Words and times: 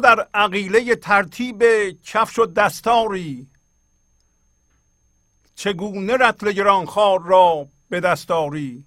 در 0.00 0.28
عقیله 0.34 0.96
ترتیب 0.96 1.64
کفش 2.02 2.38
و 2.38 2.46
دستاری 2.46 3.46
چگونه 5.54 6.16
رتل 6.16 6.52
گرانخوار 6.52 7.22
را 7.22 7.68
به 7.88 8.00
دستاری 8.00 8.84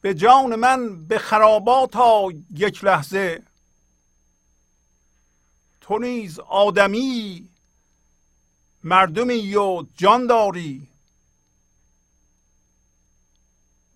به 0.00 0.14
جان 0.14 0.54
من 0.54 1.06
به 1.06 1.18
خرابات 1.18 1.90
تا 1.90 2.28
یک 2.54 2.84
لحظه 2.84 3.42
تو 5.80 5.98
نیز 5.98 6.38
آدمی 6.38 7.48
مردمی 8.84 9.54
و 9.56 9.84
جان 9.96 10.26
داری. 10.26 10.88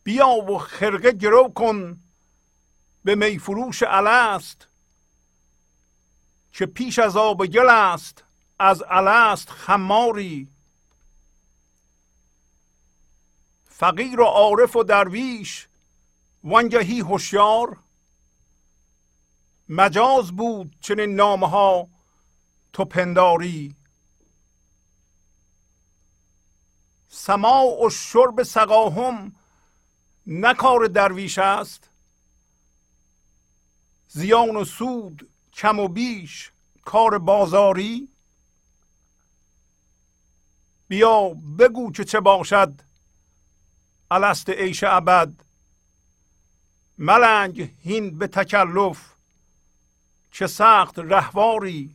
بیا 0.05 0.29
و 0.29 0.59
خرقه 0.59 1.12
گرو 1.12 1.49
کن 1.49 2.01
به 3.05 3.15
میفروش 3.15 3.83
الست. 3.87 4.67
که 6.53 6.67
پیش 6.67 6.99
از 6.99 7.17
آب 7.17 7.47
گل 7.47 7.69
است 7.71 8.25
از 8.59 8.83
الست 8.89 9.51
خماری. 9.51 10.49
فقیر 13.65 14.21
و 14.21 14.25
عارف 14.25 14.77
و 14.77 14.85
درویش 14.85 15.69
وانگهی 16.45 17.01
هوشیار 17.01 17.77
مجاز 19.69 20.32
بود 20.32 20.77
چنین 20.81 21.15
نامه 21.17 21.49
ها 21.49 21.89
تو 22.73 22.84
پنداری. 22.84 23.75
سماع 27.08 27.84
و 27.87 27.91
شرب 27.91 28.43
سقاهم 28.43 29.32
نه 30.27 30.55
کار 30.55 30.87
درویش 30.87 31.39
است. 31.39 31.91
زیان 34.17 34.56
و 34.56 34.65
سود 34.65 35.29
کم 35.53 35.79
و 35.79 35.89
بیش 35.89 36.51
کار 36.85 37.19
بازاری؟ 37.19 38.09
بیا 40.89 41.29
بگو 41.59 41.93
که 41.93 42.05
چه 42.05 42.21
باشد 42.21 42.73
الست 44.11 44.51
عیش 44.51 44.85
ابد. 44.85 45.33
ملنگ 46.99 47.71
هین 47.83 48.19
به 48.19 48.27
تکلف 48.27 49.13
چه 50.31 50.47
سخت 50.47 50.99
رهواری؟ 50.99 51.91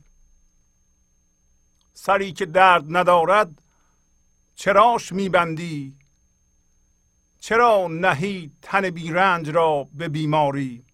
سری 1.94 2.32
که 2.32 2.46
درد 2.46 2.84
ندارد 2.88 3.62
چراش 4.54 5.12
میبندی؟ 5.12 5.96
چرا 7.40 7.88
نهی 7.90 8.50
تن 8.62 8.90
بیرنج 8.90 9.50
را 9.50 9.88
به 9.94 10.08
بیماری؟ 10.08 10.89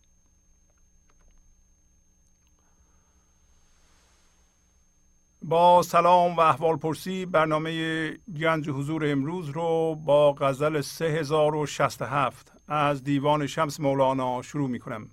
با 5.48 5.82
سلام 5.82 6.36
و 6.36 6.40
احوال 6.40 6.76
پرسی 6.76 7.26
برنامه 7.26 8.10
گنج 8.12 8.68
حضور 8.70 9.10
امروز 9.12 9.48
رو 9.48 9.94
با 9.94 10.32
غزل 10.32 10.80
3067 10.80 12.52
از 12.68 13.04
دیوان 13.04 13.46
شمس 13.46 13.80
مولانا 13.80 14.42
شروع 14.42 14.68
می 14.68 14.78
کنم 14.78 15.10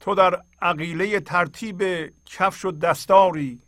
تو 0.00 0.14
در 0.14 0.42
عقیله 0.62 1.20
ترتیب 1.20 1.82
کفش 2.26 2.64
و 2.64 2.70
دستاری 2.70 3.62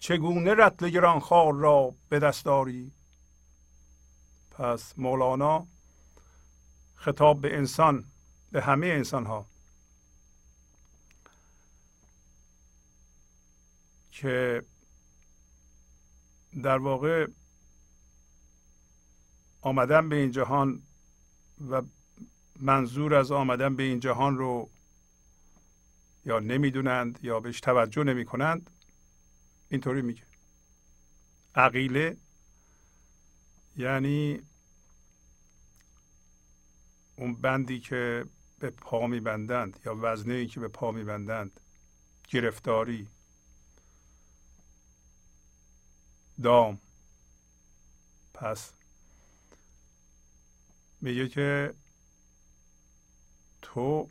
چگونه 0.00 0.54
رتل 0.54 0.88
گرانخوار 0.88 1.54
را 1.54 1.94
به 2.08 2.18
دستاری 2.18 2.92
پس 4.50 4.94
مولانا 4.96 5.66
خطاب 6.94 7.40
به 7.40 7.56
انسان 7.56 8.04
به 8.52 8.62
همه 8.62 8.86
انسان 8.86 9.26
ها 9.26 9.49
که 14.20 14.62
در 16.62 16.78
واقع 16.78 17.26
آمدن 19.60 20.08
به 20.08 20.16
این 20.16 20.30
جهان 20.30 20.82
و 21.70 21.82
منظور 22.60 23.14
از 23.14 23.32
آمدن 23.32 23.76
به 23.76 23.82
این 23.82 24.00
جهان 24.00 24.38
رو 24.38 24.70
یا 26.24 26.38
نمی‌دونند 26.38 27.18
یا 27.22 27.40
بهش 27.40 27.60
توجه 27.60 28.04
نمی 28.04 28.24
کنند 28.24 28.70
اینطوری 29.68 30.02
میگه. 30.02 30.22
عقیله 31.54 32.16
یعنی 33.76 34.42
اون 37.16 37.34
بندی 37.34 37.80
که 37.80 38.24
به 38.58 38.70
پا 38.70 39.06
میبندند 39.06 39.80
یا 39.86 39.96
وزنه 40.00 40.34
ای 40.34 40.46
که 40.46 40.60
به 40.60 40.68
پا 40.68 40.92
میبندند 40.92 41.60
گرفتاری. 42.28 43.08
دام. 46.42 46.80
پس. 48.34 48.72
میگه 51.00 51.28
که 51.28 51.74
تو 53.62 54.08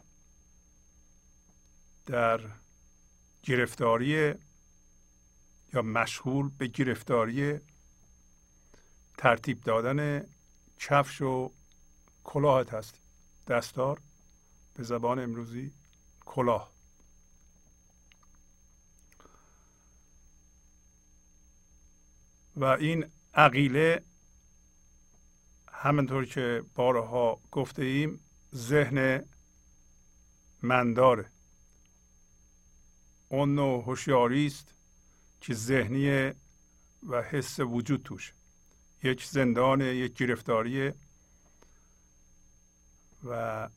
در 2.06 2.42
گرفتاری 3.44 4.34
یا 5.74 5.82
مشغول 5.82 6.50
به 6.58 6.68
گرفتاری 6.68 7.60
ترتیب 9.18 9.62
دادن 9.62 10.28
کفش 10.80 11.22
و 11.22 11.52
کلاهت 12.24 12.74
هستی. 12.74 13.00
دستار 13.48 14.02
به 14.74 14.84
زبان 14.84 15.20
امروزی 15.20 15.72
کلاه. 16.26 16.79
و 22.60 22.64
این 22.64 23.06
عقیله 23.34 24.02
همینطور 25.72 26.26
که 26.26 26.64
بارها 26.76 27.42
گفته 27.52 27.84
ایم 27.84 28.20
ذهن 28.56 29.26
منداره. 30.64 31.32
اون 33.30 33.56
نوع 33.56 33.84
هوشیاری 33.84 34.46
است 34.46 34.74
که 35.42 35.54
ذهنی 35.54 36.32
و 37.04 37.22
حس 37.22 37.60
وجود 37.60 38.04
توش. 38.04 38.34
یک 39.04 39.26
زندان 39.26 39.82
یک 39.82 40.14
گرفتاری 40.14 40.92
و 43.24 43.70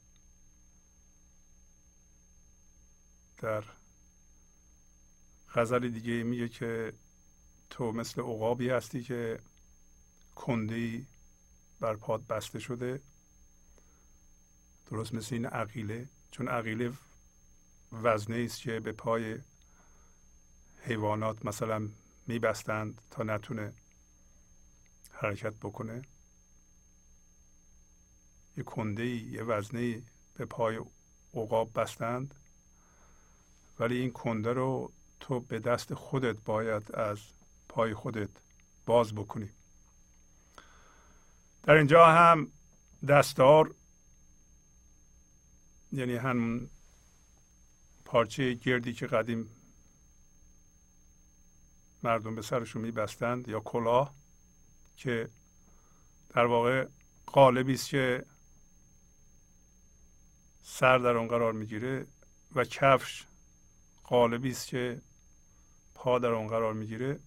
در 3.39 3.65
غزل 5.55 5.89
دیگه 5.89 6.23
میگه 6.23 6.49
که 6.49 6.93
تو 7.73 7.93
مثل 7.93 8.21
عقابی 8.21 8.69
هستی 8.69 9.03
که 9.03 9.39
کندی 10.35 11.07
بر 11.81 11.97
پاد 11.97 12.27
بسته 12.27 12.59
شده؟ 12.59 13.01
درست 14.91 15.15
مثل 15.15 15.35
این 15.35 15.47
عقیله؟ 15.47 16.09
چون 16.31 16.49
عقیله 16.49 16.93
وزنه 17.93 18.45
است 18.45 18.61
که 18.61 18.81
به 18.81 18.93
پای 18.93 19.39
حیوانات 20.83 21.45
مثلا 21.45 21.89
میبستند 22.27 23.01
تا 23.11 23.23
نتونه 23.23 23.73
حرکت 25.11 25.55
بکنه. 25.55 26.03
یه 28.57 28.65
کنده 28.65 29.07
یه 29.07 29.43
وزنه 29.43 30.03
به 30.35 30.45
پای 30.45 30.81
عقاب 31.35 31.81
بستند. 31.81 32.35
ولی 33.79 33.99
این 33.99 34.11
کنده 34.11 34.53
رو 34.53 34.93
تو 35.21 35.41
به 35.41 35.59
دست 35.59 35.95
خودت 35.95 36.37
باید 36.45 36.93
از 36.95 37.19
پای 37.73 37.95
خودت 37.95 38.31
باز 38.87 39.15
بکنی. 39.15 39.51
در 41.63 41.75
اینجا 41.75 42.07
هم 42.07 42.53
دستار 43.09 43.75
یعنی 45.93 46.17
همون 46.17 46.71
پارچه 48.05 48.55
گردی 48.55 48.93
که 48.93 49.07
قدیم 49.07 49.51
مردم 52.03 52.35
به 52.35 52.43
سرشون 52.43 52.83
میبستند 52.83 53.49
یا 53.49 53.61
کلاه 53.61 54.15
که 54.97 55.29
در 56.29 56.47
واقع 56.47 56.87
قالبی 57.27 57.75
است 57.75 57.89
که 57.89 58.27
سر 60.63 60.99
در 60.99 61.17
آن 61.17 61.29
قرار 61.29 61.53
می‌گیره 61.53 62.07
و 62.55 62.65
کفش 62.65 63.27
قالبی 64.05 64.51
است 64.51 64.67
که 64.67 65.03
پا 65.95 66.19
در 66.19 66.33
آن 66.33 66.47
قرار 66.47 66.73
می‌گیره. 66.73 67.21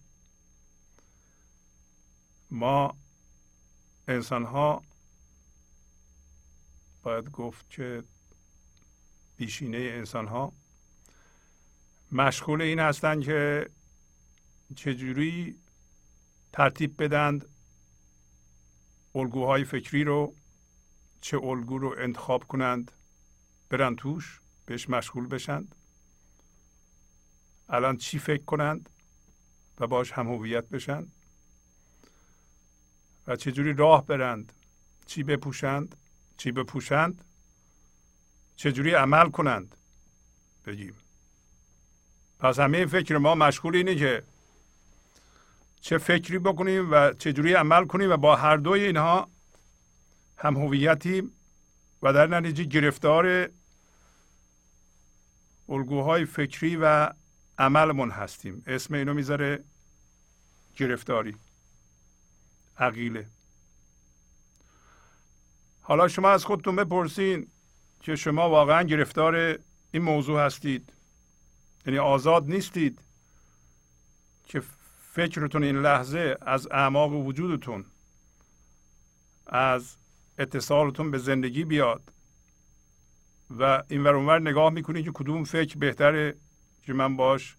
ما 2.50 2.96
انسان 4.08 4.44
ها 4.44 4.82
باید 7.02 7.30
گفت 7.30 7.70
که 7.70 8.04
بیشینه 9.36 9.78
انسان 9.78 10.26
ها 10.26 10.52
مشغول 12.12 12.62
این 12.62 12.78
هستند 12.78 13.24
که 13.24 13.70
چجوری 14.76 15.58
ترتیب 16.52 17.02
بدند 17.02 17.48
الگوهای 19.14 19.64
فکری 19.64 20.04
رو 20.04 20.34
چه 21.20 21.38
الگو 21.38 21.78
رو 21.78 21.94
انتخاب 21.98 22.44
کنند 22.44 22.92
برن 23.68 23.96
توش 23.96 24.40
بهش 24.66 24.88
مشغول 24.88 25.26
بشند 25.26 25.74
الان 27.68 27.96
چی 27.96 28.18
فکر 28.18 28.44
کنند 28.44 28.90
و 29.80 29.86
باش 29.86 30.12
هم 30.12 30.28
هویت 30.28 30.68
بشند 30.68 31.12
و 33.26 33.36
چجوری 33.36 33.72
راه 33.72 34.06
برند؟ 34.06 34.52
چی 35.06 35.22
بپوشند؟ 35.22 35.96
چی 36.36 36.52
بپوشند؟ 36.52 37.24
چجوری 38.56 38.94
عمل 38.94 39.30
کنند؟ 39.30 39.76
بگیم. 40.66 40.94
پس 42.38 42.58
همه 42.58 42.86
فکر 42.86 43.18
ما 43.18 43.34
مشغول 43.34 43.76
اینه 43.76 43.94
که 43.94 44.22
چه 45.80 45.98
فکری 45.98 46.38
بکنیم 46.38 46.90
و 46.92 47.12
چجوری 47.12 47.54
عمل 47.54 47.86
کنیم 47.86 48.10
و 48.10 48.16
با 48.16 48.36
هر 48.36 48.56
دوی 48.56 48.84
اینها 48.84 49.28
هم 50.36 50.56
هویتیم 50.56 51.32
و 52.02 52.12
در 52.12 52.26
نتیجه 52.26 52.64
گرفتار 52.64 53.48
الگوهای 55.68 56.24
فکری 56.24 56.76
و 56.76 57.12
عملمون 57.58 58.10
هستیم. 58.10 58.62
اسم 58.66 58.94
اینو 58.94 59.14
می‌ذاره 59.14 59.64
گرفتاری. 60.76 61.36
عقیله. 62.78 63.26
حالا 65.80 66.08
شما 66.08 66.30
از 66.30 66.44
خودتون 66.44 66.76
بپرسین 66.76 67.48
که 68.00 68.16
شما 68.16 68.50
واقعا 68.50 68.82
گرفتار 68.82 69.58
این 69.90 70.02
موضوع 70.02 70.40
هستید. 70.40 70.92
یعنی 71.86 71.98
آزاد 71.98 72.44
نیستید 72.50 73.02
که 74.44 74.62
فکرتون 75.12 75.64
این 75.64 75.76
لحظه 75.76 76.36
از 76.40 76.68
اعماق 76.70 77.12
وجودتون 77.12 77.84
از 79.46 79.96
اتصالتون 80.38 81.10
به 81.10 81.18
زندگی 81.18 81.64
بیاد 81.64 82.12
و 83.50 83.82
این 83.88 84.06
اونور 84.06 84.40
نگاه 84.40 84.70
می‌کنید 84.70 85.04
که 85.04 85.10
کدوم 85.14 85.44
فکر 85.44 85.78
بهتره 85.78 86.36
که 86.82 86.92
من 86.92 87.16
باش 87.16 87.56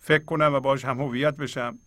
فکر 0.00 0.24
کنم 0.24 0.54
و 0.54 0.60
باش 0.60 0.84
هم 0.84 1.00
هویت 1.00 1.36
بشم. 1.36 1.78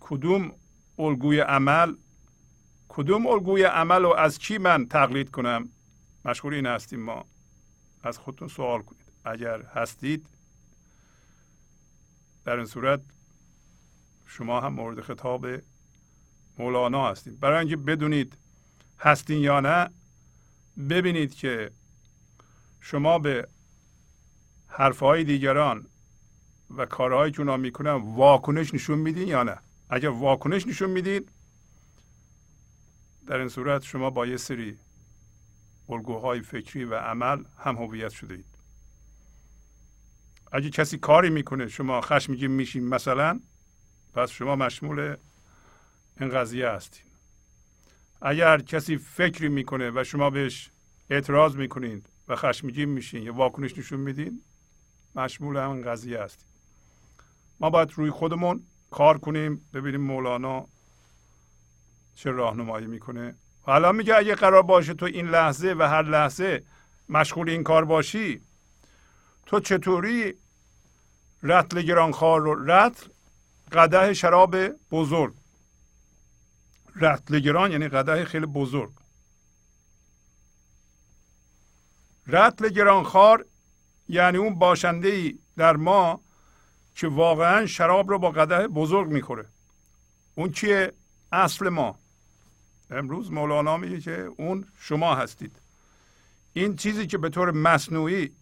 کدوم 0.00 0.52
الگوی 1.00 1.40
عمل 1.40 1.94
کدوم 2.88 3.26
الگوی 3.26 3.62
عمل 3.62 4.02
رو 4.02 4.14
از 4.14 4.38
کی 4.38 4.58
من 4.58 4.86
تقلید 4.86 5.30
کنم؟ 5.30 5.68
مشغول 6.24 6.54
این 6.54 6.66
هستیم 6.66 7.00
ما. 7.00 7.24
از 8.02 8.18
خودتون 8.18 8.48
سوال 8.48 8.82
کنید. 8.82 9.06
اگر 9.24 9.62
هستید 9.62 10.26
در 12.44 12.56
این 12.56 12.66
صورت 12.66 13.00
شما 14.26 14.60
هم 14.60 14.72
مورد 14.72 15.00
خطاب 15.00 15.46
مولانا 16.58 17.10
هستید. 17.10 17.40
برای 17.40 17.58
اینکه 17.58 17.76
بدونید 17.76 18.36
هستین 18.98 19.38
یا 19.38 19.60
نه 19.60 19.90
ببینید 20.88 21.34
که 21.34 21.70
شما 22.80 23.18
به 23.18 23.48
حرفهای 24.66 25.24
دیگران 25.24 25.86
و 26.76 26.86
کارهایی 26.86 27.32
که 27.32 27.40
اونا 27.40 27.56
می‌کنن 27.56 27.92
واکنش 27.92 28.74
نشون 28.74 28.98
میدین 28.98 29.28
یا 29.28 29.42
نه. 29.42 29.58
اگر 29.92 30.08
واکنش 30.08 30.66
نشون 30.66 30.90
می‌دید 30.90 31.32
در 33.26 33.36
این 33.36 33.48
صورت 33.48 33.82
شما 33.82 34.10
با 34.10 34.26
یه 34.26 34.36
سری 34.36 34.78
الگوهای 35.88 36.40
فکری 36.40 36.84
و 36.84 36.94
عمل 36.94 37.44
هم 37.58 37.76
هویت 37.76 38.10
شده 38.10 38.34
اید. 38.34 38.44
اگه 40.52 40.70
کسی 40.70 40.98
کاری 40.98 41.30
می‌کنه 41.30 41.68
شما 41.68 42.00
خشمگین 42.00 42.50
میشین 42.50 42.88
مثلا 42.88 43.40
پس 44.14 44.30
شما 44.30 44.56
مشمول 44.56 45.16
این 46.20 46.28
قضیه 46.28 46.68
هستین. 46.68 47.06
اگر 48.22 48.60
کسی 48.60 48.96
فکری 48.96 49.48
می‌کنه 49.48 49.90
و 49.90 50.04
شما 50.04 50.30
بهش 50.30 50.70
اعتراض 51.10 51.56
می‌کنید 51.56 52.08
و 52.28 52.36
خشمگین 52.36 52.88
میشین 52.88 53.22
یا 53.22 53.34
واکنش 53.34 53.78
نشون 53.78 54.00
میدین 54.00 54.42
مشمول 55.14 55.56
همین 55.56 55.82
قضیه 55.82 56.22
هستید 56.22 56.48
ما 57.60 57.70
باید 57.70 57.92
روی 57.92 58.10
خودمون 58.10 58.62
کار 58.90 59.18
کنیم 59.18 59.68
ببینیم 59.74 60.00
مولانا 60.00 60.66
چه 62.14 62.30
راهنمایی 62.30 62.86
می‌کنه. 62.86 63.34
حالا 63.62 63.92
میگه 63.92 64.16
اگه 64.16 64.34
قرار 64.34 64.62
باشه 64.62 64.94
تو 64.94 65.06
این 65.06 65.28
لحظه 65.28 65.74
و 65.78 65.88
هر 65.88 66.02
لحظه 66.02 66.64
مشغول 67.08 67.50
این 67.50 67.62
کار 67.62 67.84
باشی 67.84 68.40
تو 69.46 69.60
چطوری 69.60 70.34
رتل 71.42 71.82
گرانخوار 71.82 72.40
رو 72.40 72.70
رتل 72.70 73.06
قده 73.72 74.14
شراب 74.14 74.56
بزرگ. 74.68 75.34
رتل 76.96 77.38
گران 77.38 77.72
یعنی 77.72 77.88
قده 77.88 78.24
خیلی 78.24 78.46
بزرگ. 78.46 78.92
رتل 82.26 82.68
گرانخوار 82.68 83.46
یعنی 84.08 84.38
اون 84.38 84.54
باشنده 84.54 85.08
ای 85.08 85.38
در 85.56 85.76
ما 85.76 86.20
که 86.94 87.08
واقعا 87.08 87.66
شراب 87.66 88.10
رو 88.10 88.18
با 88.18 88.30
قده 88.30 88.68
بزرگ 88.68 89.08
می‌خوره. 89.08 89.46
اون 90.34 90.52
کیه 90.52 90.92
اصل 91.32 91.68
ما. 91.68 91.98
امروز 92.90 93.32
مولانا 93.32 93.76
میگه 93.76 94.00
که 94.00 94.30
اون 94.36 94.66
شما 94.78 95.14
هستید. 95.14 95.56
این 96.52 96.76
چیزی 96.76 97.06
که 97.06 97.18
به 97.18 97.28
طور 97.28 97.50
مصنوعی 97.50 98.32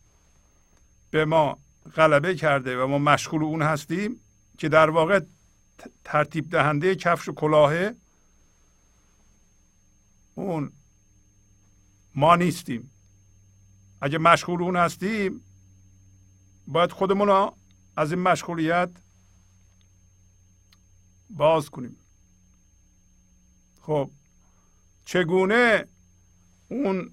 به 1.10 1.24
ما 1.24 1.58
غلبه 1.96 2.34
کرده 2.34 2.82
و 2.82 2.86
ما 2.86 2.98
مشغول 2.98 3.42
اون 3.42 3.62
هستیم 3.62 4.20
که 4.58 4.68
در 4.68 4.90
واقع 4.90 5.20
ترتیب 6.04 6.50
دهنده 6.50 6.94
کفش 6.94 7.28
و 7.28 7.32
کلاهه 7.32 7.94
اون 10.34 10.72
ما 12.14 12.36
نیستیم. 12.36 12.90
اگه 14.00 14.18
مشغول 14.18 14.62
اون 14.62 14.76
هستیم 14.76 15.40
باید 16.66 16.92
خودمون 16.92 17.28
رو 17.28 17.54
از 17.98 18.12
این 18.12 18.22
مشغولیت 18.22 18.90
باز 21.30 21.70
کنیم. 21.70 21.96
خب 23.80 24.10
چگونه 25.04 25.84
اون 26.68 27.12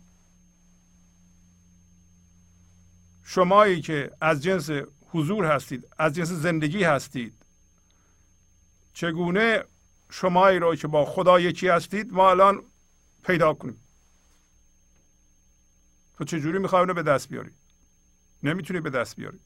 شمایی 3.23 3.81
که 3.81 4.11
از 4.21 4.43
جنس 4.43 4.69
حضور 5.09 5.45
هستید 5.45 5.87
از 5.97 6.13
جنس 6.13 6.29
زندگی 6.31 6.83
هستید 6.83 7.33
چگونه 8.93 9.63
شمایی 10.09 10.59
را 10.59 10.75
که 10.75 10.87
با 10.87 11.05
خدا 11.05 11.39
یکی 11.39 11.67
هستید 11.67 12.13
ما 12.13 12.29
الان 12.29 12.63
پیدا 13.23 13.53
کنیم؟ 13.53 13.79
تو 16.17 16.23
چجوری 16.23 16.59
می‌خوای 16.59 16.79
اونو 16.79 16.93
به 16.93 17.03
دست 17.03 17.29
بیاری؟ 17.29 17.51
نمی‌تونی 18.43 18.79
به 18.79 18.89
دست 18.89 19.15
بیاری. 19.15 19.39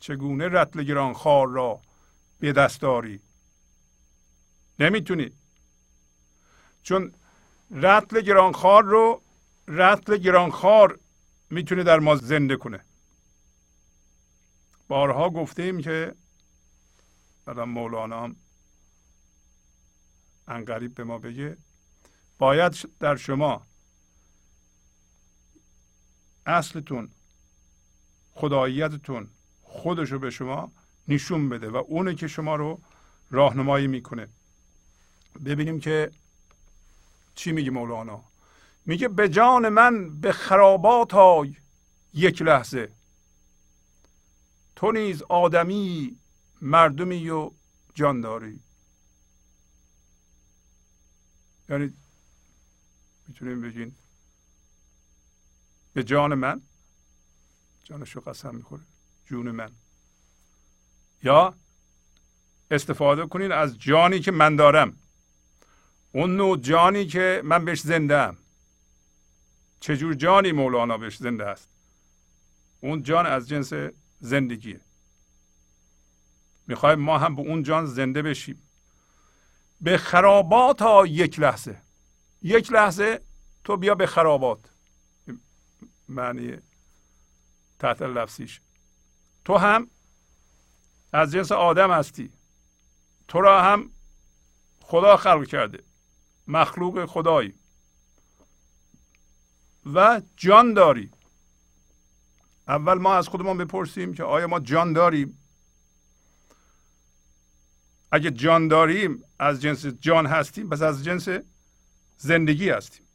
چگونه 0.00 0.48
رتل 0.48 0.82
گران 0.82 1.12
خار 1.12 1.48
را 1.48 1.80
به 2.40 2.52
دست 2.52 2.80
داری 2.80 3.20
نمی‌تونی. 4.78 5.32
چون 6.82 7.12
رتل 7.70 8.20
گرانخوار 8.20 8.84
رو 8.84 9.22
رتل 9.68 10.16
گرانخوار 10.16 10.98
می‌تونه 11.50 11.82
در 11.82 11.98
ما 11.98 12.16
زنده 12.16 12.56
کنه. 12.56 12.84
بارها 14.88 15.30
گفتیم 15.30 15.80
که 15.80 16.14
الان 17.46 17.68
مولانا 17.68 18.24
هم 18.24 18.36
انقریب 20.48 20.94
به 20.94 21.04
ما 21.04 21.18
بگه 21.18 21.56
باید 22.38 22.98
در 23.00 23.16
شما 23.16 23.66
اصلتون 26.46 27.10
خداییتتون 28.32 29.30
خودشو 29.68 30.18
به 30.18 30.30
شما 30.30 30.72
نشون 31.08 31.48
بده 31.48 31.70
و 31.70 31.76
اونه 31.76 32.14
که 32.14 32.28
شما 32.28 32.56
رو 32.56 32.80
راهنمایی 33.30 33.86
می‌کنه. 33.86 34.28
ببینیم 35.44 35.80
که 35.80 36.10
چی 37.34 37.52
میگه 37.52 37.70
مولانا. 37.70 38.24
میگه 38.86 39.08
به 39.08 39.28
جان 39.28 39.68
من 39.68 40.20
به 40.20 40.32
خرابات 40.32 41.12
های 41.12 41.56
یک 42.14 42.42
لحظه. 42.42 42.92
تو 44.76 44.92
نیز 44.92 45.22
آدمی 45.22 46.16
مردمی 46.60 47.30
و 47.30 47.50
جانداری. 47.94 48.60
یعنی 51.68 51.94
می‌تونیم 53.28 53.60
بگین 53.60 53.94
به 55.92 56.04
جان 56.04 56.34
من 56.34 56.62
جانشو 57.84 58.20
قسم 58.20 58.54
می‌خوره. 58.54 58.82
جون 59.28 59.50
من. 59.50 59.72
یا 61.22 61.54
استفاده 62.70 63.26
کنین 63.26 63.52
از 63.52 63.78
جانی 63.78 64.20
که 64.20 64.30
من 64.30 64.56
دارم. 64.56 64.96
اون 66.12 66.36
نوع 66.36 66.56
جانی 66.58 67.06
که 67.06 67.42
من 67.44 67.64
بهش 67.64 67.80
زنده 67.80 68.16
ام 68.16 68.38
چجور 69.80 70.14
جانی 70.14 70.52
مولانا 70.52 70.98
بهش 70.98 71.16
زنده 71.16 71.46
است؟ 71.46 71.68
اون 72.80 73.02
جان 73.02 73.26
از 73.26 73.48
جنس 73.48 73.72
زندگیه 74.20 74.80
می‌خوایم 76.66 76.98
ما 76.98 77.18
هم 77.18 77.36
به 77.36 77.42
اون 77.42 77.62
جان 77.62 77.86
زنده 77.86 78.22
بشیم. 78.22 78.62
به 79.80 79.98
خرابات 79.98 80.82
ها 80.82 81.06
یک 81.06 81.40
لحظه. 81.40 81.82
یک 82.42 82.72
لحظه 82.72 83.20
تو 83.64 83.76
بیا 83.76 83.94
به 83.94 84.06
خرابات. 84.06 84.70
معنی 86.08 86.56
تحت 87.78 88.02
لفظیش. 88.02 88.60
تو 89.48 89.56
هم 89.56 89.90
از 91.12 91.32
جنس 91.32 91.52
آدم 91.52 91.90
هستی. 91.90 92.32
تو 93.28 93.40
را 93.40 93.62
هم 93.62 93.90
خدا 94.80 95.16
خلق 95.16 95.46
کرده. 95.46 95.82
مخلوق 96.46 97.06
خدایی. 97.06 97.54
و 99.94 100.22
جان 100.36 100.74
داری. 100.74 101.10
اول 102.68 102.94
ما 102.98 103.14
از 103.14 103.28
خودمان 103.28 103.58
بپرسیم 103.58 104.14
که 104.14 104.24
آیا 104.24 104.46
ما 104.46 104.60
جان 104.60 104.92
داریم؟ 104.92 105.38
اگه 108.12 108.30
جان 108.30 108.68
داریم 108.68 109.24
از 109.38 109.62
جنس 109.62 109.86
جان 109.86 110.26
هستیم 110.26 110.68
پس 110.68 110.82
از 110.82 111.04
جنس 111.04 111.28
زندگی 112.16 112.70
هستیم. 112.70 113.06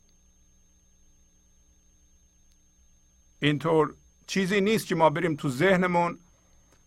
اینطور 3.40 3.96
چیزی 4.28 4.62
نیست 4.62 4.88
که 4.88 4.96
ما 4.96 5.10
بریم 5.10 5.36
تو 5.36 5.50
ذهنمون 5.50 6.20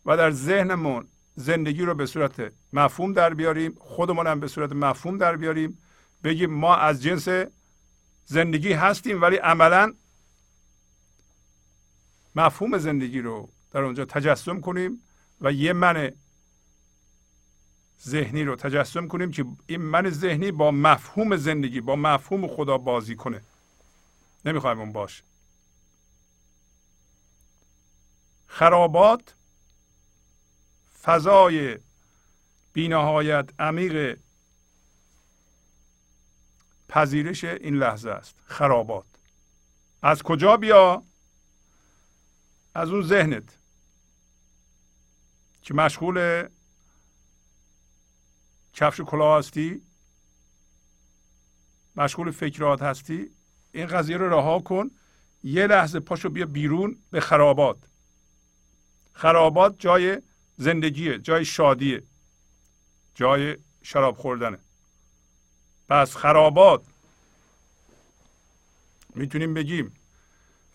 و 0.06 0.16
در 0.16 0.30
ذهنمون 0.30 1.08
زندگی 1.34 1.82
رو 1.82 1.94
به 1.94 2.06
صورت 2.06 2.52
مفهوم 2.72 3.12
در 3.12 3.34
بیاریم 3.34 3.74
خودمون 3.80 4.26
هم 4.26 4.40
به 4.40 4.48
صورت 4.48 4.72
مفهوم 4.72 5.18
در 5.18 5.36
بیاریم 5.36 5.78
بگیم 6.24 6.50
ما 6.50 6.76
از 6.76 7.02
جنس 7.02 7.28
زندگی 8.24 8.72
هستیم 8.72 9.22
ولی 9.22 9.36
عملا 9.36 9.94
مفهوم 12.36 12.78
زندگی 12.78 13.20
رو 13.20 13.48
در 13.72 13.80
اونجا 13.80 14.04
تجسم 14.04 14.60
کنیم 14.60 15.02
و 15.40 15.52
یه 15.52 15.72
من 15.72 16.12
ذهنی 18.06 18.44
رو 18.44 18.56
تجسم 18.56 19.08
کنیم 19.08 19.30
که 19.30 19.44
این 19.66 19.82
من 19.82 20.10
ذهنی 20.10 20.52
با 20.52 20.70
مفهوم 20.70 21.36
زندگی 21.36 21.80
با 21.80 21.96
مفهوم 21.96 22.48
خدا 22.48 22.78
بازی 22.78 23.16
کنه. 23.16 23.42
نمی‌خوایم 24.44 24.80
اون 24.80 24.92
باشه. 24.92 25.22
خرابات 28.46 29.35
فضای 31.06 31.78
بینهایت 32.72 33.50
عمیق 33.58 34.18
پذیرش 36.88 37.44
این 37.44 37.76
لحظه 37.76 38.10
است. 38.10 38.34
خرابات. 38.44 39.04
از 40.02 40.22
کجا 40.22 40.56
بیا؟ 40.56 41.02
از 42.74 42.90
اون 42.90 43.02
ذهنت. 43.02 43.58
که 45.62 45.74
مشغول 45.74 46.48
کفش 48.72 49.00
کلاه 49.00 49.38
هستی؟ 49.38 49.82
مشغول 51.96 52.30
فکرات 52.30 52.82
هستی؟ 52.82 53.30
این 53.72 53.86
قضیه 53.86 54.16
رو 54.16 54.28
رها 54.28 54.58
کن. 54.58 54.90
یه 55.44 55.66
لحظه 55.66 56.00
پاشو 56.00 56.28
بیا 56.28 56.46
بیرون 56.46 56.98
به 57.10 57.20
خرابات. 57.20 57.78
خرابات 59.12 59.76
جای 59.78 60.22
زندگیه 60.56 61.18
جای 61.18 61.44
شادیه 61.44 62.02
جای 63.14 63.56
شراب 63.82 64.16
خوردنه. 64.16 64.58
پس 65.88 66.16
خرابات 66.16 66.84
می‌تونیم 69.14 69.54
بگیم 69.54 69.92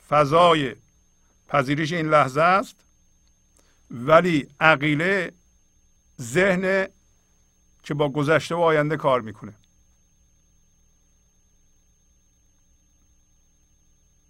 فضای 0.10 0.76
پذیرش 1.48 1.94
این 1.94 2.10
لحظه 2.10 2.42
است 2.42 2.76
ولی 3.92 4.48
عقیله 4.60 5.34
ذهن 6.22 6.88
که 7.84 7.94
با 7.94 8.10
گذشته 8.10 8.56
و 8.56 8.60
آینده 8.60 8.98
کار 8.98 9.22
می‌کنه. 9.22 9.54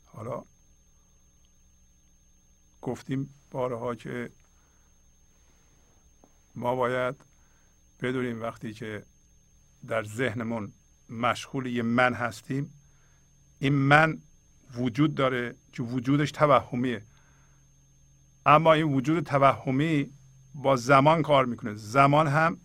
حالا 0.06 0.46
گفتیم 2.82 3.34
بارها 3.52 3.96
که 3.96 4.32
ما 6.56 6.76
باید 6.76 7.16
بدونیم 8.02 8.42
وقتی 8.42 8.74
که 8.74 9.06
در 9.88 10.04
ذهنمون 10.04 10.74
مشغول 11.10 11.66
یه 11.66 11.82
من 11.82 12.14
هستیم 12.14 12.74
این 13.60 13.74
من 13.74 14.22
وجود 14.74 15.16
داره 15.16 15.56
که 15.74 15.84
وجودش 15.84 16.32
توهمیه. 16.32 17.02
اما 18.46 18.74
این 18.74 18.94
وجود 18.94 19.24
توهمی 19.24 20.12
با 20.56 20.76
زمان 20.76 21.22
کار 21.22 21.46
می‌کنه. 21.46 21.76
زمان 21.76 22.28
هم 22.28 22.58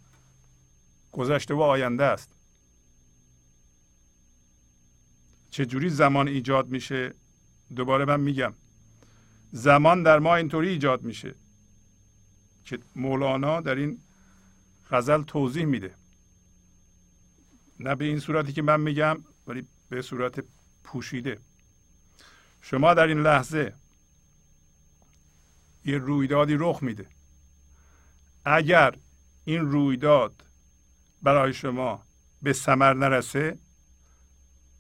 گذشته 1.13 1.55
و 1.55 1.61
آینده 1.61 2.05
است. 2.05 2.31
چجوری 5.51 5.91
زمان 5.91 6.29
ایجاد 6.29 6.69
میشه؟ 6.69 7.15
دوباره 7.77 8.05
من 8.05 8.21
میگم. 8.21 8.55
زمان 9.53 10.03
در 10.03 10.19
ما 10.19 10.37
اینطوری 10.37 10.69
ایجاد 10.69 11.03
میشه. 11.03 11.35
که 12.67 12.79
مولانا 12.97 13.61
در 13.61 13.75
این 13.75 13.99
غزل 14.91 15.23
توضیح 15.23 15.65
میده. 15.65 15.95
نه 17.81 17.95
به 17.95 18.05
این 18.05 18.19
صورتی 18.19 18.53
که 18.53 18.63
من 18.63 18.81
میگم 18.81 19.25
ولی 19.47 19.67
به 19.89 20.03
صورت 20.03 20.45
پوشیده. 20.85 21.39
شما 22.61 22.95
در 22.95 23.07
این 23.07 23.23
لحظه 23.23 23.75
یه 25.85 25.99
رویدادی 25.99 26.57
رخ 26.59 26.83
میده. 26.83 27.07
اگر 28.45 28.95
این 29.45 29.61
رویداد 29.61 30.45
برای 31.23 31.53
شما 31.53 32.03
به 32.43 32.53
ثمر 32.53 32.95
نرسه 32.95 33.59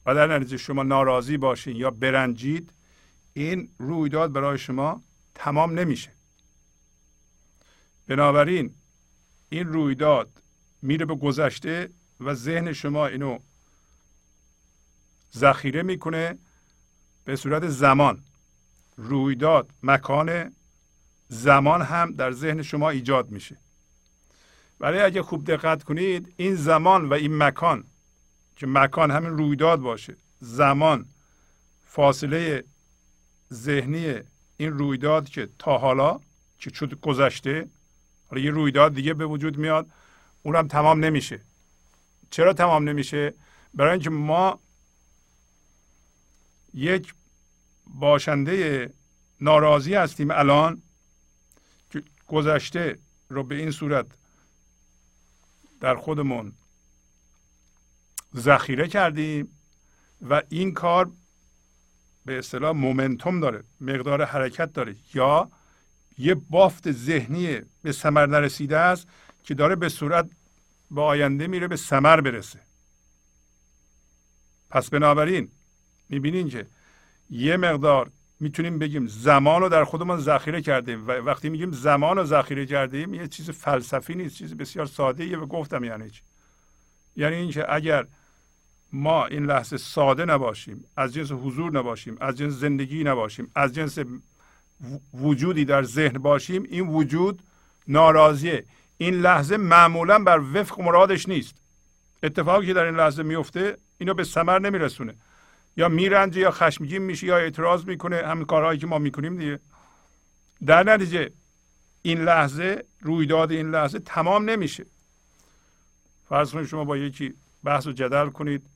و 0.06 0.14
در 0.14 0.38
نتیجه 0.38 0.56
شما 0.56 0.82
ناراضی 0.82 1.36
باشین 1.36 1.76
یا 1.76 1.90
برنجید 1.90 2.72
این 3.32 3.68
رویداد 3.78 4.32
برای 4.32 4.58
شما 4.58 5.02
تمام 5.34 5.78
نمیشه. 5.78 6.15
بنابراین 8.06 8.74
این 9.48 9.66
رویداد 9.66 10.42
میره 10.82 11.04
به 11.04 11.14
گذشته 11.14 11.90
و 12.20 12.34
ذهن 12.34 12.72
شما 12.72 13.06
اینو 13.06 13.38
ذخیره 15.36 15.82
می‌کنه 15.82 16.38
به 17.24 17.36
صورت 17.36 17.68
زمان. 17.68 18.22
رویداد 18.96 19.70
مکان 19.82 20.52
زمان 21.28 21.82
هم 21.82 22.12
در 22.12 22.32
ذهن 22.32 22.62
شما 22.62 22.90
ایجاد 22.90 23.30
میشه. 23.30 23.56
ولی 24.80 24.98
اگه 24.98 25.22
خوب 25.22 25.44
دقت 25.44 25.82
کنید 25.82 26.34
این 26.36 26.54
زمان 26.54 27.08
و 27.08 27.12
این 27.12 27.38
مکان 27.38 27.84
که 28.56 28.66
مکان 28.66 29.10
همین 29.10 29.30
رویداد 29.30 29.80
باشه 29.80 30.16
زمان 30.40 31.06
فاصله 31.86 32.64
ذهنی 33.52 34.14
این 34.56 34.72
رویداد 34.72 35.28
که 35.28 35.48
تا 35.58 35.78
حالا 35.78 36.20
که 36.58 36.70
شد 36.70 37.00
گذشته 37.00 37.68
حالا 38.30 38.42
یه 38.42 38.50
رویداد 38.50 38.94
دیگه 38.94 39.14
به 39.14 39.26
وجود 39.26 39.58
میاد 39.58 39.86
اونم 40.42 40.68
تمام 40.68 41.04
نمیشه. 41.04 41.40
چرا 42.30 42.52
تمام 42.52 42.88
نمیشه؟ 42.88 43.34
برای 43.74 43.92
اینکه 43.92 44.10
ما 44.10 44.60
یک 46.74 47.14
باشنده 47.86 48.90
ناراضی 49.40 49.94
هستیم 49.94 50.30
الان 50.30 50.82
که 51.90 52.02
گذشته 52.26 52.98
رو 53.28 53.44
به 53.44 53.54
این 53.54 53.70
صورت 53.70 54.06
در 55.80 55.96
خودمون 55.96 56.52
ذخیره 58.36 58.88
کردیم 58.88 59.48
و 60.28 60.42
این 60.48 60.72
کار 60.72 61.10
به 62.24 62.38
اصطلاح 62.38 62.72
مومنتوم 62.72 63.40
داره 63.40 63.64
مقدار 63.80 64.24
حرکت 64.24 64.72
داره. 64.72 64.96
یا 65.14 65.50
یه 66.18 66.34
بافت 66.34 66.92
ذهنی 66.92 67.60
به 67.82 67.92
ثمر 67.92 68.26
نرسیده 68.26 68.78
است 68.78 69.08
که 69.44 69.54
داره 69.54 69.76
به 69.76 69.88
صورت 69.88 70.30
به 70.90 71.02
آینده 71.02 71.46
میره 71.46 71.68
به 71.68 71.76
ثمر 71.76 72.20
برسه. 72.20 72.60
پس 74.70 74.90
بنابراین 74.90 75.48
می‌بینین 76.08 76.48
که 76.48 76.66
یه 77.30 77.56
مقدار 77.56 78.10
می‌تونیم 78.40 78.78
بگیم 78.78 79.06
زمان 79.06 79.60
رو 79.60 79.68
در 79.68 79.84
خودمون 79.84 80.20
ذخیره 80.20 80.62
کردیم 80.62 81.08
و 81.08 81.10
وقتی 81.10 81.48
میگیم 81.48 81.72
زمان 81.72 82.16
رو 82.16 82.24
ذخیره 82.24 82.66
کردیم 82.66 83.14
یه 83.14 83.28
چیز 83.28 83.50
فلسفی 83.50 84.14
نیست 84.14 84.36
چیز 84.36 84.54
بسیار 84.54 84.86
ساده 84.86 85.24
یه 85.26 85.38
و 85.38 85.46
گفتم 85.46 85.84
یعنی 85.84 86.10
چی؟ 86.10 86.22
یعنی 87.16 87.36
اینکه 87.36 87.74
اگر 87.74 88.06
ما 88.92 89.26
این 89.26 89.46
لحظه 89.46 89.76
ساده 89.76 90.24
نباشیم 90.24 90.84
از 90.96 91.14
جنس 91.14 91.32
حضور 91.32 91.72
نباشیم 91.72 92.16
از 92.20 92.36
جنس 92.38 92.52
زندگی 92.52 93.04
نباشیم 93.04 93.50
از 93.54 93.74
جنس 93.74 93.98
وجودی 95.14 95.64
در 95.64 95.82
ذهن 95.82 96.18
باشیم 96.18 96.62
این 96.62 96.88
وجود 96.88 97.42
ناراضیه. 97.88 98.64
این 98.96 99.14
لحظه 99.14 99.56
معمولا 99.56 100.18
بر 100.18 100.40
وفق 100.54 100.80
مرادش 100.80 101.28
نیست. 101.28 101.54
اتفاقی 102.22 102.66
که 102.66 102.74
در 102.74 102.84
این 102.84 102.96
لحظه 102.96 103.22
میفته 103.22 103.76
اینو 103.98 104.14
به 104.14 104.24
ثمر 104.24 104.58
نمیرسونه. 104.58 105.14
یا 105.76 105.88
میرنجه 105.88 106.40
یا 106.40 106.50
خشمگین 106.50 107.02
میشه 107.02 107.26
یا 107.26 107.36
اعتراض 107.36 107.84
می‌کنه. 107.84 108.16
همین 108.16 108.44
کارهایی 108.44 108.78
که 108.78 108.86
ما 108.86 108.98
می‌کنیم 108.98 109.38
دیگه. 109.38 109.60
در 110.66 110.82
نتیجه 110.82 111.30
این 112.02 112.24
لحظه 112.24 112.84
رویداد 113.00 113.52
این 113.52 113.70
لحظه 113.70 113.98
تمام 113.98 114.50
نمیشه. 114.50 114.86
فرض 116.28 116.52
کنید 116.52 116.66
شما 116.66 116.84
با 116.84 116.96
یکی 116.96 117.34
بحث 117.64 117.86
و 117.86 117.92
جدل 117.92 118.28
کنید 118.28 118.66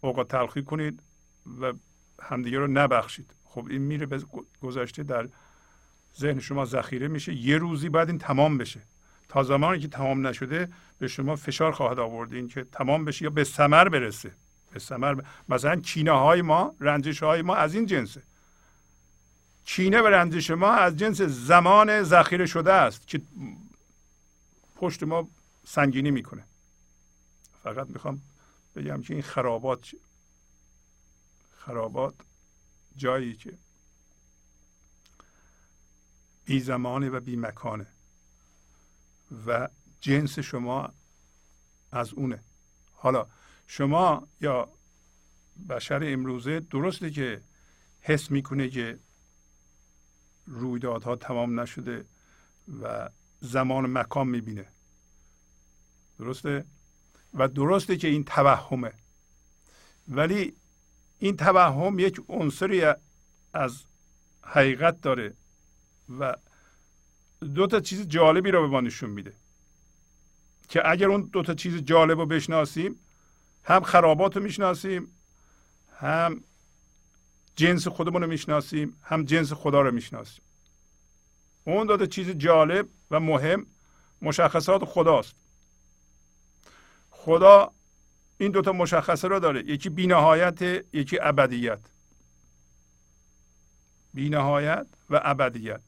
اوقات 0.00 0.28
تلخی 0.28 0.62
کنید 0.62 1.02
و 1.60 1.72
همدیگه 2.22 2.58
رو 2.58 2.66
نبخشید. 2.66 3.34
خب 3.48 3.66
این 3.70 3.82
میره 3.82 4.06
به 4.06 4.22
گذشته 4.62 5.02
در 5.02 5.28
ذهن 6.18 6.40
شما 6.40 6.64
ذخیره 6.64 7.08
میشه. 7.08 7.34
یه 7.34 7.58
روزی 7.58 7.88
بعد 7.88 8.08
این 8.08 8.18
تمام 8.18 8.58
بشه. 8.58 8.80
تا 9.28 9.42
زمانی 9.42 9.80
که 9.80 9.88
تمام 9.88 10.26
نشده 10.26 10.68
به 10.98 11.08
شما 11.08 11.36
فشار 11.36 11.72
خواهد 11.72 11.98
آورد. 11.98 12.32
این 12.32 12.48
که 12.48 12.64
تمام 12.64 13.04
بشه 13.04 13.24
یا 13.24 13.30
به 13.30 13.44
ثمر 13.44 13.88
برسه. 13.88 14.32
به 14.72 14.78
ثمر 14.78 15.14
ب... 15.14 15.24
مثلا 15.48 15.80
چینه 15.80 16.10
های 16.10 16.42
ما 16.42 16.74
رنجش 16.80 17.22
های 17.22 17.42
ما 17.42 17.54
از 17.54 17.74
این 17.74 17.86
جنسه 17.86 18.22
چینه 19.64 20.00
و 20.00 20.06
رنجش 20.06 20.50
ما 20.50 20.72
از 20.72 20.96
جنس 20.96 21.20
زمان 21.20 22.02
ذخیره 22.02 22.46
شده 22.46 22.72
است 22.72 23.08
که 23.08 23.20
پشت 24.76 25.02
ما 25.02 25.28
سنگینی 25.66 26.10
می‌کنه. 26.10 26.44
فقط 27.62 27.86
می‌خوام 27.90 28.20
بگم 28.76 29.02
که 29.02 29.14
این 29.14 29.22
خرابات 29.22 29.90
خرابات 31.58 32.14
جایی 32.98 33.34
که 33.34 33.58
بی 36.44 36.60
زمانه 36.60 37.10
و 37.10 37.20
بی 37.20 37.36
مکانه. 37.36 37.86
و 39.46 39.68
جنس 40.00 40.38
شما 40.38 40.92
از 41.92 42.12
اونه. 42.12 42.42
حالا 42.92 43.26
شما 43.66 44.28
یا 44.40 44.68
بشر 45.68 46.00
امروزه 46.12 46.60
درسته 46.60 47.10
که 47.10 47.42
حس 48.00 48.30
می‌کنه 48.30 48.68
که 48.68 48.98
رویدادها 50.46 51.16
تمام 51.16 51.60
نشده 51.60 52.06
و 52.82 53.10
زمان 53.40 53.84
و 53.84 53.88
مکان 53.88 54.28
می‌بینه. 54.28 54.68
درسته؟ 56.18 56.64
و 57.34 57.48
درسته 57.48 57.96
که 57.96 58.08
این 58.08 58.24
توهمه. 58.24 58.92
ولی 60.08 60.56
این 61.18 61.36
توهم 61.36 61.98
یک 61.98 62.20
عنصری 62.28 62.82
از 63.54 63.84
حقیقت 64.42 65.00
داره 65.00 65.34
و 66.18 66.36
دو 67.54 67.66
تا 67.66 67.80
چیز 67.80 68.08
جالبی 68.08 68.50
رو 68.50 68.60
به 68.60 68.68
ما 68.68 68.80
نشون 68.80 69.10
میده 69.10 69.32
که 70.68 70.90
اگر 70.90 71.08
اون 71.08 71.22
دو 71.32 71.42
تا 71.42 71.54
چیز 71.54 71.76
جالب 71.76 72.18
رو 72.18 72.26
بشناسیم 72.26 73.00
هم 73.64 73.82
خرابات 73.82 74.36
رو 74.36 74.42
می‌شناسیم 74.42 75.12
هم 75.96 76.44
جنس 77.56 77.88
خودمون 77.88 78.22
رو 78.22 78.28
می‌شناسیم 78.28 78.96
هم 79.02 79.24
جنس 79.24 79.52
خدا 79.52 79.80
رو 79.80 79.90
می‌شناسیم. 79.90 80.44
اون 81.64 81.86
دو 81.86 81.96
تا 81.96 82.06
چیز 82.06 82.30
جالب 82.30 82.88
و 83.10 83.20
مهم 83.20 83.66
مشخصات 84.22 84.84
خداست. 84.84 85.34
خدا 87.10 87.72
این 88.38 88.52
دوتا 88.52 88.72
مشخصه 88.72 89.28
رو 89.28 89.40
داره. 89.40 89.64
یکی 89.64 89.88
بینهایت 89.88 90.62
یکی 90.92 91.18
ابدیت. 91.20 91.78
بینهایت 94.14 94.86
و 95.10 95.20
ابدیت. 95.24 95.80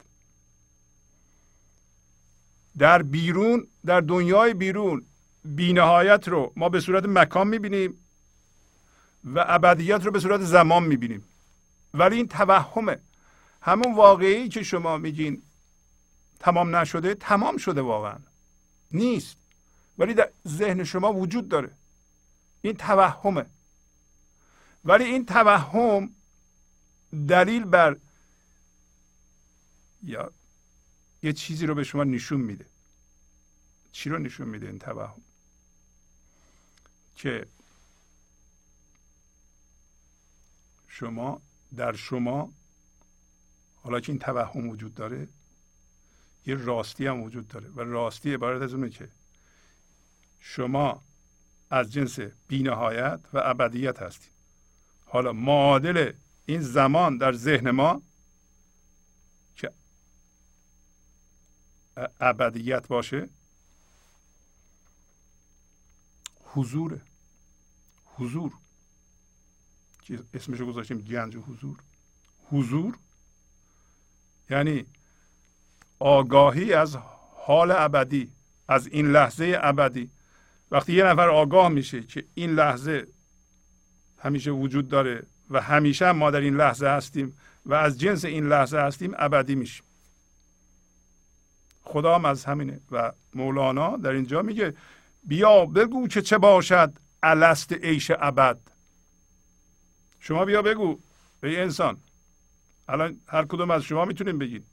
در 2.78 3.02
بیرون 3.02 3.66
در 3.86 4.00
دنیای 4.00 4.54
بیرون 4.54 5.06
بینهایت 5.44 6.28
رو 6.28 6.52
ما 6.56 6.68
به 6.68 6.80
صورت 6.80 7.04
مکان 7.04 7.48
می‌بینیم 7.48 8.06
و 9.24 9.44
ابدیت 9.48 10.04
رو 10.04 10.10
به 10.10 10.20
صورت 10.20 10.40
زمان 10.40 10.82
می‌بینیم. 10.82 11.24
ولی 11.94 12.16
این 12.16 12.28
توهمه. 12.28 12.98
همون 13.62 13.94
واقعی 13.94 14.48
که 14.48 14.62
شما 14.62 14.96
میگین 14.96 15.42
تمام 16.40 16.76
نشده 16.76 17.14
تمام 17.14 17.56
شده 17.56 17.80
واقعا. 17.80 18.18
نیست. 18.92 19.36
ولی 19.98 20.14
در 20.14 20.30
ذهن 20.48 20.84
شما 20.84 21.12
وجود 21.12 21.48
داره. 21.48 21.70
این 22.62 22.74
توهمه. 22.74 23.46
ولی 24.84 25.04
این 25.04 25.26
توهم 25.26 26.14
دلیل 27.28 27.64
بر 27.64 27.96
یا 30.02 30.32
یه 31.22 31.32
چیزی 31.32 31.66
رو 31.66 31.74
به 31.74 31.84
شما 31.84 32.04
نشون 32.04 32.40
میده. 32.40 32.66
چی 33.92 34.10
رو 34.10 34.18
نشون 34.18 34.48
میده 34.48 34.66
این 34.66 34.78
توهم؟ 34.78 35.20
که 37.16 37.46
شما 40.88 41.42
در 41.76 41.96
شما 41.96 42.52
حالا 43.82 44.00
که 44.00 44.12
این 44.12 44.18
توهم 44.18 44.68
وجود 44.68 44.94
داره 44.94 45.28
یه 46.46 46.54
راستی 46.54 47.06
هم 47.06 47.22
وجود 47.22 47.48
داره. 47.48 47.68
و 47.68 47.80
راستی 47.80 48.34
عبارت 48.34 48.62
از 48.62 48.74
اونه 48.74 48.90
که 48.90 49.08
شما 50.40 51.02
از 51.70 51.92
جنس 51.92 52.18
بینهایت 52.48 53.20
و 53.32 53.40
ابدیت 53.44 54.02
هستید 54.02 54.32
حالا 55.06 55.32
معادل 55.32 56.12
این 56.46 56.60
زمان 56.60 57.18
در 57.18 57.32
ذهن 57.32 57.70
ما 57.70 58.02
که 59.56 59.72
ابدیت 62.20 62.88
باشه 62.88 63.28
حضور 66.44 67.00
حضور. 68.04 68.52
که 70.02 70.18
اسمشو 70.34 70.66
گذاشتیم 70.66 70.98
گنج 70.98 71.36
حضور. 71.36 71.78
حضور 72.50 72.98
یعنی 74.50 74.86
آگاهی 75.98 76.72
از 76.72 76.96
حال 77.46 77.70
ابدی 77.70 78.32
از 78.68 78.86
این 78.86 79.12
لحظه 79.12 79.58
ابدی. 79.62 80.10
وقتی 80.70 80.92
یه 80.92 81.04
نفر 81.04 81.28
آگاه 81.28 81.68
میشه 81.68 82.02
که 82.02 82.24
این 82.34 82.50
لحظه 82.50 83.06
همیشه 84.18 84.50
وجود 84.50 84.88
داره 84.88 85.26
و 85.50 85.60
همیشه 85.60 86.12
ما 86.12 86.30
در 86.30 86.40
این 86.40 86.56
لحظه 86.56 86.86
هستیم 86.86 87.36
و 87.66 87.74
از 87.74 88.00
جنس 88.00 88.24
این 88.24 88.48
لحظه 88.48 88.78
هستیم 88.78 89.14
ابدی 89.18 89.54
میشیم. 89.54 89.84
خدا 91.82 92.14
هم 92.14 92.24
از 92.24 92.44
همینه 92.44 92.80
و 92.90 93.12
مولانا 93.34 93.96
در 93.96 94.10
اینجا 94.10 94.42
میگه 94.42 94.74
بیا 95.24 95.66
بگو 95.66 96.08
که 96.08 96.22
چه 96.22 96.38
باشد 96.38 96.92
الست 97.22 97.72
عیش 97.72 98.10
ابد. 98.18 98.58
شما 100.20 100.44
بیا 100.44 100.62
بگو 100.62 100.98
به 101.40 101.62
انسان. 101.62 101.96
الان 102.88 103.20
هر 103.26 103.44
کدوم 103.44 103.70
از 103.70 103.82
شما 103.82 104.04
می‌تونیم 104.04 104.38
بگید 104.38 104.64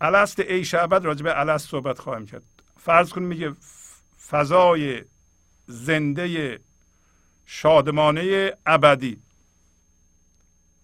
الست 0.00 0.40
عیش 0.40 0.74
ابد 0.74 1.04
راجع 1.04 1.22
به 1.22 1.40
الست 1.40 1.68
صحبت 1.68 1.98
خواهیم 1.98 2.26
کرد. 2.26 2.42
فرض 2.76 3.10
کن 3.10 3.22
میگه 3.22 3.54
فضای 4.28 5.04
زنده 5.66 6.60
شادمانه 7.46 8.52
ابدی. 8.66 9.22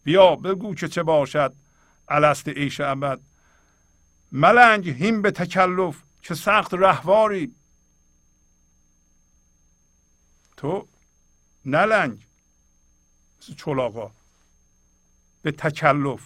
بیا 0.04 0.36
بگو 0.36 0.74
که 0.74 0.88
چه 0.88 1.02
باشد 1.02 1.54
الست 2.08 2.48
عیش 2.48 2.80
ابد 2.80 3.20
ملنگ 4.32 4.88
هیم 4.88 5.22
به 5.22 5.30
تکلف 5.30 6.02
که 6.22 6.34
سخت 6.34 6.74
رهواری. 6.74 7.54
تو 10.56 10.88
نلنگ. 11.64 12.26
چلاقا 13.56 14.10
به 15.42 15.52
تکلف. 15.52 16.22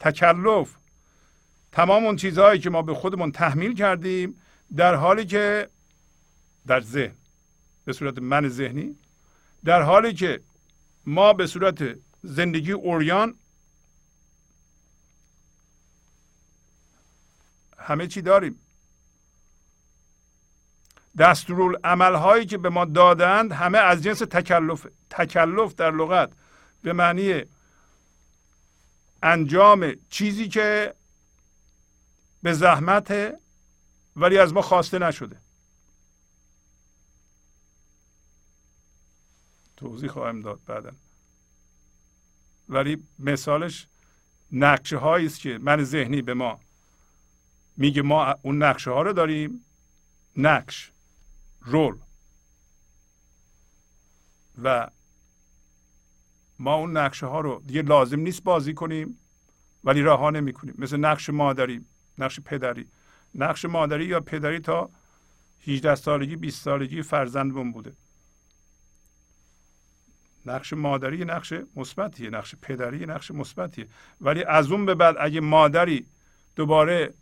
تکلف. 0.00 0.77
تمام 1.72 2.04
اون 2.04 2.16
چیزهایی 2.16 2.60
که 2.60 2.70
ما 2.70 2.82
به 2.82 2.94
خودمون 2.94 3.32
تحمیل 3.32 3.74
کردیم 3.74 4.34
در 4.76 4.94
حالی 4.94 5.26
که 5.26 5.68
در 6.66 6.80
ذهن 6.80 7.14
به 7.84 7.92
صورت 7.92 8.18
من 8.18 8.48
ذهنی 8.48 8.96
در 9.64 9.82
حالی 9.82 10.14
که 10.14 10.40
ما 11.06 11.32
به 11.32 11.46
صورت 11.46 11.96
زندگی 12.22 12.72
اوریان 12.72 13.34
همه 17.78 18.06
چی 18.06 18.22
داریم. 18.22 18.58
دستورالعمل 21.18 22.14
هایی 22.14 22.46
که 22.46 22.58
به 22.58 22.68
ما 22.68 22.84
دادند 22.84 23.52
همه 23.52 23.78
از 23.78 24.02
جنس 24.02 24.18
تکلف 24.18 24.86
تکلف 25.10 25.74
در 25.74 25.90
لغت 25.90 26.30
به 26.82 26.92
معنی 26.92 27.42
انجام 29.22 29.92
چیزی 30.10 30.48
که 30.48 30.94
به 32.42 32.52
زحمت 32.52 33.38
ولی 34.16 34.38
از 34.38 34.52
ما 34.52 34.62
خواسته 34.62 34.98
نشده. 34.98 35.40
توضیح 39.76 40.10
خواهم 40.10 40.42
داد 40.42 40.60
بعدا. 40.66 40.92
ولی 42.68 43.02
مثالش 43.18 43.86
نقشه 44.52 44.96
هایی 44.96 45.26
است 45.26 45.40
که 45.40 45.58
من 45.58 45.84
ذهنی 45.84 46.22
به 46.22 46.34
ما 46.34 46.60
میگه 47.76 48.02
ما 48.02 48.34
اون 48.42 48.62
نقشه 48.62 48.90
ها 48.90 49.02
رو 49.02 49.12
داریم. 49.12 49.64
نقش 50.36 50.92
رول. 51.60 51.98
و 54.62 54.90
ما 56.58 56.74
اون 56.74 56.96
نقشه 56.96 57.26
ها 57.26 57.40
رو 57.40 57.62
دیگه 57.66 57.82
لازم 57.82 58.20
نیست 58.20 58.42
بازی 58.42 58.74
کنیم 58.74 59.18
ولی 59.84 60.02
رها 60.02 60.30
نمی 60.30 60.52
کنیم 60.52 60.74
مثل 60.78 60.96
نقش 60.96 61.30
مادری. 61.30 61.84
نقش 62.18 62.40
پدری. 62.40 62.86
نقش 63.34 63.64
مادری 63.64 64.04
یا 64.04 64.20
پدری 64.20 64.60
تا 64.60 64.90
18 65.66 65.94
سالگی 65.94 66.36
20 66.36 66.62
سالگی 66.62 67.02
فرزندمون 67.02 67.72
بوده. 67.72 67.92
نقش 70.46 70.72
مادری 70.72 71.24
نقش 71.24 71.54
مثبتیه 71.76 72.30
نقش 72.30 72.54
پدری 72.62 73.06
نقش 73.06 73.30
مثبتیه. 73.30 73.86
ولی 74.20 74.44
از 74.44 74.72
اون 74.72 74.86
به 74.86 74.94
بعد 74.94 75.16
اگه 75.20 75.40
مادری 75.40 76.06
دوباره 76.56 77.14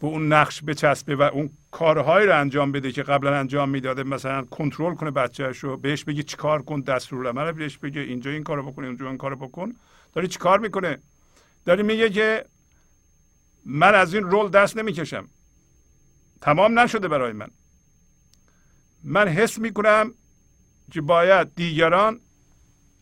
به 0.00 0.06
اون 0.06 0.32
نقش 0.32 0.62
بچسبه 0.62 1.16
و 1.16 1.22
اون 1.22 1.50
کارهایی 1.70 2.26
رو 2.26 2.40
انجام 2.40 2.72
بده 2.72 2.92
که 2.92 3.02
قبلا 3.02 3.38
انجام 3.38 3.68
می‌داده 3.68 4.02
مثلا 4.02 4.42
کنترل 4.42 4.94
کنه 4.94 5.10
بچهش 5.10 5.58
رو 5.58 5.76
بهش 5.76 6.04
بگی 6.04 6.22
چیکار 6.22 6.62
کن 6.62 6.80
دستورالعمل 6.80 7.52
بهش 7.52 7.78
بگه 7.78 8.00
اینجا 8.00 8.30
این 8.30 8.42
کارو 8.42 8.72
بکن 8.72 8.84
اونجا 8.84 9.08
این 9.08 9.18
کارو 9.18 9.36
بکن 9.36 9.74
داری 10.12 10.28
چیکار 10.28 10.58
می‌کنه؟ 10.58 10.98
داری 11.64 11.82
میگه 11.82 12.10
که 12.10 12.44
من 13.66 13.94
از 13.94 14.14
این 14.14 14.22
رول 14.22 14.50
دست 14.50 14.76
نمی‌کشم. 14.76 15.28
تمام 16.40 16.78
نشده 16.78 17.08
برای 17.08 17.32
من. 17.32 17.48
من 19.04 19.28
حس 19.28 19.58
می‌کنم 19.58 20.14
که 20.92 21.00
باید 21.00 21.54
دیگران 21.54 22.20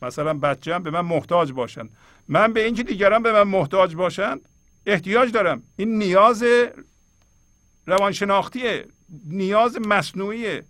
مثلا 0.02 0.34
بچه‌ام 0.34 0.82
به 0.82 0.90
من 0.90 1.00
محتاج 1.00 1.52
باشند 1.52 1.90
من 2.28 2.52
به 2.52 2.64
اینکه 2.64 2.82
دیگران 2.82 3.22
به 3.22 3.32
من 3.32 3.42
محتاج 3.42 3.94
باشند 3.94 4.48
احتیاج 4.86 5.32
دارم. 5.32 5.62
این 5.76 5.98
نیاز 5.98 6.44
روانشناختیه 7.86 8.88
نیاز 9.26 9.78
مصنوعیه. 9.80 10.64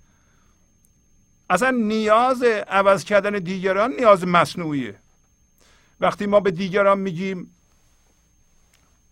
اصلا 1.50 1.70
نیاز 1.70 2.42
عوض 2.68 3.05
کردن 3.05 3.38
دیگران 3.38 3.92
نیاز 3.92 4.24
مصنوعیه. 4.24 4.98
وقتی 6.00 6.26
ما 6.26 6.40
به 6.40 6.50
دیگران 6.50 6.98
میگیم 6.98 7.55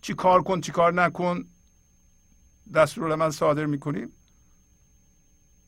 چی 0.01 0.13
کار 0.13 0.43
کن 0.43 0.61
چی 0.61 0.71
کار 0.71 0.93
نکن 0.93 1.45
دستورالعمل 2.73 3.29
صادر 3.29 3.65
می‌کنیم. 3.65 4.11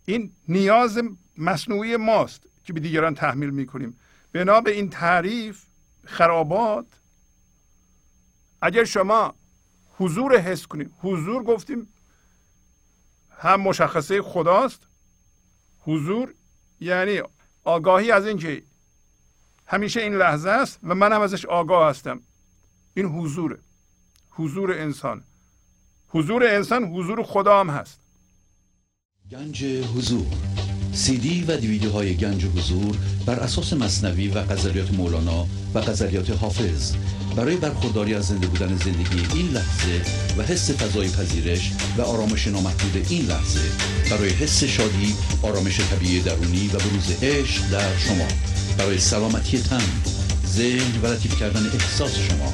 این 0.06 0.32
نیاز 0.48 1.02
مصنوعی 1.38 1.98
ماست 1.98 2.43
که 2.63 2.74
به 2.74 2.80
دیگران 2.80 3.15
تحمیل 3.15 3.50
می‌کنیم. 3.50 4.00
بنا 4.34 4.62
به 4.62 4.72
این 4.72 4.89
تعریف 4.89 5.65
خرابات 6.06 6.86
اگر 8.62 8.84
شما 8.84 9.36
حضور 9.98 10.38
حس 10.38 10.67
کنید 10.67 10.91
حضور 10.98 11.43
گفتیم 11.43 11.88
هم 13.32 13.62
مشخصه 13.62 14.22
خداست. 14.22 14.88
حضور 15.80 16.34
یعنی 16.80 17.22
آگاهی 17.63 18.12
از 18.12 18.28
اینکه 18.28 18.63
همیشه 19.67 20.02
این 20.02 20.15
لحظه 20.15 20.50
است 20.50 20.80
و 20.84 20.96
من 20.96 21.13
هم 21.13 21.22
ازش 21.22 21.46
آگاه 21.46 21.89
هستم. 21.89 22.22
این 22.93 23.06
حضوره. 23.06 23.60
حضور 24.36 24.80
انسان. 24.80 25.24
حضور 26.08 26.48
انسان 26.48 26.84
حضور 26.84 27.24
خدا 27.24 27.60
هم 27.60 27.69
هست. 27.69 28.00
گنج 29.32 29.63
حضور. 29.63 30.26
سی 30.93 31.17
دی 31.17 31.43
و 31.48 31.58
دیویدیو 31.58 31.91
های 31.91 32.15
گنج 32.15 32.46
حضور 32.46 32.98
بر 33.26 33.39
اساس 33.39 33.74
مصنوی 33.74 34.28
و 34.28 34.39
قذریات 34.39 34.93
مولانا 34.93 35.48
و 35.74 35.80
قذریات 35.80 36.30
حافظ. 36.30 36.96
برای 37.36 37.58
برخورداری 37.58 38.13
از 38.13 38.28
زنده 38.28 38.48
بودن 38.48 38.78
زندگی 38.78 39.38
این 39.38 39.50
لحظه 39.50 40.02
و 40.38 40.43
حس 40.43 40.72
فضای 40.72 41.10
پذیرش 41.10 41.72
و 41.98 42.02
آرامش 42.02 42.48
نامحدود 42.48 43.08
این 43.10 43.26
لحظه 43.26 43.72
برای 44.12 44.30
حس 44.30 44.63
شادی 44.63 45.15
آرامش 45.41 45.80
طبیعی 45.80 46.22
درونی 46.22 46.67
و 46.67 46.78
بروز 46.78 47.24
عشق 47.24 47.69
در 47.72 47.98
شما. 47.98 48.28
برای 48.78 48.98
سلامتی 48.98 49.62
تن 49.62 49.84
ذهن 50.46 51.02
و 51.02 51.08
لطیف 51.08 51.39
کردن 51.39 51.65
احساس 51.65 52.19
شما. 52.19 52.54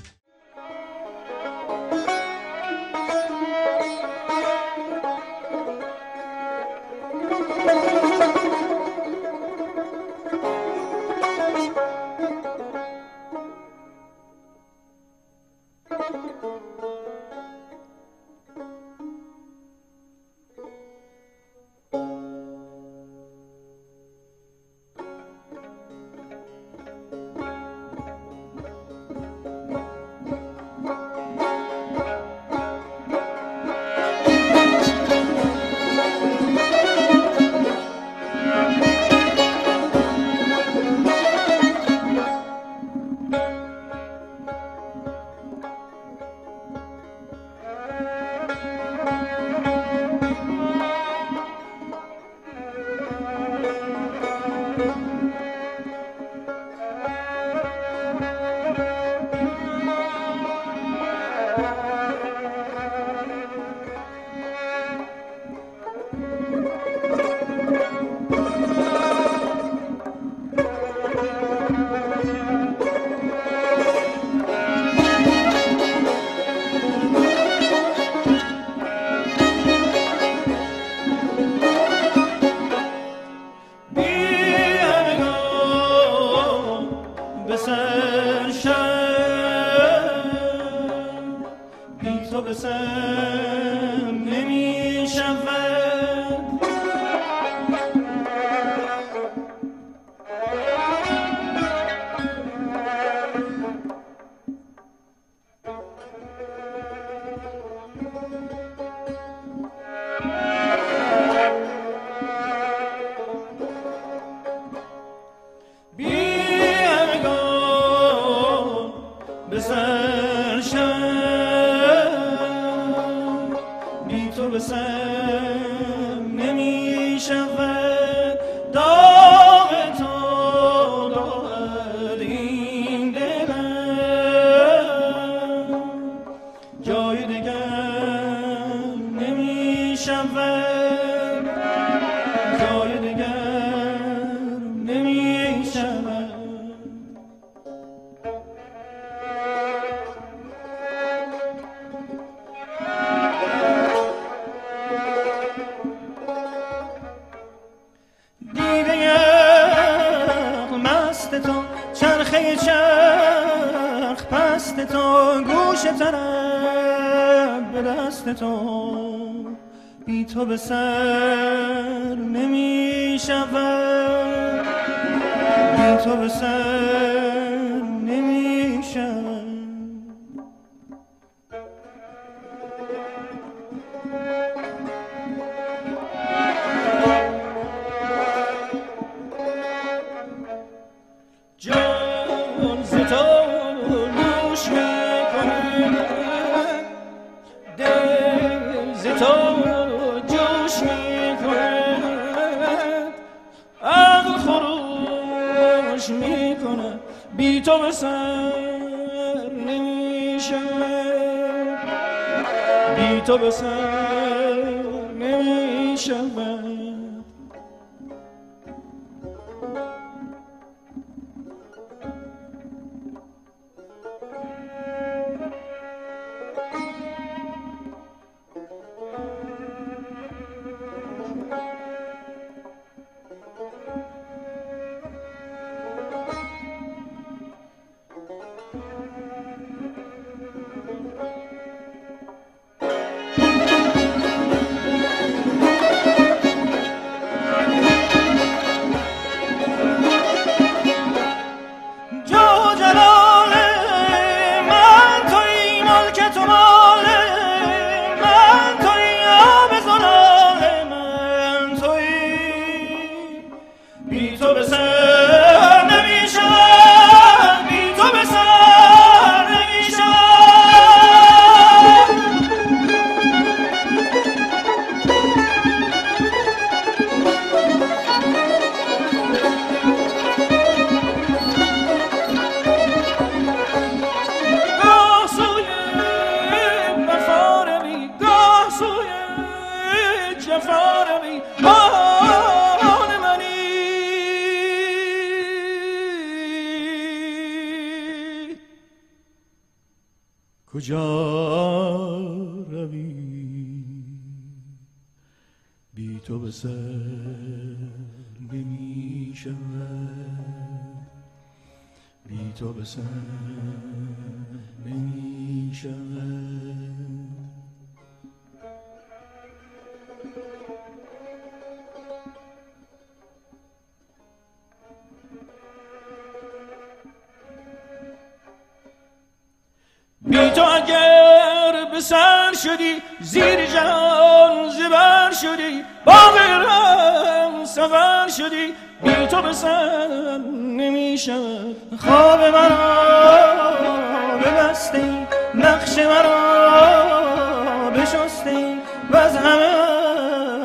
شدی 338.41 338.73
بی 339.03 339.27
تو 339.27 339.41
به 339.41 339.53
سر 339.53 340.37
نمی‌شد 340.77 341.75
خواب 341.99 342.39
مرا 342.39 344.37
ببستی 344.37 345.27
نقش 345.55 345.97
مرا 345.97 347.89
بشستی. 347.89 348.77
و 349.11 349.17
از 349.17 349.37
همه 349.37 349.71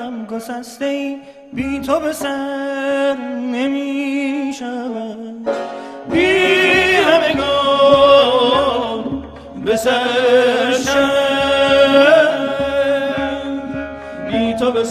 هم 0.01 0.27
گسستی 0.27 1.20
بی 1.53 1.81
تو 1.81 2.01
به 2.01 2.12
سر 2.12 3.16
بی 6.11 6.95
همگان 7.09 8.24
به 9.64 9.77
سر 9.77 10.77
بی 14.33 14.55
تو 14.55 14.72
به 14.72 14.85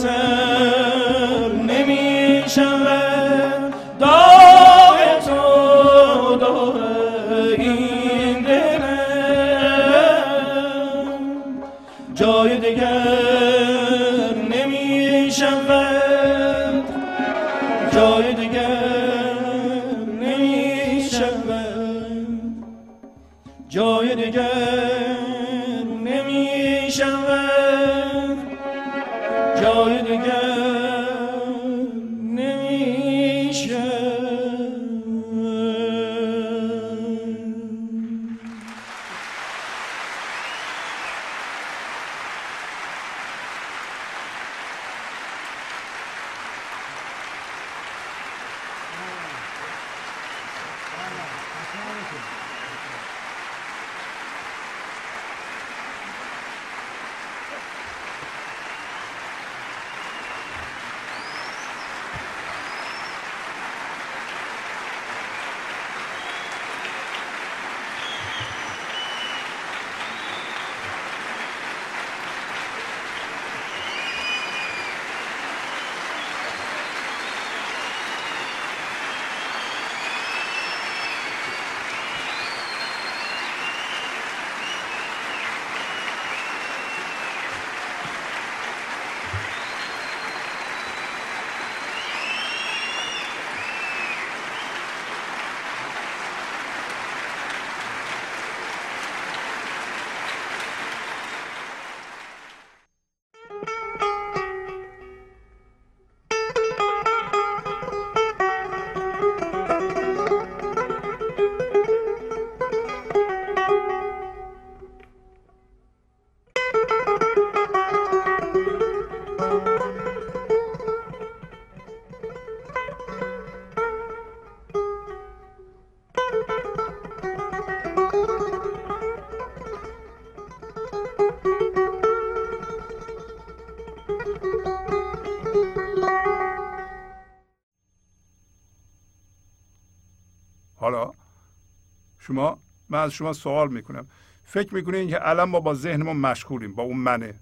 شما 142.36 142.60
من 142.90 143.00
از 143.00 143.12
شما 143.12 143.34
سوال 143.34 143.70
می‌کنم. 143.74 144.08
فکر 144.44 144.74
می‌کنین 144.74 145.10
که 145.10 145.30
الان 145.30 145.50
ما 145.50 145.60
با 145.60 145.74
ذهنمون 145.74 146.18
مشغولیم 146.18 146.74
با 146.74 146.84
اون 146.84 146.98
منه. 146.98 147.40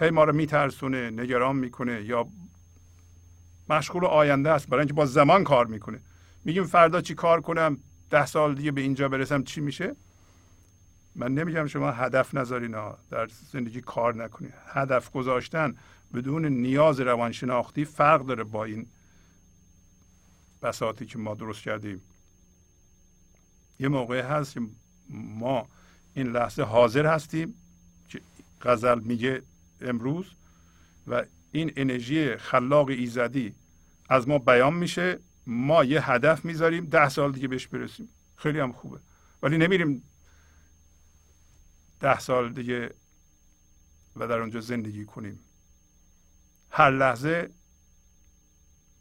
هی 0.00 0.10
ما 0.10 0.24
رو 0.24 0.32
میترسونه 0.32 1.10
نگران 1.10 1.56
می‌کنه 1.56 2.02
یا 2.02 2.26
مشغول 3.70 4.04
آینده 4.04 4.50
است 4.50 4.68
برای 4.68 4.80
اینکه 4.80 4.94
با 4.94 5.06
زمان 5.06 5.44
کار 5.44 5.66
می‌کنه. 5.66 6.00
میگیم 6.44 6.64
فردا 6.64 7.00
چی 7.00 7.14
کار 7.14 7.40
کنم؟ 7.40 7.78
ده 8.10 8.26
سال 8.26 8.54
دیگه 8.54 8.70
به 8.70 8.80
اینجا 8.80 9.08
برسم 9.08 9.42
چی 9.42 9.60
میشه؟ 9.60 9.96
من 11.16 11.34
نمیگم 11.34 11.66
شما 11.66 11.90
هدف 11.90 12.34
نذارین 12.34 12.76
در 13.10 13.28
زندگی 13.52 13.80
کار 13.80 14.14
نکنید 14.14 14.54
هدف 14.66 15.10
گذاشتن 15.10 15.74
بدون 16.14 16.44
نیاز 16.44 17.00
روانشناختی 17.00 17.84
فرق 17.84 18.26
داره 18.26 18.44
با 18.44 18.64
این 18.64 18.86
بساطی 20.62 21.06
که 21.06 21.18
ما 21.18 21.34
درست 21.34 21.62
کردیم. 21.62 22.00
یه 23.78 23.88
موقع 23.88 24.20
هست 24.20 24.54
که 24.54 24.60
ما 25.10 25.68
این 26.14 26.26
لحظه 26.26 26.62
حاضر 26.62 27.06
هستیم 27.06 27.54
که 28.08 28.20
غزل 28.62 29.00
میگه 29.00 29.42
امروز 29.80 30.26
و 31.06 31.24
این 31.52 31.72
انرژی 31.76 32.36
خلاق 32.36 32.88
ایزدی 32.88 33.54
از 34.08 34.28
ما 34.28 34.38
بیان 34.38 34.74
میشه. 34.74 35.18
ما 35.46 35.84
یه 35.84 36.10
هدف 36.10 36.44
می‌ذاریم 36.44 36.84
ده 36.84 37.08
سال 37.08 37.32
دیگه 37.32 37.48
بهش 37.48 37.66
برسیم. 37.66 38.08
خیلی 38.36 38.60
هم 38.60 38.72
خوبه. 38.72 38.98
ولی 39.42 39.58
نمیریم 39.58 40.02
ده 42.00 42.18
سال 42.18 42.52
دیگه 42.52 42.94
و 44.16 44.26
در 44.26 44.38
اونجا 44.40 44.60
زندگی 44.60 45.04
کنیم. 45.04 45.38
هر 46.70 46.90
لحظه 46.90 47.50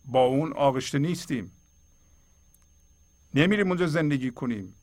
با 0.06 0.26
اون 0.26 0.54
آغشته 0.54 1.00
نیستیم. 1.00 1.52
نمیریم 3.38 3.68
اونجا 3.68 3.88
زندگی 3.88 4.32
کنیم. 4.32 4.74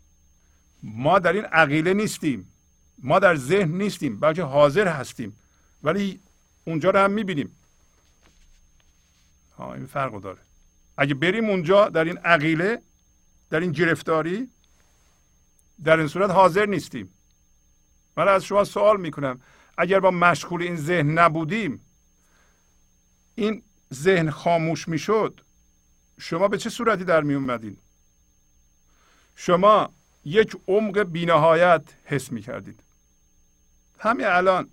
ما 0.83 1.19
در 1.19 1.33
این 1.33 1.45
عقیله 1.45 1.95
نیستیم. 1.95 2.53
ما 2.99 3.19
در 3.19 3.37
ذهن 3.37 3.71
نیستیم 3.71 4.21
بلکه 4.21 4.43
حاضر 4.43 4.89
هستیم. 4.89 5.37
ولی 5.83 6.21
اونجا 6.65 6.91
رو 6.91 6.99
هم 6.99 7.11
می‌بینیم. 7.11 7.57
ها 9.59 9.75
این 9.75 9.87
فرق 9.87 10.21
داره. 10.21 10.39
اگه 10.97 11.15
بریم 11.15 11.51
اونجا 11.51 11.89
در 11.89 12.05
این 12.05 12.19
عقیله 12.19 12.83
در 13.51 13.61
این 13.61 13.73
گرفتاری 13.73 14.49
در 15.85 15.99
این 15.99 16.09
صورت 16.09 16.31
حاضر 16.31 16.67
نیستیم. 16.67 17.11
من 18.17 18.29
از 18.29 18.45
شما 18.45 18.65
سوال 18.65 19.01
می‌کنم. 19.01 19.41
اگر 19.79 20.01
با 20.01 20.11
مشغول 20.11 20.63
این 20.63 20.77
ذهن 20.77 21.19
نبودیم 21.19 21.81
این 23.35 23.63
ذهن 23.95 24.31
خاموش 24.31 24.89
می‌شد 24.89 25.41
شما 26.21 26.49
به 26.49 26.59
چه 26.59 26.71
صورتی 26.71 27.05
در 27.05 27.21
می 27.21 27.35
اومدین 27.35 27.77
شما 29.37 29.93
یک 30.25 30.57
عمق 30.69 30.99
بینهایت 31.03 31.83
حس 32.05 32.33
می 32.33 32.43
کردید 32.43 32.81
همین 33.99 34.27
الان 34.27 34.71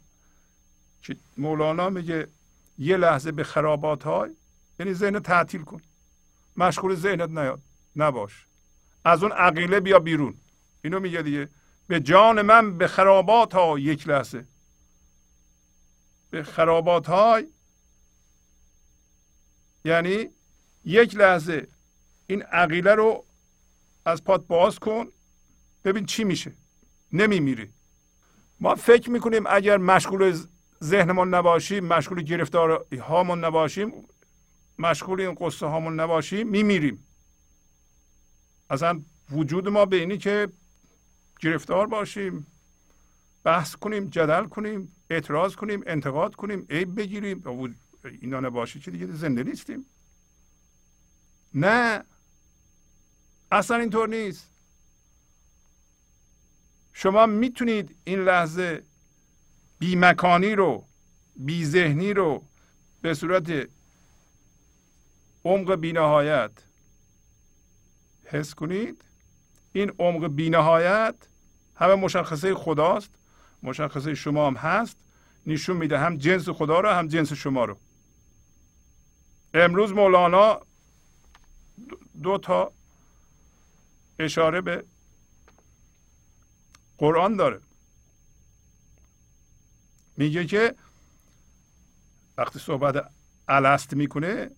که 1.02 1.16
مولانا 1.38 1.90
میگه 1.90 2.28
یه 2.78 2.98
لحظه 2.98 3.32
به 3.32 3.44
خرابات 3.44 4.04
های 4.04 4.30
یعنی 4.80 4.94
ذهن 4.94 5.20
تعطیل 5.20 5.62
کن. 5.62 5.82
مشغول 6.58 6.96
ذهنت 6.96 7.30
نیاد 7.30 7.62
نباش. 7.96 8.46
از 9.06 9.24
اون 9.24 9.32
عقیله 9.32 9.80
بیا 9.80 10.00
بیرون. 10.00 10.36
اینو 10.84 11.00
میگه 11.00 11.22
دیگه. 11.22 11.50
به 11.88 12.00
جان 12.00 12.42
من 12.42 12.78
به 12.78 12.88
خرابات 12.88 13.54
ها 13.54 13.80
یک 13.80 14.08
لحظه. 14.08 14.46
به 16.30 16.44
خرابات 16.44 17.08
های 17.08 17.48
یعنی 19.86 20.30
یک 20.86 21.16
لحظه 21.16 21.68
این 22.28 22.42
عقیله 22.42 22.96
رو 22.96 23.26
از 24.06 24.24
پات 24.24 24.48
باز 24.48 24.80
کن. 24.80 25.08
ببین 25.86 26.06
چی 26.06 26.24
میشه. 26.24 26.54
نمیمیری. 27.14 27.70
ما 28.60 28.76
فکر 28.76 29.10
می‌کنیم 29.10 29.44
اگر 29.48 29.78
مشغول 29.78 30.38
ذهنمون 30.84 31.34
نباشیم 31.34 31.86
مشغول 31.86 32.22
گرفتار 32.22 32.86
هامون 33.02 33.44
نباشیم 33.46 33.94
مشغول 34.80 35.22
این 35.22 35.38
قصه 35.40 35.66
هامون 35.66 36.00
نباشیم 36.00 36.48
میمیریم. 36.48 37.08
اصلا 38.70 39.02
وجود 39.32 39.68
ما 39.68 39.86
به 39.86 39.96
اینی 39.96 40.18
که 40.18 40.48
گرفتار 41.40 41.88
باشیم 41.88 42.48
بحث 43.44 43.76
کنیم 43.76 44.10
جدل 44.10 44.46
کنیم 44.46 44.96
اعتراض 45.10 45.56
کنیم 45.56 45.84
انتقاد 45.86 46.36
کنیم 46.36 46.68
عیب 46.70 46.96
بگیریم. 46.96 47.44
اینا 48.22 48.40
نباشه 48.40 48.80
که 48.80 48.92
دیگه 48.92 49.08
زنده 49.08 49.44
نیستیم. 49.44 49.86
نه. 51.54 52.04
اصلا 53.52 53.78
اینطور 53.78 54.10
نیست. 54.10 54.48
شما 56.94 57.26
می‌تونید 57.26 57.96
این 58.04 58.20
لحظه 58.20 58.84
بی 59.80 59.96
مکانی 59.96 60.56
رو 60.56 60.86
بی 61.36 61.66
ذهنی 61.66 62.14
رو 62.14 62.44
به 63.02 63.14
صورت 63.14 63.68
عمق 65.46 65.76
بینهایت 65.76 66.52
حس 68.26 68.54
کنید. 68.56 69.04
این 69.74 69.92
عمق 70.00 70.28
بینهایت 70.28 71.16
همه 71.76 71.96
مشخصه 71.96 72.56
خداست. 72.56 73.10
مشخصه 73.64 74.16
شما 74.16 74.48
هم 74.48 74.56
هست. 74.56 74.98
نشون 75.46 75.78
میده 75.78 75.98
هم 76.00 76.18
جنس 76.18 76.50
خدا 76.50 76.80
رو 76.80 76.90
هم 76.90 77.08
جنس 77.08 77.34
شما 77.34 77.66
رو. 77.66 77.78
امروز 79.54 79.92
مولانا 79.92 80.62
دو 82.24 82.38
تا 82.38 82.72
اشاره 84.22 84.62
به 84.62 84.84
قرآن 86.98 87.36
داره. 87.36 87.62
میگه 90.18 90.46
که 90.46 90.76
وقتی 92.38 92.60
صحبت 92.60 93.12
الست 93.48 93.94
می‌کنه 93.94 94.52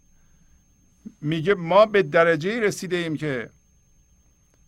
میگه 1.21 1.53
ما 1.53 1.85
به 1.85 2.03
درجه 2.03 2.59
رسیده 2.59 2.95
ایم 2.95 3.17
که 3.17 3.49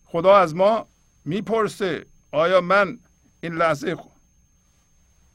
خدا 0.06 0.38
از 0.38 0.56
ما 0.56 0.88
می‌پرسه 1.26 2.06
آیا 2.32 2.62
من 2.62 3.00
این 3.42 3.56
لحظه 3.56 3.98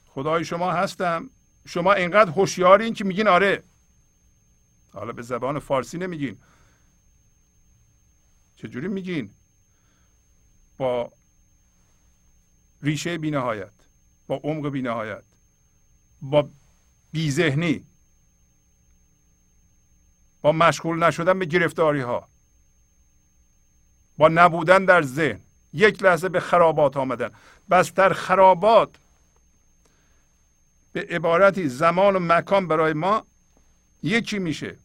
خدای 0.07 0.45
شما 0.45 0.73
هستم؟ 0.73 1.31
شما 1.67 1.93
اینقدر 1.93 2.31
هوشیارین 2.31 2.95
که 2.95 3.05
میگین 3.05 3.29
آره. 3.29 3.63
حالا 4.93 5.13
به 5.13 5.23
زبان 5.23 5.59
فارسی 5.59 5.99
نمیگین. 5.99 6.39
چجوری 8.57 8.89
میگین؟ 8.89 9.31
با 10.81 11.12
ریشه 12.83 13.18
بینهایت 13.18 13.72
با 14.26 14.41
عمق 14.45 14.68
بینهایت 14.68 15.22
با 16.22 16.49
بیذهنی 17.12 17.85
با 20.43 20.53
مشغول 20.53 21.05
نشدن 21.05 21.39
به 21.39 21.45
گرفتاری 21.45 22.01
ها 22.01 22.28
با 24.16 24.28
نبودن 24.28 24.85
در 24.85 25.03
ذهن. 25.03 25.41
یک 25.72 26.03
لحظه 26.03 26.28
به 26.28 26.41
خرابات 26.41 26.97
آمدن. 26.97 27.31
بس 27.70 27.93
در 27.93 28.12
خرابات 28.12 28.97
به 30.93 31.07
عبارتی 31.11 31.68
زمان 31.68 32.16
و 32.16 32.18
مکان 32.18 32.68
برای 32.68 32.93
ما 32.93 33.26
یکی 34.03 34.39
میشه 34.39 34.76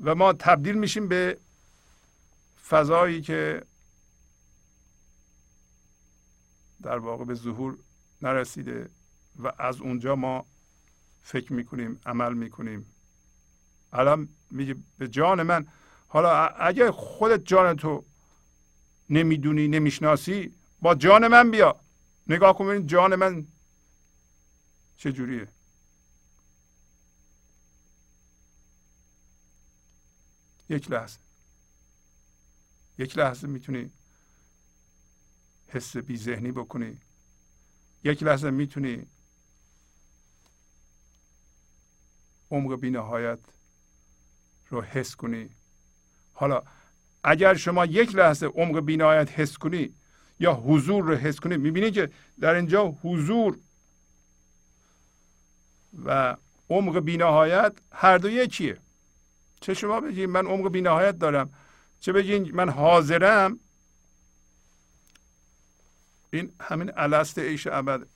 و 0.00 0.14
ما 0.14 0.32
تبدیل 0.32 0.74
میشیم 0.74 1.08
به 1.08 1.38
فضایی 2.68 3.22
که 3.22 3.62
در 6.82 6.98
واقع 6.98 7.24
به 7.24 7.34
ظهور 7.34 7.78
نرسیده 8.22 8.90
و 9.38 9.52
از 9.58 9.80
اونجا 9.80 10.16
ما 10.16 10.46
فکر 11.22 11.52
می‌کنیم 11.52 12.00
عمل 12.06 12.34
می‌کنیم. 12.34 12.86
الان 13.92 14.28
میگه 14.50 14.76
به 14.98 15.08
جان 15.08 15.42
من 15.42 15.66
حالا 16.08 16.46
اگه 16.46 16.92
خودت 16.92 17.44
جان 17.44 17.76
تو 17.76 18.04
نمی‌دونی 19.10 19.68
نمی‌شناسی 19.68 20.54
با 20.80 20.94
جان 20.94 21.28
من 21.28 21.50
بیا. 21.50 21.80
نگاه 22.26 22.58
کن 22.58 22.86
جان 22.86 23.14
من 23.14 23.46
چجوریه. 24.96 25.48
یک 30.68 30.90
لحظه. 30.90 31.18
یک 32.98 33.18
لحظه 33.18 33.46
می‌تونی 33.46 33.90
حس 35.72 35.96
بی 35.96 36.16
ذهنی 36.16 36.52
بکنی. 36.52 36.98
یک 38.04 38.22
لحظه 38.22 38.50
می‌تونی 38.50 39.06
عمق 42.50 42.80
بی 42.80 42.90
نهایت 42.90 43.38
رو 44.68 44.82
حس 44.82 45.16
کنی. 45.16 45.50
حالا 46.32 46.62
اگر 47.24 47.54
شما 47.54 47.86
یک 47.86 48.14
لحظه 48.14 48.46
عمق 48.46 48.80
بینایت 48.80 49.30
حس 49.30 49.58
کنی 49.58 49.94
یا 50.40 50.54
حضور 50.54 51.04
رو 51.04 51.14
حس 51.14 51.40
کنی 51.40 51.56
می‌بینی 51.56 51.90
که 51.90 52.10
در 52.40 52.54
اینجا 52.54 52.88
حضور 52.88 53.58
و 56.04 56.36
عمق 56.70 56.98
بینهایت 56.98 57.72
هر 57.92 58.18
دو 58.18 58.30
یکیه. 58.30 58.78
چه 59.60 59.74
شما 59.74 60.00
بگید 60.00 60.28
من 60.28 60.46
عمق 60.46 60.68
بینهایت 60.68 61.18
دارم 61.18 61.54
چه 62.00 62.12
بگین 62.12 62.54
من 62.54 62.68
حاضرم 62.68 63.58
این 66.32 66.52
همین 66.60 66.92
الست 66.96 67.38
عیش 67.38 67.66
ابد. 67.66 68.06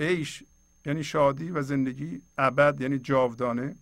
عیش 0.00 0.42
یعنی 0.86 1.04
شادی 1.04 1.50
و 1.50 1.62
زندگی 1.62 2.22
ابد 2.38 2.80
یعنی 2.80 2.98
جاودانه. 2.98 3.76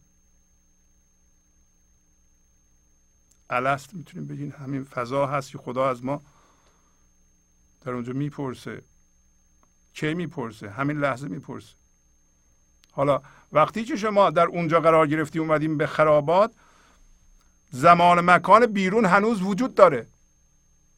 الست 3.51 3.95
می‌تونیم 3.95 4.27
بگین 4.27 4.53
همین 4.53 4.85
فضا 4.85 5.27
هست 5.27 5.51
که 5.51 5.59
خدا 5.59 5.91
از 5.91 6.05
ما 6.05 6.23
در 7.85 7.93
اونجا 7.93 8.13
می‌پرسه. 8.13 8.83
کی 9.95 10.15
می‌پرسه؟ 10.15 10.71
همین 10.71 10.99
لحظه 10.99 11.29
می‌پرسه. 11.29 11.75
حالا 12.93 13.23
وقتی 13.53 13.85
که 13.85 13.97
شما 13.97 14.31
در 14.31 14.47
اونجا 14.47 14.81
قرار 14.81 15.07
گرفتی 15.07 15.39
اومدیم 15.39 15.77
به 15.77 15.87
خرابات 15.87 16.55
زمان 17.71 18.31
مکان 18.31 18.67
بیرون 18.67 19.05
هنوز 19.05 19.43
وجود 19.43 19.75
داره. 19.75 20.07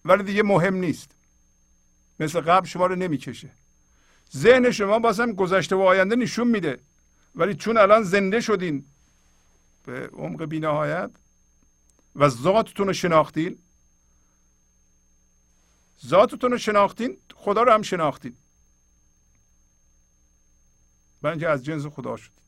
ولی 0.04 0.22
دیگه 0.22 0.42
مهم 0.42 0.74
نیست. 0.74 1.17
مثل 2.20 2.40
قبل 2.40 2.66
شما 2.66 2.86
رو 2.86 2.96
نمی‌کشه. 2.96 3.50
ذهن 4.36 4.70
شما 4.70 4.98
بازم 4.98 5.32
گذشته 5.32 5.76
و 5.76 5.80
آینده 5.80 6.16
نشون 6.16 6.48
میده. 6.48 6.80
ولی 7.34 7.54
چون 7.54 7.76
الان 7.76 8.02
زنده 8.02 8.40
شدین 8.40 8.86
به 9.86 10.06
عمق 10.12 10.44
بینهایت 10.44 11.10
و 12.16 12.28
ذاتتون 12.28 12.86
رو 12.86 12.92
شناختین 12.92 13.58
ذاتتون 16.06 16.50
رو 16.50 16.58
شناختین 16.58 17.18
خدا 17.34 17.62
رو 17.62 17.72
هم 17.72 17.82
شناختین. 17.82 18.36
اینکه 21.24 21.48
از 21.48 21.64
جنس 21.64 21.86
خدا 21.86 22.16
شدید. 22.16 22.38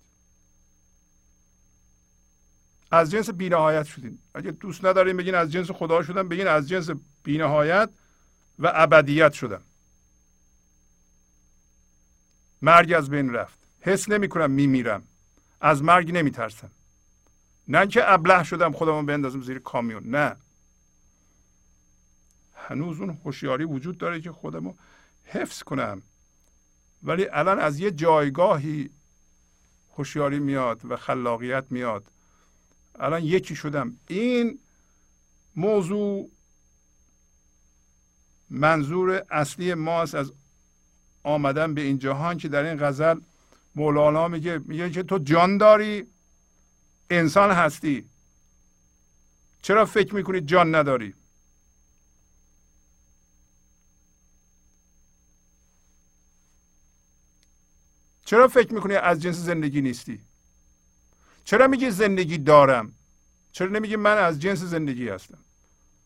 از 2.91 3.11
جنس 3.11 3.31
بینهایت 3.31 3.87
شدین. 3.87 4.19
اگه 4.35 4.51
دوست 4.51 4.85
ندارین 4.85 5.17
بگین 5.17 5.35
از 5.35 5.53
جنس 5.53 5.71
خدا 5.71 6.03
شدم 6.03 6.29
بگین 6.29 6.47
از 6.47 6.69
جنس 6.69 6.91
بینهایت 7.23 7.91
و 8.61 8.73
ابدیت 8.75 9.33
شدم. 9.33 9.63
مرگ 12.63 12.93
از 12.93 13.11
بین 13.11 13.33
رفت. 13.33 13.59
حس 13.81 14.09
نمی 14.09 14.29
کنم 14.29 14.51
می 14.51 14.67
میرم 14.67 15.03
از 15.61 15.83
مرگ 15.83 16.13
نمی 16.13 16.31
ترسم 16.31 16.71
نه 17.69 17.87
که 17.87 18.13
ابله 18.13 18.43
شدم 18.43 18.73
خودمو 18.73 19.03
بندازم 19.03 19.43
زیر 19.43 19.59
کامیون. 19.59 20.07
نه. 20.07 20.37
هنوز 22.55 23.01
اون 23.01 23.19
هوشیاری 23.25 23.65
وجود 23.65 23.99
داره 23.99 24.21
که 24.21 24.33
خودمو 24.33 24.75
حفظ 25.25 25.63
کنم. 25.63 26.03
ولی 27.03 27.29
الان 27.29 27.59
از 27.59 27.79
یه 27.79 27.91
جایگاهی 27.91 28.91
هوشیاری 29.97 30.39
میاد 30.39 30.81
و 30.85 30.97
خلاقیت 30.97 31.65
میاد. 31.71 32.13
الان 32.95 33.25
یکی 33.25 33.57
شدم. 33.57 33.97
این 34.09 34.59
موضوع 35.57 36.31
منظور 38.51 39.25
اصلی 39.31 39.75
ماست 39.75 40.15
از 40.15 40.33
آمدن 41.23 41.75
به 41.75 41.81
این 41.81 41.99
جهان 41.99 42.39
که 42.39 42.49
در 42.49 42.63
این 42.63 42.87
غزل 42.87 43.21
مولانا 43.75 44.29
میگه 44.29 44.59
میگه 44.59 44.91
که 44.91 45.03
تو 45.03 45.19
جان 45.19 45.59
داری 45.59 46.07
انسان 47.11 47.51
هستی. 47.51 48.09
چرا 49.63 49.87
فکر 49.87 50.15
می‌کنی 50.15 50.41
جان 50.41 50.75
نداری؟ 50.75 51.15
چرا 58.25 58.49
فکر 58.49 58.75
می‌کنی 58.75 58.95
از 58.95 59.23
جنس 59.23 59.37
زندگی 59.37 59.81
نیستی؟ 59.81 60.21
چرا 61.45 61.67
میگی 61.67 61.91
زندگی 61.91 62.39
دارم؟ 62.39 62.93
چرا 63.53 63.69
نمیگی 63.69 63.97
من 63.97 64.19
از 64.19 64.41
جنس 64.41 64.59
زندگی 64.59 65.09
هستم؟ 65.09 65.39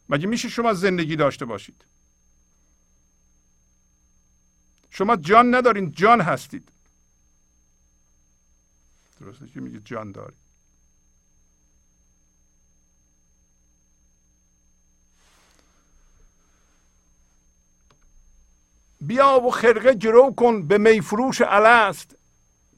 مگه 0.09 0.26
میشه 0.26 0.49
شما 0.49 0.74
زندگی 0.74 1.16
داشته 1.16 1.45
باشید؟ 1.45 1.84
شما 4.97 5.16
جان 5.16 5.55
ندارین 5.55 5.92
جان 5.92 6.20
هستید. 6.20 6.68
درسته 9.20 9.47
که 9.47 9.61
میگه 9.61 9.80
جان 9.80 10.12
داری. 10.12 10.36
بیا 19.01 19.40
و 19.40 19.51
خرقه 19.51 19.95
گرو 19.95 20.34
کن 20.36 20.66
به 20.66 20.78
میفروش 20.78 21.40
الست 21.40 22.16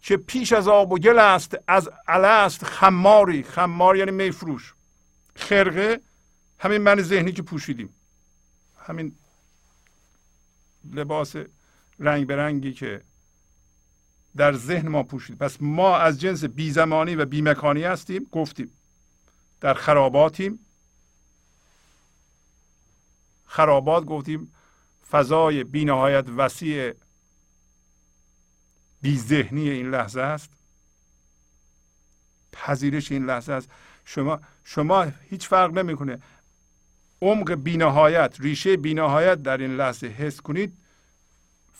که 0.01 0.17
پیش 0.17 0.53
از 0.53 0.69
آب 0.69 0.93
و 0.93 0.99
گل 0.99 1.19
است 1.19 1.57
از 1.69 1.89
الست 2.09 2.65
خماری. 2.65 3.43
خمار 3.43 3.97
یعنی 3.97 4.11
میفروش. 4.11 4.75
خرقه 5.35 6.01
همین 6.59 6.79
من 6.79 7.03
ذهنی 7.03 7.33
که 7.33 7.43
پوشیدیم. 7.43 7.95
همین 8.79 9.17
لباس 10.93 11.37
رنگ 11.99 12.27
به 12.27 12.37
رنگی 12.37 12.73
که 12.73 13.03
در 14.37 14.53
ذهن 14.53 14.89
ما 14.89 15.03
پوشید. 15.03 15.39
پس 15.39 15.57
ما 15.61 15.97
از 15.97 16.21
جنس 16.21 16.45
بی 16.45 16.71
زمانی 16.71 17.15
و 17.15 17.25
بی 17.25 17.43
مکانی 17.43 17.83
هستیم 17.83 18.27
گفتیم. 18.33 18.71
در 19.61 19.75
خراباتیم. 19.75 20.59
خرابات 23.47 24.05
گفتیم. 24.05 24.53
فضای 25.11 25.65
بی 25.65 25.85
نهایت 25.85 26.29
وسیع 26.37 26.95
بی 29.03 29.19
ذهنی 29.19 29.71
این 29.71 29.91
لحظه 29.91 30.21
است. 30.21 30.51
پذیرش 32.53 33.13
این 33.13 33.27
لحظه 33.27 33.53
است. 33.53 33.69
شما 34.05 34.41
شما 34.65 35.03
هیچ 35.03 35.49
فرق 35.49 35.73
نمی‌کنه. 35.79 36.19
عمق 37.23 37.55
بینهایت 37.55 38.37
ریشه 38.41 38.77
بینهایت 38.77 39.43
در 39.43 39.59
این 39.59 39.77
لحظه 39.77 40.07
حس 40.07 40.41
کنید. 40.41 40.79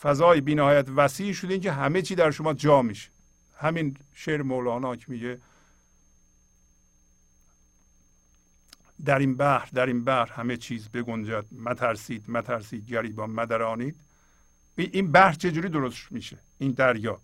فضای 0.01 0.41
بینهایت 0.41 0.89
وسیع 0.89 1.33
شده 1.33 1.59
که 1.59 1.73
همه 1.73 2.03
چی 2.03 2.15
در 2.15 2.31
شما 2.31 2.55
جا 2.55 2.83
میشه. 2.83 3.11
همین 3.59 3.97
شعر 4.15 4.43
مولانا 4.43 4.97
که 4.97 5.05
میگه 5.09 5.39
در 9.05 9.19
این 9.19 9.37
بحر 9.37 9.69
در 9.75 9.87
این 9.87 10.05
بحر 10.05 10.33
همه 10.33 10.57
چیز 10.57 10.89
بگنجد. 10.89 11.45
مترسید 11.53 12.31
مترسید 12.31 12.87
گریبان 12.87 13.31
مدرانید. 13.31 13.97
این 14.77 15.13
بحر 15.13 15.33
چجوری 15.33 15.69
درست 15.69 16.13
میشه؟ 16.13 16.39
این 16.59 16.73
دریا. 16.73 17.21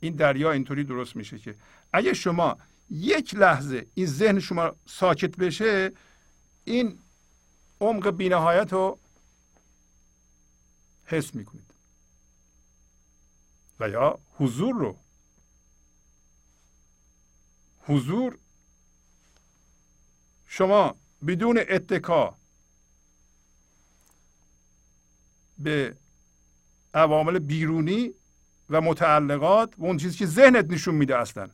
این 0.00 0.14
دریا 0.14 0.52
اینطوری 0.52 0.84
درست 0.84 1.16
میشه 1.16 1.38
که 1.38 1.54
اگه 1.92 2.14
شما 2.14 2.58
یک 2.90 3.34
لحظه 3.34 3.86
این 3.94 4.06
ذهن 4.06 4.40
شما 4.40 4.72
ساکت 4.86 5.36
بشه 5.36 5.92
این 6.64 6.98
عمق 7.80 8.10
بینهایت 8.10 8.72
رو 8.72 8.98
حس 11.12 11.34
می‌کنید. 11.34 11.74
و 13.80 13.88
یا 13.88 14.18
حضور 14.38 14.74
رو. 14.74 14.96
حضور 17.86 18.38
شما 20.46 20.96
بدون 21.26 21.58
اتکا 21.68 22.36
به 25.58 25.96
عوامل 26.94 27.38
بیرونی 27.38 28.14
و 28.70 28.80
متعلقات 28.80 29.74
و 29.78 29.84
اون 29.84 29.96
چیزی 29.96 30.18
که 30.18 30.26
ذهنت 30.26 30.64
نشون 30.70 30.94
میده 30.94 31.18
اصلا. 31.18 31.50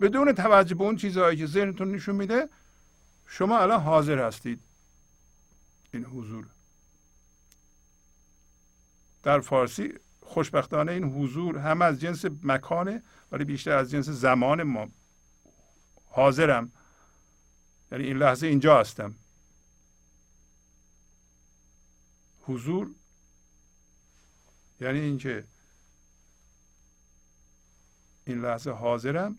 بدون 0.00 0.32
توجه 0.32 0.74
به 0.74 0.84
اون 0.84 0.96
چیزهایی 0.96 1.38
که 1.38 1.46
ذهنتون 1.46 1.94
نشون 1.94 2.14
میده 2.14 2.48
شما 3.26 3.58
الان 3.58 3.80
حاضر 3.80 4.26
هستید 4.26 4.60
این 5.92 6.04
حضور 6.04 6.46
در 9.28 9.40
فارسی 9.40 9.94
خوشبختانه 10.20 10.92
این 10.92 11.04
حضور 11.04 11.58
هم 11.58 11.82
از 11.82 12.00
جنس 12.00 12.24
مکانه 12.42 13.02
ولی 13.32 13.44
بیشتر 13.44 13.76
از 13.76 13.90
جنس 13.90 14.08
زمان 14.08 14.62
ما. 14.62 14.88
حاضرم. 16.06 16.72
یعنی 17.92 18.04
این 18.04 18.16
لحظه 18.16 18.46
اینجا 18.46 18.80
هستم. 18.80 19.14
حضور 22.42 22.90
یعنی 24.80 24.98
اینکه 24.98 25.44
این 28.24 28.40
لحظه 28.40 28.70
حاضرم 28.70 29.36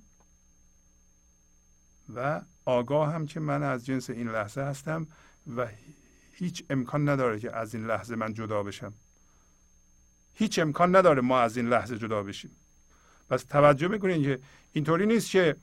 و 2.16 2.42
آگاه 2.66 3.14
هم 3.14 3.26
که 3.26 3.40
من 3.40 3.64
از 3.64 3.86
جنس 3.86 4.10
این 4.10 4.30
لحظه 4.32 4.62
هستم 4.62 5.08
و 5.58 5.68
هیچ 6.34 6.64
امکان 6.70 7.10
نداره 7.10 7.40
که 7.40 7.56
از 7.56 7.76
این 7.76 7.88
لحظه 7.88 8.16
من 8.16 8.34
جدا 8.34 8.64
بشم. 8.64 8.94
هیچ 10.40 10.60
امکان 10.60 10.96
نداره 10.96 11.22
ما 11.22 11.40
از 11.40 11.58
این 11.58 11.70
لحظه 11.70 11.98
جدا 11.98 12.24
بشیم. 12.24 12.52
پس 13.30 13.44
توجه 13.44 13.88
می‌کنین 13.88 14.24
که 14.24 14.40
اینطوری 14.74 15.06
نیست 15.06 15.32
که 15.32 15.56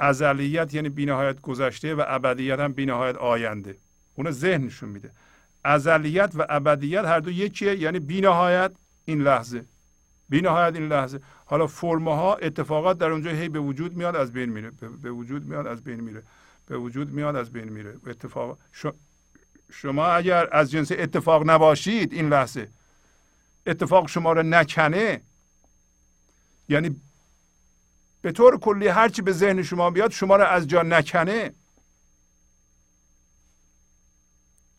ازلیت 0.00 0.74
یعنی 0.74 0.88
بینهایت 0.88 1.40
گذشته 1.40 1.94
و 1.94 2.04
ابدیت 2.06 2.60
هم 2.60 2.72
بینهایت 2.72 3.16
آینده. 3.16 3.76
اون 4.14 4.30
ذهن 4.30 4.64
نشون 4.64 4.88
میده. 4.88 5.10
ازلیت 5.64 6.32
و 6.34 6.46
ابدیت 6.48 7.04
هر 7.04 7.20
دو 7.20 7.30
یکیه 7.30 7.76
یعنی 7.76 7.98
بینهایت 7.98 8.72
این 9.04 9.22
لحظه. 9.22 9.64
بینهایت 10.28 10.74
این 10.74 10.88
لحظه. 10.88 11.20
حالا 11.44 11.66
فرمها 11.66 12.34
اتفاقات 12.34 12.98
در 12.98 13.10
اونجا 13.10 13.30
هی 13.30 13.48
به 13.48 13.60
وجود 13.60 13.96
میاد 13.96 14.16
از 14.16 14.32
بین 14.32 14.48
میره. 14.48 14.70
به 15.02 15.10
وجود 15.10 15.46
میاد 15.46 15.66
از 15.66 15.84
بین 15.84 16.00
میره. 16.00 16.22
به 16.66 16.78
وجود 16.78 17.12
میاد 17.12 17.36
از 17.36 17.50
بین 17.52 17.68
میره. 17.68 17.94
اتفاق 18.06 18.58
شما 19.72 20.06
اگر 20.06 20.48
از 20.56 20.70
جنس 20.70 20.92
اتفاق 20.92 21.50
نباشید 21.50 22.12
این 22.12 22.28
لحظه 22.28 22.68
اتفاق 23.66 24.08
شما 24.08 24.32
رو 24.32 24.42
نکنه. 24.42 25.20
یعنی 26.68 27.00
به 28.22 28.32
طور 28.32 28.58
کلی 28.58 28.88
هرچی 28.88 29.22
به 29.22 29.32
ذهن 29.32 29.62
شما 29.62 29.90
بیاد 29.90 30.10
شما 30.10 30.36
رو 30.36 30.44
از 30.44 30.68
جا 30.68 30.82
نکنه. 30.82 31.54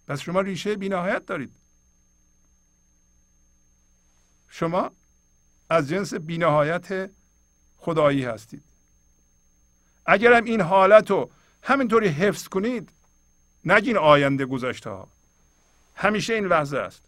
پس 0.07 0.21
شما 0.21 0.41
ریشه 0.41 0.75
بینهایت 0.75 1.25
دارید. 1.25 1.51
شما 4.49 4.91
از 5.69 5.89
جنس 5.89 6.13
بینهایت 6.13 7.09
خدایی 7.77 8.25
هستید. 8.25 8.63
اگرم 10.05 10.43
این 10.43 10.61
حالت 10.61 11.11
رو 11.11 11.31
همینطوری 11.61 12.07
حفظ 12.07 12.47
کنید 12.47 12.89
نگین 13.65 13.97
آینده 13.97 14.45
گذشته 14.45 14.89
ها. 14.89 15.07
همیشه 15.95 16.33
این 16.33 16.45
لحظه 16.45 16.77
است. 16.77 17.01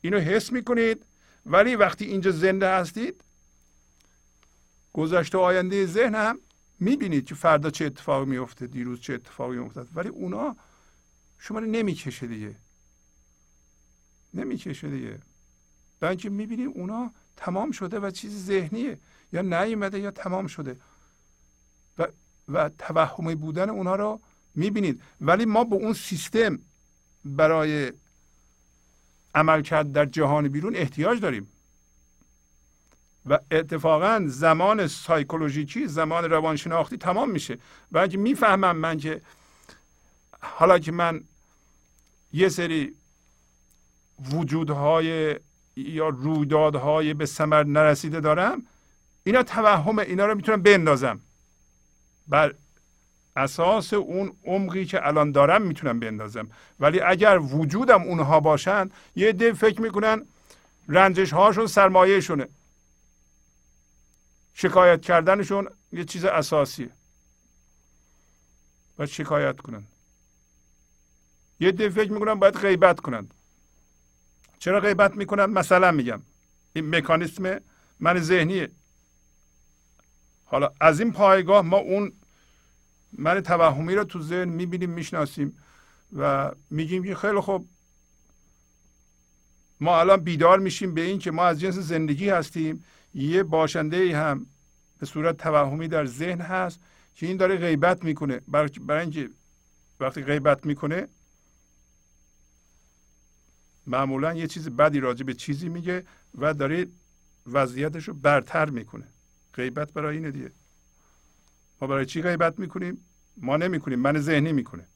اینو 0.00 0.18
حس 0.18 0.52
می‌کنید 0.52 1.04
ولی 1.46 1.76
وقتی 1.76 2.04
اینجا 2.04 2.30
زنده 2.30 2.68
هستید 2.68 3.20
گذشته 4.92 5.38
آینده 5.38 5.86
ذهن 5.86 6.14
هم 6.14 6.38
می‌بینید 6.80 7.26
که 7.26 7.34
فردا 7.34 7.70
چه 7.70 7.84
اتفاقی 7.84 8.30
میفته 8.30 8.66
دیروز 8.66 9.00
چه 9.00 9.14
اتفاقی 9.14 9.56
میفته 9.56 9.86
ولی 9.94 10.08
اونا 10.08 10.56
شما 11.38 11.58
رو 11.58 11.66
نمی‌کشه 11.66 12.26
دیگه. 12.26 12.54
نمی‌کشه 14.34 14.88
دیگه. 14.88 15.18
بلکه 16.00 16.30
می‌بینید 16.30 16.68
اونا 16.74 17.10
تمام 17.36 17.70
شده 17.70 18.00
و 18.00 18.10
چیز 18.10 18.46
ذهنیه. 18.46 18.98
یا 19.32 19.42
نیومده 19.42 19.98
یا 19.98 20.10
تمام 20.10 20.46
شده. 20.46 20.76
و, 21.98 22.06
و 22.48 22.68
توهمی 22.68 23.34
بودن 23.34 23.70
اونا 23.70 23.96
رو 23.96 24.20
می‌بینید. 24.54 25.02
ولی 25.20 25.44
ما 25.44 25.64
به 25.64 25.76
اون 25.76 25.92
سیستم 25.92 26.58
برای 27.24 27.92
عمل 29.34 29.62
کرد 29.62 29.92
در 29.92 30.06
جهان 30.06 30.48
بیرون 30.48 30.76
احتیاج 30.76 31.20
داریم. 31.20 31.50
و 33.26 33.38
اتفاقا 33.50 34.24
زمان 34.26 34.86
سایکولوژیکی 34.86 35.86
زمان 35.86 36.24
روانشناختی 36.24 36.96
تمام 36.96 37.30
میشه. 37.30 37.58
و 37.92 37.98
اگه 37.98 38.16
می‌فهمم 38.16 38.76
من 38.76 38.98
که 38.98 39.20
حالا 40.40 40.78
که 40.78 40.92
من 40.92 41.24
یه 42.32 42.48
سری 42.48 42.94
وجودهای 44.32 45.36
یا 45.76 46.08
رویدادهای 46.08 47.14
به 47.14 47.26
ثمر 47.26 47.64
نرسیده 47.64 48.20
دارم 48.20 48.62
اینا 49.24 49.42
توهم 49.42 49.98
اینا 49.98 50.26
رو 50.26 50.34
می‌تونم 50.34 50.62
بندازم. 50.62 51.20
بر 52.28 52.54
اساس 53.36 53.92
اون 53.92 54.36
عمقی 54.44 54.84
که 54.84 55.06
الان 55.06 55.32
دارم 55.32 55.62
می‌تونم 55.62 56.00
بندازم. 56.00 56.50
ولی 56.80 57.00
اگر 57.00 57.38
وجودم 57.38 58.02
اونها 58.02 58.40
باشن 58.40 58.90
یه 59.16 59.32
ده 59.32 59.52
فکر 59.52 59.80
می‌کنن 59.80 60.26
رنجش 60.88 61.32
هاشون 61.32 61.66
سرمایهشونه. 61.66 62.48
شکایت 64.54 65.02
کردنشون 65.02 65.68
یه 65.92 66.04
چیز 66.04 66.24
اساسیه. 66.24 66.90
باید 68.96 69.10
شکایت 69.10 69.60
کنن. 69.60 69.84
یه 71.60 71.72
ده 71.72 71.88
فکر 71.88 72.12
می‌کنن 72.12 72.34
باید 72.34 72.54
غیبت 72.54 73.00
کنند 73.00 73.34
چرا 74.58 74.80
غیبت 74.80 75.16
می‌کنن؟ 75.16 75.44
مثلا 75.44 75.90
میگم. 75.90 76.22
این 76.72 76.96
مکانیسم 76.96 77.60
من 78.00 78.20
ذهنیه. 78.20 78.70
حالا 80.44 80.70
از 80.80 81.00
این 81.00 81.12
پایگاه 81.12 81.62
ما 81.62 81.76
اون 81.76 82.12
من 83.18 83.40
توهمی 83.40 83.94
رو 83.94 84.04
تو 84.04 84.22
ذهن 84.22 84.48
می‌بینیم 84.48 84.90
می‌شناسیم 84.90 85.58
و 86.16 86.52
میگیم 86.70 87.04
که 87.04 87.14
خیلی 87.14 87.40
خوب. 87.40 87.68
ما 89.80 90.00
الان 90.00 90.20
بیدار 90.20 90.58
میشیم 90.58 90.94
به 90.94 91.00
این 91.00 91.18
که 91.18 91.30
ما 91.30 91.44
از 91.44 91.60
جنس 91.60 91.74
زندگی 91.74 92.28
هستیم. 92.28 92.84
یه 93.14 93.42
باشنده 93.42 93.96
ای 93.96 94.12
هم 94.12 94.46
به 94.98 95.06
صورت 95.06 95.36
توهمی 95.36 95.88
در 95.88 96.06
ذهن 96.06 96.40
هست 96.40 96.80
که 97.14 97.26
این 97.26 97.36
داره 97.36 97.56
غیبت 97.56 98.04
می‌کنه. 98.04 98.40
برای 98.48 99.00
اینکه 99.00 99.30
وقتی 100.00 100.22
غیبت 100.22 100.66
می‌کنه 100.66 101.08
معمولا 103.86 104.34
یه 104.34 104.46
چیز 104.46 104.68
بدی 104.68 105.00
راجع 105.00 105.24
به 105.24 105.34
چیزی 105.34 105.68
میگه 105.68 106.04
و 106.38 106.54
داره 106.54 106.86
وضعیتش 107.46 108.08
رو 108.08 108.14
برتر 108.14 108.70
می‌کنه. 108.70 109.08
غیبت 109.54 109.92
برای 109.92 110.16
اینه 110.16 110.30
دیگه. 110.30 110.52
برای 111.86 112.06
چی 112.06 112.22
غیبت 112.22 112.58
می‌کنیم؟ 112.58 113.04
ما 113.36 113.56
نمی‌کنیم 113.56 113.98
من 113.98 114.18
ذهنی 114.18 114.52
می‌کنه. 114.52 114.86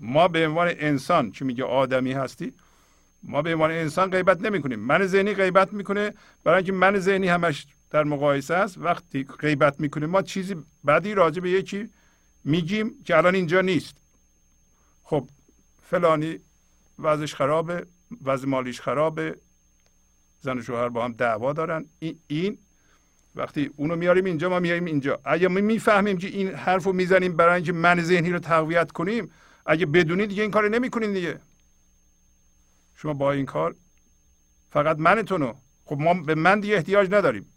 ما 0.00 0.28
به 0.28 0.46
عنوان 0.46 0.68
انسان 0.70 1.30
که 1.30 1.44
میگه 1.44 1.64
آدمی 1.64 2.12
هستی؟ 2.12 2.52
ما 3.22 3.42
به 3.42 3.54
عنوان 3.54 3.70
انسان 3.70 4.10
غیبت 4.10 4.40
نمی‌کنیم. 4.40 4.78
من 4.78 5.06
ذهنی 5.06 5.34
غیبت 5.34 5.72
می‌کنه 5.72 6.14
برای 6.44 6.56
اینکه 6.56 6.72
من 6.72 6.98
ذهنی 6.98 7.28
همش 7.28 7.66
در 7.90 8.04
مقایسه 8.04 8.54
است. 8.54 8.78
وقتی 8.78 9.24
غیبت 9.24 9.80
می‌کنیم 9.80 10.10
ما 10.10 10.22
چیزی 10.22 10.56
بدی 10.86 11.14
راجع 11.14 11.40
به 11.40 11.50
یکی 11.50 11.88
میگیم 12.44 13.02
که 13.04 13.16
الان 13.16 13.34
اینجا 13.34 13.60
نیست. 13.60 13.96
خب 15.04 15.28
فلانی 15.82 16.38
وضعش 16.98 17.34
خرابه 17.34 17.86
وضع 18.24 18.48
مالیش 18.48 18.80
خرابه 18.80 19.36
زن 20.40 20.58
و 20.58 20.62
شوهر 20.62 20.88
با 20.88 21.04
هم 21.04 21.12
دعوا 21.12 21.52
دارن. 21.52 21.86
این 22.26 22.58
وقتی 23.34 23.70
اونو 23.76 23.96
میاریم 23.96 24.24
اینجا 24.24 24.48
ما 24.48 24.60
میاریم 24.60 24.84
اینجا. 24.84 25.20
اگه 25.24 25.48
ما 25.48 25.60
می‌فهمیم 25.60 26.18
که 26.18 26.26
این 26.26 26.54
حرف 26.54 26.84
رو 26.84 26.92
می‌زنیم 26.92 27.36
برای 27.36 27.54
اینکه 27.54 27.72
من 27.72 28.02
ذهنی 28.02 28.30
رو 28.30 28.38
تقویت 28.38 28.92
کنیم 28.92 29.30
اگه 29.66 29.86
بدونید 29.86 30.28
دیگه 30.28 30.42
این 30.42 30.50
کار 30.50 30.68
نمی‌کنین 30.68 31.12
دیگه. 31.12 31.40
شما 32.96 33.14
با 33.14 33.32
این 33.32 33.46
کار 33.46 33.74
فقط 34.70 34.98
منتونو. 34.98 35.54
خب 35.84 35.96
ما 35.98 36.14
به 36.14 36.34
من 36.34 36.60
دیگه 36.60 36.74
احتیاج 36.74 37.14
نداریم. 37.14 37.52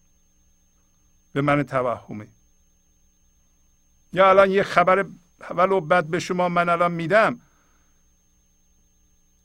به 1.33 1.41
من 1.41 1.63
توهمی. 1.63 2.27
یا 4.13 4.29
الان 4.29 4.51
یه 4.51 4.63
خبر 4.63 5.05
ولو 5.55 5.81
بد 5.81 6.05
به 6.05 6.19
شما 6.19 6.49
من 6.49 6.69
الان 6.69 6.91
میدم. 6.91 7.41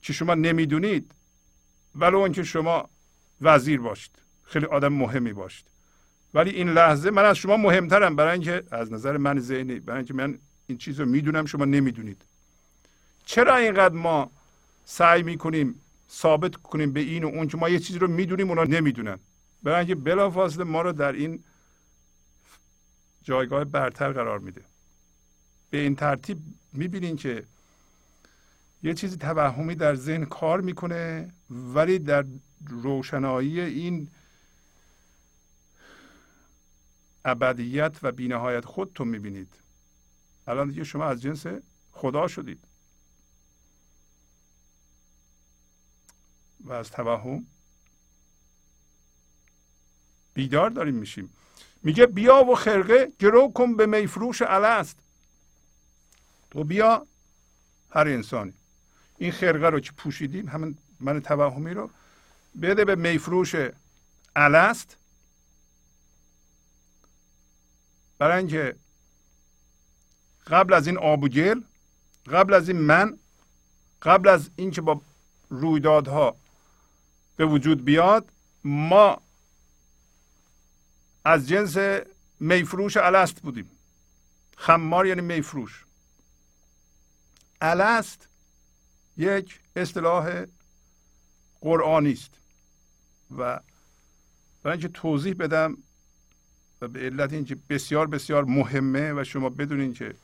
که 0.03 0.13
شما 0.13 0.35
نمی‌دونید 0.35 1.15
ولو 1.95 2.19
اینکه 2.19 2.43
شما 2.43 2.91
وزیر 3.41 3.81
باشید. 3.81 4.23
خیلی 4.45 4.67
آدم 4.67 4.93
مهمی 4.93 5.33
باشید. 5.33 5.72
ولی 6.35 6.51
این 6.51 6.69
لحظه 6.69 7.11
من 7.11 7.25
از 7.25 7.37
شما 7.37 7.57
مهمترم. 7.57 8.17
برای 8.17 8.33
اینکه 8.33 8.63
از 8.71 8.93
نظر 8.93 9.17
من 9.17 9.41
ذهنی 9.41 9.81
برای 9.81 9.99
اینکه 9.99 10.15
من 10.15 10.39
این 10.67 10.79
چیز 10.79 11.01
رو 11.01 11.07
می‌دونم 11.07 11.47
شما 11.47 11.65
نمی‌دونید. 11.65 12.23
چرا 13.25 13.57
اینقدر 13.57 13.95
ما 13.95 14.31
سعی 14.85 15.23
می‌کنیم 15.23 15.81
ثابت 16.11 16.57
کنیم 16.57 16.93
به 16.93 17.01
این 17.01 17.25
و 17.25 17.27
اون 17.27 17.49
که 17.49 17.57
ما 17.57 17.69
یه 17.69 17.79
چیزی 17.79 17.99
رو 17.99 18.09
می‌دونیم 18.09 18.49
اونا 18.49 18.65
نمی‌دونن؟ 18.65 19.19
برای 19.63 19.79
اینکه 19.79 19.95
بلافاصله 19.95 20.65
ما 20.65 20.83
رو 20.83 20.93
در 20.93 21.13
این 21.13 21.45
جایگاه 23.23 23.65
برتر 23.65 24.13
قرار 24.13 24.39
میده. 24.39 24.63
به 25.71 25.79
این 25.79 25.97
ترتیب 25.97 26.39
می‌بینین 26.73 27.17
که 27.17 27.45
یه 28.83 28.95
چیزی 28.95 29.17
توهمی 29.17 29.75
در 29.75 29.95
ذهن 29.95 30.25
کار 30.25 30.61
می‌کنه 30.61 31.33
ولی 31.51 31.99
در 31.99 32.25
روشنایی 32.69 33.61
این 33.61 34.09
ابدیت 37.25 37.97
و 38.03 38.13
بینهایت 38.13 38.65
خودتون 38.65 39.09
می‌بینید. 39.09 39.55
الان 40.47 40.69
دیگه 40.69 40.85
شما 40.85 41.05
از 41.05 41.23
جنس 41.23 41.47
خدا 41.93 42.29
شدید. 42.29 42.65
و 46.61 46.73
از 46.73 46.91
توهم 46.91 47.47
بیدار 50.35 50.71
داریم 50.71 50.95
میشیم. 50.95 51.33
میگه 51.83 52.07
بیا 52.07 52.45
و 52.45 52.55
خرقه 52.55 53.13
گرو 53.19 53.53
کن 53.53 53.77
به 53.77 53.87
میفروش 53.87 54.43
الست. 54.43 54.99
تو 56.51 56.65
بیا 56.65 57.07
هر 57.91 58.09
انسانی. 58.09 58.55
این 59.19 59.33
خرقه 59.33 59.69
رو 59.69 59.81
که 59.81 59.93
پوشیدیم 59.93 60.49
همین 60.49 60.79
من 61.01 61.21
توهمی 61.21 61.75
رو 61.75 61.91
بده 62.63 62.85
به 62.85 62.95
میفروش 62.95 63.55
الست. 64.37 64.97
برای 68.23 68.39
اینکه 68.39 68.77
قبل 70.47 70.75
از 70.75 70.87
این 70.87 70.99
آب 70.99 71.23
و 71.23 71.29
گل 71.29 71.63
قبل 72.27 72.55
از 72.55 72.69
این 72.69 72.79
من 72.79 73.19
قبل 74.03 74.29
از 74.29 74.51
اینکه 74.57 74.81
با 74.81 75.01
رویدادها 75.49 76.37
به 77.37 77.47
وجود 77.47 77.85
بیاد 77.85 78.33
ما 78.65 79.23
از 81.25 81.49
جنس 81.49 81.77
میفروش 82.41 82.97
الست 82.97 83.43
بودیم. 83.43 83.71
خمار 84.57 85.07
یعنی 85.07 85.21
میفروش. 85.21 85.85
الست 87.61 88.29
یک 89.17 89.61
اصطلاح 89.77 90.47
قرآنی 91.61 92.13
است. 92.13 92.31
و 93.37 93.61
برای 94.63 94.79
اینکه 94.79 94.89
توضیح 94.89 95.35
بدم 95.35 95.79
و 96.83 96.89
به 96.89 97.01
علت 97.01 97.33
اینکه 97.33 97.57
بسیار 97.69 98.07
بسیار 98.07 98.45
مهمه 98.45 99.13
و 99.13 99.25
شما 99.25 99.49
بدونین 99.49 99.95
که 99.95 100.15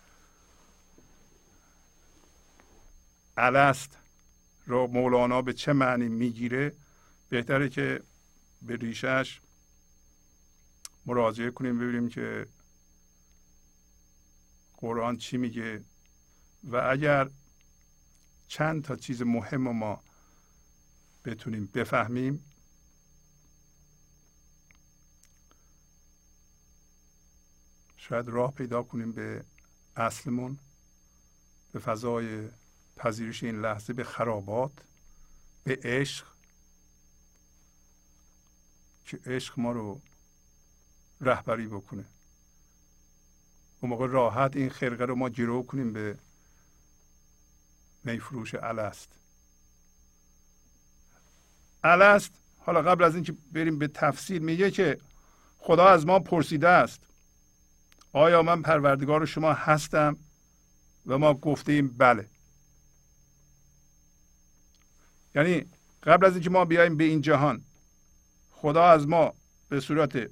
الست 3.37 3.99
رو 4.67 4.87
مولانا 4.87 5.43
به 5.43 5.53
چه 5.53 5.73
معنی 5.73 6.09
می‌گیره 6.09 6.73
بهتره 7.29 7.69
که 7.69 8.03
به 8.63 8.77
ریشهش 8.77 9.41
مراجعه 11.07 11.51
کنیم 11.51 11.79
ببینیم 11.79 12.09
که 12.09 12.47
قرآن 14.77 15.17
چی 15.17 15.37
میگه. 15.37 15.85
و 16.65 16.77
اگر 16.77 17.29
چند 18.49 18.85
تا 18.85 18.97
چیز 18.97 19.23
مهم 19.23 19.61
ما 19.61 20.03
بتونیم 21.25 21.67
بفهمیم 21.75 22.45
شاید 28.09 28.29
راه 28.29 28.53
پیدا 28.53 28.83
کنیم 28.83 29.13
به 29.13 29.45
اصلمون 29.97 30.59
به 31.73 31.79
فضای 31.79 32.49
پذیرش 32.97 33.45
این 33.45 33.61
لحظه 33.61 33.93
به 33.93 34.05
خرابات 34.05 34.73
به 35.65 35.81
عشق. 35.83 36.27
که 39.05 39.21
عشق 39.27 39.59
ما 39.59 39.73
رو 39.73 40.01
رهبری 41.21 41.67
بکنه. 41.67 42.05
اون 43.81 43.91
موقع 43.91 44.07
راحت 44.07 44.57
این 44.57 44.71
خرقه 44.71 45.05
رو 45.05 45.15
ما 45.15 45.29
گرو 45.29 45.63
کنیم 45.63 45.93
به 45.93 46.19
میفروش 48.05 48.55
الست. 48.55 49.13
الست 51.85 52.33
حالا 52.59 52.83
قبل 52.83 53.05
از 53.05 53.15
اینکه 53.15 53.37
بریم 53.53 53.79
به 53.79 53.89
تفسیر 53.89 54.43
میگه 54.43 54.71
که 54.71 54.99
خدا 55.59 55.89
از 55.89 56.07
ما 56.07 56.19
پرسیده 56.19 56.69
است. 56.69 57.08
آیا 58.13 58.43
من 58.43 58.63
پروردگار 58.63 59.27
شما 59.27 59.53
هستم 59.53 60.17
و 61.07 61.19
ما 61.19 61.35
گفتیم 61.35 61.89
بله. 61.89 62.27
یعنی 65.35 65.67
قبل 66.03 66.27
از 66.27 66.33
اینکه 66.33 66.51
ما 66.51 66.65
بیایم 66.65 66.97
به 66.97 67.05
این 67.05 67.21
جهان 67.21 67.63
خدا 68.51 68.85
از 68.85 69.09
ما 69.09 69.35
به 69.69 69.81
صورت 69.81 70.31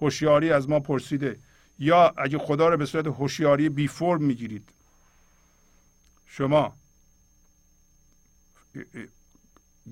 هوشیاری 0.00 0.52
از 0.52 0.68
ما 0.68 0.80
پرسیده 0.80 1.38
یا 1.78 2.14
اگه 2.16 2.38
خدا 2.38 2.68
رو 2.68 2.76
به 2.76 2.86
صورت 2.86 3.06
هوشیاری 3.06 3.68
بی 3.68 3.88
فرم 3.88 4.22
می‌گیرید 4.22 4.68
شما 6.26 6.76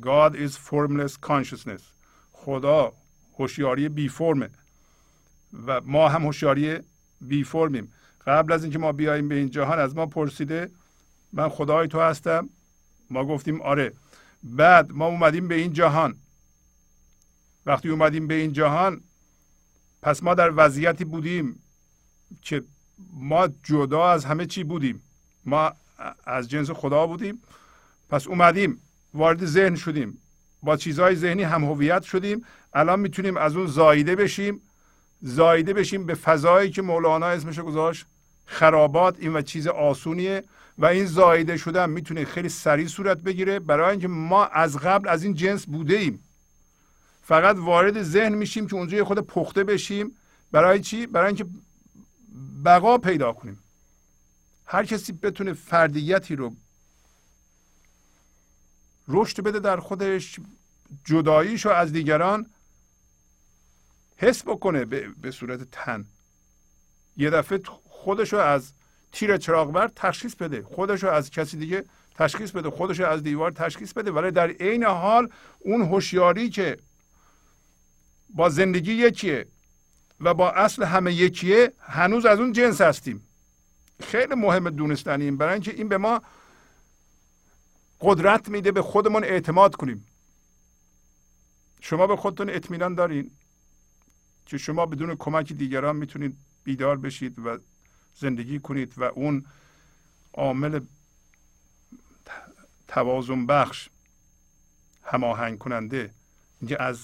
God 0.01 0.37
is 0.37 0.57
formless 0.57 1.17
consciousness. 1.17 1.83
خدا 2.33 2.93
هوشیاری 3.39 3.89
بی 3.89 4.09
فرمه 4.09 4.51
و 5.67 5.81
ما 5.81 6.09
هم 6.09 6.23
هوشیاری 6.23 6.79
بی 7.21 7.45
فرمیم. 7.45 7.93
قبل 8.27 8.53
از 8.53 8.63
اینکه 8.63 8.79
ما 8.79 8.93
بیاییم 8.93 9.29
به 9.29 9.35
این 9.35 9.51
جهان 9.51 9.79
از 9.79 9.97
ما 9.97 10.07
پرسیده 10.07 10.71
من 11.33 11.49
خدای 11.49 11.89
تو 11.89 12.01
هستم. 12.01 12.49
ما 13.11 13.25
گفتیم 13.25 13.63
آره. 13.63 13.93
بعد 14.43 14.93
ما 14.93 15.07
اومدیم 15.07 15.49
به 15.49 15.55
این 15.55 15.73
جهان. 15.73 16.17
وقتی 17.67 17.89
اومدیم 17.89 18.27
به 18.27 18.35
این 18.35 18.53
جهان 18.53 19.01
پس 20.03 20.23
ما 20.23 20.35
در 20.35 20.53
وضعیتی 20.57 21.05
بودیم 21.05 21.63
که 22.43 22.65
ما 23.13 23.49
جدا 23.63 24.11
از 24.11 24.25
همه 24.25 24.47
چی 24.47 24.65
بودیم. 24.65 25.03
ما 25.45 25.73
از 26.25 26.49
جنس 26.49 26.71
خدا 26.71 27.07
بودیم. 27.07 27.43
پس 28.09 28.27
اومدیم 28.27 28.81
وارد 29.15 29.47
ذهن 29.47 29.75
شدیم. 29.75 30.19
با 30.63 30.77
چیزهای 30.77 31.15
ذهنی 31.15 31.43
هم 31.43 31.65
هویت 31.65 32.03
شدیم. 32.03 32.45
الان 32.73 33.01
می‌تونیم 33.01 33.37
از 33.37 33.57
اون 33.57 33.67
زایده 33.67 34.17
بشیم. 34.17 34.61
زایده 35.23 35.73
بشیم 35.73 36.07
به 36.07 36.15
فضایی 36.15 36.71
که 36.71 36.83
مولانا 36.83 37.27
اسمش 37.27 37.59
گذاشت 37.59 38.07
خرابات 38.47 39.17
این 39.19 39.37
و 39.37 39.43
چیز 39.43 39.67
آسونیه 39.67 40.45
و 40.79 40.87
این 40.87 41.07
زایده 41.07 41.57
شدن 41.57 41.91
می‌تونه 41.91 42.25
خیلی 42.25 42.49
سریع 42.49 42.87
صورت 42.87 43.19
بگیره 43.19 43.59
برای 43.59 43.91
اینکه 43.91 44.09
ما 44.09 44.45
از 44.45 44.77
قبل 44.77 45.09
از 45.09 45.25
این 45.25 45.35
جنس 45.35 45.67
بوده 45.67 45.95
ایم 45.95 46.25
فقط 47.23 47.57
وارد 47.59 48.03
ذهن 48.03 48.35
میشیم 48.35 48.67
که 48.67 48.75
اونجا 48.75 49.05
خود 49.05 49.19
پخته 49.19 49.65
بشیم. 49.65 50.17
برای 50.53 50.81
چی؟ 50.81 51.07
برای 51.07 51.27
اینکه 51.27 51.47
بقا 52.65 52.99
پیدا 52.99 53.33
کنیم. 53.33 53.59
هر 54.65 54.85
کسی 54.85 55.13
بتونه 55.13 55.53
فردیتی 55.53 56.37
رو 56.37 56.53
رشد 59.09 59.43
بده 59.43 59.59
در 59.59 59.77
خودش 59.77 60.41
جداییش 61.05 61.67
رو 61.67 61.73
از 61.73 61.93
دیگران 61.93 62.47
حس 64.19 64.43
بکنه 64.43 64.85
به, 64.85 65.31
صورت 65.31 65.71
تن. 65.73 66.05
یه 67.17 67.31
دفعه 67.31 67.61
خودش 67.85 68.33
رو 68.33 68.39
از 68.39 68.73
تیر 69.13 69.37
چراغ 69.37 69.91
تشخیص 69.97 70.35
بده. 70.35 70.63
خودش 70.63 71.03
رو 71.03 71.11
از 71.11 71.31
کسی 71.31 71.57
دیگه 71.57 71.85
تشخیص 72.15 72.51
بده. 72.51 72.71
خودش 72.71 73.01
رو 73.01 73.07
از 73.07 73.23
دیوار 73.23 73.51
تشخیص 73.51 73.93
بده. 73.93 74.11
ولی 74.11 74.31
در 74.31 74.49
عین 74.49 74.85
حال 74.85 75.29
اون 75.59 75.83
هوشیاری 75.83 76.51
که 76.51 76.79
با 78.35 78.49
زندگی 78.49 78.93
یکیه 78.93 79.47
و 80.21 80.35
با 80.35 80.51
اصل 80.51 80.85
همه 80.85 81.13
یکیه 81.13 81.73
هنوز 81.79 82.27
از 82.27 82.39
اون 82.39 82.53
جنس 82.53 82.81
هستیم. 82.81 83.29
خیلی 84.03 84.35
مهم 84.35 84.71
دونستنیم 84.71 85.37
برای 85.37 85.53
اینکه 85.53 85.71
این 85.71 85.89
به 85.89 85.99
ما 85.99 86.23
قدرت 88.01 88.49
میده 88.49 88.73
به 88.73 88.83
خودمون 88.83 89.25
اعتماد 89.25 89.77
کنیم. 89.77 90.07
شما 91.81 92.07
به 92.07 92.17
خودتون 92.17 92.51
اطمینان 92.51 92.95
دارین. 92.95 93.31
که 94.49 94.59
شما 94.59 94.87
بدون 94.87 95.17
کمک 95.17 95.53
دیگران 95.53 95.97
می‌تونید 95.97 96.37
بیدار 96.65 96.97
بشید 96.97 97.39
و 97.39 97.59
زندگی 98.15 98.59
کنید 98.59 98.95
و 98.97 99.05
اون 99.05 99.45
عامل 100.35 100.81
توازن 102.89 103.47
بخش 103.47 103.89
هماهنگ 105.03 105.59
کننده 105.59 106.11
اینکه 106.61 106.83
از 106.83 106.99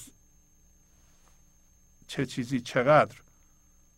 چه 2.07 2.26
چیزی 2.26 2.61
چقدر 2.61 3.16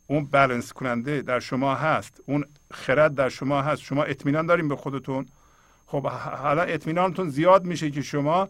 اون 0.07 0.24
بلنس 0.24 0.72
کننده 0.72 1.22
در 1.22 1.40
شما 1.40 1.74
هست 1.74 2.20
اون 2.26 2.44
خرد 2.72 3.14
در 3.14 3.28
شما 3.28 3.62
هست 3.62 3.82
شما 3.82 4.03
اطمینان 4.05 4.47
داریم 4.47 4.68
به 4.68 4.76
خودتون. 4.76 5.26
خب 5.86 6.07
حالا 6.07 6.62
اطمینانتون 6.62 7.30
زیاد 7.30 7.64
میشه 7.64 7.90
که 7.90 8.03
شما 8.03 8.49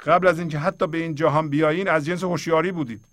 قبل 0.00 0.26
از 0.26 0.38
اینکه 0.38 0.58
حتی 0.58 0.86
به 0.86 0.98
این 0.98 1.14
جهان 1.14 1.48
بیایین 1.48 1.88
از 1.88 2.04
جنس 2.04 2.24
هوشیاری 2.24 2.72
بودید. 2.72 3.04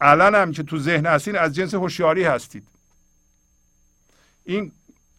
الان 0.00 0.34
هم 0.34 0.52
که 0.52 0.62
تو 0.62 0.78
ذهن 0.78 1.06
هستین 1.06 1.36
از 1.36 1.54
جنس 1.54 1.74
هوشیاری 1.74 2.24
هستید. 2.24 2.68
این 4.44 4.72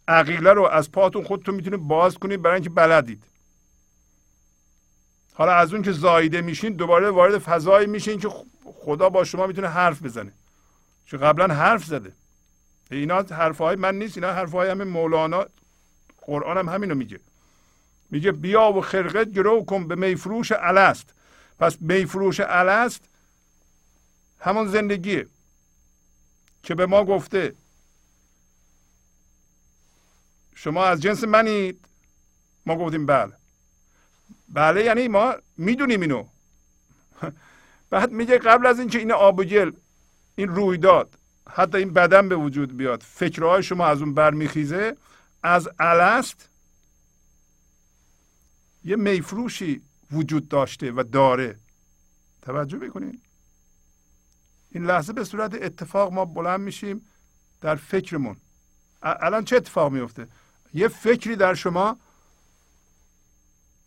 عقیله 0.07 0.53
رو 0.53 0.63
از 0.63 0.91
پاتون 0.91 1.23
خودتون 1.23 1.55
می‌تونید 1.55 1.79
باز 1.79 2.17
کنید 2.17 2.41
برای 2.41 2.55
اینکه 2.55 2.69
بلدید. 2.69 3.23
حالا 5.33 5.51
از 5.51 5.73
اون 5.73 5.83
که 5.83 5.91
زایده 5.91 6.41
میشین 6.41 6.73
دوباره 6.73 7.09
وارد 7.09 7.37
فضایی 7.37 7.87
میشین 7.87 8.19
که 8.19 8.29
خدا 8.85 9.09
با 9.09 9.23
شما 9.23 9.47
می‌تونه 9.47 9.67
حرف 9.67 10.03
بزنه. 10.03 10.31
چون 11.05 11.19
قبلا 11.19 11.53
حرف 11.53 11.85
زده. 11.85 12.11
اینا 12.91 13.21
حرفهای 13.21 13.75
من 13.75 13.95
نیست 13.95 14.17
اینا 14.17 14.33
حرفهای 14.33 14.69
همه 14.69 14.83
مولانا. 14.83 15.45
قرآن 16.21 16.57
هم 16.57 16.69
همینو 16.69 16.95
میگه. 16.95 17.19
میگه 18.09 18.31
بیا 18.31 18.71
و 18.71 18.81
خرقت 18.81 19.31
گرو 19.31 19.65
کن 19.65 19.87
به 19.87 19.95
میفروش 19.95 20.51
الست. 20.51 21.13
پس 21.59 21.77
میفروش 21.81 22.39
الست 22.39 23.01
همون 24.41 24.67
زندگیه 24.67 25.27
که 26.63 26.75
به 26.75 26.85
ما 26.85 27.05
گفته. 27.05 27.55
شما 30.55 30.85
از 30.85 31.01
جنس 31.01 31.23
منید. 31.23 31.85
ما 32.65 32.75
گفتیم 32.75 33.05
بله. 33.05 33.33
بله 34.49 34.83
یعنی 34.83 35.07
ما 35.07 35.35
می‌دونیم 35.57 36.01
اینو. 36.01 36.25
بعد 37.89 38.11
میگه 38.11 38.37
قبل 38.37 38.65
از 38.65 38.79
اینکه 38.79 38.99
این 38.99 39.11
آب 39.11 39.39
و 39.39 39.43
گل 39.43 39.71
این 40.35 40.47
رویداد 40.47 41.17
حتی 41.49 41.77
این 41.77 41.93
بدن 41.93 42.29
به 42.29 42.35
وجود 42.35 42.77
بیاد 42.77 43.01
فکرهای 43.01 43.63
شما 43.63 43.85
از 43.85 44.01
اون 44.01 44.13
برمیخیزه 44.13 44.97
از 45.43 45.69
الست 45.79 46.49
یه 48.83 48.95
میفروشی 48.95 49.81
وجود 50.11 50.47
داشته 50.47 50.91
و 50.91 51.03
داره. 51.03 51.59
توجه 52.41 52.77
بکنین. 52.77 53.21
این 54.71 54.85
لحظه 54.85 55.13
به 55.13 55.23
صورت 55.23 55.53
اتفاق 55.53 56.13
ما 56.13 56.25
بلند 56.25 56.59
میشیم 56.59 57.07
در 57.61 57.75
فکرمون. 57.75 58.37
الان 59.01 59.45
چه 59.45 59.55
اتفاق 59.55 59.91
میفته؟ 59.91 60.27
یه 60.73 60.87
فکری 60.87 61.35
در 61.35 61.53
شما 61.53 61.97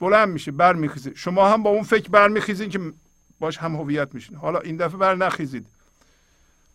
بلند 0.01 0.29
میشه 0.29 0.51
برمیخیزه. 0.51 1.15
شما 1.15 1.49
هم 1.49 1.63
با 1.63 1.71
اون 1.71 1.83
فکر 1.83 2.09
برمیخیزین 2.09 2.71
که 2.71 2.93
باش 3.39 3.59
هم 3.59 3.77
هویت 3.77 4.15
میشین. 4.15 4.37
حالا 4.37 4.59
این 4.61 4.77
دفعه 4.77 4.97
بر 4.97 5.15
نخیزید. 5.15 5.67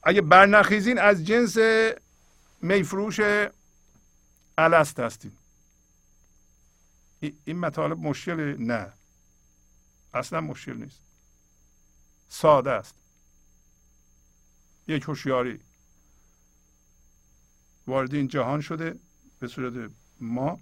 اگه 0.03 0.21
بر 0.21 0.45
نخیزین 0.45 0.99
از 0.99 1.25
جنس 1.25 1.57
میفروش 2.61 3.19
الست 4.57 4.99
هستین. 4.99 5.31
این 7.45 7.59
مطالب 7.59 7.99
مشکل 7.99 8.55
نه. 8.59 8.93
اصلا 10.13 10.41
مشکل 10.41 10.73
نیست. 10.73 10.99
ساده 12.29 12.71
است. 12.71 12.95
یک 14.89 15.03
هوشیاری 15.03 15.59
وارد 17.87 18.13
این 18.13 18.27
جهان 18.27 18.61
شده 18.61 18.99
به 19.39 19.47
صورت 19.47 19.91
ما. 20.19 20.59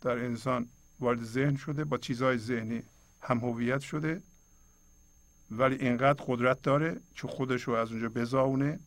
در 0.00 0.18
انسان 0.18 0.68
وارد 1.00 1.24
ذهن 1.24 1.56
شده 1.56 1.84
با 1.84 1.98
چیزهای 1.98 2.38
ذهنی 2.38 2.82
هم 3.20 3.38
هویت 3.38 3.80
شده 3.80 4.22
ولی 5.50 5.76
اینقدر 5.76 6.24
قدرت 6.26 6.62
داره 6.62 7.00
که 7.14 7.28
خودش 7.28 7.62
رو 7.62 7.74
از 7.74 7.90
اونجا 7.92 8.08
بزاونه. 8.08 8.80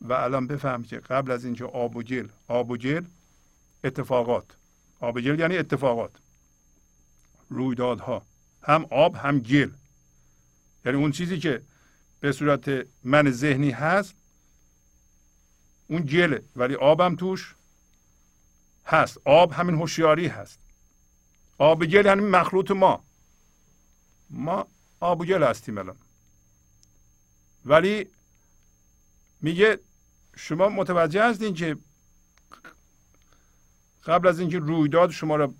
و 0.00 0.12
الان 0.12 0.46
بفهم 0.46 0.82
که 0.82 0.98
قبل 0.98 1.30
از 1.30 1.44
اینکه 1.44 1.64
آب 1.64 1.96
و 1.96 2.02
گل 2.02 2.28
آب 2.48 2.70
و 2.70 2.76
گل 2.76 3.04
اتفاقات. 3.84 4.56
آب 5.00 5.16
و 5.16 5.20
گل 5.20 5.40
یعنی 5.40 5.56
اتفاقات. 5.56 6.10
رویدادها. 7.48 8.26
هم 8.62 8.86
آب 8.90 9.16
هم 9.16 9.38
گل. 9.38 9.70
یعنی 10.86 10.98
اون 10.98 11.12
چیزی 11.12 11.38
که 11.38 11.62
به 12.20 12.32
صورت 12.32 12.86
من 13.04 13.30
ذهنی 13.30 13.70
هست 13.70 14.14
اون 15.88 16.02
گله 16.02 16.42
ولی 16.56 16.74
آبم 16.74 17.16
توش 17.16 17.54
هست. 18.86 19.18
آب 19.24 19.52
همین 19.52 19.74
هوشیاری 19.74 20.26
هست. 20.26 20.58
آب 21.58 21.84
گل 21.84 22.06
یعنی 22.06 22.20
مخلوط 22.20 22.70
ما. 22.70 23.04
ما 24.30 24.66
آب 25.00 25.20
و 25.20 25.24
گل 25.24 25.42
هستیم 25.42 25.78
الان. 25.78 25.96
ولی 27.64 28.06
میگه 29.40 29.78
شما 30.36 30.68
متوجه 30.68 31.24
هستین 31.24 31.54
که 31.54 31.76
قبل 34.04 34.28
از 34.28 34.40
اینکه 34.40 34.58
رویداد 34.58 35.10
شما 35.10 35.36
را 35.36 35.54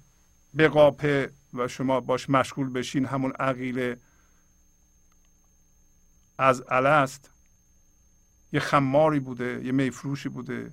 بقاپه 0.59 1.33
و 1.55 1.69
شما 1.69 2.01
باش 2.01 2.31
مشغول 2.31 2.73
بشین 2.73 3.07
همون 3.07 3.33
عقیله 3.33 3.99
از 6.39 6.61
است 6.63 7.31
یه 8.53 8.61
خماری 8.61 9.21
بوده 9.21 9.61
یه 9.65 9.73
میفروشی 9.73 10.29
بوده 10.29 10.73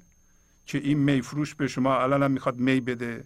که 0.66 0.78
این 0.78 0.98
میفروش 0.98 1.56
به 1.56 1.68
شما 1.68 2.02
الان 2.02 2.32
می‌خواد 2.32 2.60
می 2.60 2.80
بده. 2.80 3.26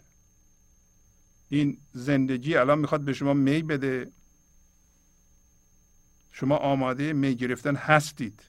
این 1.49 1.77
زندگی 1.93 2.55
الان 2.55 2.79
می‌خواد 2.79 3.01
به 3.01 3.13
شما 3.13 3.33
می 3.33 3.63
بده. 3.63 4.11
شما 6.31 6.57
آماده 6.57 7.13
می 7.13 7.35
گرفتن 7.35 7.75
هستید. 7.75 8.43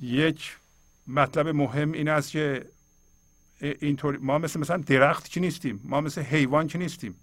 یک 0.00 0.56
مطلب 1.06 1.48
مهم 1.48 1.92
این 1.92 2.08
است 2.08 2.30
که 2.30 2.66
اینطور 3.60 4.16
ما 4.16 4.38
مثل 4.38 4.60
مثلا 4.60 4.76
درخت 4.76 5.28
که 5.28 5.40
نیستیم 5.40 5.80
ما 5.84 6.00
مثل 6.00 6.22
حیوان 6.22 6.66
که 6.66 6.78
نیستیم. 6.78 7.14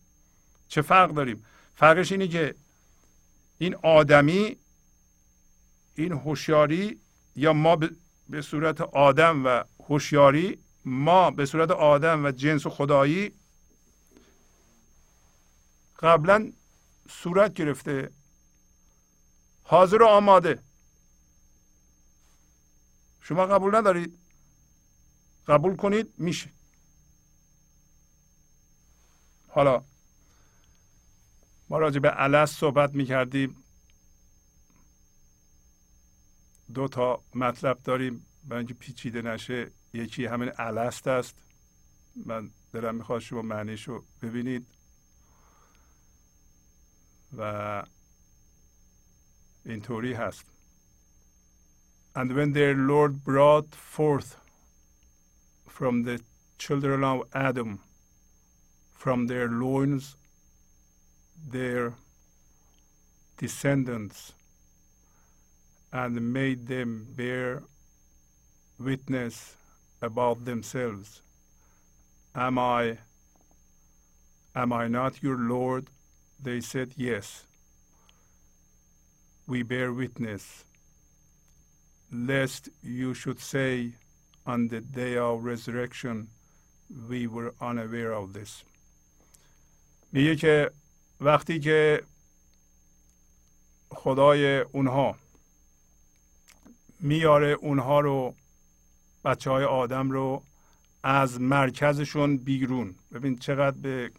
چه 0.68 0.82
فرق 0.82 1.14
داریم؟ 1.14 1.46
فرقش 1.76 2.12
اینه 2.12 2.28
که 2.28 2.56
این 3.62 3.76
آدمی 3.76 4.58
این 5.96 6.12
هوشیاری 6.12 7.00
یا 7.36 7.54
ما 7.54 7.78
به 8.30 8.42
صورت 8.42 8.82
آدم 8.82 9.46
و 9.46 9.64
هوشیاری 9.90 10.64
ما 10.86 11.32
به 11.32 11.46
صورت 11.46 11.72
آدم 11.72 12.26
و 12.26 12.32
جنس 12.32 12.68
خدایی 12.68 13.32
قبلا 16.00 16.52
صورت 17.10 17.54
گرفته. 17.54 18.12
حاضر 19.64 20.02
و 20.02 20.08
آماده. 20.08 20.64
شما 23.22 23.46
قبول 23.46 23.76
ندارید؟ 23.76 24.20
قبول 25.48 25.76
کنید 25.76 26.14
میشه. 26.18 26.50
حالا 29.48 29.84
ما 31.70 31.78
راجع 31.78 32.00
به 32.00 32.24
الست 32.24 32.58
صحبت 32.60 32.96
می‌کردیم. 32.96 33.64
دو 36.74 36.88
تا 36.88 37.24
مطلب 37.36 37.80
داریم. 37.84 38.26
برای 38.44 38.60
اینکه 38.60 38.74
پیچیده 38.74 39.22
نشه 39.22 39.72
یکی 39.94 40.26
همین 40.26 40.52
الست 40.58 41.08
است. 41.08 41.36
من 42.26 42.52
دلم 42.74 42.96
می‌خواد 42.96 43.20
شما 43.20 43.42
معنیش 43.42 43.88
رو 43.88 44.04
ببینید. 44.22 44.68
و 47.38 47.84
اینطوری 49.66 50.14
هست. 50.14 50.46
And 52.16 52.32
when 52.32 52.54
their 52.54 52.76
Lord 52.76 53.24
brought 53.24 53.76
forth 53.76 54.36
from 55.68 56.04
the 56.04 56.20
children 56.58 57.04
of 57.04 57.18
Adam, 57.34 57.80
from 58.94 59.28
their 59.28 59.48
loins, 59.48 60.16
their 61.51 61.95
descendants, 63.37 64.33
and 65.93 66.33
made 66.33 66.67
them 66.67 67.07
bear 67.17 67.63
witness 68.79 69.57
about 70.03 70.45
themselves. 70.45 71.23
Am 72.35 72.59
I 72.59 72.99
am 74.55 74.73
I 74.73 74.89
not 74.89 75.23
your 75.23 75.37
Lord? 75.39 75.89
They 76.43 76.61
said, 76.61 76.93
Yes. 76.97 77.47
We 79.47 79.63
bear 79.63 79.93
witness, 79.93 80.65
lest 82.11 82.71
you 82.83 83.13
should 83.13 83.39
say 83.41 83.93
on 84.47 84.69
the 84.69 84.81
day 84.81 85.19
of 85.19 85.45
resurrection, 85.45 86.29
we 87.09 87.27
were 87.27 87.55
unaware 87.61 88.13
of 88.13 88.33
this. 88.33 88.65
میگه 90.13 90.37
که 90.37 90.71
وقتی 91.22 91.60
که 91.60 92.04
خدای 93.90 94.60
اونها 94.60 95.16
میاره 97.00 97.48
اونها 97.48 98.00
رو 98.00 98.36
بچه 99.26 99.52
های 99.52 99.64
آدم 99.64 100.12
رو 100.12 100.44
از 101.04 101.42
مرکزشون 101.42 102.38
بیرون. 102.38 102.96
ببین 103.14 103.38
چقدر 103.38 103.78
به 103.78 104.12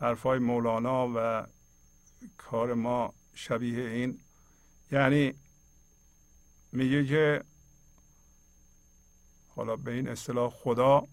حرفای 0.00 0.38
مولانا 0.38 1.12
و 1.16 1.46
کار 2.36 2.74
ما 2.74 3.14
شبیه 3.34 3.88
این. 3.88 4.20
یعنی 4.92 5.34
میگه 6.72 7.06
که 7.06 7.44
حالا 9.56 9.76
به 9.76 9.92
این 9.92 10.08
اصطلاح 10.08 10.50
خدا 10.50 11.06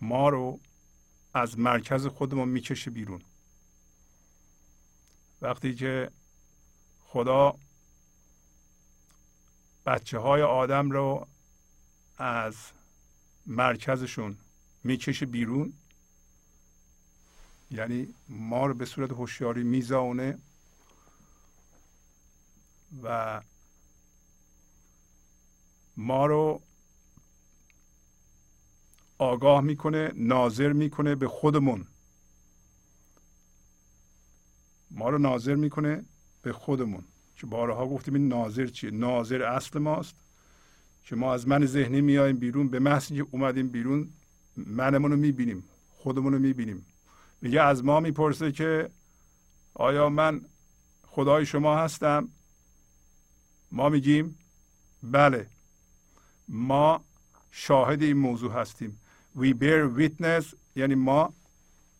ما 0.00 0.28
رو 0.28 0.60
از 1.34 1.58
مرکز 1.58 2.06
خودمون 2.06 2.48
می‌کشه 2.48 2.90
بیرون. 2.90 3.22
وقتی 5.42 5.74
که 5.74 6.10
خدا 7.04 7.58
بچه 9.86 10.18
های 10.18 10.42
آدم 10.42 10.90
رو 10.90 11.26
از 12.18 12.56
مرکزشون 13.46 14.38
می‌کشه 14.84 15.26
بیرون 15.26 15.72
یعنی 17.70 18.14
ما 18.28 18.66
رو 18.66 18.74
به 18.74 18.84
صورت 18.84 19.10
هوشیاری 19.10 19.62
میزانه 19.62 20.38
و 23.02 23.40
ما 25.96 26.26
رو 26.26 26.62
آگاه 29.18 29.60
می‌کنه 29.60 30.12
ناظر 30.14 30.72
می‌کنه 30.72 31.14
به 31.14 31.28
خودمون. 31.28 31.86
ما 34.90 35.08
رو 35.08 35.18
ناظر 35.18 35.54
می‌کنه 35.54 36.04
به 36.42 36.52
خودمون. 36.52 37.04
که 37.36 37.46
بارها 37.46 37.86
گفتیم 37.86 38.14
این 38.14 38.28
ناظر 38.28 38.66
چیه؟ 38.66 38.90
ناظر 38.90 39.42
اصل 39.42 39.78
ماست. 39.78 40.14
که 41.04 41.16
ما 41.16 41.34
از 41.34 41.48
من 41.48 41.66
ذهنی 41.66 42.00
میایم 42.00 42.36
بیرون 42.36 42.68
به 42.68 42.78
محض 42.78 43.08
که 43.08 43.26
اومدیم 43.30 43.68
بیرون 43.68 44.08
منمون 44.56 45.10
رو 45.10 45.16
می‌بینیم 45.16 45.64
خودمون 45.96 46.32
رو 46.32 46.38
می‌بینیم. 46.38 46.86
میگه 47.42 47.62
از 47.62 47.84
ما 47.84 48.00
می‌پرسه 48.00 48.52
که 48.52 48.90
آیا 49.74 50.08
من 50.08 50.40
خدای 51.06 51.46
شما 51.46 51.76
هستم؟ 51.76 52.28
ما 53.72 53.88
میگیم 53.88 54.38
بله. 55.02 55.46
ما 56.48 57.04
شاهد 57.50 58.02
این 58.02 58.16
موضوع 58.16 58.52
هستیم. 58.52 59.00
We 59.36 59.52
bear 59.52 59.88
witness 59.98 60.54
یعنی 60.76 60.94
ما 60.94 61.32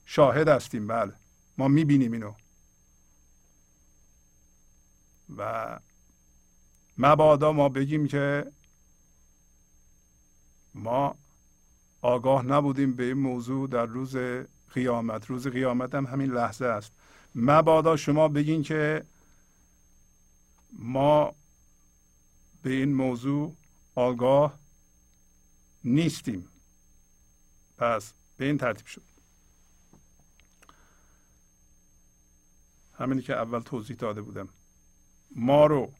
شاهد 0.05 0.49
هستیم 0.49 0.87
بله. 0.87 1.13
ما 1.59 1.69
می‌بینیم 1.69 2.13
اینو. 2.13 2.33
و 5.37 5.79
مبادا 6.99 7.53
ما 7.53 7.69
بگیم 7.69 8.07
که 8.09 8.53
ما 10.75 11.17
آگاه 12.03 12.43
نبودیم 12.43 12.93
به 12.93 13.05
این 13.05 13.13
موضوع 13.13 13.69
در 13.69 13.87
روز 13.87 14.17
قیامت. 14.73 15.27
روز 15.27 15.47
قیامت 15.47 15.95
هم 15.95 16.07
همین 16.07 16.31
لحظه 16.31 16.67
است. 16.67 16.93
مبادا 17.35 17.97
شما 17.97 18.29
بگین 18.29 18.63
که 18.63 19.05
ما 20.73 21.35
به 22.63 22.71
این 22.71 22.95
موضوع 22.95 23.55
آگاه 23.95 24.59
نیستیم. 25.85 26.49
پس 27.79 28.13
به 28.37 28.45
این 28.45 28.59
ترتیب 28.59 28.87
شد. 28.87 29.03
همینی 32.99 33.23
که 33.23 33.37
اول 33.37 33.61
توضیح 33.61 33.97
داده 33.97 34.23
بودم. 34.23 34.49
ما 35.37 35.67
رو 35.67 35.93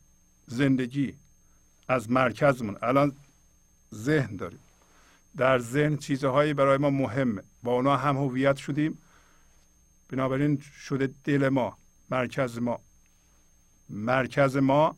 زندگی 0.47 1.15
از 1.89 2.11
مرکزمون 2.11 2.77
الان 2.83 3.17
ذهن 3.95 4.37
داریم. 4.37 4.61
در 5.37 5.59
ذهن 5.59 5.97
چیزهایی 5.97 6.55
برای 6.55 6.79
ما 6.79 6.91
مهمه. 6.91 7.43
با 7.63 7.73
اونا 7.73 7.97
هم 7.97 8.17
هویت 8.17 8.57
شدیم. 8.57 8.99
بنابراین 10.09 10.61
شده 10.61 11.11
دل 11.25 11.49
ما 11.49 11.79
مرکز 12.11 12.59
ما. 12.59 12.81
مرکز 13.91 14.57
ما 14.57 14.97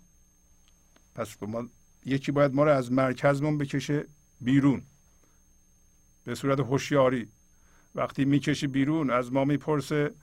پس 1.14 1.43
ما 1.43 1.68
یکی 2.05 2.33
باید 2.33 2.55
ما 2.55 2.64
رو 2.64 2.70
از 2.70 2.93
مرکزمون 2.93 3.59
بکشه 3.59 4.07
بیرون. 4.41 4.83
به 6.27 6.35
صورت 6.35 6.61
هوشیاری. 6.61 7.29
وقتی 7.95 8.24
می‌کشی 8.24 8.66
بیرون 8.66 9.11
از 9.11 9.33
ما 9.33 9.45
می‌پرسه 9.45 10.14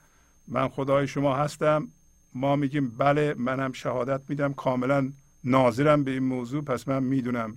من 0.48 0.68
خدای 0.68 1.06
شما 1.06 1.36
هستم. 1.36 1.88
ما 2.34 2.56
میگیم 2.56 2.88
بله 2.88 3.34
منم 3.38 3.72
شهادت 3.72 4.20
میدم. 4.28 4.52
کاملا 4.52 5.12
ناظرم 5.44 6.04
به 6.04 6.10
این 6.10 6.22
موضوع 6.22 6.64
پس 6.64 6.88
من 6.88 7.02
می‌دونم. 7.02 7.56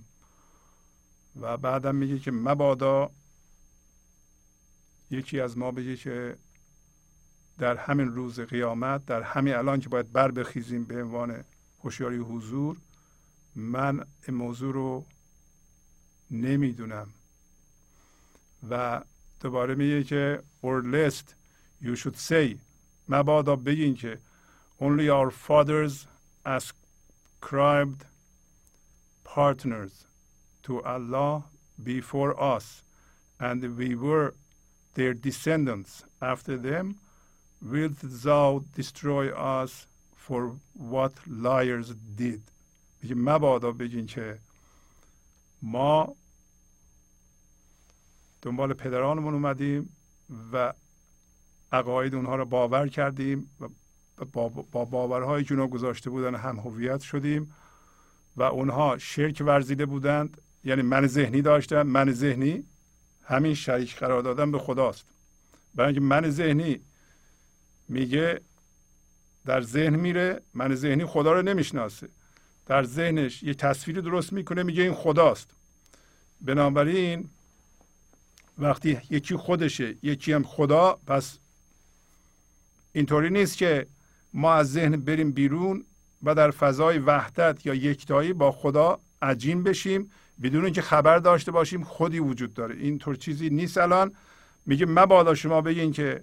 و 1.40 1.56
بعدم 1.56 1.94
میگه 1.94 2.18
که 2.18 2.30
مبادا 2.30 3.10
یکی 5.10 5.40
از 5.40 5.58
ما 5.58 5.70
بگه 5.70 5.96
که 5.96 6.36
در 7.58 7.76
همین 7.76 8.08
روز 8.08 8.40
قیامت 8.40 9.06
در 9.06 9.22
همین 9.22 9.54
الان 9.54 9.80
که 9.80 9.88
باید 9.88 10.12
بر 10.12 10.30
بخیزیم 10.30 10.84
به 10.84 11.02
عنوان 11.02 11.44
هوشیاری 11.84 12.16
حضور 12.16 12.76
من 13.56 14.04
این 14.28 14.36
موضوع 14.36 14.74
رو 14.74 15.06
نمی‌دونم. 16.30 17.08
و 18.69 19.01
دوباره 19.39 19.75
میگه 19.75 20.03
که 20.03 20.43
or 20.63 20.81
lest 20.83 21.35
you 21.81 21.95
should 21.95 22.17
say 22.17 22.57
مبادا 23.09 23.55
بگین 23.55 23.95
که 23.95 24.19
only 24.79 25.09
our 25.09 25.31
fathers 25.31 26.07
ascribed 26.45 28.05
partners 29.23 30.05
to 30.63 30.81
Allah 30.83 31.43
before 31.83 32.31
us 32.55 32.83
and 33.39 33.77
we 33.77 33.95
were 33.95 34.33
their 34.95 35.13
descendants 35.13 36.03
after 36.21 36.57
them 36.57 36.85
wilt 37.61 37.99
thou 38.01 38.63
destroy 38.75 39.25
us 39.59 39.87
for 40.15 40.41
what 40.73 41.13
liars 41.27 41.93
did 42.15 42.41
میگه 43.01 43.15
مبادا 43.15 43.71
بگین 43.71 44.05
که 44.05 44.39
ما 45.61 46.15
دنبال 48.42 48.74
پدرانمون 48.74 49.34
اومدیم 49.34 49.96
و 50.52 50.72
عقاید 51.72 52.14
اونها 52.14 52.36
رو 52.36 52.44
باور 52.44 52.88
کردیم 52.88 53.50
و 53.60 53.68
با, 54.32 54.48
با 54.48 54.84
باورهایی 54.84 55.44
که 55.44 55.54
اونها 55.54 55.66
گذاشته 55.66 56.10
بودن 56.10 56.34
هم 56.34 56.58
هویت 56.58 57.00
شدیم 57.00 57.54
و 58.36 58.42
اونها 58.42 58.98
شرک 58.98 59.42
ورزیده 59.46 59.86
بودند. 59.86 60.40
یعنی 60.64 60.82
من 60.82 61.06
ذهنی 61.06 61.42
داشتن 61.42 61.82
من 61.82 62.12
ذهنی 62.12 62.64
همین 63.22 63.54
شریک 63.54 63.96
قرار 63.96 64.22
دادن 64.22 64.52
به 64.52 64.58
خداست. 64.58 65.04
برای 65.74 65.88
اینکه 65.88 66.00
من 66.00 66.30
ذهنی 66.30 66.80
میگه 67.88 68.40
در 69.46 69.62
ذهن 69.62 69.96
میره 69.96 70.40
من 70.54 70.74
ذهنی 70.74 71.04
خدا 71.04 71.32
رو 71.32 71.42
نمی‌شناسه. 71.42 72.08
در 72.66 72.84
ذهنش 72.84 73.42
یه 73.42 73.54
تصویری 73.54 74.02
درست 74.02 74.32
می‌کنه 74.32 74.62
میگه 74.62 74.82
این 74.82 74.94
خداست. 74.94 75.50
بنابراین 76.40 77.30
وقتی 78.58 79.00
یکی 79.10 79.36
خودشه 79.36 79.96
یکی 80.02 80.32
هم 80.32 80.42
خدا 80.42 80.98
پس 81.06 81.38
اینطوری 82.92 83.30
نیست 83.30 83.56
که 83.56 83.86
ما 84.32 84.54
از 84.54 84.72
ذهن 84.72 84.96
بریم 84.96 85.32
بیرون 85.32 85.84
و 86.22 86.34
در 86.34 86.50
فضای 86.50 86.98
وحدت 86.98 87.66
یا 87.66 87.74
یکتایی 87.74 88.32
با 88.32 88.52
خدا 88.52 89.00
عجین 89.22 89.62
بشیم 89.62 90.10
بدون 90.42 90.64
اینکه 90.64 90.82
خبر 90.82 91.18
داشته 91.18 91.52
باشیم 91.52 91.84
خودی 91.84 92.18
وجود 92.18 92.54
داره. 92.54 92.74
اینطور 92.74 93.16
چیزی 93.16 93.50
نیست 93.50 93.78
الان. 93.78 94.12
میگه 94.66 94.86
مبادا 94.86 95.34
شما 95.34 95.60
بگین 95.60 95.92
که 95.92 96.22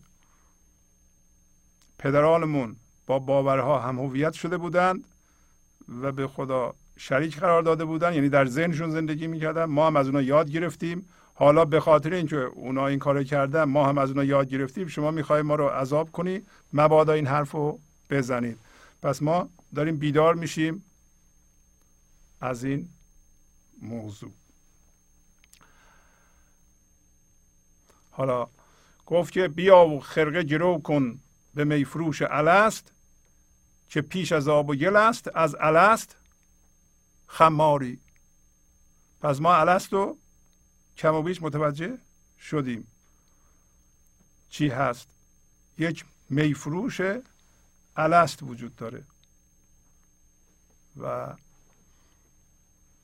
پدرانمون 1.99 2.75
با 3.07 3.19
باورها 3.19 3.79
هم 3.79 3.99
هویت 3.99 4.33
شده 4.33 4.57
بودند 4.57 5.03
و 6.01 6.11
به 6.11 6.27
خدا 6.27 6.73
شریک 6.97 7.39
قرار 7.39 7.61
داده 7.61 7.85
بودن 7.85 8.13
یعنی 8.13 8.29
در 8.29 8.45
ذهنشون 8.45 8.91
زندگی 8.91 9.27
می‌کردن. 9.27 9.65
ما 9.65 9.87
هم 9.87 9.95
از 9.95 10.07
اونا 10.07 10.21
یاد 10.21 10.49
گرفتیم. 10.49 11.05
حالا 11.37 11.65
به 11.65 11.79
خاطر 11.79 12.13
اینکه 12.13 12.35
اونا 12.35 12.87
این 12.87 12.99
کارو 12.99 13.23
کردن 13.23 13.63
ما 13.63 13.85
هم 13.89 13.97
از 13.97 14.09
اونا 14.09 14.23
یاد 14.23 14.49
گرفتیم 14.49 14.87
شما 14.87 15.11
می‌خوای 15.11 15.41
ما 15.41 15.55
رو 15.55 15.67
عذاب 15.67 16.11
کنی 16.11 16.41
مبادا 16.73 17.13
این 17.13 17.27
حرف 17.27 17.51
رو 17.51 17.79
بزنید. 18.09 18.57
پس 19.01 19.21
ما 19.21 19.49
داریم 19.75 19.97
بیدار 19.97 20.35
میشیم 20.35 20.83
از 22.41 22.63
این 22.63 22.89
موضوع. 23.81 24.31
حالا 28.11 28.47
گفت 29.05 29.33
که 29.33 29.47
بیا 29.47 29.85
و 29.85 29.99
خرقه 29.99 30.43
گرو 30.43 30.81
کن 30.81 31.19
به 31.55 31.63
میفروش 31.63 32.21
الست 32.21 32.91
که 33.89 34.01
پیش 34.01 34.31
از 34.31 34.47
آب 34.47 34.69
و 34.69 34.75
گل 34.75 34.95
است 34.95 35.29
از 35.35 35.55
الست 35.59 36.15
خماری. 37.27 37.99
پس 39.21 39.41
ما 39.41 39.55
الست 39.55 39.93
رو 39.93 40.17
کم 40.97 41.15
و 41.15 41.21
بیش 41.21 41.41
متوجه 41.41 41.97
شدیم. 42.39 42.87
چی 44.49 44.67
هست؟ 44.67 45.07
یک 45.77 46.05
میفروش 46.29 47.01
الست 47.95 48.43
وجود 48.43 48.75
داره. 48.75 49.03
و 50.97 51.33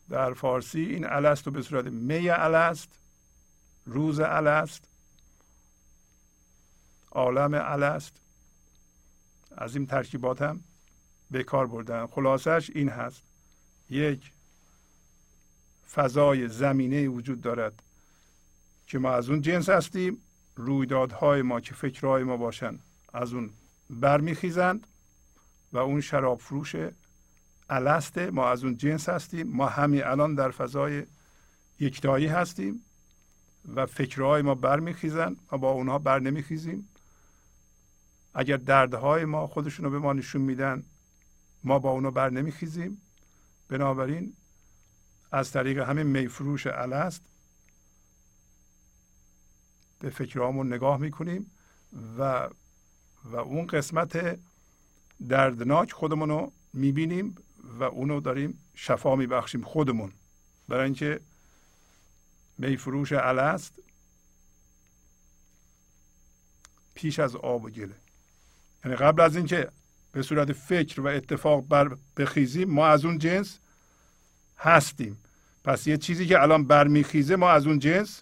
در 0.09 0.33
فارسی 0.33 0.79
این 0.79 1.05
الست 1.05 1.45
رو 1.45 1.51
به 1.51 1.61
صورت 1.61 1.85
می 1.85 2.29
الست 2.29 2.89
روز 3.85 4.19
الست 4.19 4.83
عالم 7.11 7.53
الست 7.53 8.13
از 9.57 9.75
این 9.75 9.87
ترکیبات 9.87 10.41
هم 10.41 10.63
به 11.31 11.43
کار 11.43 11.67
بردن. 11.67 12.07
خلاصش 12.07 12.71
این 12.75 12.89
هست. 12.89 13.23
یک 13.89 14.31
فضای 15.93 16.47
زمینه 16.47 17.07
وجود 17.07 17.41
دارد 17.41 17.83
که 18.87 18.99
ما 18.99 19.11
از 19.11 19.29
اون 19.29 19.41
جنس 19.41 19.69
هستیم 19.69 20.17
رویدادهای 20.55 21.41
ما 21.41 21.59
که 21.59 21.73
فکرهای 21.73 22.23
ما 22.23 22.37
باشن 22.37 22.79
از 23.13 23.33
اون 23.33 23.49
برمیخیزند 23.89 24.87
و 25.73 25.77
اون 25.77 26.01
شراب 26.01 26.39
فروش 26.39 26.75
السته 27.69 28.31
ما 28.31 28.49
از 28.49 28.63
اون 28.63 28.77
جنس 28.77 29.09
هستیم. 29.09 29.47
ما 29.47 29.67
همین 29.67 30.03
الان 30.03 30.35
در 30.35 30.51
فضای 30.51 31.03
یکتایی 31.79 32.27
هستیم 32.27 32.81
و 33.75 33.85
فکرهای 33.85 34.41
ما 34.41 34.55
برمیخیزند 34.55 35.37
و 35.51 35.57
با 35.57 35.71
اونها 35.71 35.99
بر 35.99 36.19
نمیخیزیم. 36.19 36.87
اگر 38.33 38.57
دردهای 38.57 39.25
ما 39.25 39.47
خودشون 39.47 39.85
رو 39.85 39.91
به 39.91 39.99
ما 39.99 40.13
نشون 40.13 40.41
میدن 40.41 40.83
ما 41.63 41.79
با 41.79 41.91
اونها 41.91 42.11
بر 42.11 42.29
نمیخیزیم. 42.29 43.01
بنابراین 43.67 44.33
از 45.31 45.51
طریق 45.51 45.79
همین 45.79 46.07
میفروش 46.07 46.67
الست 46.67 47.21
به 49.99 50.09
فکرهامون 50.09 50.73
نگاه 50.73 50.97
می‌کنیم 50.97 51.51
و 52.17 52.49
و 53.23 53.35
اون 53.35 53.67
قسمت 53.67 54.39
دردناک 55.29 55.91
خودمون 55.91 56.29
رو 56.29 56.51
می‌بینیم 56.73 57.35
و 57.63 57.83
اونو 57.83 58.19
داریم 58.21 58.63
شفا 58.75 59.15
میبخشیم 59.15 59.61
خودمون. 59.61 60.11
برای 60.67 60.85
اینکه 60.85 61.19
میفروش 62.57 63.11
الست 63.11 63.73
پیش 66.93 67.19
از 67.19 67.35
آب 67.35 67.63
و 67.63 67.69
گله. 67.69 67.95
یعنی 68.85 68.97
قبل 68.97 69.21
از 69.21 69.35
اینکه 69.35 69.71
به 70.11 70.21
صورت 70.21 70.53
فکر 70.53 71.01
و 71.01 71.07
اتفاق 71.07 71.67
بر 71.67 71.97
بخیزیم 72.17 72.69
ما 72.69 72.87
از 72.87 73.05
اون 73.05 73.17
جنس 73.17 73.59
هستیم. 74.57 75.20
پس 75.65 75.87
یه 75.87 75.97
چیزی 75.97 76.27
که 76.27 76.41
الان 76.41 76.63
برمیخیزه 76.63 77.35
ما 77.35 77.49
از 77.49 77.67
اون 77.67 77.79
جنس 77.79 78.21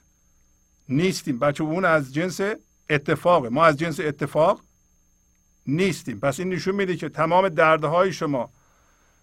نیستیم. 0.89 1.39
بچه 1.39 1.63
اون 1.63 1.85
از 1.85 2.13
جنس 2.13 2.41
اتفاقه. 2.89 3.49
ما 3.49 3.65
از 3.65 3.77
جنس 3.77 3.99
اتفاق 3.99 4.61
نیستیم. 5.67 6.19
پس 6.19 6.39
این 6.39 6.49
نشون 6.49 6.75
میده 6.75 6.95
که 6.95 7.09
تمام 7.09 7.49
دردهای 7.49 8.13
شما 8.13 8.49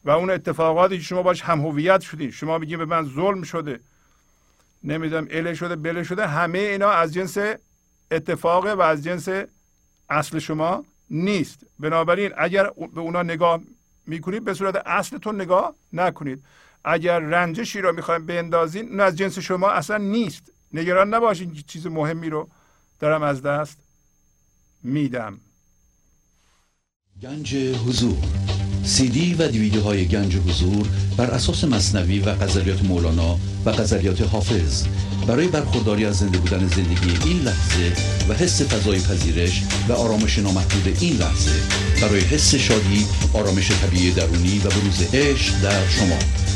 و 0.04 0.10
اون 0.10 0.30
اتفاقاتی 0.30 0.96
که 0.96 1.02
شما 1.02 1.22
باش 1.22 1.42
هم 1.42 1.60
هویت 1.60 2.00
شدین. 2.00 2.30
شما 2.30 2.58
میگین 2.58 2.78
به 2.78 2.84
من 2.84 3.04
ظلم 3.04 3.42
شده 3.42 3.80
نمی‌دونم 4.84 5.26
اله 5.30 5.54
شده 5.54 5.76
بله 5.76 6.02
شده 6.02 6.26
همه 6.26 6.58
اینا 6.58 6.90
از 6.90 7.14
جنس 7.14 7.38
اتفاقه 8.10 8.72
و 8.72 8.80
از 8.80 9.04
جنس 9.04 9.28
اصل 10.10 10.38
شما 10.38 10.84
نیست. 11.10 11.58
بنابراین 11.78 12.32
اگر 12.38 12.70
به 12.94 13.00
اونا 13.00 13.22
نگاه 13.22 13.60
می‌کنید 14.06 14.44
به 14.44 14.54
صورت 14.54 14.82
اصلتون 14.86 15.40
نگاه 15.40 15.74
نکنید. 15.92 16.44
اگر 16.86 17.18
رنجشی 17.18 17.80
رو 17.80 17.92
می‌خوایم 17.92 18.26
بندازین 18.26 18.88
اون 18.88 19.00
از 19.00 19.16
جنس 19.16 19.38
شما 19.38 19.70
اصلا 19.70 19.96
نیست. 19.96 20.42
نگران 20.72 21.14
نباشین 21.14 21.54
که 21.54 21.62
چیز 21.62 21.86
مهمی 21.86 22.30
رو 22.30 22.48
دارم 23.00 23.22
از 23.22 23.42
دست 23.42 23.78
میدم. 24.82 25.38
گنج 27.22 27.56
حضور. 27.56 28.16
سی 28.84 29.08
دی 29.08 29.34
و 29.34 29.48
دیویدیو 29.48 29.82
های 29.82 30.06
گنج 30.08 30.36
حضور 30.36 30.88
بر 31.16 31.30
اساس 31.30 31.64
مصنوی 31.64 32.18
و 32.20 32.34
غزلیات 32.34 32.84
مولانا 32.84 33.38
و 33.64 33.72
غزلیات 33.72 34.22
حافظ. 34.22 34.86
برای 35.26 35.48
برخورداری 35.48 36.04
از 36.04 36.16
زنده 36.16 36.38
بودن 36.38 36.66
زندگی 36.66 37.28
این 37.28 37.42
لحظه 37.42 37.92
و 38.28 38.34
حس 38.34 38.62
فضای 38.62 39.00
پذیرش 39.00 39.62
و 39.88 39.92
آرامش 39.92 40.38
نامحدود 40.38 40.96
این 41.00 41.16
لحظه 41.16 41.60
برای 42.02 42.20
حس 42.20 42.54
شادی 42.54 43.06
آرامش 43.32 43.70
طبیعی 43.70 44.12
درونی 44.12 44.58
و 44.58 44.68
بروز 44.68 45.14
عشق 45.14 45.62
در 45.62 45.88
شما. 45.88 46.45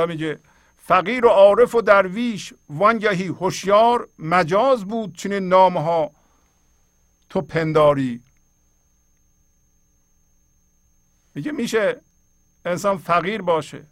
حالا 0.00 0.12
میگه 0.12 0.40
فقیر 0.76 1.26
و 1.26 1.28
عارف 1.28 1.74
و 1.74 1.80
درویش 1.80 2.54
وانگهی 2.68 3.26
هوشیار 3.26 4.08
مجاز 4.18 4.84
بود 4.84 5.16
چنین 5.16 5.48
نامها. 5.48 6.10
تو 7.28 7.40
پنداری. 7.40 8.22
میگه 11.34 11.52
میشه 11.52 12.00
انسان 12.64 12.98
فقیر 12.98 13.42
باشه 13.42 13.86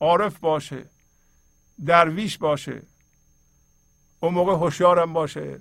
عارف 0.00 0.38
باشه 0.38 0.90
درویش 1.84 2.38
باشه 2.38 2.82
اون 4.20 4.34
موقع 4.34 4.52
هوشیارم 4.52 5.12
باشه. 5.12 5.60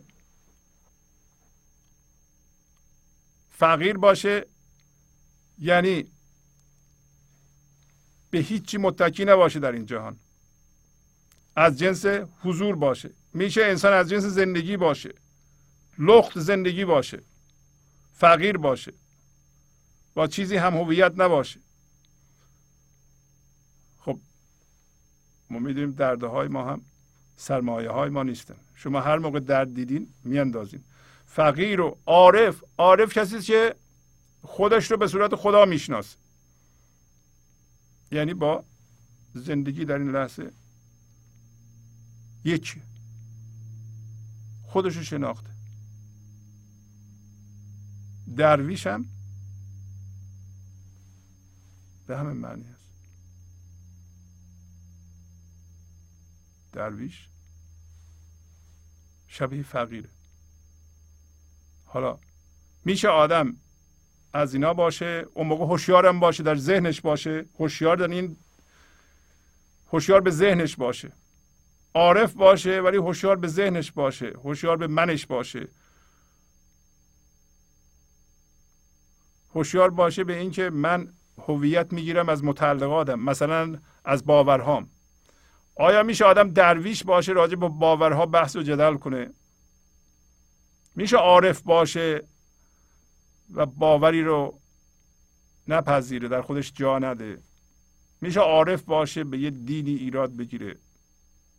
فقیر 3.52 3.98
باشه 3.98 4.46
یعنی 5.60 6.13
به 8.34 8.40
هیچی 8.40 8.78
متکی 8.78 9.26
نباشه 9.26 9.60
در 9.60 9.72
این 9.72 9.86
جهان. 9.86 10.20
از 11.56 11.80
جنس 11.80 12.06
حضور 12.42 12.76
باشه. 12.76 13.10
میشه 13.34 13.64
انسان 13.64 13.94
از 13.94 14.10
جنس 14.10 14.24
زندگی 14.24 14.78
باشه. 14.78 15.14
لخت 16.00 16.40
زندگی 16.40 16.86
باشه. 16.86 17.22
فقیر 18.14 18.58
باشه. 18.58 18.94
با 20.14 20.28
چیزی 20.28 20.56
هم 20.56 20.78
هویت 20.78 21.14
نباشه. 21.18 21.60
خب 24.00 24.20
ما 25.50 25.60
می‌دونیم 25.60 25.92
درده 25.92 26.28
های 26.28 26.48
ما 26.48 26.72
هم 26.72 26.82
سرمایه 27.36 27.90
های 27.90 28.10
ما 28.10 28.24
نیستن. 28.24 28.58
شما 28.76 29.02
هر 29.02 29.18
موقع 29.18 29.40
درد 29.40 29.74
دیدین 29.74 30.08
میاندازین. 30.24 30.84
فقیر 31.26 31.82
و 31.82 31.98
عارف 32.06 32.64
عارف 32.78 33.18
کسی 33.18 33.40
که 33.40 33.76
خودش 34.44 34.92
رو 34.92 34.98
به 34.98 35.08
صورت 35.08 35.36
خدا 35.36 35.66
می‌شناسه. 35.66 36.23
یعنی 38.14 38.34
با 38.34 38.66
زندگی 39.34 39.86
در 39.86 39.98
این 39.98 40.12
لحظه. 40.12 40.52
یکی 42.44 42.82
خودش 44.64 44.96
رو 44.96 45.04
شناخته. 45.04 45.50
درویش 48.38 48.88
هم 48.88 49.06
به 52.08 52.18
همین 52.18 52.38
معنی 52.38 52.68
است 52.68 52.90
درویش 56.72 57.28
شبیه 59.28 59.64
فقیره. 59.64 60.10
حالا 61.86 62.20
میشه 62.86 63.08
آدم 63.08 63.58
از 64.34 64.54
اینا 64.54 64.74
باشه 64.74 65.26
اون 65.34 65.48
موقع 65.48 65.66
هوشیارم 65.66 66.20
باشه 66.20 66.44
در 66.44 66.56
ذهنش 66.56 67.02
باشه. 67.02 67.46
هوشیار 67.60 67.98
در 67.98 68.08
این 68.08 68.38
هوشیار 69.92 70.22
به 70.22 70.32
ذهنش 70.32 70.76
باشه. 70.76 71.12
عارف 71.94 72.34
باشه 72.34 72.82
ولی 72.82 72.98
هوشیار 72.98 73.36
به 73.36 73.48
ذهنش 73.48 73.92
باشه. 73.92 74.34
هوشیار 74.44 74.78
به 74.78 74.88
منش 74.88 75.26
باشه. 75.26 75.68
هوشیار 79.56 79.90
باشه 79.90 80.24
به 80.24 80.38
اینکه 80.38 80.70
من 80.70 81.14
هویت 81.38 81.94
می‌گیرم 81.94 82.30
از 82.30 82.44
متعلقاتم 82.44 83.20
مثلا 83.20 83.78
از 84.06 84.26
باورهام. 84.26 84.90
آیا 85.76 86.04
میشه 86.04 86.26
آدم 86.26 86.50
درویش 86.50 87.04
باشه 87.04 87.32
راجع 87.32 87.56
به 87.56 87.70
باورها 87.70 88.26
بحث 88.26 88.56
و 88.56 88.62
جدل 88.62 88.94
کنه؟ 88.94 89.30
میشه 90.96 91.18
عارف 91.18 91.62
باشه 91.62 92.24
و 93.54 93.66
باوری 93.66 94.24
رو 94.24 94.60
نپذیره 95.68 96.28
در 96.28 96.42
خودش 96.42 96.74
جا 96.76 97.00
نده. 97.00 97.38
میشه 98.22 98.40
عارف 98.40 98.82
باشه 98.82 99.24
به 99.24 99.38
یه 99.38 99.50
دینی 99.50 99.96
ایراد 99.96 100.36
بگیره 100.36 100.76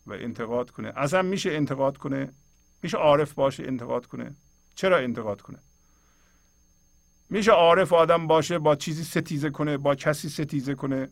و 0.07 0.13
انتقاد 0.13 0.69
کنه. 0.69 0.93
اصلا 0.95 1.21
میشه 1.21 1.51
انتقاد 1.51 1.97
کنه 1.97 2.33
میشه 2.81 2.97
عارف 2.97 3.33
باشه 3.33 3.63
انتقاد 3.63 4.05
کنه. 4.05 4.35
چرا 4.75 4.97
انتقاد 4.97 5.41
کنه؟ 5.41 5.59
میشه 7.29 7.51
عارف 7.51 7.93
آدم 7.93 8.27
باشه 8.27 8.59
با 8.59 8.75
چیزی 8.75 9.03
ستیزه 9.03 9.49
کنه 9.49 9.77
با 9.77 9.95
کسی 9.95 10.29
ستیزه 10.29 10.75
کنه. 10.75 11.09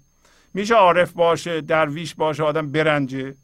میشه 0.54 0.76
عارف 0.76 1.12
باشه 1.12 1.62
درویش 1.62 2.16
باشه 2.16 2.44
آدم 2.44 2.72
برنجه. 2.72 3.36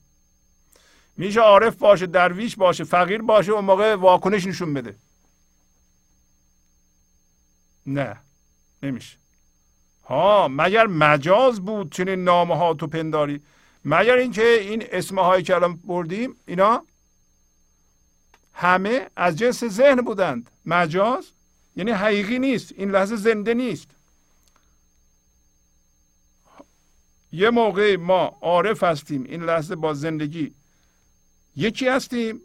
میشه 1.18 1.40
عارف 1.40 1.76
باشه 1.76 2.06
درویش 2.06 2.56
باشه 2.56 2.84
فقیر 2.84 3.22
باشه 3.22 3.52
اون 3.52 3.66
موقع 3.66 3.96
واکنش 3.96 4.48
نشون 4.48 4.74
بده. 4.74 4.96
نه 7.90 8.18
نمیشه. 8.84 9.18
ها 10.06 10.48
مگر 10.48 10.88
مجاز 10.88 11.62
بود 11.62 11.92
چنین 11.92 12.24
نامه 12.24 12.58
ها 12.58 12.74
تو 12.74 12.88
پنداری؟ 12.88 13.42
مگر 13.86 14.16
اینکه 14.16 14.60
این 14.60 14.84
اسم 14.92 15.20
هایی 15.20 15.44
که 15.44 15.56
الان 15.56 15.76
بردیم 15.76 16.36
اینا؟ 16.46 16.86
همه 18.54 19.10
از 19.16 19.38
جنس 19.38 19.64
ذهن 19.64 19.96
بودند. 19.96 20.50
مجاز؟ 20.66 21.26
یعنی 21.76 21.92
حقیقی 21.92 22.40
نیست. 22.40 22.74
این 22.78 22.92
لحظه 22.92 23.16
زنده 23.16 23.54
نیست. 23.54 23.88
یه 27.32 27.50
موقع 27.50 27.96
ما 27.96 28.38
عارف 28.42 28.84
هستیم. 28.84 29.24
این 29.24 29.44
لحظه 29.44 29.76
با 29.76 29.94
زندگی 29.94 30.54
یکی 31.56 31.88
هستیم 31.88 32.42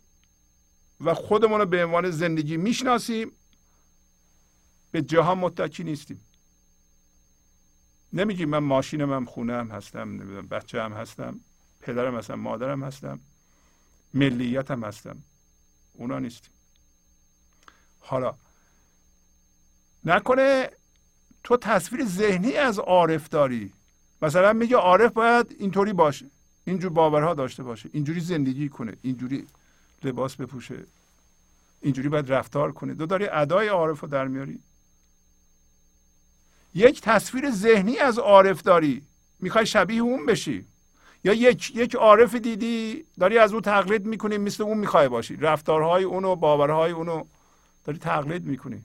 و 1.00 1.14
خودمون 1.14 1.60
رو 1.60 1.66
به 1.66 1.84
عنوان 1.84 2.10
زندگی 2.10 2.56
می‌شناسیم. 2.56 3.32
به 4.94 5.02
جهان 5.02 5.38
متکی 5.38 5.84
نیستیم. 5.84 6.20
نمیگیم 8.12 8.48
من 8.48 8.58
ماشینم 8.58 9.12
هم 9.12 9.24
خونه 9.24 9.52
هم 9.52 9.68
هستم 9.70 10.18
بچه 10.42 10.82
هم 10.82 10.92
هستم 10.92 11.40
پدرم 11.80 12.16
هستم 12.16 12.34
مادرم 12.34 12.84
هستم 12.84 13.20
ملیت 14.14 14.70
هم 14.70 14.84
هستم. 14.84 15.16
اونا 15.94 16.18
نیستیم. 16.18 16.50
حالا 18.00 18.34
نکنه 20.04 20.70
تو 21.44 21.56
تصویر 21.56 22.04
ذهنی 22.04 22.56
از 22.56 22.78
عارف 22.78 23.28
داری. 23.28 23.72
مثلا 24.22 24.52
میگه 24.52 24.76
عارف 24.76 25.12
باید 25.12 25.56
اینطوری 25.58 25.92
باشه. 25.92 26.26
اینجور 26.64 26.90
باورها 26.90 27.34
داشته 27.34 27.62
باشه. 27.62 27.90
اینجوری 27.92 28.20
زندگی 28.20 28.68
کنه. 28.68 28.96
اینجوری 29.02 29.46
لباس 30.02 30.36
بپوشه. 30.36 30.84
اینجوری 31.80 32.08
باید 32.08 32.32
رفتار 32.32 32.72
کنه. 32.72 32.94
تو 32.94 33.06
داری 33.06 33.26
ادای 33.26 33.68
عارف 33.68 34.00
رو 34.00 34.08
در 34.08 34.28
میاری. 34.28 34.60
یک 36.74 37.00
تصویر 37.00 37.50
ذهنی 37.50 37.98
از 37.98 38.18
عارف 38.18 38.62
داری. 38.62 39.02
می‌خوای 39.40 39.66
شبیه 39.66 40.02
اون 40.02 40.26
بشی. 40.26 40.66
یا 41.24 41.32
یک 41.32 41.76
یک 41.76 41.94
عارف 41.94 42.34
دیدی 42.34 43.04
داری 43.20 43.38
از 43.38 43.52
او 43.52 43.60
تقلید 43.60 44.06
می‌کنی 44.06 44.38
مثل 44.38 44.62
اون 44.62 44.78
می‌خوای 44.78 45.08
باشی. 45.08 45.36
رفتارهای 45.36 46.04
اونو 46.04 46.36
باورهای 46.36 46.92
اونو 46.92 47.24
داری 47.84 47.98
تقلید 47.98 48.44
می‌کنی. 48.44 48.84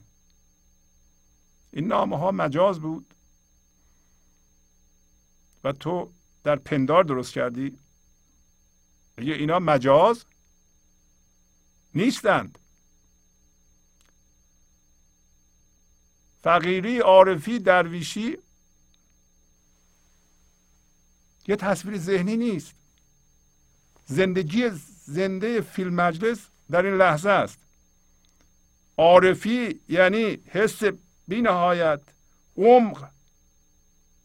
این 1.72 1.86
نامه 1.86 2.18
ها 2.18 2.30
مجاز 2.30 2.80
بود. 2.80 3.14
و 5.64 5.72
تو 5.72 6.12
در 6.44 6.56
پندار 6.56 7.04
درست 7.04 7.32
کردی. 7.32 7.78
یا 9.18 9.34
اینا 9.34 9.58
مجاز 9.58 10.24
نیستند. 11.94 12.58
فقیری 16.42 16.98
عارفی 16.98 17.58
درویشی. 17.58 18.38
یه 21.46 21.56
تصویر 21.56 21.98
ذهنی 21.98 22.36
نیست. 22.36 22.74
زندگی 24.06 24.70
زنده 25.04 25.60
فیلم 25.60 25.94
مجلس 25.94 26.48
در 26.70 26.86
این 26.86 26.94
لحظه 26.94 27.30
است. 27.30 27.58
عارفی 28.96 29.80
یعنی 29.88 30.38
حس 30.46 30.82
بی 31.28 31.42
نهایت 31.42 32.00
عمق 32.56 33.08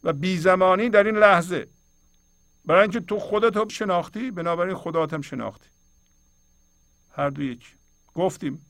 و 0.02 0.12
بیزمانی 0.12 0.88
در 0.88 1.04
این 1.04 1.16
لحظه. 1.16 1.68
برای 2.64 2.82
اینکه 2.82 3.00
تو 3.00 3.18
خودت 3.18 3.56
هم 3.56 3.68
شناختی 3.68 4.30
بنابراین 4.30 4.76
خدات 4.76 5.12
هم 5.12 5.22
شناختی. 5.22 5.68
هر 7.12 7.30
دو 7.30 7.42
یک 7.42 7.74
گفتیم 8.14 8.66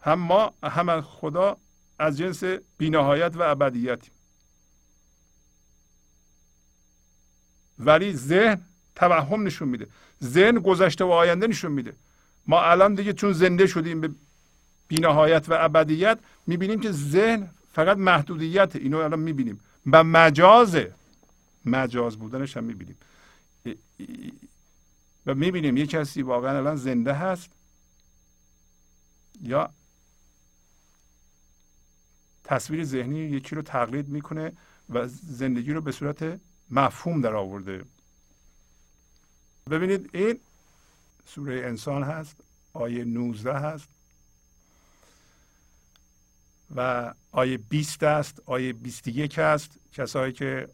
هم 0.00 0.18
ما 0.18 0.54
هم 0.62 1.00
خدا 1.00 1.56
از 2.02 2.18
جنس 2.18 2.44
بینهایت 2.78 3.36
و 3.36 3.42
ابدیتیم 3.42 4.12
ولی 7.78 8.12
ذهن 8.12 8.60
توهم 8.94 9.42
نشون 9.42 9.68
میده. 9.68 9.86
ذهن 10.24 10.58
گذشته 10.58 11.04
و 11.04 11.10
آینده 11.10 11.46
نشون 11.46 11.72
میده. 11.72 11.94
ما 12.46 12.62
الان 12.62 12.94
دیگه 12.94 13.12
چون 13.12 13.32
زنده 13.32 13.66
شدیم 13.66 14.00
به 14.00 14.10
بینهایت 14.88 15.48
و 15.48 15.54
ابدیت 15.54 16.18
می‌بینیم 16.46 16.80
که 16.80 16.92
ذهن 16.92 17.50
فقط 17.72 17.96
محدودیت 17.96 18.76
اینو 18.76 18.98
الان 18.98 19.18
می‌بینیم. 19.18 19.60
و 19.92 20.04
مجازه 20.04 20.94
مجاز 21.64 22.18
بودنش 22.18 22.56
هم 22.56 22.64
می‌بینیم. 22.64 22.96
و 25.26 25.34
می‌بینیم 25.34 25.76
یه 25.76 25.86
کسی 25.86 26.22
واقعا 26.22 26.58
الان 26.58 26.76
زنده 26.76 27.12
هست 27.12 27.50
یا 29.42 29.70
تصویر 32.52 32.84
ذهنی 32.84 33.18
یکی 33.18 33.54
رو 33.54 33.62
تقلید 33.62 34.08
می‌کنه 34.08 34.52
و 34.88 35.08
زندگی 35.08 35.72
رو 35.72 35.80
به 35.80 35.92
صورت 35.92 36.40
مفهوم 36.70 37.20
در 37.20 37.34
آورده. 37.34 37.84
ببینید 39.70 40.10
این 40.16 40.40
سوره 41.26 41.66
انسان 41.66 42.02
هست 42.02 42.36
آیه 42.72 43.04
19 43.04 43.52
هست 43.52 43.88
و 46.76 47.14
آیه 47.32 47.58
20 47.58 48.02
است 48.02 48.42
آیه 48.46 48.72
21 48.72 49.38
است. 49.38 49.78
کسایی 49.92 50.32
که 50.32 50.68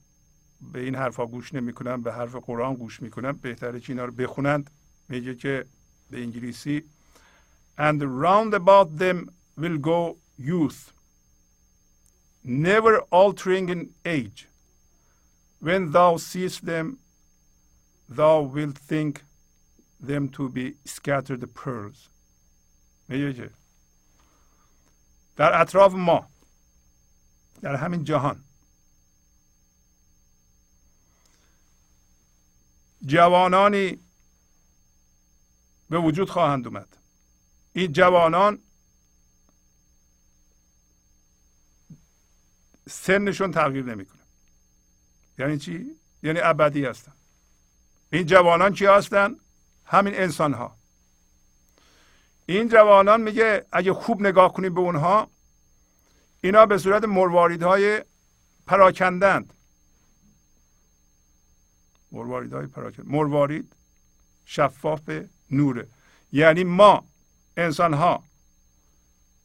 به 0.73 0.81
این 0.81 0.95
حرفا 0.95 1.27
گوش 1.27 1.55
نمی‌کنن 1.55 2.03
به 2.03 2.13
حرف 2.13 2.35
قرآن 2.35 2.75
گوش 2.75 3.03
می‌کنن 3.03 3.33
بهتره 3.33 3.81
که 3.81 3.93
اینا 3.93 4.05
رو 4.05 4.13
بخونند. 4.13 4.71
میگه 5.09 5.35
که 5.35 5.67
به 6.11 6.19
انگلیسی 6.19 6.83
and 7.79 8.01
round 8.01 8.55
about 8.55 8.89
them 9.01 9.31
will 9.61 9.79
go 9.79 10.17
youth. 10.41 10.98
never 12.44 13.00
altering 13.12 13.70
in 13.70 13.90
age 14.06 14.48
when 15.60 15.92
thou 15.92 16.18
seest 16.18 16.66
them 16.66 17.00
thou 18.10 18.42
wilt 18.42 18.78
think 18.78 19.24
them 20.00 20.28
to 20.30 20.50
be 20.50 20.76
scattered 20.86 21.54
pearls 21.54 22.10
میگه 23.08 23.34
که 23.34 23.50
در 25.36 25.62
اطراف 25.62 25.94
ما 25.94 26.30
در 27.62 27.76
همین 27.76 28.04
جهان 28.04 28.44
جوانانی 33.06 34.00
به 35.90 36.00
وجود 36.00 36.30
خواهند 36.30 36.68
اومد 36.68 36.98
این 37.74 37.94
جوانان 37.94 38.60
سنشون 42.89 43.51
تغییر 43.51 43.85
نمی‌کنه. 43.85 44.23
یعنی 45.39 45.59
چی؟ 45.59 45.87
یعنی 46.23 46.41
ابدی 46.43 46.85
هستن. 46.85 47.13
این 48.13 48.27
جوانان 48.27 48.73
چی 48.73 48.87
هستن؟ 48.87 49.37
همین 49.85 50.15
انسان 50.15 50.55
ها 50.55 50.77
این 52.47 52.69
جوانان 52.69 53.21
میگه 53.21 53.67
اگه 53.73 53.93
خوب 53.93 54.21
نگاه 54.21 54.53
کنیم 54.53 54.75
به 54.75 54.81
اونها 54.81 55.31
اینا 56.41 56.67
به 56.67 56.79
صورت 56.79 57.05
مرواریدهای 57.05 58.05
پراکندند. 58.67 59.55
مرواریدهای 62.13 62.67
پراکند. 62.67 63.07
مروارید 63.09 63.73
شفاف 64.45 65.11
نوره. 65.51 65.89
یعنی 66.33 66.65
ما 66.65 67.05
انسان 67.57 67.95
ها 67.95 68.23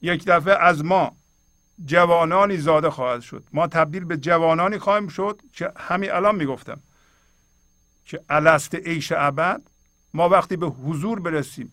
یک 0.02 0.26
دفعه 0.26 0.54
از 0.54 0.86
ما 0.86 1.18
جوانانی 1.86 2.58
زاده 2.58 2.90
خواهد 2.90 3.22
شد. 3.22 3.44
ما 3.54 3.68
تبدیل 3.68 4.06
به 4.06 4.18
جوانانی 4.18 4.78
خواهیم 4.78 5.08
شد 5.08 5.42
که 5.54 5.72
همین 5.78 6.12
الان 6.12 6.36
می‌گفتم 6.36 6.80
که 8.06 8.22
الست 8.30 8.76
عیش 8.76 9.12
ابد 9.16 9.62
ما 10.14 10.30
وقتی 10.30 10.58
به 10.58 10.68
حضور 10.68 11.20
برسیم 11.20 11.72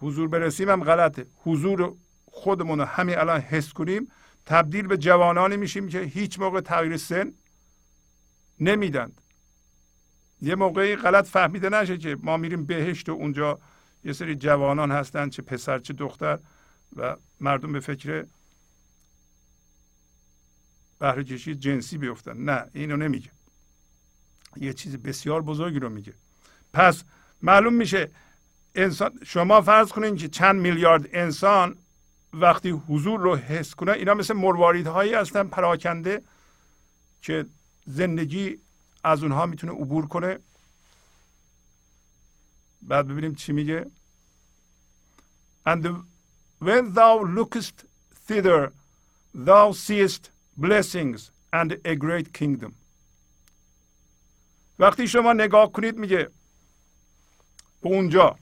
حضور 0.00 0.28
برسیم 0.28 0.70
هم 0.70 0.84
غلطه. 0.84 1.26
حضور 1.44 1.94
خودمون 2.30 2.78
رو 2.78 2.84
همین 2.84 3.18
الان 3.18 3.40
حس 3.40 3.72
کنیم 3.72 4.08
تبدیل 4.46 4.86
به 4.86 4.96
جوانانی 4.96 5.56
میشیم 5.56 5.88
که 5.88 6.00
هیچ 6.00 6.38
موقع 6.38 6.60
تغییر 6.60 6.96
سن 6.96 7.32
نمیدند. 8.60 9.20
یه 10.42 10.54
موقعی 10.54 10.96
غلط 10.96 11.26
فهمیده 11.28 11.68
نشه 11.68 11.98
که 11.98 12.16
ما 12.22 12.36
میریم 12.36 12.66
بهشت 12.66 13.08
و 13.08 13.12
اونجا 13.12 13.58
یه 14.04 14.12
سری 14.12 14.34
جوانان 14.34 14.90
هستن 14.90 15.28
چه 15.28 15.42
پسر 15.42 15.78
چه 15.78 15.92
دختر 15.92 16.38
و 16.96 17.16
مردم 17.40 17.72
به 17.72 17.80
فکر 17.80 18.26
بهره 21.04 21.24
کشی 21.24 21.54
جنسی 21.54 21.98
بیفتن. 21.98 22.36
نه 22.36 22.66
اینو 22.74 22.96
نمیگه. 22.96 23.30
یه 24.56 24.72
چیز 24.72 24.96
بسیار 24.96 25.42
بزرگی 25.42 25.78
رو 25.78 25.88
میگه. 25.88 26.14
پس 26.72 27.02
معلوم 27.42 27.74
میشه 27.74 28.10
انسان 28.74 29.12
شما 29.26 29.60
فرض 29.60 29.88
کنین 29.88 30.16
که 30.16 30.28
چند 30.28 30.60
میلیارد 30.60 31.08
انسان 31.12 31.76
وقتی 32.32 32.70
حضور 32.70 33.20
رو 33.20 33.36
حس 33.36 33.74
کنه 33.74 33.92
اینا 33.92 34.14
مثل 34.14 34.34
مرواریدهایی 34.34 35.14
هستن 35.14 35.48
پراکنده 35.48 36.22
که 37.22 37.46
زندگی 37.86 38.58
از 39.04 39.22
اونها 39.22 39.46
می‌تونه 39.46 39.72
عبور 39.72 40.06
کنه. 40.06 40.38
بعد 42.82 43.08
ببینیم 43.08 43.34
چی 43.34 43.52
میگه. 43.52 43.86
And 45.66 45.86
when 46.66 46.84
thou 46.98 47.14
lookest 47.38 47.76
thither 48.28 48.72
thou 49.46 49.72
seest 49.86 50.33
blessings 50.56 51.30
and 51.52 51.72
a 51.84 51.94
great 51.96 52.32
kingdom. 52.32 52.72
وقتی 54.78 55.08
شما 55.08 55.32
نگاه 55.32 55.72
کنید 55.72 55.98
میگه 55.98 56.30
به 57.82 57.88
اونجا 57.88 58.38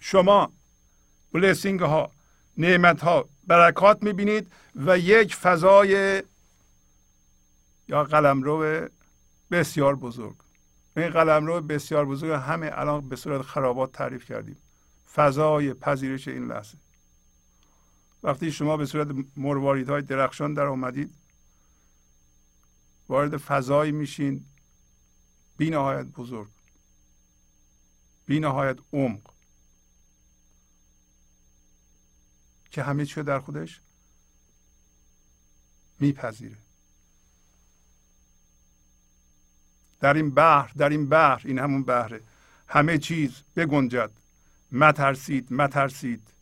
شما 0.00 0.52
بلسینگ 1.32 1.80
ها 1.80 2.12
نعمت 2.56 3.00
ها 3.00 3.28
برکات 3.46 4.02
می‌بینید 4.02 4.52
و 4.74 4.98
یک 4.98 5.34
فضای 5.34 6.22
یا 7.88 8.04
قلمرو 8.04 8.88
بسیار 9.50 9.96
بزرگ. 9.96 10.34
این 10.96 11.08
قلمرو 11.08 11.60
بسیار 11.60 12.04
بزرگ 12.04 12.30
همه 12.30 12.70
الان 12.72 13.08
به 13.08 13.16
صورت 13.16 13.42
خرابات 13.42 13.92
تعریف 13.92 14.24
کردیم. 14.24 14.56
فضای 15.14 15.74
پذیرش 15.74 16.28
این 16.28 16.46
لحظه. 16.48 16.78
وقتی 18.22 18.52
شما 18.52 18.76
به 18.76 18.86
صورت 18.86 19.08
مروارید 19.36 19.88
های 19.88 20.02
درخشان 20.02 20.54
در 20.54 20.66
آمدید 20.66 21.14
وارد 23.08 23.36
فضایی 23.36 23.92
میشین 23.92 24.44
بی 25.56 25.70
نهایت 25.70 26.06
بزرگ 26.06 26.48
بی 28.28 28.40
نهایت 28.40 28.78
عمق. 28.92 29.20
که 32.70 32.82
همه 32.82 33.06
چی 33.06 33.22
در 33.22 33.40
خودش 33.40 33.80
میپذیره. 36.00 36.56
در 40.00 40.14
این 40.14 40.30
بحر 40.30 40.72
در 40.76 40.88
این 40.88 41.08
بحر 41.08 41.42
این 41.44 41.58
همون 41.58 41.82
بحره 41.82 42.20
همه 42.68 42.98
چیز 42.98 43.42
بگنجد. 43.56 44.10
مترسید 44.72 45.52
مترسید. 45.52 46.32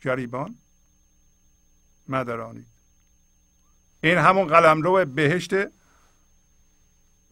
گریبان 0.00 0.58
مدرانید 2.10 2.66
این 4.02 4.18
همون 4.18 4.46
قلمرو 4.46 5.04
بهشت 5.04 5.50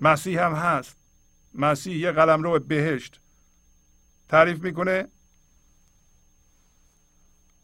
مسیح 0.00 0.44
هم 0.44 0.52
هست. 0.52 0.96
مسیح 1.54 1.96
یه 1.96 2.12
قلمرو 2.12 2.58
بهشت. 2.58 3.20
تعریف 4.28 4.60
می‌کنه 4.60 5.08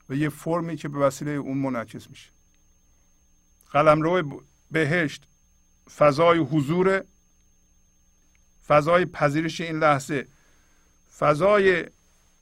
و 0.09 0.15
یه 0.15 0.28
فرمی 0.28 0.77
که 0.77 0.89
به 0.89 0.99
وسیله 0.99 1.31
اون 1.31 1.59
منعکس 1.59 2.11
میشه. 2.11 2.31
قلمرو 3.70 4.43
بهشت 4.70 5.27
فضای 5.97 6.39
حضور 6.39 7.05
فضای 8.66 9.05
پذیرش 9.05 9.61
این 9.61 9.78
لحظه. 9.78 10.28
فضای 11.19 11.85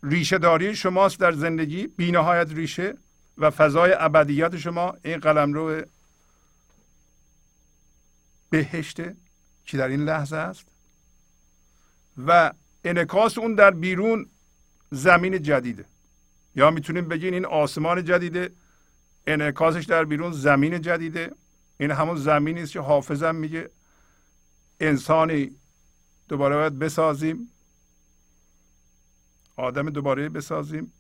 ریشه 0.03 0.39
داری 0.39 0.77
شماست 0.77 1.20
در 1.20 1.32
زندگی 1.32 1.86
بینهایت 1.86 2.51
ریشه. 2.51 2.94
و 3.39 3.51
فضای 3.51 3.95
ابدیت 3.99 4.57
شما 4.57 4.97
این 5.05 5.19
قلمرو 5.19 5.83
بهشته 8.51 9.17
که 9.65 9.77
در 9.77 9.89
این 9.89 10.05
لحظه 10.05 10.37
است؟ 10.37 10.65
و 12.27 12.53
انعکاس 12.85 13.39
اون 13.39 13.55
در 13.55 13.71
بیرون 13.71 14.27
زمین 14.91 15.43
جدیده 15.43 15.85
یا 16.55 16.71
می‌تونیم 16.71 17.09
بگیم 17.09 17.35
این 17.35 17.47
آسمان 17.47 18.05
جدیده 18.05 18.51
انعکاسش 19.27 19.85
در 19.85 20.05
بیرون 20.05 20.33
زمین 20.33 20.81
جدیده 20.81 21.33
این 21.79 21.91
همون 21.91 22.17
زمینی 22.17 22.63
است 22.63 22.73
که 22.73 22.81
حافظم 22.81 23.35
میگه. 23.35 23.71
انسانی 24.81 25.51
دوباره 26.29 26.57
باید 26.57 26.79
بسازیم. 26.79 27.49
آدم 29.57 29.91
دوباره 29.91 30.29
بسازیم. 30.29 30.93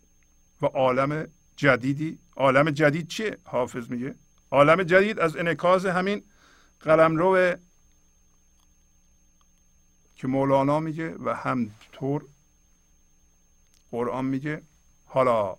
و 0.62 0.66
عالم 0.66 1.26
جدیدی. 1.56 2.18
عالم 2.36 2.70
جدید 2.70 3.08
چیه؟ 3.08 3.38
حافظ 3.44 3.90
میگه. 3.90 4.14
عالم 4.50 4.82
جدید 4.82 5.18
از 5.18 5.36
انعکاس 5.36 5.86
همین 5.86 6.22
قلمرو 6.80 7.54
که 10.16 10.28
مولانا 10.28 10.80
میگه 10.80 11.14
و 11.18 11.34
همطور 11.34 12.24
قرآن 13.90 14.24
میگه. 14.24 14.62
حالا 15.04 15.56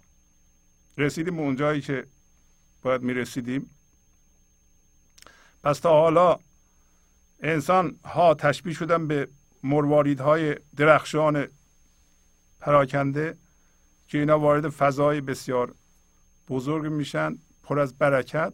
رسیدیم 0.97 1.35
به 1.35 1.41
اونجایی 1.41 1.81
که 1.81 2.07
باید 2.81 3.01
می‌رسیدیم. 3.01 3.69
پس 5.63 5.79
تا 5.79 5.89
حالا 5.89 6.39
انسان 7.39 7.99
ها 8.05 8.33
تشبیه 8.33 8.73
شدن 8.73 9.07
به 9.07 9.27
مرواریدهای 9.63 10.55
درخشان 10.75 11.47
پراکنده 12.59 13.37
که 14.07 14.17
اینا 14.17 14.39
وارد 14.39 14.69
فضای 14.69 15.21
بسیار 15.21 15.75
بزرگ 16.49 16.91
میشن 16.91 17.37
پر 17.63 17.79
از 17.79 17.97
برکت 17.97 18.53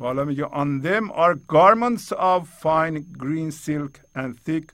و 0.00 0.04
حالا 0.04 0.24
میگه 0.24 0.44
on 0.46 0.82
them 0.82 1.10
are 1.12 1.34
garments 1.34 2.12
of 2.12 2.48
fine 2.48 3.04
green 3.18 3.50
silk 3.50 4.00
and 4.14 4.40
thick 4.46 4.72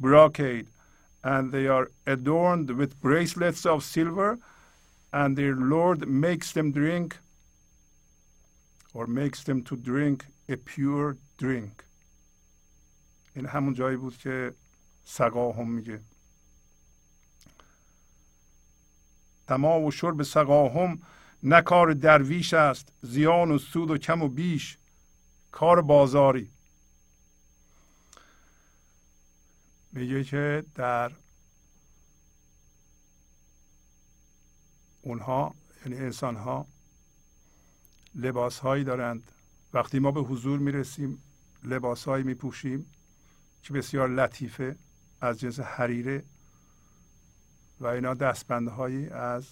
brocade 0.00 0.66
and 1.24 1.52
they 1.52 1.66
are 1.66 1.90
adorned 2.06 2.70
with 2.70 3.00
bracelets 3.00 3.66
of 3.66 3.82
silver 3.82 4.38
and 5.12 5.36
their 5.36 5.54
lord 5.54 6.08
makes 6.08 6.52
them 6.52 6.70
drink 6.72 7.18
or 8.94 9.06
makes 9.06 9.42
them 9.44 9.62
to 9.62 9.76
drink 9.76 10.26
a 10.48 10.56
pure 10.56 11.16
drink 11.38 11.84
این 13.36 13.46
همون 13.46 13.74
جایی 13.74 13.96
بود 13.96 14.16
که 14.16 14.54
سقاهم 15.04 15.70
میگه 15.70 16.00
تمام 19.48 19.84
و 19.84 19.90
شرب 19.90 20.22
سقاهم 20.22 20.98
نه 21.42 21.62
کار 21.62 21.92
درویش 21.92 22.54
است 22.54 22.92
زیان 23.02 23.50
و 23.50 23.58
سود 23.58 23.90
و 23.90 23.98
کم 23.98 24.22
و 24.22 24.28
بیش. 24.28 24.78
کار 25.52 25.82
بازاری. 25.82 26.50
میگه 29.92 30.24
که 30.24 30.64
در 30.74 31.12
اونها 35.02 35.54
یعنی 35.86 35.98
انسان 35.98 36.36
ها 36.36 36.66
لباس 38.14 38.58
هایی 38.58 38.84
دارند. 38.84 39.32
وقتی 39.74 39.98
ما 39.98 40.10
به 40.10 40.20
حضور 40.20 40.58
می‌رسیم 40.58 41.22
لباس 41.64 42.04
هایی 42.04 42.24
می 42.24 42.34
پوشیم 42.34 42.86
که 43.62 43.72
بسیار 43.72 44.08
لطیفه 44.08 44.76
از 45.20 45.40
جنس 45.40 45.60
حریره. 45.60 46.24
و 47.80 47.86
اینا 47.86 48.14
دستبندهایی 48.14 49.08
از 49.08 49.46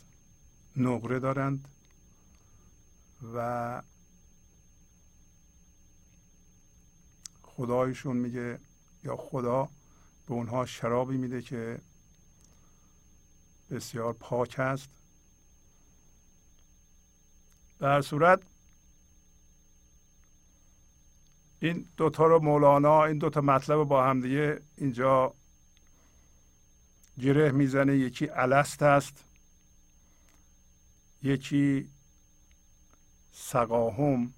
نقره 0.77 1.19
دارند 1.19 1.69
و 3.35 3.83
خدایشون 7.43 8.17
میگه 8.17 8.59
یا 9.05 9.17
خدا 9.17 9.69
به 10.27 10.35
اونها 10.35 10.67
شرابی 10.67 11.17
میده 11.17 11.43
که 11.43 11.79
بسیار 13.71 14.13
پاک 14.13 14.55
است 14.59 14.89
به 17.79 18.01
صورت 18.01 18.43
این 21.61 21.87
دوتا 21.97 22.27
رو 22.27 22.39
مولانا 22.39 23.05
این 23.05 23.19
دوتا 23.19 23.41
مطلب 23.41 23.85
با 23.85 24.05
همدیگه 24.05 24.61
اینجا 24.77 25.35
گره 27.21 27.51
می‌زنه 27.51 27.97
یکی 27.97 28.29
الست 28.29 28.83
است 28.83 29.25
یکی 31.23 31.91
سقاهم 33.33 34.35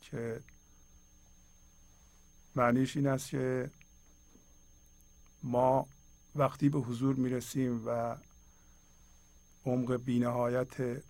که 0.00 0.40
معنیش 2.54 2.96
این 2.96 3.06
است 3.06 3.28
که 3.28 3.70
ما 5.42 5.86
وقتی 6.34 6.68
به 6.68 6.78
حضور 6.78 7.14
می‌رسیم 7.14 7.86
و 7.86 8.16
عمق 9.64 9.96
بینهایت 9.96 11.02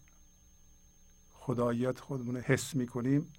خداییت 1.32 2.00
خودمون 2.00 2.36
حس 2.36 2.74
می‌کنیم 2.74 3.32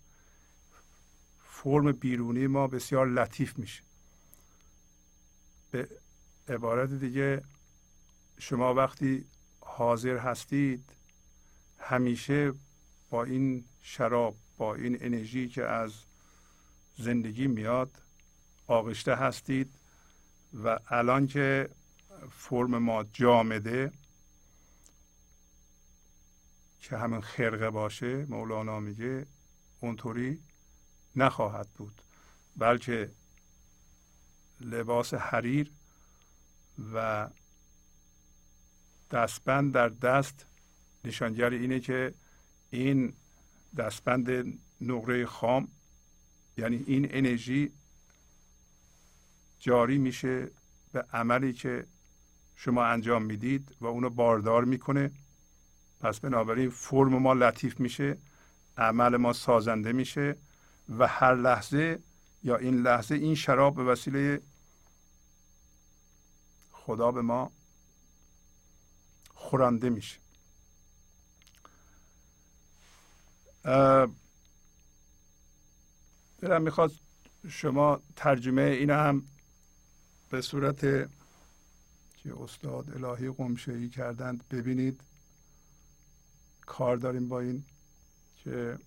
فرم 1.43 1.91
بیرونی 1.91 2.47
ما 2.47 2.67
بسیار 2.67 3.07
لطیف 3.07 3.59
میشه. 3.59 3.88
به 5.71 5.87
عبارت 6.47 6.89
دیگه 6.89 7.41
شما 8.37 8.73
وقتی 8.73 9.25
حاضر 9.59 10.17
هستید 10.17 10.89
همیشه 11.79 12.53
با 13.09 13.23
این 13.23 13.65
شراب 13.81 14.35
با 14.57 14.75
این 14.75 14.97
انرژی 15.01 15.49
که 15.49 15.63
از 15.63 15.93
زندگی 16.97 17.47
میاد 17.47 17.91
آغشته 18.67 19.15
هستید 19.15 19.75
و 20.63 20.79
الان 20.87 21.27
که 21.27 21.69
فرم 22.31 22.77
ما 22.77 23.03
جامده 23.03 23.91
که 26.81 26.97
همین 26.97 27.21
خرقه 27.21 27.69
باشه 27.69 28.25
مولانا 28.25 28.79
میگه 28.79 29.25
اونطوری 29.79 30.39
نخواهد 31.15 31.67
بود. 31.69 32.01
بلکه 32.57 33.11
لباس 34.61 35.13
حریر 35.13 35.71
و 36.93 37.27
دستبند 39.11 39.73
در 39.73 39.89
دست. 39.89 40.45
نشانگر 41.05 41.49
اینه 41.49 41.79
که 41.79 42.13
این 42.69 43.13
دستبند 43.77 44.59
نقره 44.81 45.25
خام 45.25 45.67
یعنی 46.57 46.83
این 46.87 47.07
انرژی 47.11 47.71
جاری 49.59 49.97
میشه 49.97 50.51
به 50.91 51.05
عملی 51.13 51.53
که 51.53 51.85
شما 52.55 52.85
انجام 52.85 53.23
می‌دید 53.23 53.75
و 53.81 53.85
اونو 53.85 54.09
باردار 54.09 54.65
می‌کنه. 54.65 55.11
پس 55.99 56.19
بنابراین 56.19 56.69
فرم 56.69 57.17
ما 57.17 57.33
لطیف 57.33 57.79
میشه 57.79 58.17
عمل 58.77 59.17
ما 59.17 59.33
سازنده 59.33 59.91
میشه 59.91 60.35
و 60.99 61.07
هر 61.07 61.35
لحظه 61.35 61.99
یا 62.43 62.57
این 62.57 62.81
لحظه 62.81 63.15
این 63.15 63.35
شراب 63.35 63.75
به 63.75 63.83
وسیله 63.83 64.41
خدا 66.71 67.11
به 67.11 67.21
ما 67.21 67.51
خورنده 69.33 69.89
میشه. 69.89 70.19
دلم 76.41 76.61
می‌خواد 76.61 76.91
شما 77.49 78.01
ترجمه 78.15 78.61
این 78.61 78.89
هم 78.89 79.27
به 80.29 80.41
صورت 80.41 80.81
که 82.17 82.39
استاد 82.39 83.05
الهی 83.05 83.31
قمشهی 83.31 83.89
کردند 83.89 84.47
ببینید. 84.47 85.01
کار 86.61 86.97
داریم 86.97 87.27
با 87.27 87.39
این 87.39 87.65
که 88.35 88.79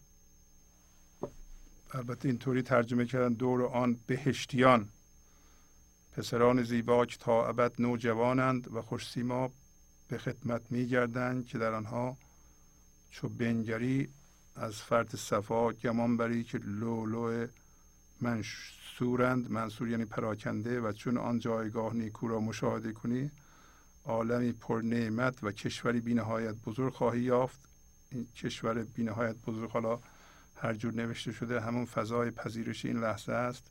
البته 1.94 2.28
اینطوری 2.28 2.62
ترجمه 2.62 3.06
کردن 3.06 3.32
دور 3.32 3.66
آن 3.66 3.96
بهشتیان. 4.06 4.88
پسران 6.12 6.62
زیبا 6.62 7.06
که 7.06 7.18
تا 7.18 7.48
ابد 7.48 7.72
نوجوانند 7.78 8.74
و 8.74 8.82
خوش 8.82 9.10
سیما 9.10 9.50
به 10.08 10.18
خدمت 10.18 10.62
میگردند 10.70 11.46
که 11.46 11.58
در 11.58 11.74
آنها 11.74 12.16
چو 13.10 13.28
بنگری 13.28 14.08
از 14.56 14.74
فرد 14.74 15.16
صفا 15.16 15.72
گمان 15.72 16.16
بری 16.16 16.44
که 16.44 16.58
لولو 16.58 17.46
منصورند. 18.20 19.50
منصور 19.50 19.88
یعنی 19.88 20.04
پراکنده 20.04 20.80
و 20.80 20.92
چون 20.92 21.16
آن 21.16 21.38
جایگاه 21.38 21.94
نیکو 21.94 22.28
را 22.28 22.40
مشاهده 22.40 22.92
کنی 22.92 23.30
عالمی 24.04 24.52
پر 24.52 24.80
نعمت 24.80 25.44
و 25.44 25.52
کشوری 25.52 26.00
بینهایت 26.00 26.54
بزرگ 26.54 26.92
خواهی 26.92 27.20
یافت. 27.20 27.60
این 28.10 28.26
کشور 28.36 28.82
بینهایت 28.84 29.36
بزرگ 29.46 29.70
حالا 29.70 29.98
هر 30.62 30.74
جور 30.74 30.94
نوشته 30.94 31.32
شده 31.32 31.60
همون 31.60 31.84
فضای 31.84 32.30
پذیرش 32.30 32.84
این 32.84 33.00
لحظه 33.00 33.32
است. 33.32 33.70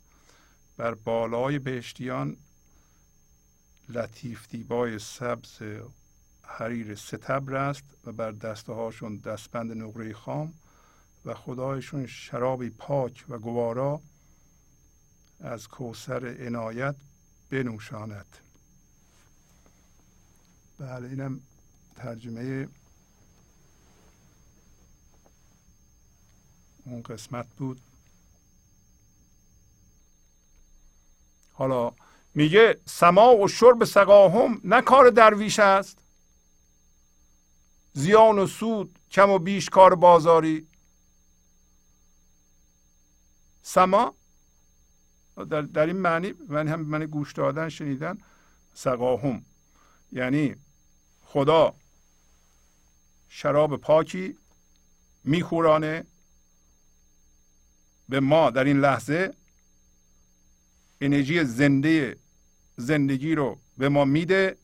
بر 0.77 0.93
بالای 0.93 1.59
بهشتیان 1.59 2.37
لطیف 3.89 4.47
دیبای 4.49 4.99
سبز 4.99 5.59
حریر 6.43 6.95
ستبر 6.95 7.55
است 7.55 7.83
و 8.05 8.11
بر 8.11 8.31
دسته 8.31 8.73
هاشون 8.73 9.17
دستبند 9.17 9.71
نقره 9.71 10.13
خام 10.13 10.53
و 11.25 11.33
خدایشون 11.33 12.07
شرابی 12.07 12.69
پاک 12.69 13.25
و 13.29 13.37
گوارا 13.37 14.01
از 15.39 15.67
کوسر 15.67 16.35
عنایت 16.39 16.95
بنوشاند. 17.49 18.37
بله 20.79 21.07
اینم 21.07 21.41
ترجمه 21.95 22.67
اون 26.85 27.01
قسمت 27.01 27.47
بود. 27.57 27.81
حالا 31.53 31.93
میگه 32.35 32.79
سما 32.85 33.35
و 33.37 33.47
شرب 33.47 33.83
سقاهم 33.83 34.61
نه 34.63 34.81
کار 34.81 35.09
درویش 35.09 35.59
است. 35.59 35.97
زیان 37.93 38.39
و 38.39 38.47
سود 38.47 38.99
کم 39.11 39.29
و 39.29 39.39
بیش 39.39 39.69
کار 39.69 39.95
بازاری. 39.95 40.67
سما؟ 43.61 44.15
در, 45.49 45.61
در 45.61 45.85
این 45.85 45.97
معنی 45.97 46.33
من 46.49 46.67
هم 46.67 46.81
من 46.81 47.05
گوش 47.05 47.33
دادن 47.33 47.69
شنیدن 47.69 48.17
سقاهم. 48.73 49.45
یعنی 50.11 50.55
خدا 51.25 51.75
شراب 53.29 53.77
پاکی 53.77 54.37
میخورانه 55.23 56.05
به 58.11 58.19
ما 58.19 58.49
در 58.49 58.63
این 58.63 58.79
لحظه 58.79 59.33
انرژی 61.01 61.43
زنده 61.43 62.17
زندگی 62.77 63.35
رو 63.35 63.59
به 63.77 63.89
ما 63.89 64.05
میده 64.05 64.57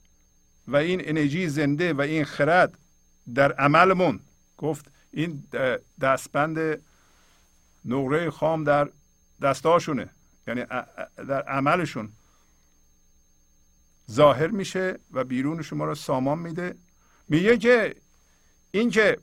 و 0.67 0.75
این 0.75 1.01
انرژی 1.09 1.49
زنده 1.49 1.93
و 1.93 2.01
این 2.01 2.25
خرد 2.25 2.77
در 3.35 3.51
عملمون. 3.51 4.19
گفت 4.57 4.85
این 5.11 5.43
دستبند 6.01 6.81
نقره 7.85 8.29
خام 8.29 8.63
در 8.63 8.89
دستاشونه 9.41 10.09
یعنی 10.47 10.65
در 11.17 11.41
عملشون. 11.41 12.09
ظاهر 14.11 14.47
میشه 14.47 14.99
و 15.11 15.23
بیرون 15.23 15.61
شما 15.61 15.85
رو 15.85 15.95
سامان 15.95 16.39
میده. 16.39 16.75
میگه 17.29 17.57
که 17.57 17.95
این 18.71 18.89
که 18.89 19.17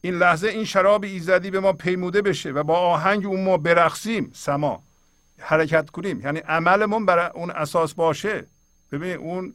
این 0.00 0.14
لحظه 0.14 0.48
این 0.48 0.64
شراب 0.64 1.04
ایزدی 1.04 1.50
به 1.50 1.60
ما 1.60 1.72
پیموده 1.72 2.22
بشه 2.22 2.50
و 2.50 2.62
با 2.62 2.78
آهنگ 2.78 3.26
اون 3.26 3.44
ما 3.44 3.56
برقصیم 3.56 4.30
سما. 4.34 4.82
حرکت 5.38 5.90
کنیم. 5.90 6.20
یعنی 6.20 6.38
عملمون 6.38 7.06
برای 7.06 7.30
اون 7.34 7.50
اساس 7.50 7.94
باشه. 7.94 8.46
ببین 8.92 9.16
اون 9.16 9.54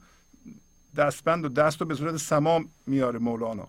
دستبند 0.98 1.46
و 1.46 1.50
دست 1.50 1.82
رو 1.82 1.88
به 1.88 1.96
صورت 1.96 2.18
سما 2.18 2.66
میاره 2.88 3.20
مولانا. 3.20 3.68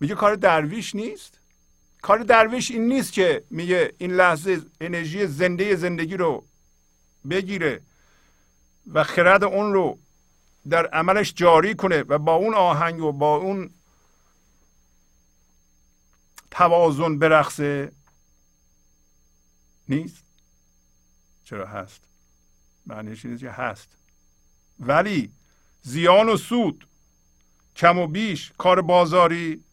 میگه 0.00 0.14
کار 0.14 0.34
درویش 0.34 0.94
نیست؟ 0.94 1.38
کار 2.02 2.18
درویش 2.18 2.70
این 2.70 2.88
نیست 2.88 3.12
که 3.12 3.44
میگه 3.50 3.94
این 3.98 4.12
لحظه 4.12 4.60
انرژی 4.80 5.26
زنده 5.26 5.76
زندگی 5.76 6.16
رو 6.16 6.44
بگیره 7.30 7.80
و 8.92 9.04
خرد 9.04 9.44
اون 9.44 9.72
رو 9.72 9.98
در 10.70 10.86
عملش 10.86 11.34
جاری 11.34 11.74
کنه 11.74 12.04
و 12.08 12.18
با 12.18 12.34
اون 12.34 12.54
آهنگ 12.54 13.02
و 13.02 13.12
با 13.12 13.36
اون 13.36 13.70
توازن 16.50 17.18
برقصه. 17.18 17.92
نیست؟ 19.88 20.24
چرا 21.44 21.66
هست؟ 21.66 22.00
معنیش 22.86 23.24
اینه 23.24 23.38
که 23.38 23.50
هست. 23.50 23.88
ولی 24.80 25.32
زیان 25.82 26.28
و 26.28 26.36
سود 26.36 26.86
کم 27.76 27.98
و 27.98 28.06
بیش 28.06 28.52
کار 28.58 28.82
بازاری 28.82 29.64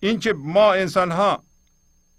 اینکه 0.00 0.32
ما 0.32 0.72
انسان 0.72 1.10
ها 1.10 1.42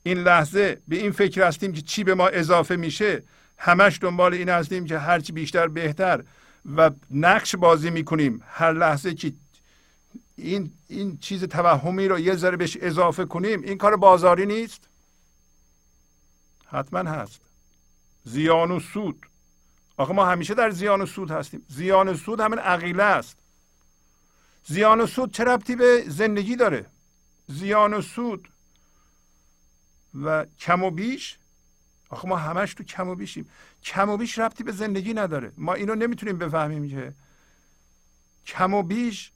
این 0.04 0.18
لحظه 0.18 0.82
به 0.88 0.96
این 0.96 1.12
فکر 1.12 1.48
هستیم 1.48 1.74
که 1.74 1.82
چی 1.82 2.04
به 2.04 2.16
ما 2.16 2.28
اضافه 2.28 2.76
میشه 2.76 3.24
همش 3.58 4.00
دنبال 4.02 4.34
این 4.34 4.50
هستیم 4.50 4.86
که 4.86 4.98
هرچی 4.98 5.32
بیشتر 5.32 5.68
بهتر. 5.68 6.24
و 6.66 6.92
نقش 7.12 7.56
بازی 7.56 7.90
می‌کنیم. 7.90 8.44
هر 8.48 8.74
لحظه 8.74 9.14
که 9.14 9.34
این 10.36 10.72
این 10.88 11.18
چیز 11.18 11.44
توهمی 11.44 12.08
رو 12.08 12.20
یه 12.20 12.36
ذره 12.36 12.58
بهش 12.58 12.78
اضافه 12.82 13.26
کنیم 13.26 13.62
این 13.62 13.78
کار 13.78 13.96
بازاری 13.96 14.46
نیست؟ 14.46 14.88
حتما 16.66 17.12
هست. 17.12 17.42
زیان 18.24 18.72
و 18.72 18.80
سود. 18.80 19.26
آخه 19.98 20.14
ما 20.14 20.26
همیشه 20.26 20.54
در 20.54 20.72
زیان 20.72 21.02
و 21.02 21.06
سود 21.06 21.32
هستیم. 21.32 21.66
زیان 21.70 22.08
و 22.08 22.18
سود 22.18 22.40
همین 22.40 22.60
عقیله 22.60 23.04
است. 23.04 23.38
زیان 24.66 25.02
و 25.02 25.08
سود 25.08 25.34
چه 25.34 25.44
ربطی 25.44 25.76
به 25.76 26.04
زندگی 26.08 26.56
داره؟ 26.56 26.86
زیان 27.48 27.94
و 27.94 28.02
سود 28.02 28.50
و 30.24 30.46
کم 30.60 30.84
و 30.84 30.92
بیش؟ 30.92 31.38
آخه 32.10 32.28
ما 32.28 32.38
همش 32.38 32.74
تو 32.74 32.84
کم 32.84 33.10
و 33.10 33.16
بیشیم. 33.16 33.50
کم 33.84 34.10
و 34.10 34.18
بیش 34.18 34.40
ربطی 34.40 34.64
به 34.64 34.72
زندگی 34.72 35.14
نداره. 35.14 35.52
ما 35.58 35.74
اینو 35.74 35.96
نمی‌تونیم 35.96 36.38
بفهمیم 36.38 36.90
که 36.90 37.14
کم 38.46 38.74
و 38.74 38.84
بیش 38.84 39.32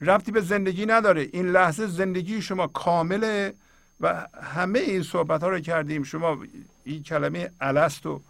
ربطی 0.00 0.32
به 0.32 0.40
زندگی 0.40 0.86
نداره. 0.86 1.28
این 1.32 1.48
لحظه 1.48 1.86
زندگی 1.86 2.42
شما 2.42 2.66
کامله 2.66 3.54
و 4.00 4.28
همه 4.42 4.78
این 4.78 5.02
صحبت 5.02 5.42
ها 5.42 5.48
رو 5.48 5.60
کردیم. 5.60 6.02
شما 6.02 6.38
این 6.84 7.02
کلمه 7.02 7.50
الست 7.60 8.06
و 8.06 8.22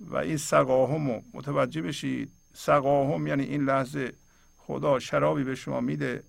و 0.00 0.16
این 0.16 0.36
سقاهم 0.36 1.10
رو 1.10 1.22
متوجه 1.34 1.82
بشید. 1.82 2.30
سقاهم 2.54 3.26
یعنی 3.26 3.44
این 3.44 3.64
لحظه 3.64 4.12
خدا 4.58 4.98
شرابی 4.98 5.44
به 5.44 5.54
شما 5.54 5.80
میده. 5.80 6.22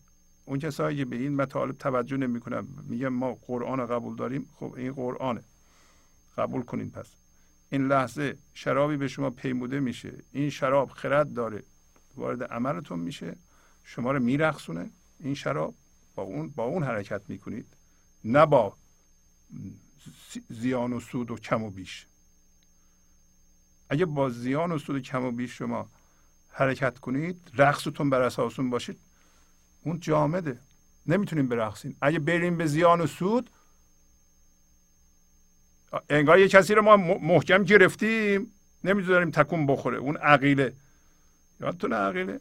اون 0.46 0.60
کسایی 0.60 0.98
که 0.98 1.06
به 1.06 1.16
این 1.16 1.36
مطالب 1.36 1.78
توجه 1.78 2.18
نمی‌کنن. 2.18 2.68
میگن 2.88 3.08
ما 3.08 3.38
قرآن 3.48 3.86
قبول 3.86 4.16
داریم. 4.16 4.50
خب 4.60 4.74
این 4.78 4.94
قرآنه. 4.94 5.42
قبول 6.38 6.62
کنین 6.62 6.92
پس. 6.92 7.06
این 7.70 7.88
لحظه 7.88 8.38
شرابی 8.54 8.98
به 8.98 9.08
شما 9.08 9.30
پیموده 9.30 9.80
میشه. 9.80 10.14
این 10.32 10.50
شراب 10.50 10.90
خرد 10.90 11.34
داره. 11.34 11.64
وارد 12.16 12.44
عملتون 12.44 13.00
میشه. 13.00 13.36
شما 13.84 14.12
رو 14.12 14.20
میرقصونه 14.20 14.90
این 15.20 15.36
شراب. 15.36 15.76
با 16.16 16.24
اون 16.24 16.50
با 16.50 16.64
اون 16.64 16.84
حرکت 16.84 17.22
می‌کنید. 17.28 17.66
نه 18.24 18.46
با 18.46 18.78
زیان 20.50 20.94
و 20.94 21.00
سود 21.00 21.32
و 21.32 21.36
کم 21.36 21.64
و 21.64 21.70
بیش. 21.70 22.08
اگه 23.90 24.06
با 24.06 24.30
زیان 24.30 24.72
و 24.72 24.78
سود 24.78 24.96
و 24.96 25.00
کم 25.00 25.26
و 25.26 25.32
بیش 25.32 25.58
شما 25.58 25.90
حرکت 26.50 27.00
کنید 27.00 27.52
رقصتون 27.54 28.10
بر 28.10 28.22
اساس 28.22 28.60
اون 28.60 28.70
باشید 28.70 29.00
اون 29.82 30.00
جامده. 30.00 30.60
نمی‌تونیم 31.06 31.48
برقصین 31.48 31.96
اگه 32.02 32.20
بریم 32.20 32.58
به 32.58 32.66
زیان 32.66 33.02
و 33.02 33.08
سود 33.08 33.50
انگار 36.10 36.40
یه 36.40 36.48
کسی 36.48 36.74
رو 36.74 36.82
ما 36.82 36.98
محکم 36.98 37.64
گرفتیم. 37.64 38.52
نمی‌ذاریم 38.84 39.32
تکون 39.32 39.68
بخوره. 39.68 39.98
اون 39.98 40.18
عقیله. 40.18 40.74
یادتونه 41.62 41.96
عقیله؟ 41.96 42.40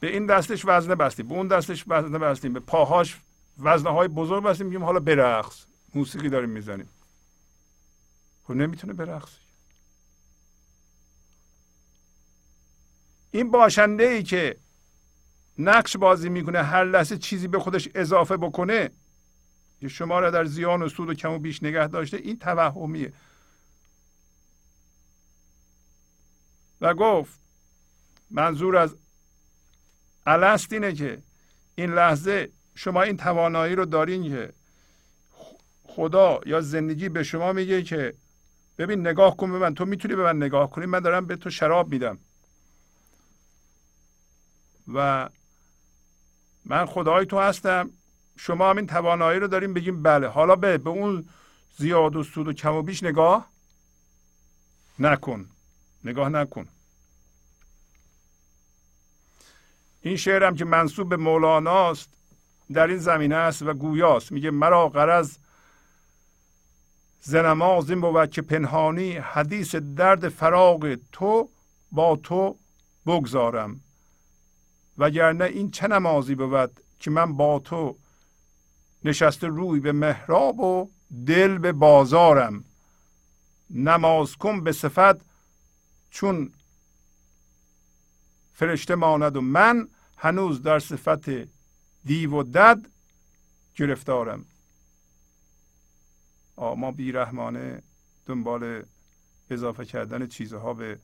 به 0.00 0.12
این 0.12 0.26
دستش 0.26 0.62
وزنه 0.64 0.94
بستیم. 0.94 1.28
به 1.28 1.34
اون 1.34 1.48
دستش 1.48 1.84
وزنه 1.86 2.18
بستیم. 2.18 2.52
به 2.52 2.60
پاهاش 2.60 3.16
وزنه 3.58 3.90
های 3.90 4.08
بزرگ 4.08 4.44
بستیم. 4.44 4.66
میگیم 4.66 4.84
حالا 4.84 5.00
برقص. 5.00 5.64
موسیقی 5.94 6.28
داریم 6.28 6.50
می‌زنیم. 6.50 6.88
خب 8.44 8.54
نمی‌تونه 8.54 8.92
برقص. 8.92 9.32
این 13.30 13.50
باشنده 13.50 14.04
ای 14.04 14.22
که 14.22 14.56
نقش 15.58 15.96
بازی 15.96 16.28
می‌کنه 16.28 16.62
هر 16.62 16.84
لحظه 16.84 17.18
چیزی 17.18 17.48
به 17.48 17.58
خودش 17.58 17.88
اضافه 17.94 18.36
بکنه 18.36 18.90
که 19.80 19.88
شما 19.88 20.20
را 20.20 20.30
در 20.30 20.44
زیان 20.44 20.82
و 20.82 20.88
سود 20.88 21.08
و 21.08 21.14
کم 21.14 21.30
و 21.30 21.38
بیش 21.38 21.62
نگه 21.62 21.86
داشته 21.86 22.16
این 22.16 22.38
توهمیه. 22.38 23.12
و 26.80 26.94
گفت 26.94 27.40
منظور 28.30 28.76
از 28.76 28.96
الست 30.26 30.72
اینه 30.72 30.92
که 30.92 31.22
این 31.74 31.94
لحظه 31.94 32.52
شما 32.74 33.02
این 33.02 33.16
توانایی 33.16 33.74
رو 33.74 33.84
دارین 33.84 34.28
که 34.28 34.52
خدا 35.84 36.40
یا 36.46 36.60
زندگی 36.60 37.08
به 37.08 37.22
شما 37.22 37.52
میگه 37.52 37.82
که 37.82 38.14
ببین 38.78 39.00
نگاه 39.06 39.36
کن 39.36 39.52
به 39.52 39.58
من 39.58 39.74
تو 39.74 39.84
می‌تونی 39.84 40.14
به 40.14 40.22
من 40.22 40.36
نگاه 40.36 40.70
کنی 40.70 40.86
من 40.86 41.00
دارم 41.00 41.26
به 41.26 41.36
تو 41.36 41.50
شراب 41.50 41.88
میدم. 41.92 42.18
و 44.94 45.28
من 46.64 46.86
خدای 46.86 47.26
تو 47.26 47.38
هستم. 47.38 47.90
شما 48.38 48.70
هم 48.70 48.76
این 48.76 48.86
توانایی 48.86 49.40
رو 49.40 49.48
داریم 49.48 49.74
بگیم 49.74 50.02
بله. 50.02 50.28
حالا 50.28 50.56
به 50.56 50.78
به 50.78 50.90
اون 50.90 51.28
زیاد 51.76 52.16
و 52.16 52.22
سود 52.22 52.48
و 52.48 52.52
کم 52.52 52.74
و 52.74 52.82
بیش 52.82 53.02
نگاه 53.02 53.50
نکن. 54.98 55.48
نگاه 56.04 56.28
نکن. 56.28 56.68
این 60.00 60.16
شعرم 60.16 60.54
که 60.54 60.64
منصوب 60.64 61.08
به 61.08 61.16
مولاناست 61.16 62.08
در 62.72 62.86
این 62.86 62.98
زمینه 62.98 63.34
است 63.34 63.62
و 63.62 63.74
گویاست. 63.74 64.32
میگه 64.32 64.50
مرا 64.50 64.88
غرض 64.88 65.36
زنماز 67.20 67.90
این 67.90 68.00
بود 68.00 68.30
که 68.30 68.42
پنهانی 68.42 69.12
حدیث 69.12 69.74
درد 69.74 70.28
فراغ 70.28 70.98
تو 71.12 71.50
با 71.92 72.16
تو 72.16 72.58
بگذارم. 73.06 73.80
وگرنه 74.98 75.44
این 75.44 75.70
چه 75.70 75.88
نمازی 75.88 76.34
بود 76.34 76.80
که 76.98 77.10
من 77.10 77.36
با 77.36 77.58
تو 77.58 77.96
نشسته 79.04 79.46
روی 79.46 79.80
به 79.80 79.92
محراب 79.92 80.60
و 80.60 80.90
دل 81.26 81.58
به 81.58 81.72
بازارم. 81.72 82.64
نماز 83.70 84.36
کن 84.36 84.64
به 84.64 84.72
صفت 84.72 85.16
چون 86.10 86.52
فرشته 88.54 88.94
ماند 88.94 89.36
و 89.36 89.40
من 89.40 89.88
هنوز 90.16 90.62
در 90.62 90.78
صفت 90.78 91.30
دیو 92.04 92.34
و 92.34 92.42
دد 92.42 92.86
گرفتارم. 93.74 94.44
ما 96.56 96.92
بیرحمانه 96.92 97.82
دنبال 98.26 98.82
اضافه 99.50 99.84
کردن 99.84 100.26
چیزها 100.26 100.74
به 100.74 100.98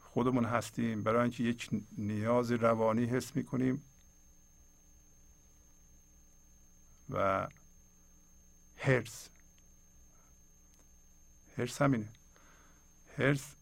خودمون 0.00 0.44
هستیم. 0.44 1.02
برای 1.02 1.22
اینکه 1.22 1.44
یک 1.44 1.68
نیاز 1.98 2.52
روانی 2.52 3.04
حس 3.04 3.36
می‌کنیم. 3.36 3.82
و 7.10 7.48
هرس 8.76 9.28
هرس 11.58 11.82
همینه. 11.82 12.08
هرس 13.18 13.54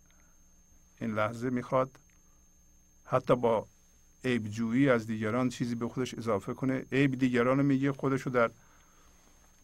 این 1.01 1.15
لحظه 1.15 1.51
می‌خواد 1.51 1.99
حتی 3.05 3.37
با 3.37 3.67
عیب 4.25 4.49
جویی 4.49 4.89
از 4.89 5.07
دیگران 5.07 5.49
چیزی 5.49 5.75
به 5.75 5.89
خودش 5.89 6.15
اضافه 6.15 6.55
کنه. 6.55 6.87
عیب 6.93 7.19
دیگران 7.19 7.59
رو 7.59 7.65
میگه 7.65 7.93
خودش 7.93 8.23
رو 8.23 8.33
در 8.33 8.51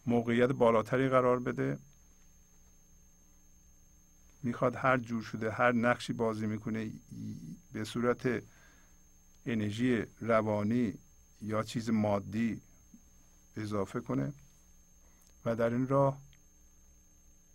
موقعیت 0.07 0.49
بالاتری 0.49 1.09
قرار 1.09 1.39
بده. 1.39 1.79
می‌خواد 4.43 4.77
هر 4.77 4.97
جور 4.99 5.23
شده 5.23 5.51
هر 5.51 5.73
نقشی 5.73 6.13
بازی 6.13 6.47
می‌کنه 6.47 6.91
به 7.73 7.85
صورت 7.85 8.43
انرژی 9.47 10.05
روانی 10.21 10.95
یا 11.43 11.63
چیز 11.63 11.91
مادی 11.91 12.61
اضافه 13.59 14.01
کنه 14.01 14.33
و 15.45 15.57
در 15.57 15.71
این 15.71 15.89
راه 15.89 16.19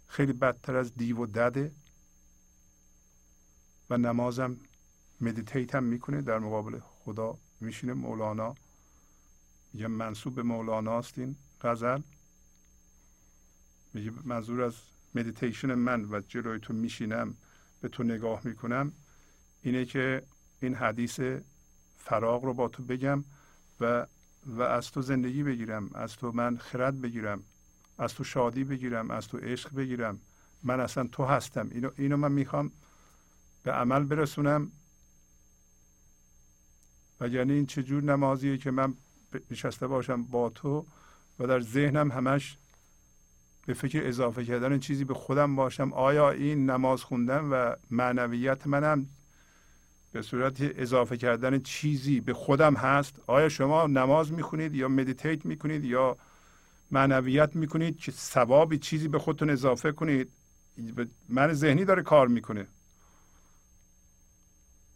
خیلی 0.07 0.33
بدتر 0.33 0.75
از 0.75 0.95
دیو 0.95 1.17
و 1.17 1.25
دده 1.25 1.71
و 3.89 3.97
نمازم 3.97 4.57
meditate 5.21 5.75
هم 5.75 5.83
می‌کنه. 5.83 6.21
در 6.21 6.39
مقابل 6.39 6.79
خدا 6.79 7.37
میشینه. 7.61 7.93
مولانا 7.93 8.55
میگه 9.73 9.87
منسوب 9.87 10.35
به 10.35 10.43
مولاناست 10.43 11.17
این 11.17 11.35
غزل. 11.61 12.01
میگه 13.93 14.11
منظور 14.23 14.61
از 14.61 14.75
مدیتیشن 15.15 15.73
من 15.73 16.05
و 16.05 16.21
جلوی 16.21 16.59
تو 16.59 16.73
میشینم 16.73 17.37
به 17.81 17.89
تو 17.89 18.03
نگاه 18.03 18.41
می‌کنم 18.43 18.91
اینه 19.61 19.85
که 19.85 20.23
این 20.59 20.75
حدیث 20.75 21.19
فراغ 21.97 22.43
رو 22.43 22.53
با 22.53 22.67
تو 22.67 22.83
بگم 22.83 23.23
و 23.79 24.07
و 24.45 24.61
از 24.61 24.91
تو 24.91 25.01
زندگی 25.01 25.43
بگیرم 25.43 25.89
از 25.93 26.15
تو 26.15 26.31
من 26.31 26.57
خرد 26.57 27.01
بگیرم 27.01 27.43
از 27.97 28.13
تو 28.13 28.23
شادی 28.23 28.63
بگیرم 28.63 29.11
از 29.11 29.27
تو 29.27 29.37
عشق 29.37 29.75
بگیرم. 29.75 30.19
من 30.63 30.79
اصلا 30.79 31.07
تو 31.07 31.25
هستم. 31.25 31.69
اینو, 31.71 31.89
اینو 31.97 32.17
من 32.17 32.31
می‌خوام 32.31 32.71
به 33.63 33.71
عمل 33.71 34.03
برسونم. 34.03 34.71
و 37.19 37.27
یعنی 37.27 37.53
این 37.53 37.65
چجور 37.65 38.03
نمازیه 38.03 38.57
که 38.57 38.71
من 38.71 38.93
نشسته 39.51 39.87
باشم 39.87 40.23
با 40.23 40.49
تو 40.49 40.85
و 41.39 41.47
در 41.47 41.59
ذهنم 41.59 42.11
همش 42.11 42.57
به 43.65 43.73
فکر 43.73 44.07
اضافه 44.07 44.45
کردن 44.45 44.79
چیزی 44.79 45.03
به 45.03 45.13
خودم 45.13 45.55
باشم؟ 45.55 45.93
آیا 45.93 46.31
این 46.31 46.69
نماز 46.69 47.03
خوندن 47.03 47.45
و 47.45 47.75
معنویت 47.91 48.67
منم 48.67 49.07
به 50.13 50.21
صورت 50.21 50.57
اضافه 50.59 51.17
کردن 51.17 51.59
چیزی 51.59 52.19
به 52.19 52.33
خودم 52.33 52.73
هست 52.73 53.15
آیا 53.27 53.49
شما 53.49 53.87
نماز 53.87 54.31
می‌خونید 54.31 54.75
یا 54.75 54.87
مدیتیت 54.87 55.45
می‌کنید 55.45 55.85
یا 55.85 56.17
معنویت 56.91 57.55
می‌کنید 57.55 57.97
که 57.97 58.11
ثوابی 58.11 58.77
چیزی 58.77 59.07
به 59.07 59.19
خودتون 59.19 59.49
اضافه 59.49 59.91
کنید؟ 59.91 60.31
من 61.29 61.53
ذهنی 61.53 61.85
داره 61.85 62.01
کار 62.01 62.27
می‌کنه. 62.27 62.67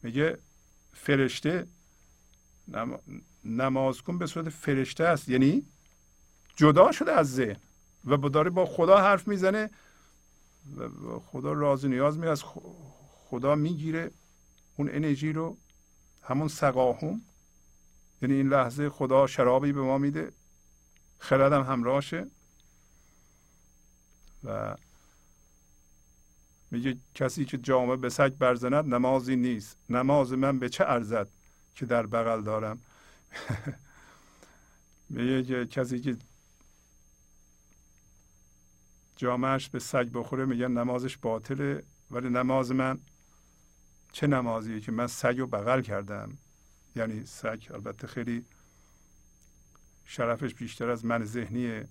میگه 0.04 0.38
فرشته 0.94 1.68
نماز 3.46 4.02
کن 4.02 4.18
به 4.18 4.28
صورت 4.28 4.50
فرشته 4.50 5.04
است 5.04 5.30
یعنی 5.30 5.66
جدا 6.56 6.92
شده 6.92 7.12
از 7.12 7.34
ذهن 7.34 7.60
و 8.06 8.18
داره 8.18 8.50
با 8.50 8.66
خدا 8.66 8.98
حرف 8.98 9.28
می‌زنه 9.28 9.70
و 10.78 11.20
خدا 11.20 11.54
راز 11.54 11.86
نیاز 11.86 12.18
می 12.18 12.28
از 12.28 12.44
خدا 13.30 13.56
می‌گیره. 13.56 14.12
اون 14.78 14.90
انرژی 14.92 15.34
رو 15.34 15.58
همون 16.22 16.48
سقاهم 16.48 17.22
یعنی 18.22 18.36
این 18.36 18.50
لحظه 18.50 18.90
خدا 18.90 19.28
شرابی 19.28 19.72
به 19.72 19.82
ما 19.82 19.98
میده 19.98 20.32
خردم 21.20 21.64
همراهشه 21.64 22.28
و 24.44 24.76
میگه 26.72 26.98
کسی 27.16 27.46
که 27.46 27.58
جامعه 27.58 27.96
به 27.96 28.10
سگ 28.10 28.30
برزند 28.30 28.94
نمازی 28.94 29.36
نیست. 29.36 29.78
نماز 29.90 30.34
من 30.34 30.60
به 30.60 30.70
چه 30.70 30.84
ارزد 30.84 31.28
که 31.76 31.86
در 31.86 32.06
بغل 32.06 32.42
دارم؟ 32.44 32.80
میگه 35.10 35.44
که 35.44 35.66
کسی 35.66 36.00
که 36.00 36.18
جامعش 39.16 39.70
به 39.70 39.80
سگ 39.80 40.10
بخوره 40.14 40.46
میگن 40.46 40.72
نمازش 40.72 41.18
باطله 41.18 41.84
ولی 42.12 42.30
نماز 42.30 42.72
من 42.72 43.00
چه 44.12 44.28
نمازیه 44.28 44.80
که 44.80 44.92
من 44.92 45.08
سگ 45.08 45.40
رو 45.40 45.48
بغل 45.48 45.82
کردم. 45.82 46.38
یعنی 46.96 47.26
سگ 47.26 47.64
البته 47.74 48.08
خیلی 48.08 48.46
شرفش 50.06 50.54
بیشتر 50.54 50.90
از 50.90 51.06
من 51.06 51.26
ذهنیه 51.26 51.88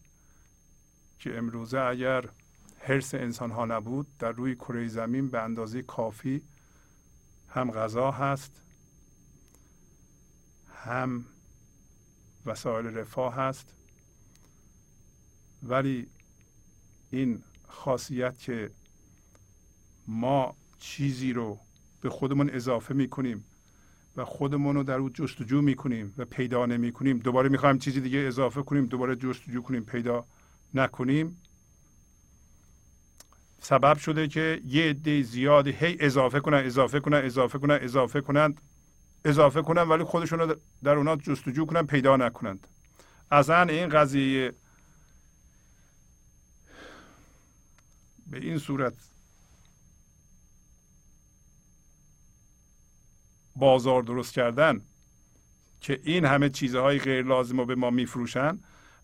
که 1.19 1.39
امروزه 1.39 1.79
اگر 1.79 2.29
حرس 2.79 3.15
انسان 3.15 3.51
ها 3.51 3.65
نبود 3.65 4.07
در 4.19 4.33
روی 4.33 4.55
کره 4.55 4.89
زمین 4.89 5.29
به 5.29 5.43
اندازه 5.43 5.83
کافی 5.83 6.43
هم 7.49 7.71
غذا 7.71 8.11
هست 8.11 8.63
هم 10.75 11.25
وسایل 12.47 12.87
رفاه 12.87 13.35
هست. 13.35 13.75
ولی 15.63 16.09
این 17.11 17.43
خاصیت 17.69 18.39
که 18.39 18.71
ما 20.07 20.57
چیزی 20.79 21.33
رو 21.33 21.59
به 22.07 22.11
خودمون 22.11 22.51
اضافه 22.51 22.95
می‌کنیم 22.95 23.45
و 24.17 24.25
خودمون 24.25 24.75
رو 24.75 24.83
در 24.83 24.95
او 24.99 25.11
جستجو 25.11 25.63
می‌کنیم 25.63 26.15
و 26.19 26.25
پیدا 26.25 26.67
نمی 26.67 26.93
کنیم 26.93 27.19
دوباره 27.19 27.49
می‌خوایم 27.49 27.79
چیزی 27.79 28.01
دیگه 28.01 28.19
اضافه 28.19 28.63
کنیم 28.63 28.87
دوباره 28.87 29.17
جستجو 29.17 29.63
کنیم 29.63 29.85
پیدا 29.85 30.25
نکنیم. 30.75 31.43
سبب 33.61 33.99
شده 33.99 34.29
که 34.29 34.61
یه 34.65 34.91
عده 34.91 35.23
زیادی 35.23 35.71
هی 35.71 35.97
اضافه 36.01 36.41
کنن 36.41 36.59
اضافه 36.59 37.01
کنن 37.01 37.25
اضافه 37.25 37.59
کنن 37.59 37.79
اضافه 37.83 38.21
کنند 38.21 38.61
اضافه 39.25 39.63
کنن 39.63 39.83
ولی 39.83 40.05
خودشون 40.05 40.39
رو 40.39 40.57
در 40.85 40.95
اونا 40.95 41.17
جستجو 41.17 41.67
کنن 41.67 41.87
پیدا 41.87 42.17
نکنند. 42.17 42.67
اصلا 43.31 43.63
این 43.63 43.89
قضیه 43.89 44.53
به 48.27 48.39
این 48.39 48.59
صورت 48.59 48.95
بازار 53.57 54.03
درست 54.03 54.33
کردن 54.33 54.81
که 55.81 56.01
این 56.05 56.25
همه 56.25 56.49
چیزهای 56.49 56.99
غیر 56.99 57.25
لازم 57.25 57.59
رو 57.59 57.67
به 57.67 57.75
ما 57.75 57.91
میفروشن 57.91 58.59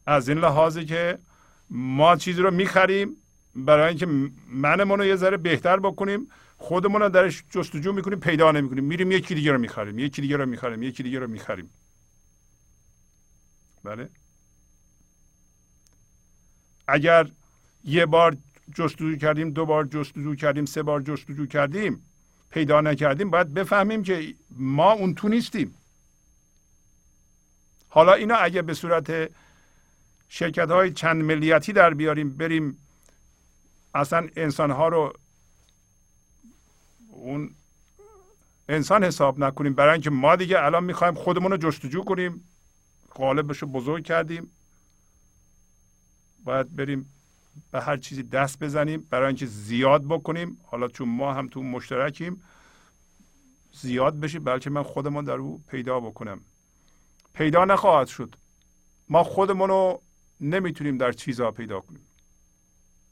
از 0.06 0.28
این 0.28 0.38
لحاظه 0.38 0.84
که 0.84 1.18
ما 1.70 2.16
چیزی 2.16 2.42
رو 2.42 2.50
می‌خریم 2.50 3.16
برای 3.56 3.88
اینکه 3.88 4.06
منمون 4.48 4.98
رو 4.98 5.04
یه 5.04 5.16
ذره 5.16 5.36
بهتر 5.36 5.76
بکنیم 5.80 6.28
خودمون 6.58 7.02
رو 7.02 7.08
درش 7.08 7.44
جستجو 7.50 7.92
می‌کنیم 7.92 8.20
پیدا 8.20 8.52
نمی‌کنیم. 8.52 8.84
میریم 8.84 9.12
یکی 9.12 9.34
دیگه 9.34 9.52
رو 9.52 9.58
می‌خریم 9.58 9.98
یکی 9.98 10.22
دیگه 10.22 10.36
رو 10.36 10.46
می‌خریم 10.46 10.82
یکی 10.82 11.02
دیگه 11.02 11.18
رو 11.18 11.26
می‌خریم. 11.26 11.70
بله؟ 13.84 14.08
اگر 16.88 17.30
یه 17.84 18.06
بار 18.06 18.36
جستجو 18.74 19.16
کردیم 19.16 19.50
دو 19.50 19.66
بار 19.66 19.84
جستجو 19.84 20.34
کردیم 20.34 20.64
سه 20.64 20.82
بار 20.82 21.02
جستجو 21.02 21.46
کردیم 21.46 22.11
پیدا 22.52 22.80
نکردیم 22.80 23.30
باید 23.30 23.54
بفهمیم 23.54 24.02
که 24.02 24.34
ما 24.50 24.92
اون 24.92 25.14
تو 25.14 25.28
نیستیم. 25.28 25.74
حالا 27.88 28.12
اینا 28.12 28.34
اگه 28.34 28.62
به 28.62 28.74
صورت 28.74 29.30
شرکت 30.28 30.70
های 30.70 30.92
چند 30.92 31.24
ملیتی 31.24 31.72
در 31.72 31.94
بیاریم 31.94 32.36
بریم 32.36 32.78
اصلا 33.94 34.28
انسان 34.36 34.70
ها 34.70 34.88
رو 34.88 35.12
اون 37.08 37.54
انسان 38.68 39.04
حساب 39.04 39.38
نکنیم 39.38 39.74
برای 39.74 39.92
اینکه 39.92 40.10
ما 40.10 40.36
دیگه 40.36 40.64
الان 40.64 40.84
می‌خوایم 40.84 41.14
خودمون 41.14 41.50
رو 41.50 41.56
جستجو 41.56 42.04
کنیم. 42.04 42.48
قالبش 43.10 43.58
رو 43.58 43.68
بزرگ 43.68 44.04
کردیم. 44.04 44.50
باید 46.44 46.76
بریم 46.76 47.21
به 47.70 47.80
هر 47.80 47.96
چیزی 47.96 48.22
دست 48.22 48.58
بزنیم 48.58 49.06
برای 49.10 49.26
اینکه 49.26 49.46
زیاد 49.46 50.04
بکنیم. 50.04 50.60
حالا 50.64 50.88
چون 50.88 51.08
ما 51.08 51.34
هم 51.34 51.48
تو 51.48 51.62
مشترکیم 51.62 52.42
زیاد 53.72 54.20
بشیم 54.20 54.44
بلکه 54.44 54.70
من 54.70 54.82
خودمون 54.82 55.24
در 55.24 55.32
او 55.32 55.62
پیدا 55.68 56.00
بکنم. 56.00 56.40
پیدا 57.34 57.64
نخواهد 57.64 58.06
شد. 58.06 58.34
ما 59.08 59.24
خودمون 59.24 59.68
رو 59.68 60.02
نمی‌تونیم 60.40 60.98
در 60.98 61.12
چیزها 61.12 61.50
پیدا 61.50 61.80
کنیم. 61.80 62.06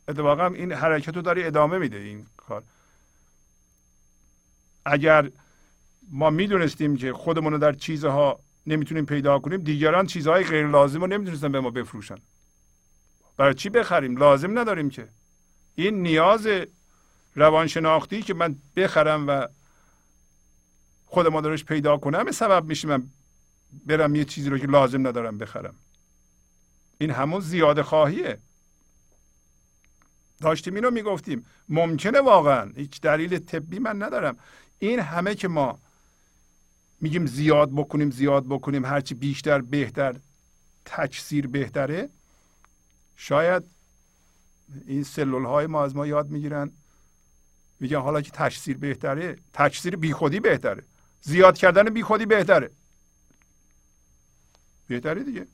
اتفاقا 0.08 0.46
این 0.46 0.72
حرکت 0.72 1.16
رو 1.16 1.22
داری 1.22 1.44
ادامه 1.44 1.78
میده 1.78 1.96
این 1.96 2.26
کار. 2.36 2.62
اگر 4.84 5.30
ما 6.10 6.30
می‌دونستیم 6.30 6.96
که 6.96 7.12
خودمون 7.12 7.52
رو 7.52 7.58
در 7.58 7.72
چیزها 7.72 8.40
نمی‌تونیم 8.66 9.06
پیدا 9.06 9.38
کنیم 9.38 9.60
دیگران 9.60 10.06
چیزهای 10.06 10.44
غیر 10.44 10.66
لازم 10.68 11.00
رو 11.00 11.06
نمی‌تونستن 11.06 11.52
به 11.52 11.60
ما 11.60 11.70
بفروشن. 11.70 12.18
برای 13.40 13.54
چی 13.54 13.68
بخریم؟ 13.70 14.16
لازم 14.16 14.58
نداریم 14.58 14.90
که. 14.90 15.08
این 15.74 16.02
نیاز 16.02 16.48
روانشناختی 17.34 18.22
که 18.22 18.34
من 18.34 18.56
بخرم 18.76 19.28
و 19.28 19.48
خودم 21.06 21.40
درش 21.40 21.64
پیدا 21.64 21.96
کنم 21.96 22.30
سبب 22.30 22.64
میشه 22.64 22.88
من 22.88 23.06
برم 23.86 24.14
یه 24.14 24.24
چیزی 24.24 24.50
رو 24.50 24.58
که 24.58 24.66
لازم 24.66 25.06
ندارم 25.06 25.38
بخرم. 25.38 25.74
این 26.98 27.10
همون 27.10 27.40
زیاده 27.40 27.82
خواهیه. 27.82 28.38
داشتیم 30.40 30.74
اینو 30.74 30.90
می‌گفتیم. 30.90 31.46
ممکنه 31.68 32.20
واقعا. 32.20 32.72
هیچ 32.76 33.00
دلیل 33.00 33.38
طبی 33.38 33.78
من 33.78 34.02
ندارم. 34.02 34.36
این 34.78 35.00
همه 35.00 35.34
که 35.34 35.48
ما 35.48 35.78
میگیم 37.00 37.26
زیاد 37.26 37.70
بکنیم 37.70 38.10
زیاد 38.10 38.46
بکنیم 38.46 38.84
هرچی 38.84 39.14
بیشتر 39.14 39.60
بهتر 39.60 40.16
تکثیر 40.84 41.46
بهتره 41.46 42.08
شاید 43.22 43.62
این 44.86 45.04
سلول 45.04 45.44
های 45.44 45.66
ما 45.66 45.84
از 45.84 45.96
ما 45.96 46.06
یاد 46.06 46.30
می‌گیرن. 46.30 46.72
میگن 47.80 48.00
حالا 48.00 48.20
که 48.20 48.30
تکثیر 48.30 48.78
بهتره 48.78 49.36
تکثیر 49.52 49.96
بیخودی 49.96 50.40
بهتره. 50.40 50.84
زیاد 51.20 51.58
کردن 51.58 51.84
بیخودی 51.84 52.26
بهتره. 52.26 52.70
بهتره 54.86 55.24
دیگه. 55.24 55.46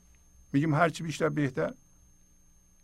میگیم 0.53 0.73
هرچی 0.73 1.03
بیشتر 1.03 1.29
بهتر. 1.29 1.73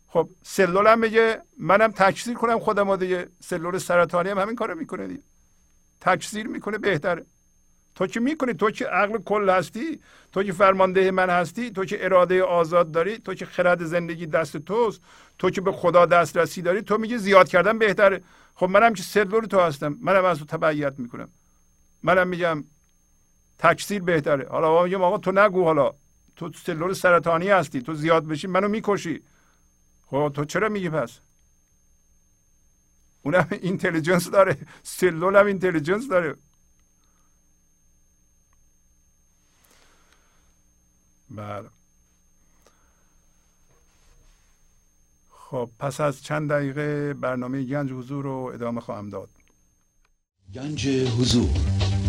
خب 0.08 0.30
سلول 0.42 0.86
هم 0.86 0.98
میگه 0.98 1.42
منم 1.58 1.92
تکثیر 1.92 2.34
کنم 2.34 2.58
خودم 2.58 2.96
دیگه 2.96 3.28
سلول 3.40 3.78
سرطانی 3.78 4.30
هم 4.30 4.38
همین 4.38 4.56
کارو 4.56 4.74
می‌کنه 4.74 5.06
دیگه. 5.06 5.22
تکثیر 6.00 6.46
می‌کنه 6.46 6.78
بهتره. 6.78 7.26
تو 7.94 8.06
که 8.06 8.20
می‌کنی؟ 8.20 8.54
تو 8.54 8.70
که 8.70 8.86
عقل 8.86 9.18
کل 9.18 9.50
هستی؟ 9.50 10.00
تو 10.32 10.42
که 10.42 10.52
فرمانده 10.52 11.10
من 11.10 11.30
هستی؟ 11.30 11.70
تو 11.70 11.84
که 11.84 12.04
اراده 12.04 12.42
آزاد 12.42 12.90
داری؟ 12.90 13.18
تو 13.18 13.34
که 13.34 13.46
خرد 13.46 13.84
زندگی 13.84 14.26
دست 14.26 14.56
توست؟ 14.56 15.00
تو 15.38 15.50
که 15.50 15.60
به 15.60 15.72
خدا 15.72 16.06
دسترسی 16.06 16.62
داری؟ 16.62 16.82
تو 16.82 16.98
میگی 16.98 17.18
زیاد 17.18 17.48
کردن 17.48 17.78
بهتره. 17.78 18.22
خب 18.54 18.66
منم 18.66 18.94
که 18.94 19.02
سلول 19.02 19.44
تو 19.46 19.60
هستم. 19.60 19.98
منم 20.00 20.24
از 20.24 20.38
تو 20.38 20.44
تبعیت 20.44 20.98
می‌کنم. 20.98 21.28
منم 22.02 22.28
میگم 22.28 22.64
تکثیر 23.58 24.02
بهتره. 24.02 24.48
حالا 24.48 24.84
میگم 24.84 25.02
آقا 25.02 25.18
تو 25.18 25.32
نگو 25.32 25.64
حالا. 25.64 25.92
تو 26.36 26.50
سلول 26.52 26.92
سرطانی 26.92 27.48
هستی. 27.48 27.82
تو 27.82 27.94
زیاد 27.94 28.26
بشی 28.26 28.46
منو 28.46 28.68
می‌کشی. 28.68 29.22
خب 30.06 30.32
تو 30.34 30.44
چرا 30.44 30.68
میگی 30.68 30.88
پس؟ 30.88 31.18
اونم 33.22 33.48
intelligence 33.62 34.30
داره. 34.30 34.56
سلول 34.82 35.36
هم 35.36 35.46
intelligence 35.46 36.08
داره. 36.08 36.34
بله. 41.36 41.68
خب 45.30 45.70
پس 45.78 46.00
از 46.00 46.22
چند 46.22 46.50
دقیقه 46.50 47.14
برنامه 47.14 47.62
گنج 47.62 47.92
حضور 47.92 48.24
رو 48.24 48.50
ادامه 48.54 48.80
خواهم 48.80 49.08
داد. 49.10 49.28
گنج 50.54 50.88
حضور. 50.88 51.73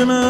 Krishna 0.00 0.29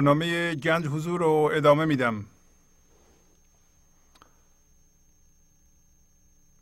برنامه 0.00 0.54
گنج 0.54 0.86
حضور 0.86 1.20
رو 1.20 1.50
ادامه 1.54 1.84
میدم. 1.84 2.26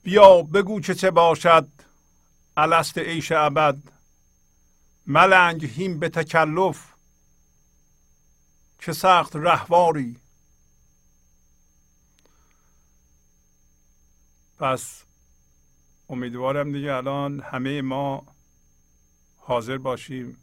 بیا 0.03 0.43
بگو 0.43 0.81
که 0.81 0.95
چه 0.95 1.11
باشد 1.11 1.69
الست 2.57 2.99
عیش 2.99 3.33
ابد. 3.33 3.79
ملنگ 5.07 5.65
هیم 5.65 5.99
به 5.99 6.09
تکلف. 6.09 6.93
که 8.79 8.93
سخت 8.93 9.37
رهواری. 9.37 10.21
پس 14.59 15.03
امیدوارم 16.09 16.73
دیگه 16.73 16.93
الان 16.93 17.41
همه 17.41 17.83
ما 17.83 18.27
حاضر 19.37 19.79
باشیم 19.79 20.37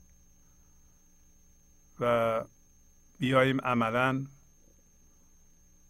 و 1.99 2.43
بیاییم 3.17 3.61
عملا 3.61 4.25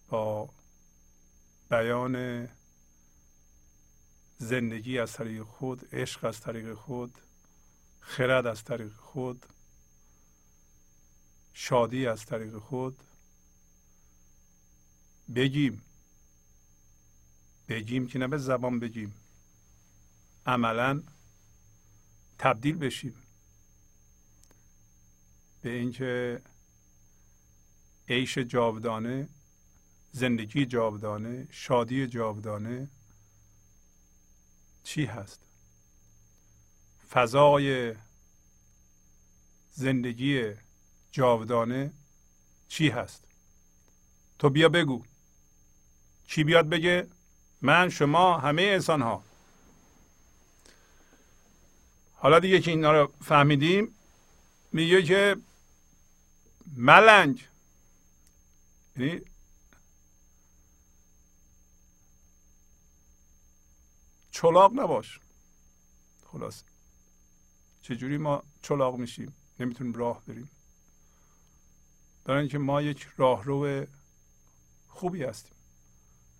با 0.07 0.49
بیان 1.69 2.47
زندگی 4.37 4.99
از 4.99 5.13
طریق 5.13 5.43
خود 5.43 5.95
عشق 5.95 6.25
از 6.25 6.39
طریق 6.39 6.73
خود 6.73 7.17
خرد 7.99 8.47
از 8.47 8.63
طریق 8.63 8.93
خود 8.93 9.45
شادی 11.53 12.07
از 12.07 12.25
طریق 12.25 12.57
خود 12.57 13.03
بگیم. 15.35 15.81
بگیم 17.67 18.07
که 18.07 18.19
نه 18.19 18.27
به 18.27 18.37
زبان 18.37 18.79
بگیم. 18.79 19.15
عملا 20.45 21.03
تبدیل 22.39 22.77
بشیم. 22.77 23.15
به 25.61 25.69
اینکه 25.69 26.41
عیش 28.09 28.37
جاودانه 28.37 29.27
زندگی 30.11 30.65
جاودانه 30.65 31.47
شادی 31.51 32.07
جاودانه 32.07 32.87
چی 34.83 35.05
هست؟ 35.05 35.41
فضای 37.09 37.95
زندگی 39.73 40.51
جاودانه 41.11 41.91
چی 42.67 42.89
هست؟ 42.89 43.23
تو 44.39 44.49
بیا 44.49 44.69
بگو. 44.69 45.03
کی 46.27 46.43
بیاد 46.43 46.69
بگه؟ 46.69 47.07
من 47.61 47.89
شما 47.89 48.37
همه 48.37 48.61
انسان 48.61 49.01
ها 49.01 49.23
حالا 52.13 52.39
دیگه 52.39 52.59
که 52.59 52.71
اینا 52.71 52.91
رو 52.91 53.11
فهمیدیم 53.21 53.95
میگه 54.71 55.03
که 55.03 55.35
ملنگ 56.77 57.47
یعنی 58.97 59.21
چلاق 64.31 64.79
نباش. 64.79 65.19
خلاص. 66.25 66.63
چجوری 67.81 68.17
ما 68.17 68.43
چلاق 68.61 68.95
میشیم؟ 68.95 69.35
نمی‌تونیم 69.59 69.93
راه 69.93 70.23
بریم. 70.25 70.49
برای 72.23 72.39
اینکه 72.39 72.57
ما 72.57 72.81
یک 72.81 73.07
راهرو 73.17 73.85
خوبی 74.87 75.23
هستیم. 75.23 75.55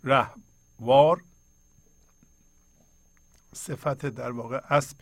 رهوار 0.04 1.24
صفت 3.54 4.06
در 4.06 4.32
واقع 4.32 4.62
اسب. 4.70 4.98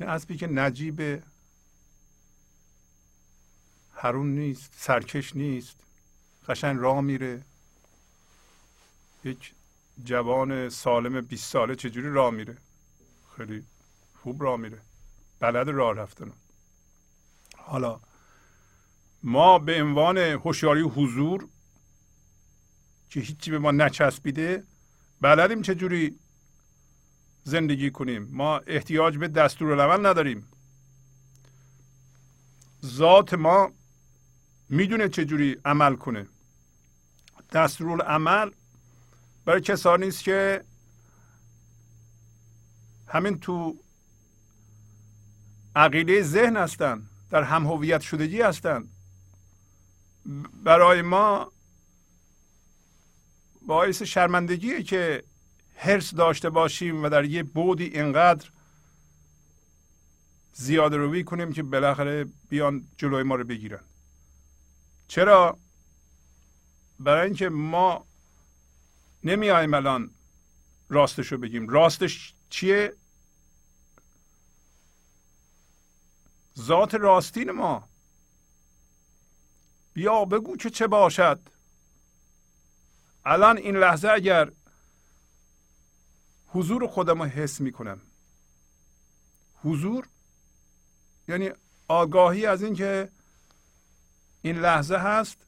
این 0.00 0.08
اسبی 0.08 0.36
که 0.36 0.46
نجیب 0.46 1.22
هرون 3.94 4.34
نیست 4.34 4.74
سرکش 4.76 5.36
نیست. 5.36 5.84
قشنگ 6.48 6.80
راه 6.80 7.00
میره. 7.00 7.42
یک 9.24 9.54
جوان 10.04 10.68
سالم 10.68 11.20
20 11.20 11.52
ساله 11.52 11.76
چجوری 11.76 12.10
راه 12.10 12.30
میره؟ 12.30 12.56
خیلی 13.36 13.64
خوب 14.22 14.42
راه 14.42 14.56
میره. 14.56 14.78
بلد 15.40 15.68
راه 15.68 15.96
رفتن. 15.96 16.32
حالا 17.56 18.00
ما 19.22 19.58
به 19.58 19.82
عنوان 19.82 20.18
هوشیاری 20.18 20.80
حضور 20.80 21.48
که 23.10 23.20
هیچی 23.20 23.50
به 23.50 23.58
ما 23.58 23.70
نچسبیده 23.70 24.64
بلدیم 25.20 25.62
چجوری 25.62 26.18
زندگی 27.44 27.90
کنیم. 27.90 28.28
ما 28.30 28.58
احتیاج 28.58 29.16
به 29.16 29.28
دستورالعمل 29.28 30.06
نداریم. 30.06 30.48
ذات 32.84 33.34
ما 33.34 33.72
می‌دونه 34.72 35.08
چجوری 35.08 35.56
عمل 35.64 35.96
کنه. 35.96 36.26
دستورالعمل 37.52 38.50
برای 39.44 39.60
کسانی 39.60 40.08
است 40.08 40.24
که 40.24 40.64
همین 43.06 43.40
تو 43.40 43.76
عقیده 45.76 46.22
ذهن 46.22 46.56
هستند 46.56 47.08
در 47.30 47.42
هم 47.42 47.66
هویت 47.66 48.00
شدگی 48.00 48.40
هستند 48.40 48.88
برای 50.64 51.02
ما 51.02 51.52
باعث 53.66 54.02
شرمندگیه 54.02 54.82
که 54.82 55.24
حرس 55.76 56.14
داشته 56.14 56.50
باشیم 56.50 57.02
و 57.02 57.08
در 57.08 57.24
یه 57.24 57.42
بودی 57.42 57.84
اینقدر 57.84 58.50
زیاده 60.52 60.96
روی 60.96 61.24
کنیم 61.24 61.52
که 61.52 61.62
بالاخره 61.62 62.26
بیان 62.48 62.88
جلوی 62.96 63.22
ما 63.22 63.34
رو 63.34 63.44
بگیرن. 63.44 63.80
چرا؟ 65.12 65.58
برای 66.98 67.26
اینکه 67.26 67.48
ما 67.48 68.06
نمیایم 69.24 69.74
الان 69.74 70.10
راستش 70.88 71.32
رو 71.32 71.38
بگیم. 71.38 71.68
راستش 71.68 72.34
چیه؟ 72.50 72.96
ذات 76.58 76.94
راستین 76.94 77.50
ما. 77.50 77.88
بیا 79.92 80.24
بگو 80.24 80.56
که 80.56 80.70
چه 80.70 80.86
باشد. 80.86 81.40
الان 83.24 83.58
این 83.58 83.76
لحظه 83.76 84.08
اگر 84.08 84.52
حضور 86.46 86.86
خودم 86.86 87.22
رو 87.22 87.28
حس 87.28 87.60
می‌کنم. 87.60 88.00
حضور؟ 89.62 90.08
یعنی 91.28 91.50
آگاهی 91.88 92.46
از 92.46 92.62
اینکه 92.62 93.08
این 94.42 94.58
لحظه 94.58 94.96
هست. 94.96 95.46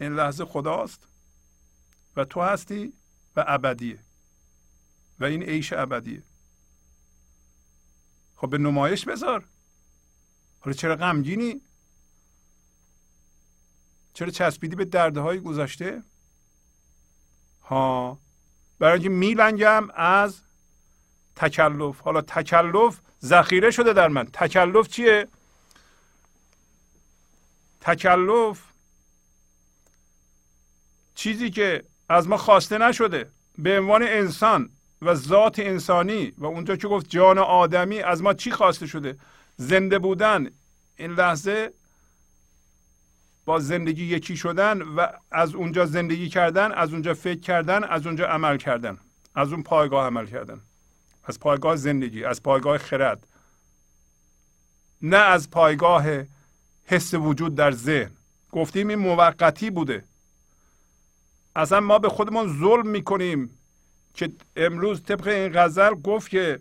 این 0.00 0.14
لحظه 0.14 0.44
خداست. 0.44 1.06
و 2.16 2.24
تو 2.24 2.40
هستی 2.40 2.92
و 3.36 3.44
ابدیه. 3.46 3.98
و 5.20 5.24
این 5.24 5.42
عیش 5.42 5.72
ابدیه. 5.72 6.22
خب 8.36 8.50
به 8.50 8.58
نمایش 8.58 9.04
بذار. 9.04 9.44
حالا 10.60 10.76
چرا 10.76 10.96
غمگینی؟ 10.96 11.60
چرا 14.14 14.30
چسبیدی 14.30 14.76
به 14.76 14.84
درده 14.84 15.20
های 15.20 15.40
گذشته؟ 15.40 16.02
ها. 17.62 18.18
برای 18.78 18.92
اینکه 18.92 19.08
میلنگم 19.08 19.90
از 19.94 20.40
تکلف. 21.36 22.00
حالا 22.00 22.20
تکلف 22.20 23.00
ذخیره 23.24 23.70
شده 23.70 23.92
در 23.92 24.08
من. 24.08 24.24
تکلف 24.24 24.88
چیه؟ 24.88 25.28
تکلف 27.80 28.60
چیزی 31.14 31.50
که 31.50 31.84
از 32.08 32.28
ما 32.28 32.36
خواسته 32.36 32.78
نشده 32.78 33.30
به 33.58 33.78
عنوان 33.78 34.02
انسان 34.02 34.70
و 35.02 35.14
ذات 35.14 35.58
انسانی 35.58 36.32
و 36.38 36.46
اونجا 36.46 36.76
که 36.76 36.88
گفت 36.88 37.10
جان 37.10 37.38
آدمی 37.38 38.00
از 38.00 38.22
ما 38.22 38.34
چی 38.34 38.50
خواسته 38.50 38.86
شده؟ 38.86 39.18
زنده 39.56 39.98
بودن. 39.98 40.50
این 40.96 41.12
لحظه 41.12 41.72
با 43.44 43.58
زندگی 43.58 44.04
یکی 44.04 44.36
شدن 44.36 44.82
و 44.82 45.06
از 45.30 45.54
اونجا 45.54 45.86
زندگی 45.86 46.28
کردن 46.28 46.72
از 46.72 46.92
اونجا 46.92 47.14
فکر 47.14 47.40
کردن 47.40 47.84
از 47.84 48.06
اونجا 48.06 48.26
عمل 48.26 48.56
کردن. 48.56 48.98
از 49.34 49.52
اون 49.52 49.62
پایگاه 49.62 50.06
عمل 50.06 50.26
کردن. 50.26 50.60
از 51.24 51.40
پایگاه 51.40 51.76
زندگی 51.76 52.24
از 52.24 52.42
پایگاه 52.42 52.78
خرد. 52.78 53.26
نه 55.02 55.16
از 55.16 55.50
پایگاه 55.50 56.04
حس 56.90 57.14
وجود 57.14 57.54
در 57.54 57.72
ذهن. 57.72 58.10
گفتیم 58.52 58.88
این 58.88 58.98
موقتی 58.98 59.70
بوده. 59.70 60.04
اصلا 61.56 61.80
ما 61.80 61.98
به 61.98 62.08
خودمون 62.08 62.58
ظلم 62.60 62.86
می‌کنیم 62.88 63.58
که 64.14 64.32
امروز 64.56 65.02
طبق 65.02 65.26
این 65.26 65.52
غزل 65.54 65.94
گفت 65.94 66.30
که 66.30 66.60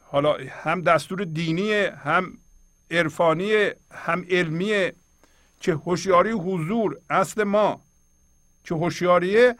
حالا 0.00 0.36
هم 0.50 0.80
دستور 0.80 1.24
دینی 1.24 1.72
هم 1.72 2.38
عرفانی 2.90 3.52
هم 3.90 4.26
علمی 4.30 4.92
که 5.60 5.72
هوشیاری 5.72 6.30
حضور 6.30 7.00
اصل 7.10 7.44
ما 7.44 7.80
که 8.64 8.74
هوشیاری 8.74 9.52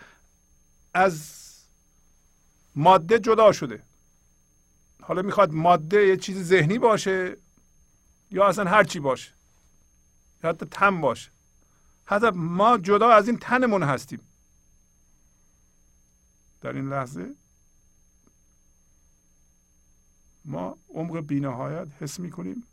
از 0.95 1.43
ماده 2.75 3.19
جدا 3.19 3.53
شده. 3.53 3.83
حالا 5.03 5.23
می‌خواد 5.23 5.53
ماده 5.53 6.07
یه 6.07 6.17
چیز 6.17 6.49
ذهنی 6.49 6.79
باشه. 6.79 7.37
یا 8.37 8.49
اصلا 8.49 8.71
هر 8.71 8.85
چی 8.85 9.01
باشه. 9.01 9.33
یا 10.45 10.51
حتی 10.51 10.67
تن 10.67 11.01
باشه. 11.01 11.31
حتی 12.05 12.31
ما 12.31 12.79
جدا 12.79 13.09
از 13.11 13.29
این 13.29 13.39
تنمون 13.39 13.83
هستیم. 13.83 14.21
در 16.61 16.73
این 16.73 16.89
لحظه 16.89 17.35
ما 20.45 20.79
عمق 20.89 21.21
بینهایت 21.21 21.89
حس 22.01 22.21
می‌کنیم. 22.21 22.65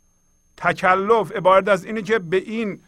تکلف 0.56 1.32
عبارت 1.32 1.68
از 1.68 1.84
اینه 1.84 2.02
که 2.02 2.18
به 2.18 2.36
این 2.36 2.82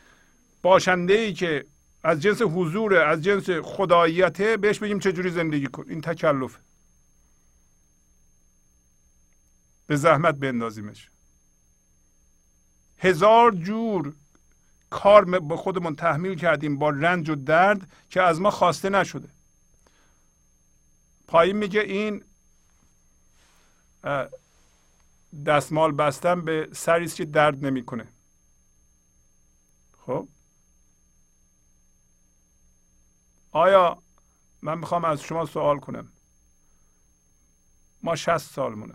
باشنده 0.63 1.13
ای 1.13 1.33
که 1.33 1.67
از 2.03 2.23
جنس 2.23 2.43
حضور 2.43 2.95
از 2.95 3.23
جنس 3.23 3.51
خداییته 3.51 4.57
بهش 4.57 4.79
بگیم 4.79 4.99
چجوری 4.99 5.31
زندگی 5.31 5.67
کن. 5.67 5.85
این 5.89 6.01
تکلف. 6.01 6.59
به 9.87 9.97
زحمت 9.97 10.35
بندازیمش. 10.35 11.11
هزار 12.99 13.53
جور 13.53 14.15
کار 14.91 15.25
به 15.25 15.57
خودمون 15.57 15.97
تحمیل 15.97 16.39
کردیم 16.39 16.79
با 16.79 16.91
رنج 16.91 17.31
و 17.31 17.35
درد 17.35 17.91
که 18.11 18.23
از 18.23 18.41
ما 18.41 18.51
خواسته 18.51 18.91
نشده. 18.91 19.29
پایین 21.27 21.57
میگه 21.57 21.81
این 21.81 22.25
دستمال 25.47 25.93
بستن 25.93 26.45
به 26.45 26.69
سری 26.73 27.09
که 27.09 27.25
درد 27.25 27.67
نمی‌کنه. 27.67 28.09
خب؟ 30.07 30.29
آیا 33.53 34.03
من 34.63 34.79
می‌خوام 34.79 35.05
از 35.05 35.23
شما 35.23 35.47
سوال 35.47 35.79
کنم؟ 35.79 36.13
ما 38.03 38.17
شست 38.17 38.55
سالمونه. 38.55 38.95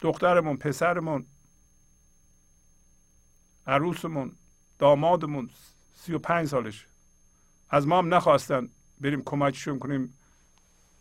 دخترمون 0.00 0.56
پسرمون 0.56 1.26
عروسمون 3.66 4.32
دامادمون 4.78 5.50
سی 5.94 6.12
و 6.12 6.18
پنج 6.18 6.48
سالش. 6.48 6.86
از 7.70 7.86
ما 7.86 7.98
هم 7.98 8.14
نخواستن 8.14 8.68
بریم 9.00 9.22
کمکشون 9.24 9.78
کنیم 9.78 10.14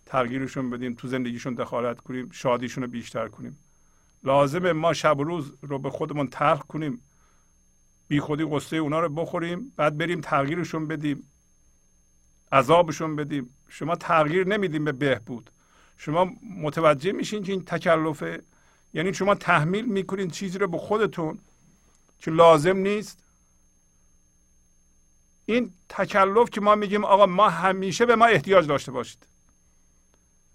تغییرشون 0.05 0.69
بدیم 0.69 0.93
تو 0.93 1.07
زندگیشون 1.07 1.53
دخالت 1.53 1.99
کنیم 1.99 2.29
شادیشون 2.31 2.83
رو 2.83 2.89
بیشتر 2.89 3.27
کنیم. 3.27 3.59
لازمه 4.23 4.73
ما 4.73 4.93
شب 4.93 5.19
و 5.19 5.23
روز 5.23 5.53
رو 5.61 5.79
به 5.79 5.89
خودمون 5.89 6.27
تلخ 6.27 6.59
کنیم. 6.59 7.01
بی 8.07 8.19
خودی 8.19 8.45
قصه 8.45 8.77
اونا 8.77 8.99
رو 8.99 9.09
بخوریم 9.09 9.73
بعد 9.75 9.97
بریم 9.97 10.21
تغییرشون 10.21 10.87
بدیم. 10.87 11.23
عذابشون 12.51 13.15
بدیم. 13.15 13.49
شما 13.67 13.95
تغییر 13.95 14.47
نمیدیم 14.47 14.83
به 14.83 14.91
بهبود. 14.91 15.51
شما 15.97 16.31
متوجه 16.61 17.11
میشین 17.11 17.43
که 17.43 17.51
این 17.51 17.65
تکلفه؟ 17.65 18.43
یعنی 18.93 19.13
شما 19.13 19.35
تحمیل 19.35 19.85
می‌کنین 19.85 20.29
چیزی 20.29 20.57
رو 20.57 20.67
به 20.67 20.77
خودتون 20.77 21.39
که 22.19 22.31
لازم 22.31 22.77
نیست. 22.77 23.23
این 25.45 25.73
تکلف 25.89 26.49
که 26.49 26.61
ما 26.61 26.75
میگیم 26.75 27.05
آقا 27.05 27.25
ما 27.25 27.49
همیشه 27.49 28.05
به 28.05 28.15
ما 28.15 28.25
احتیاج 28.25 28.67
داشته 28.67 28.91
باشید. 28.91 29.27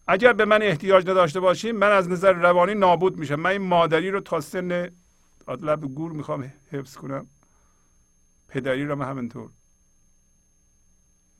اگر 0.07 0.33
به 0.33 0.45
من 0.45 0.63
احتیاج 0.63 1.09
نداشته 1.09 1.41
باشیم 1.41 1.77
من 1.77 1.93
از 1.93 2.09
نظر 2.09 2.33
روانی 2.33 2.75
نابود 2.75 3.19
میشم. 3.19 3.35
من 3.35 3.51
این 3.51 3.63
مادری 3.63 4.11
رو 4.11 4.21
تا 4.21 4.41
سن 4.41 4.91
لب 5.49 5.81
گور 5.81 6.13
می‌خوام 6.13 6.53
حفظ 6.71 6.97
کنم. 6.97 7.27
پدری 8.49 8.85
رو 8.85 9.03
همینطور. 9.03 9.51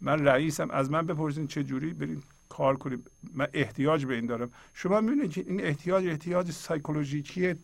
من 0.01 0.25
رئیسم. 0.25 0.71
از 0.71 0.91
من 0.91 1.07
بپرسین 1.07 1.47
چه 1.47 1.65
جوری 1.65 1.93
بریم 1.93 2.23
کار 2.49 2.77
کنیم. 2.77 3.05
من 3.35 3.49
احتیاج 3.53 4.07
به 4.07 4.15
این 4.15 4.27
دارم. 4.27 4.53
شما 4.75 5.01
می‌بینید 5.01 5.33
که 5.33 5.41
این 5.41 5.65
احتیاج 5.65 6.07
احتیاج 6.07 6.51
سایکولوژیکی 6.51 7.55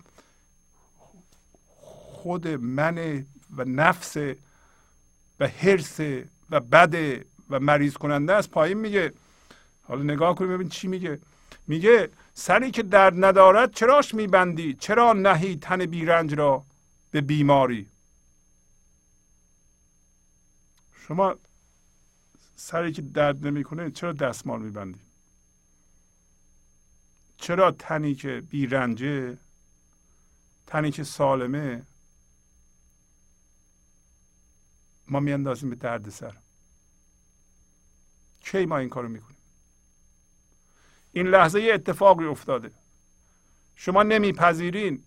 خود 2.27 2.49
من 2.49 3.27
و 3.57 3.65
نفس 3.65 4.17
و 5.41 5.49
حرس 5.49 6.01
و 6.51 6.61
بد 6.61 7.25
و 7.51 7.61
مریض 7.61 7.95
کننده 7.95 8.35
از 8.35 8.51
پایین 8.51 8.79
میگه. 8.79 9.13
حالا 9.83 10.03
نگاه 10.03 10.35
کنیم 10.35 10.51
ببین 10.51 10.69
چی 10.69 10.89
میگه. 10.89 11.21
میگه 11.67 12.11
سری 12.35 12.71
که 12.71 12.83
درد 12.83 13.25
ندارد 13.25 13.75
چراش 13.75 14.15
میبندی؟ 14.15 14.75
چرا 14.75 15.13
نهی 15.13 15.57
تن 15.57 15.87
بیرنج 15.87 16.35
را 16.35 16.65
به 17.11 17.21
بیماری؟ 17.21 17.87
شما 21.07 21.35
سری 22.57 22.93
که 22.93 23.03
درد 23.03 23.47
نمی‌کنه 23.47 23.91
چرا 23.91 24.13
دستمال 24.13 24.63
میبندی؟ 24.63 25.01
چرا 27.37 27.71
تنی 27.71 28.15
که 28.15 28.43
بیرنجه 28.51 29.39
تنی 30.67 30.91
که 30.91 31.05
سالمه 31.05 31.83
ما 35.09 35.21
میاندازیم 35.21 35.71
به 35.71 35.77
درد 35.77 36.09
سر 36.09 36.37
کی 38.41 38.67
ما 38.67 38.79
این 38.79 38.89
کارو 38.89 39.09
می‌کنیم؟ 39.09 39.37
این 41.13 41.27
لحظه 41.27 41.63
یه 41.63 41.75
اتفاقی 41.75 42.25
افتاده. 42.25 42.73
شما 43.75 44.03
نمیپذیرین. 44.03 45.05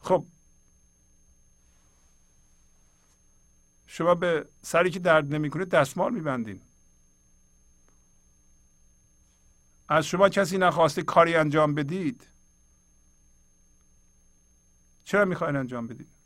خب. 0.00 0.26
شما 3.86 4.14
به 4.14 4.48
سری 4.62 4.90
که 4.90 4.98
درد 4.98 5.34
نمی‌کنه 5.34 5.64
دستمال 5.64 6.14
میبندین. 6.14 6.60
از 9.88 10.06
شما 10.06 10.28
کسی 10.28 10.58
نخواسته 10.58 11.02
کاری 11.02 11.34
انجام 11.34 11.74
بدید. 11.74 12.28
چرا 15.04 15.24
می‌خواین 15.24 15.56
انجام 15.56 15.86
بدید؟ 15.86 16.17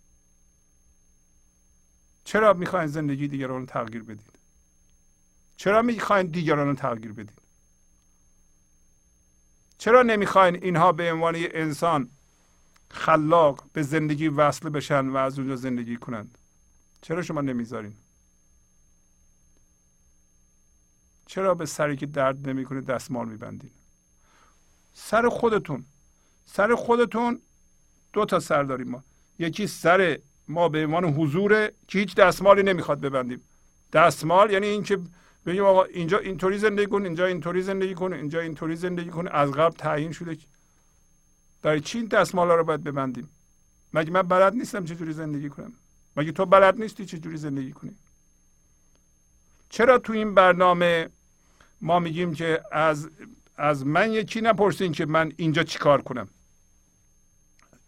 چرا 2.24 2.53
می‌خواین 2.53 2.86
زندگی 2.86 3.28
دیگران 3.28 3.61
رو 3.61 3.66
تغییر 3.66 4.03
بدید؟ 4.03 4.39
چرا 5.57 5.82
می‌خواین 5.82 6.27
دیگران 6.27 6.69
رو 6.69 6.74
تغییر 6.74 7.12
بدید؟ 7.12 7.43
چرا 9.78 10.03
نمی‌خواین 10.03 10.55
اینها 10.65 10.93
به 10.93 11.12
عنوان 11.12 11.35
یه 11.35 11.51
انسان 11.55 12.11
خلاق 12.90 13.65
به 13.73 13.82
زندگی 13.82 14.28
وصل 14.28 14.69
بشن 14.69 15.07
و 15.09 15.16
از 15.16 15.39
اونجا 15.39 15.57
زندگی 15.57 15.97
کنند 15.97 16.39
چرا 17.01 17.23
شما 17.23 17.40
نمی‌ذارین؟ 17.40 17.94
چرا 21.27 21.55
به 21.55 21.66
سری 21.66 21.97
که 21.97 22.07
درد 22.07 22.49
نمی‌کنه 22.49 22.81
دستمال 22.81 23.28
میبندین؟ 23.28 23.70
سر 24.94 25.28
خودتون 25.28 25.85
سر 26.44 26.74
خودتون 26.74 27.40
دو 28.12 28.24
تا 28.24 28.40
سر 28.40 28.62
داریم 28.62 28.89
ما. 28.89 29.05
یکی 29.39 29.66
سر 29.66 30.19
ما 30.53 30.69
به 30.69 30.85
عنوان 30.85 31.05
حضوره 31.05 31.73
که 31.89 31.99
هیچ 31.99 32.15
دستمالی 32.15 32.62
نمی‌خواد 32.62 33.01
ببندیم. 33.01 33.41
دستمال 33.93 34.51
یعنی 34.51 34.66
اینکه 34.66 34.99
بگیم 35.47 35.65
آقا 35.65 35.85
اینجا 35.85 36.19
اینطوری 36.19 36.59
زندگی 36.59 36.87
کن 36.87 37.05
اینجا 37.05 37.27
اینطوری 37.27 37.62
زندگی 37.62 37.95
کن 37.95 38.12
اینجا 38.12 38.41
اینطوری 38.41 38.77
زندگی 38.77 39.11
کن 39.11 39.29
از 39.29 39.51
قبل 39.51 39.77
تعیین 39.77 40.12
شده 40.12 40.37
برای 41.62 41.81
چی 41.81 41.99
این 41.99 42.07
دستمال 42.07 42.49
رو 42.49 42.65
باید 42.65 42.85
ببندیم؟ 42.85 43.29
مگه 43.95 44.11
من 44.11 44.23
بلد 44.23 44.55
نیستم 44.55 44.85
چجوری 44.85 45.12
زندگی 45.12 45.49
کنم؟ 45.49 45.73
مگه 46.16 46.33
تو 46.33 46.47
بلد 46.47 46.81
نیستی 46.81 47.07
چجوری 47.07 47.37
زندگی 47.37 47.73
کنی؟ 47.73 47.97
چرا 49.70 49.99
تو 49.99 50.12
این 50.12 50.35
برنامه 50.35 51.09
ما 51.81 51.99
میگیم 51.99 52.35
که 52.35 52.62
از 52.73 53.09
از 53.57 53.87
من 53.87 54.12
یکی 54.12 54.41
نپرسین 54.41 54.93
که 54.93 55.07
من 55.07 55.33
اینجا 55.37 55.62
چیکار 55.62 56.03
کنم؟ 56.03 56.29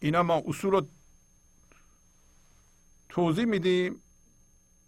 اینا 0.00 0.22
ما 0.22 0.42
اصول 0.46 0.70
رو 0.72 0.86
توضیح 3.14 3.44
میدیم. 3.44 4.02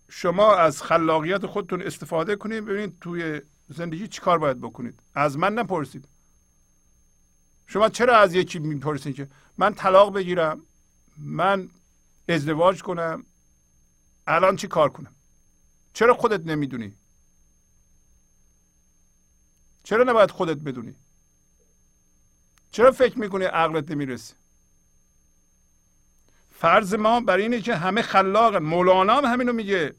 شما 0.08 0.54
از 0.54 0.82
خلاقیت 0.82 1.46
خودتون 1.46 1.82
استفاده 1.82 2.36
کنید. 2.36 2.64
ببینید 2.64 2.98
توی 3.00 3.40
زندگی 3.68 4.08
چیکار 4.08 4.38
باید 4.38 4.60
بکنید. 4.60 5.00
از 5.14 5.38
من 5.38 5.54
نپرسید. 5.54 6.08
شما 7.66 7.88
چرا 7.88 8.16
از 8.18 8.34
یکی 8.34 8.58
می‌پرسید 8.58 9.16
که 9.16 9.28
من 9.58 9.74
طلاق 9.74 10.14
بگیرم 10.14 10.62
من 11.16 11.68
ازدواج 12.28 12.82
کنم 12.82 13.24
الان 14.26 14.56
چی 14.56 14.68
کار 14.68 14.88
کنم؟ 14.88 15.14
چرا 15.92 16.14
خودت 16.14 16.46
نمی‌دونی؟ 16.46 16.94
چرا 19.82 20.04
نباید 20.04 20.30
خودت 20.30 20.56
بدونی؟ 20.56 20.94
چرا 22.70 22.92
فکر 22.92 23.18
می‌کنی 23.18 23.44
عقلت 23.44 23.90
نمی‌رسه؟ 23.90 24.34
فرض 26.58 26.94
ما 26.94 27.20
بر 27.20 27.36
اینه 27.36 27.60
که 27.60 27.74
همه 27.76 28.02
خلاقن. 28.02 28.58
مولانا 28.58 29.14
هم 29.14 29.24
همینو 29.24 29.52
میگه. 29.52 29.94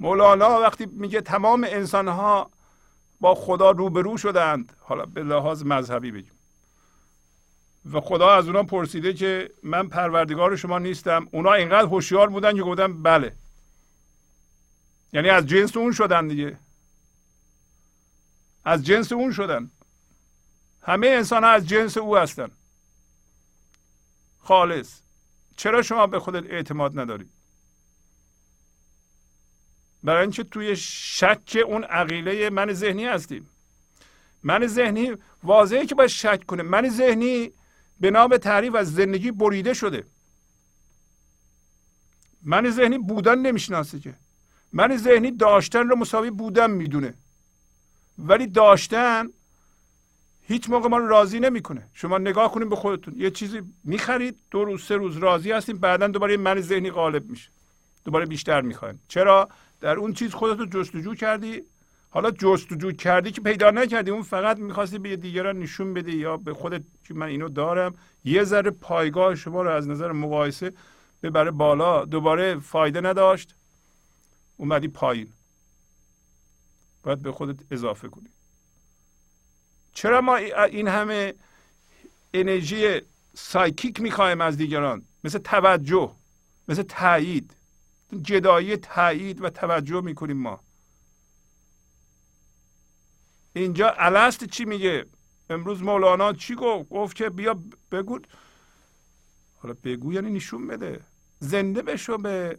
مولانا 0.00 0.60
وقتی 0.60 0.86
میگه 0.86 1.20
تمام 1.20 1.64
انسان 1.64 2.08
ها 2.08 2.50
با 3.20 3.34
خدا 3.34 3.70
روبرو 3.70 4.16
شدند. 4.16 4.72
حالا 4.80 5.06
به 5.06 5.22
لحاظ 5.22 5.62
مذهبی 5.64 6.10
بگیم. 6.10 6.32
و 7.92 8.00
خدا 8.00 8.34
از 8.34 8.46
اونا 8.46 8.62
پرسیده 8.62 9.14
که 9.14 9.50
من 9.62 9.88
پروردگار 9.88 10.56
شما 10.56 10.78
نیستم. 10.78 11.28
اونا 11.32 11.52
اینقدر 11.52 11.88
هوشیار 11.88 12.28
بودن 12.28 12.56
که 12.56 12.62
گفتن 12.62 13.02
بله. 13.02 13.36
یعنی 15.12 15.28
از 15.28 15.46
جنس 15.46 15.76
اون 15.76 15.92
شدن 15.92 16.28
دیگه. 16.28 16.58
از 18.64 18.84
جنس 18.86 19.12
اون 19.12 19.32
شدن. 19.32 19.70
همه 20.82 21.06
انسان 21.06 21.44
ها 21.44 21.50
از 21.50 21.68
جنس 21.68 21.96
او 21.96 22.16
هستن. 22.16 22.50
خالص. 24.46 25.00
چرا 25.56 25.82
شما 25.82 26.06
به 26.06 26.18
خودت 26.18 26.50
اعتماد 26.50 27.00
ندارید 27.00 27.30
برای 30.04 30.22
اینکه 30.22 30.44
توی 30.44 30.76
شک 30.76 31.58
اون 31.66 31.84
عقیله 31.84 32.50
من 32.50 32.72
ذهنی 32.72 33.04
هستیم. 33.04 33.48
من 34.42 34.66
ذهنی 34.66 35.12
واضحه 35.42 35.86
که 35.86 35.94
باید 35.94 36.10
شک 36.10 36.46
کنه. 36.46 36.62
من 36.62 36.88
ذهنی 36.88 37.50
به 38.00 38.10
نام 38.10 38.36
تعریف 38.36 38.74
از 38.74 38.94
زندگی 38.94 39.30
بریده 39.30 39.74
شده. 39.74 40.06
من 42.42 42.70
ذهنی 42.70 42.98
بودن 42.98 43.38
نمی‌شناسه 43.38 44.00
که. 44.00 44.14
من 44.72 44.96
ذهنی 44.96 45.30
داشتن 45.30 45.88
رو 45.88 45.96
مساوی 45.96 46.30
بودن 46.30 46.70
می‌دونه. 46.70 47.14
ولی 48.18 48.46
داشتن 48.46 49.28
هیچ 50.48 50.70
موقع 50.70 50.88
ما 50.88 50.98
رو 50.98 51.06
راضی 51.06 51.40
نمی‌کنه. 51.40 51.88
شما 51.94 52.18
نگاه 52.18 52.52
کنید 52.52 52.68
به 52.68 52.76
خودتون. 52.76 53.14
یه 53.16 53.30
چیزی 53.30 53.62
می‌خرید 53.84 54.38
دو 54.50 54.64
روز 54.64 54.84
سه 54.84 54.96
روز 54.96 55.16
راضی 55.16 55.52
هستیم 55.52 55.78
بعدا 55.78 56.08
دوباره 56.08 56.36
من 56.36 56.60
ذهنی 56.60 56.90
غالب 56.90 57.30
میشه. 57.30 57.50
دوباره 58.04 58.26
بیشتر 58.26 58.60
می‌خوایم 58.60 59.00
چرا؟ 59.08 59.48
در 59.80 59.96
اون 59.96 60.12
چیز 60.12 60.34
خودتو 60.34 60.66
جستجو 60.66 61.14
کردی. 61.14 61.62
حالا 62.10 62.30
جستجو 62.30 62.92
کردی 62.92 63.30
که 63.30 63.40
پیدا 63.40 63.70
نکردی. 63.70 64.10
اون 64.10 64.22
فقط 64.22 64.58
می‌خواستی 64.58 64.98
به 64.98 65.16
دیگران 65.16 65.58
نشون 65.58 65.94
بدی 65.94 66.16
یا 66.16 66.36
به 66.36 66.54
خودت 66.54 66.82
که 67.04 67.14
من 67.14 67.26
اینو 67.26 67.48
دارم. 67.48 67.94
یه 68.24 68.44
ذره 68.44 68.70
پایگاه 68.70 69.34
شما 69.34 69.62
رو 69.62 69.70
از 69.70 69.88
نظر 69.88 70.12
مقایسه 70.12 70.72
ببره 71.22 71.50
بالا. 71.50 72.04
دوباره 72.04 72.58
فایده 72.58 73.00
نداشت. 73.00 73.54
اومدی 74.56 74.88
پایین. 74.88 75.28
باید 77.02 77.22
به 77.22 77.32
خودت 77.32 77.56
اضافه 77.70 78.08
کنی. 78.08 78.28
چرا 79.96 80.20
ما 80.20 80.36
این 80.36 80.88
همه 80.88 81.34
انرژی 82.34 83.00
سایکیک 83.34 84.00
می‌خوایم 84.00 84.40
از 84.40 84.56
دیگران؟ 84.56 85.02
مثل 85.24 85.38
توجه 85.38 86.12
مثل 86.68 86.82
تایید. 86.82 87.56
جدایی 88.22 88.76
تایید 88.76 89.42
و 89.42 89.50
توجه 89.50 90.00
می‌کنیم 90.00 90.36
ما. 90.36 90.60
اینجا 93.52 93.90
الست 93.90 94.44
چی 94.44 94.64
میگه؟ 94.64 95.06
امروز 95.50 95.82
مولانا 95.82 96.32
چی 96.32 96.54
گفت؟ 96.54 96.88
گفت 96.88 97.16
که 97.16 97.30
بیا 97.30 97.62
بگو. 97.92 98.18
حالا 99.56 99.74
بگو 99.84 100.12
یعنی 100.12 100.30
نشون 100.30 100.66
بده. 100.66 101.00
زنده 101.40 101.82
بشو 101.82 102.18
به 102.18 102.58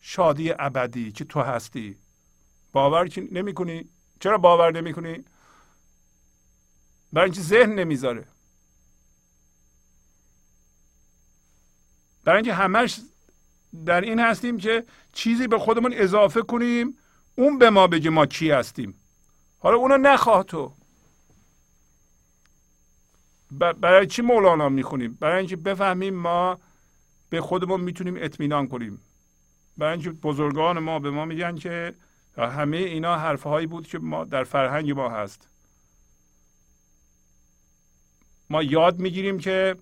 شادی 0.00 0.52
ابدی 0.58 1.12
که 1.12 1.24
تو 1.24 1.40
هستی. 1.40 1.96
باور 2.72 3.08
نمی 3.32 3.54
کنی 3.54 3.88
چرا 4.20 4.38
باور 4.38 4.72
نمی 4.72 4.92
کنی 4.92 5.24
برای 7.12 7.24
اینکه 7.24 7.40
ذهن 7.40 7.74
نمی‌ذاره. 7.74 8.24
برای 12.24 12.36
اینکه 12.36 12.54
همش 12.54 13.00
در 13.86 14.00
این 14.00 14.20
هستیم 14.20 14.58
که 14.58 14.84
چیزی 15.12 15.46
به 15.46 15.58
خودمون 15.58 15.94
اضافه 15.94 16.42
کنیم 16.42 16.98
اون 17.34 17.58
به 17.58 17.70
ما 17.70 17.86
بگه 17.86 18.10
ما 18.10 18.26
کی 18.26 18.50
هستیم. 18.50 18.94
حالا 19.58 19.76
اونو 19.76 19.96
نخواه 19.96 20.44
تو. 20.44 20.72
برای 23.80 24.06
چی 24.06 24.22
مولانا 24.22 24.68
می‌خونیم؟ 24.68 25.18
برای 25.20 25.38
اینکه 25.38 25.56
بفهمیم 25.56 26.14
ما 26.14 26.58
به 27.30 27.40
خودمون 27.40 27.80
می‌تونیم 27.80 28.14
اطمینان 28.18 28.68
کنیم. 28.68 29.00
برای 29.76 29.92
اینکه 29.92 30.10
بزرگان 30.10 30.78
ما 30.78 30.98
به 30.98 31.10
ما 31.10 31.24
میگن 31.24 31.56
که 31.56 31.94
همه 32.36 32.76
اینا 32.76 33.16
حرفهایی 33.16 33.66
بود 33.66 33.86
که 33.86 33.98
ما 33.98 34.24
در 34.24 34.44
فرهنگ 34.44 34.92
ما 34.92 35.08
هست. 35.08 35.48
ما 38.50 38.62
یاد 38.62 38.98
می‌گیریم 38.98 39.38
که 39.38 39.76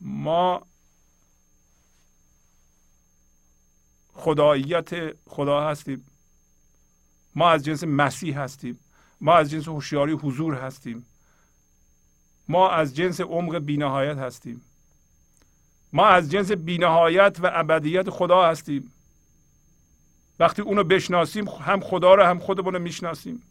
ما 0.00 0.66
خداییت 4.12 4.90
خدا 5.26 5.68
هستیم. 5.68 6.06
ما 7.34 7.50
از 7.50 7.64
جنس 7.64 7.84
مسیح 7.84 8.40
هستیم. 8.40 8.78
ما 9.20 9.34
از 9.34 9.50
جنس 9.50 9.68
هوشیاری 9.68 10.12
حضور 10.12 10.54
هستیم. 10.54 11.06
ما 12.48 12.70
از 12.70 12.96
جنس 12.96 13.20
عمق 13.20 13.58
بینهایت 13.58 14.18
هستیم. 14.18 14.62
ما 15.92 16.06
از 16.06 16.30
جنس 16.30 16.52
بینهایت 16.52 17.36
و 17.42 17.50
ابدیت 17.52 18.10
خدا 18.10 18.48
هستیم. 18.48 18.92
وقتی 20.38 20.62
اونو 20.62 20.84
بشناسیم 20.84 21.48
هم 21.48 21.80
خدا 21.80 22.14
رو 22.14 22.22
هم 22.22 22.38
خودمون 22.38 22.74
رو 22.74 22.80
می‌شناسیم. 22.80 23.42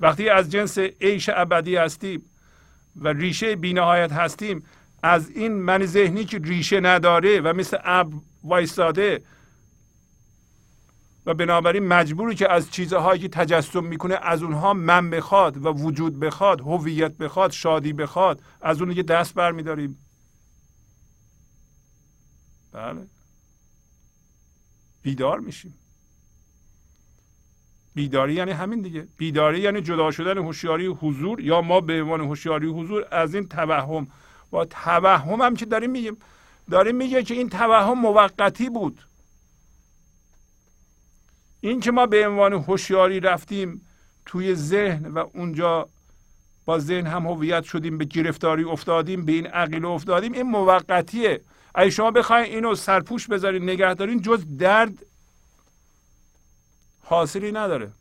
وقتی 0.00 0.28
از 0.28 0.50
جنس 0.50 0.78
عیش 0.78 1.30
ابدی 1.32 1.76
هستیم 1.76 2.22
و 2.96 3.08
ریشه 3.08 3.56
بینهایت 3.56 4.12
هستیم 4.12 4.64
از 5.02 5.30
این 5.30 5.52
من 5.52 5.86
ذهنی 5.86 6.24
که 6.24 6.38
ریشه 6.38 6.80
نداره 6.80 7.40
و 7.40 7.52
مثل 7.52 7.78
ابر 7.84 8.16
وایستاده 8.44 9.22
و 11.26 11.34
بنابراین 11.34 11.86
مجبوری 11.86 12.34
که 12.34 12.52
از 12.52 12.70
چیزهایی 12.70 13.20
که 13.20 13.28
تجسم 13.28 13.84
می‌کنه 13.84 14.18
از 14.22 14.42
اونها 14.42 14.74
من 14.74 15.10
بخواد 15.10 15.66
و 15.66 15.68
وجود 15.68 16.20
بخواد 16.20 16.60
هویت 16.60 17.12
بخواد 17.12 17.50
شادی 17.50 17.92
بخواد 17.92 18.42
از 18.60 18.82
اون 18.82 18.92
یه 18.92 19.02
دست 19.02 19.34
برمیداریم. 19.34 19.98
بله. 22.72 23.06
بیدار 25.02 25.40
میشیم. 25.40 25.79
بیداری 27.94 28.34
یعنی 28.34 28.50
همین 28.50 28.82
دیگه. 28.82 29.08
بیداری 29.16 29.60
یعنی 29.60 29.80
جدا 29.80 30.10
شدن 30.10 30.38
هوشیاری 30.38 30.86
حضور 30.86 31.40
یا 31.40 31.60
ما 31.60 31.80
به 31.80 32.02
عنوان 32.02 32.20
هوشیاری 32.20 32.66
حضور 32.66 33.06
از 33.10 33.34
این 33.34 33.48
توهم. 33.48 34.06
با 34.50 34.64
توهم 34.64 35.40
هم 35.40 35.56
که 35.56 35.66
داریم 35.66 35.90
میگیم. 35.90 36.16
داریم 36.70 36.96
میگه 36.96 37.22
که 37.22 37.34
این 37.34 37.48
توهم 37.48 37.98
موقتی 37.98 38.70
بود. 38.70 39.00
این 41.60 41.80
که 41.80 41.90
ما 41.90 42.06
به 42.06 42.28
عنوان 42.28 42.52
هوشیاری 42.52 43.20
رفتیم 43.20 43.86
توی 44.26 44.54
ذهن 44.54 45.06
و 45.06 45.26
اونجا 45.34 45.88
با 46.64 46.78
ذهن 46.78 47.06
هم 47.06 47.26
هویت 47.26 47.64
شدیم 47.64 47.98
به 47.98 48.04
گرفتاری 48.04 48.64
افتادیم 48.64 49.24
به 49.24 49.32
این 49.32 49.46
عقیله 49.46 49.88
افتادیم 49.88 50.32
این 50.32 50.42
موقتیه. 50.42 51.40
اگه 51.74 51.90
شما 51.90 52.10
بخواید 52.10 52.46
اینو 52.46 52.74
سرپوش 52.74 53.26
بذارین 53.28 53.62
نگه 53.62 53.94
دارین 53.94 54.20
جز 54.20 54.56
درد 54.58 55.06
حاصلی 57.10 57.52
نداره. 57.52 57.92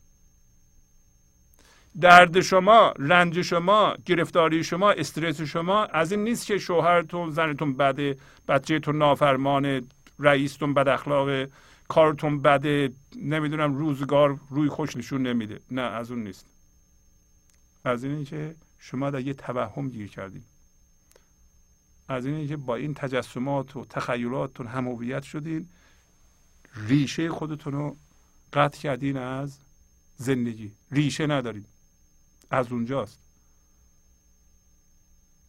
درد 2.01 2.41
شما 2.41 2.93
رنج 2.99 3.41
شما 3.41 3.95
گرفتاری 4.05 4.63
شما 4.63 4.91
استرس 4.91 5.41
شما 5.41 5.85
از 5.85 6.11
این 6.11 6.23
نیست 6.23 6.45
که 6.45 6.57
شوهرتون 6.57 7.31
زنتون 7.31 7.77
بده 7.77 8.17
بچهتون 8.47 8.97
نافرمان 8.97 9.87
رئیستون 10.19 10.73
بد 10.73 10.87
اخلاق 10.87 11.47
کارتون 11.87 12.41
بده 12.41 12.93
نمی‌دونم 13.15 13.75
روزگار 13.75 14.39
روی 14.49 14.69
خوش 14.69 14.95
نشون 14.95 15.21
نمیده. 15.27 15.59
نه 15.71 15.81
از 15.81 16.11
اون 16.11 16.23
نیست. 16.23 16.45
از 17.83 18.03
این 18.03 18.23
که 18.23 18.55
شما 18.79 19.09
در 19.09 19.19
یه 19.19 19.33
توهم 19.33 19.89
گیر 19.89 20.07
کردید 20.07 20.43
از 22.07 22.25
این 22.25 22.47
که 22.47 22.57
با 22.57 22.75
این 22.75 22.93
تجسمات 22.93 23.75
و 23.75 23.85
تخیلاتتون 23.85 24.67
هم 24.67 25.21
شدین. 25.21 25.69
ریشه 26.87 27.29
خودتون 27.29 27.73
رو 27.73 27.97
قطع 28.53 28.79
کردین 28.79 29.17
از 29.17 29.57
زندگی. 30.17 30.71
ریشه 30.91 31.27
ندارید 31.27 31.65
از 32.51 32.71
اونجاست. 32.71 33.19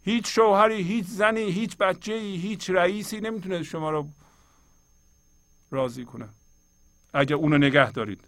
هیچ 0.05 0.27
شوهری 0.27 0.83
هیچ 0.83 1.07
زنی 1.07 1.41
هیچ 1.41 1.77
بچه 1.77 2.13
هیچ 2.13 2.71
رئیسی 2.71 3.21
نمی‌تونه 3.21 3.63
شما 3.63 3.91
رو 3.91 4.09
راضی 5.71 6.05
کنه. 6.05 6.29
اگر 7.15 7.35
اونو 7.35 7.59
نگه 7.59 7.93
دارید. 7.93 8.25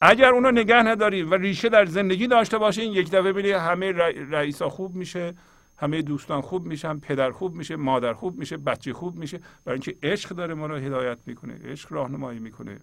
اگر 0.00 0.28
اونو 0.28 0.50
نگه 0.50 0.82
ندارید 0.82 1.32
و 1.32 1.34
ریشه 1.34 1.68
در 1.68 1.86
زندگی 1.86 2.26
داشته 2.26 2.58
باشه 2.58 2.82
این 2.82 2.92
یک 2.92 3.08
دفعه 3.08 3.22
ببینید 3.22 3.54
همه 3.54 3.92
رئیسا 4.30 4.68
خوب 4.68 4.94
میشه 4.94 5.34
همه 5.76 6.02
دوستان 6.02 6.40
خوب 6.40 6.66
میشن 6.66 6.98
پدر 6.98 7.30
خوب 7.30 7.54
میشه 7.54 7.76
مادر 7.76 8.14
خوب 8.14 8.38
میشه 8.38 8.56
بچه 8.56 8.92
خوب 8.92 9.16
میشه. 9.16 9.40
برای 9.64 9.76
اینکه 9.76 9.96
عشق 10.02 10.30
داره 10.30 10.54
ما 10.54 10.66
رو 10.66 10.76
هدایت 10.76 11.18
می‌کنه 11.26 11.60
عشق 11.64 11.92
راهنمایی 11.92 12.38
می‌کنه. 12.38 12.80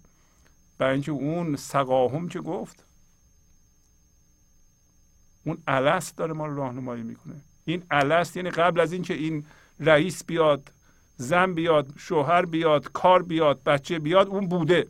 برای 0.77 0.93
اینکه 0.93 1.11
اون 1.11 1.55
سقاهم 1.55 2.29
که 2.29 2.39
گفت؟ 2.39 2.83
اون 5.45 5.57
الست 5.67 6.17
داره 6.17 6.33
ما 6.33 6.45
رو 6.45 6.55
راهنمایی 6.55 7.03
می‌کنه. 7.03 7.35
این 7.65 7.83
الست 7.91 8.37
یعنی 8.37 8.49
قبل 8.49 8.79
از 8.79 8.93
اینکه 8.93 9.13
این 9.13 9.45
رئیس 9.79 10.23
بیاد 10.23 10.71
زن 11.17 11.53
بیاد 11.53 11.93
شوهر 11.97 12.45
بیاد 12.45 12.91
کار 12.91 13.23
بیاد 13.23 13.63
بچه 13.63 13.99
بیاد 13.99 14.27
اون 14.27 14.47
بوده. 14.47 14.87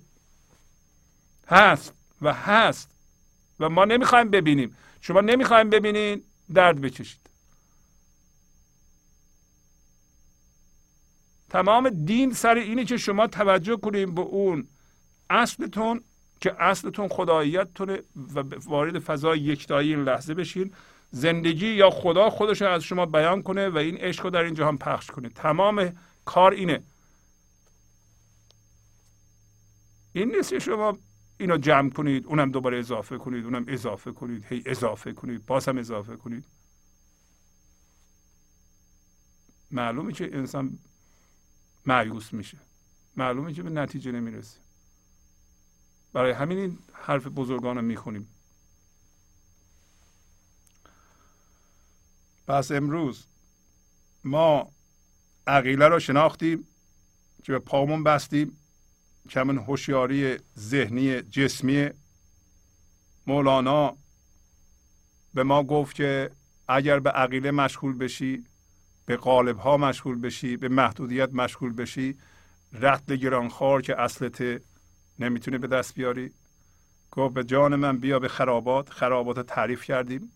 هست 1.47 1.93
و 2.21 2.33
هست 2.33 2.89
و 3.59 3.69
ما 3.69 3.85
نمی‌خوایم 3.85 4.29
ببینیم. 4.29 4.75
شما 5.01 5.21
نمی‌خوایم 5.21 5.69
ببینین 5.69 6.23
درد 6.53 6.81
بکشید. 6.81 7.19
تمام 11.49 11.89
دین 11.89 12.33
سر 12.33 12.55
اینه 12.55 12.85
که 12.85 12.97
شما 12.97 13.27
توجه 13.27 13.77
کنید 13.77 14.15
به 14.15 14.21
اون 14.21 14.67
اصلتون 15.29 16.01
که 16.41 16.63
اصلتون 16.63 17.07
خداییتتونه 17.07 17.99
و 18.35 18.43
وارد 18.65 18.99
فضای 18.99 19.39
یکتایی 19.39 19.95
این 19.95 20.03
لحظه 20.03 20.33
بشین. 20.33 20.73
زندگی 21.11 21.67
یا 21.67 21.89
خدا 21.89 22.29
خودش 22.29 22.61
از 22.61 22.83
شما 22.83 23.05
بیان 23.05 23.41
کنه 23.41 23.69
و 23.69 23.77
این 23.77 23.97
عشق 23.97 24.23
رو 24.23 24.29
در 24.29 24.43
این 24.43 24.53
جهان 24.53 24.77
پخش 24.77 25.07
کنه. 25.11 25.29
تمام 25.29 25.93
کار 26.25 26.51
اینه. 26.51 26.83
این 30.13 30.35
نیست 30.35 30.49
که 30.49 30.59
شما 30.59 30.97
اینو 31.37 31.57
جمع 31.57 31.89
کنید 31.89 32.25
اونم 32.25 32.51
دوباره 32.51 32.79
اضافه 32.79 33.17
کنید 33.17 33.45
اونم 33.45 33.65
اضافه 33.67 34.11
کنید. 34.11 34.45
هی 34.49 34.63
اضافه 34.65 35.13
کنید 35.13 35.45
باز 35.45 35.69
هم 35.69 35.77
اضافه 35.77 36.15
کنید. 36.15 36.45
معلومه 39.71 40.13
که 40.13 40.35
انسان 40.37 40.77
معیوس 41.85 42.33
میشه. 42.33 42.57
معلومه 43.17 43.53
که 43.53 43.63
به 43.63 43.69
نتیجه 43.69 44.11
نمی‌رسه. 44.11 44.64
برای 46.15 46.31
همین 46.31 46.57
این 46.57 46.77
حرف 46.93 47.27
بزرگان 47.27 47.75
رو 47.75 47.81
می‌خونیم. 47.81 48.27
پس 52.47 52.71
امروز 52.71 53.25
ما 54.23 54.71
عقیله 55.47 55.87
رو 55.87 55.99
شناختیم 55.99 56.67
که 57.43 57.51
به 57.51 57.59
پامون 57.59 58.03
بستیم 58.03 58.57
که 59.29 59.39
همین 59.39 59.57
هوشیاری 59.57 60.37
ذهنی 60.59 61.21
جسمی 61.21 61.89
مولانا 63.27 63.97
به 65.33 65.43
ما 65.43 65.63
گفت 65.63 65.95
که 65.95 66.31
اگر 66.67 66.99
به 66.99 67.09
عقیله 67.09 67.51
مشغول 67.51 67.97
بشی 67.97 68.45
به 69.05 69.17
قالب 69.17 69.57
ها 69.57 69.77
مشغول 69.77 70.21
بشی 70.21 70.57
به 70.57 70.69
محدودیت 70.69 71.29
مشغول 71.33 71.73
بشی 71.73 72.17
رتل 72.73 73.15
گرانخوار 73.15 73.81
که 73.81 74.01
اصلت 74.01 74.61
نمی‌تونی 75.19 75.57
به 75.57 75.67
دست 75.67 75.93
بیاری. 75.93 76.31
گفت 77.11 77.33
به 77.33 77.43
جان 77.43 77.75
من 77.75 77.97
بیا 77.97 78.19
به 78.19 78.27
خرابات. 78.27 78.89
خرابات 78.89 79.39
تعریف 79.39 79.83
کردیم. 79.83 80.31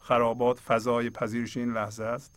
خرابات 0.00 0.60
فضای 0.60 1.10
پذیرش 1.10 1.56
این 1.56 1.72
لحظه 1.72 2.04
است 2.04 2.34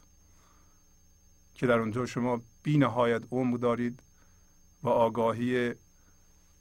که 1.55 1.67
در 1.67 1.79
اونجا 1.79 2.05
شما 2.05 2.41
بی 2.63 2.77
نهایت 2.77 3.21
دارید 3.61 3.99
و 4.83 4.89
آگاهی 4.89 5.73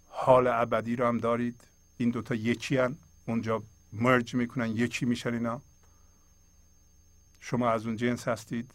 حال 0.09 0.47
ابدی 0.47 0.97
رو 0.97 1.07
هم 1.07 1.19
دارید. 1.19 1.69
این 1.97 2.11
دوتا 2.11 2.35
یکی 2.35 2.77
هن. 2.77 2.97
اونجا 3.27 3.63
مرج 3.93 4.35
می‌کنن. 4.35 4.77
یکی 4.77 5.07
میشن 5.07 5.35
اینا. 5.35 5.63
شما 7.41 7.71
از 7.71 7.87
اون 7.87 7.97
جنس 7.97 8.29
هستید. 8.29 8.71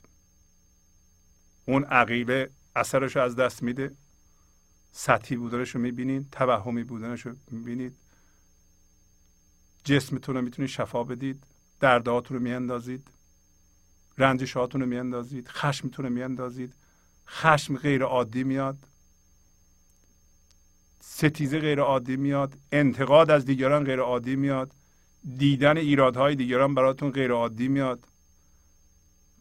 اون 1.65 1.83
عقیله 1.83 2.49
اثرش 2.75 3.17
از 3.17 3.35
دست 3.35 3.63
میده. 3.63 3.95
سطحی 4.99 5.37
بودنش 5.37 5.75
رو 5.75 5.81
می‌بینید 5.81 6.27
توهمی 6.31 6.83
بودنش 6.83 7.21
رو 7.25 7.35
می‌بینید. 7.51 7.95
جسمتون 9.83 10.35
رو 10.35 10.41
می‌تونید 10.41 10.71
شفا 10.71 11.03
بدید 11.03 11.43
دردهاتون 11.79 12.37
رو 12.37 12.43
میاندازید 12.43 13.07
رنجشاتون 14.17 14.81
رو 14.81 14.87
میاندازید 14.87 15.47
خشمتون 15.47 16.05
رو 16.05 16.11
میاندازید. 16.11 16.73
خشم 17.27 17.77
غیر 17.77 18.03
عادی 18.03 18.43
میاد. 18.43 18.77
ستیزه 20.99 21.59
غیر 21.59 21.79
عادی 21.79 22.17
میاد. 22.17 22.57
انتقاد 22.71 23.31
از 23.31 23.45
دیگران 23.45 23.83
غیر 23.83 23.99
عادی 23.99 24.35
میاد. 24.35 24.71
دیدن 25.37 25.77
ایرادهای 25.77 26.35
دیگران 26.35 26.75
براتون 26.75 27.11
غیر 27.11 27.31
عادی 27.31 27.67
میاد. 27.67 28.07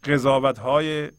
قضاوت 0.03 0.59
های 0.59 1.11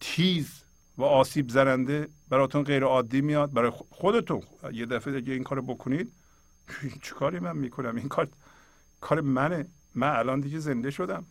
تیز 0.00 0.65
و 0.98 1.04
آسیب 1.04 1.48
زننده 1.50 2.08
براتون 2.28 2.64
غیر 2.64 2.84
عادی 2.84 3.20
میاد. 3.20 3.52
برای 3.52 3.72
خودتون. 3.90 4.42
یه 4.72 4.86
دفعه 4.86 5.20
دیگه 5.20 5.32
این 5.32 5.42
کارو 5.44 5.62
بکنید. 5.62 6.12
چه 7.02 7.14
کاری 7.14 7.38
من 7.38 7.56
می‌کنم؟ 7.56 7.96
این 7.96 8.08
کار 8.08 8.28
کار 9.00 9.20
منه. 9.20 9.66
من 9.94 10.16
الان 10.16 10.40
دیگه 10.40 10.58
زنده 10.58 10.90
شدم. 10.90 11.26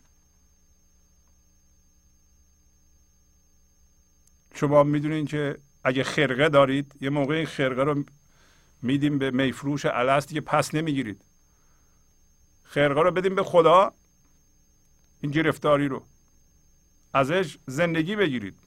شما 4.54 4.82
می‌دونین 4.82 5.26
که 5.26 5.58
اگه 5.84 6.04
خرقه 6.04 6.48
دارید 6.48 6.92
یه 7.00 7.10
موقع 7.10 7.34
این 7.34 7.46
خرقه 7.46 7.82
رو 7.82 8.04
میدیم 8.82 9.18
به 9.18 9.30
میفروش 9.30 9.86
الست 9.86 10.28
دیگه 10.28 10.40
پس 10.40 10.74
نمی‌گیرید. 10.74 11.22
خرقه 12.62 13.00
رو 13.02 13.10
بدیم 13.10 13.34
به 13.34 13.42
خدا 13.42 13.92
این 15.20 15.32
گرفتاری 15.32 15.88
رو. 15.88 16.06
ازش 17.14 17.58
زندگی 17.66 18.16
بگیرید. 18.16 18.65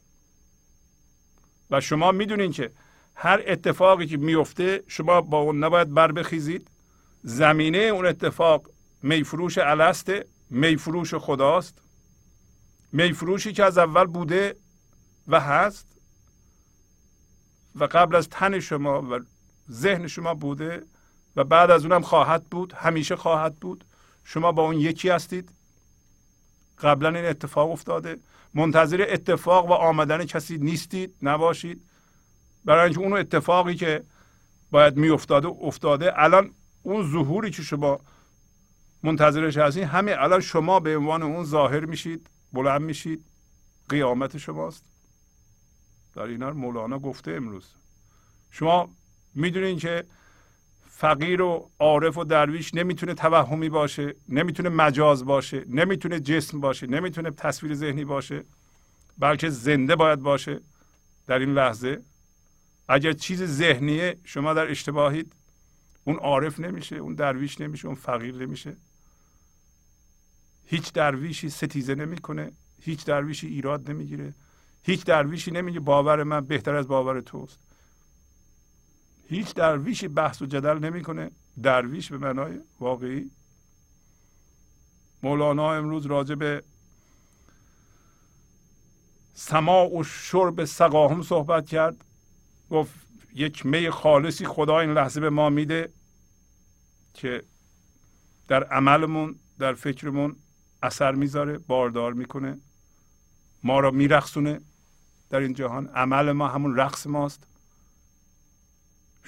و 1.71 1.81
شما 1.81 2.11
می‌دونین 2.11 2.51
که 2.51 2.71
هر 3.15 3.43
اتفاقی 3.47 4.07
که 4.07 4.17
میفته 4.17 4.83
شما 4.87 5.21
با 5.21 5.37
اون 5.39 5.63
نباید 5.63 5.93
بر 5.93 6.11
بخیزید. 6.11 6.67
زمینه 7.23 7.77
اون 7.77 8.05
اتفاق 8.05 8.69
میفروش 9.03 9.57
السته 9.57 10.25
میفروش 10.49 11.13
خداست. 11.13 11.81
میفروشی 12.91 13.53
که 13.53 13.63
از 13.63 13.77
اول 13.77 14.05
بوده 14.05 14.55
و 15.27 15.39
هست 15.39 15.87
و 17.75 17.83
قبل 17.83 18.15
از 18.15 18.29
تن 18.29 18.59
شما 18.59 19.01
و 19.01 19.19
ذهن 19.71 20.07
شما 20.07 20.33
بوده 20.33 20.83
و 21.35 21.43
بعد 21.43 21.71
از 21.71 21.85
اونم 21.85 22.01
خواهد 22.01 22.43
بود 22.43 22.73
همیشه 22.73 23.15
خواهد 23.15 23.55
بود. 23.55 23.85
شما 24.23 24.51
با 24.51 24.63
اون 24.63 24.79
یکی 24.79 25.09
هستید. 25.09 25.49
قبلا 26.79 27.09
این 27.09 27.25
اتفاق 27.25 27.71
افتاده. 27.71 28.17
منتظر 28.53 29.05
اتفاق 29.09 29.69
و 29.69 29.73
آمدن 29.73 30.25
کسی 30.25 30.57
نیستید 30.57 31.15
نباشید. 31.21 31.81
برای 32.65 32.83
اینکه 32.83 32.99
اون 32.99 33.13
اتفاقی 33.13 33.75
که 33.75 34.03
باید 34.71 34.97
می 34.97 35.09
افتاده 35.09 35.47
افتاده 35.47 36.11
الان 36.15 36.53
اون 36.83 37.11
ظهوری 37.11 37.51
که 37.51 37.61
شما 37.61 37.99
منتظرش 39.03 39.57
هستید 39.57 39.83
همین 39.83 40.15
الان 40.17 40.39
شما 40.39 40.79
به 40.79 40.97
عنوان 40.97 41.23
اون 41.23 41.43
ظاهر 41.43 41.85
میشید 41.85 42.29
بلند 42.53 42.81
میشید. 42.81 43.25
قیامت 43.89 44.37
شماست. 44.37 44.85
در 46.15 46.21
اینا 46.21 46.51
مولانا 46.51 46.99
گفته 46.99 47.31
امروز. 47.31 47.65
شما 48.49 48.89
می‌دونین 49.35 49.77
که 49.77 50.03
فقیر 50.99 51.41
و 51.41 51.69
عارف 51.79 52.17
و 52.17 52.23
درویش 52.23 52.73
نمی‌تونه 52.73 53.13
توهمی 53.13 53.69
باشه 53.69 54.15
نمی‌تونه 54.29 54.69
مجاز 54.69 55.25
باشه 55.25 55.65
نمی‌تونه 55.67 56.19
جسم 56.19 56.59
باشه 56.59 56.87
نمی‌تونه 56.87 57.31
تصویر 57.31 57.73
ذهنی 57.73 58.05
باشه 58.05 58.43
بلکه 59.17 59.49
زنده 59.49 59.95
باید 59.95 60.19
باشه 60.19 60.59
در 61.27 61.39
این 61.39 61.53
لحظه. 61.53 62.01
اگر 62.87 63.13
چیز 63.13 63.43
ذهنیه 63.43 64.17
شما 64.23 64.53
در 64.53 64.71
اشتباهید. 64.71 65.33
اون 66.03 66.15
عارف 66.15 66.59
نمیشه 66.59 66.95
اون 66.95 67.15
درویش 67.15 67.61
نمیشه 67.61 67.87
اون 67.87 67.95
فقیر 67.95 68.35
نمیشه. 68.35 68.77
هیچ 70.65 70.93
درویشی 70.93 71.49
ستیزه 71.49 71.95
نمی‌کنه 71.95 72.51
هیچ 72.81 73.05
درویشی 73.05 73.47
ایراد 73.47 73.91
نمی‌گیره 73.91 74.33
هیچ 74.83 75.05
درویشی 75.05 75.51
نمیگه 75.51 75.79
باور 75.79 76.23
من 76.23 76.45
بهتر 76.45 76.75
از 76.75 76.87
باور 76.87 77.21
توست. 77.21 77.68
هیچ 79.29 79.53
درویشی 79.53 80.07
بحث 80.07 80.41
و 80.41 80.45
جدل 80.45 80.79
نمی‌کنه. 80.79 81.31
درویش 81.63 82.11
به 82.11 82.17
معنای 82.17 82.59
واقعی. 82.79 83.31
مولانا 85.23 85.73
امروز 85.73 86.05
راجع 86.05 86.35
به 86.35 86.63
سماع 89.33 89.97
و 89.99 90.03
شرب 90.03 90.65
سقاهم 90.65 91.21
صحبت 91.21 91.67
کرد. 91.67 92.05
گفت 92.69 92.93
یک 93.35 93.65
می 93.65 93.89
خالصی 93.89 94.45
خدا 94.45 94.79
این 94.79 94.93
لحظه 94.93 95.19
به 95.19 95.29
ما 95.29 95.49
میده 95.49 95.93
که 97.13 97.43
در 98.47 98.63
عملمون 98.63 99.35
در 99.59 99.73
فکرمون 99.73 100.35
اثر 100.83 101.11
می‌ذاره 101.11 101.57
باردار 101.57 102.13
می‌کنه. 102.13 102.57
ما 103.63 103.79
را 103.79 103.91
میرقصونه. 103.91 104.61
در 105.29 105.39
این 105.39 105.53
جهان 105.53 105.87
عمل 105.87 106.31
ما 106.31 106.47
همون 106.47 106.75
رقص 106.75 107.07
ماست. 107.07 107.43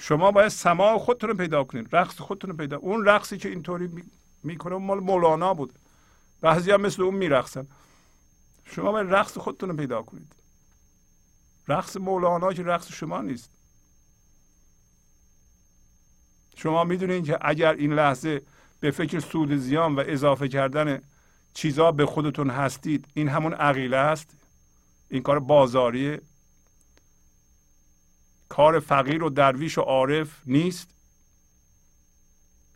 شما 0.04 0.30
باید 0.30 0.48
سماع 0.48 0.98
خودتون 0.98 1.30
رو 1.30 1.36
پیدا 1.36 1.64
کنید 1.64 1.96
رقص 1.96 2.20
خودتون 2.20 2.50
رو 2.50 2.56
پیدا 2.56 2.76
اون 2.76 3.04
رقصی 3.04 3.38
که 3.38 3.48
اینطوری 3.48 3.90
می‌کنه 4.42 4.76
مال 4.76 5.00
مولانا 5.00 5.54
بود. 5.54 5.78
بعضی 6.40 6.70
هم 6.70 6.80
مثل 6.80 7.02
اون 7.02 7.14
میرقصن. 7.14 7.66
شما 8.64 8.92
باید 8.92 9.14
رقص 9.14 9.38
خودتون 9.38 9.68
رو 9.68 9.76
پیدا 9.76 10.02
کنید. 10.02 10.34
رقص 11.68 11.96
مولانا 11.96 12.52
که 12.52 12.62
رقص 12.62 12.92
شما 12.92 13.20
نیست. 13.20 13.50
شما 16.56 16.84
می‌دونید 16.84 17.24
که 17.24 17.38
اگر 17.40 17.72
این 17.72 17.92
لحظه 17.92 18.42
به 18.80 18.90
فکر 18.90 19.20
سود 19.20 19.56
زیان 19.56 19.94
و 19.94 20.04
اضافه 20.06 20.48
کردن 20.48 21.00
چیزا 21.54 21.92
به 21.92 22.06
خودتون 22.06 22.50
هستید 22.50 23.08
این 23.14 23.28
همون 23.28 23.52
عقیله 23.52 23.96
است. 23.96 24.30
این 25.08 25.22
کار 25.22 25.38
بازاریه. 25.38 26.20
کار 28.52 28.80
فقیر 28.80 29.22
و 29.22 29.30
درویش 29.30 29.78
و 29.78 29.80
عارف 29.80 30.42
نیست. 30.46 30.88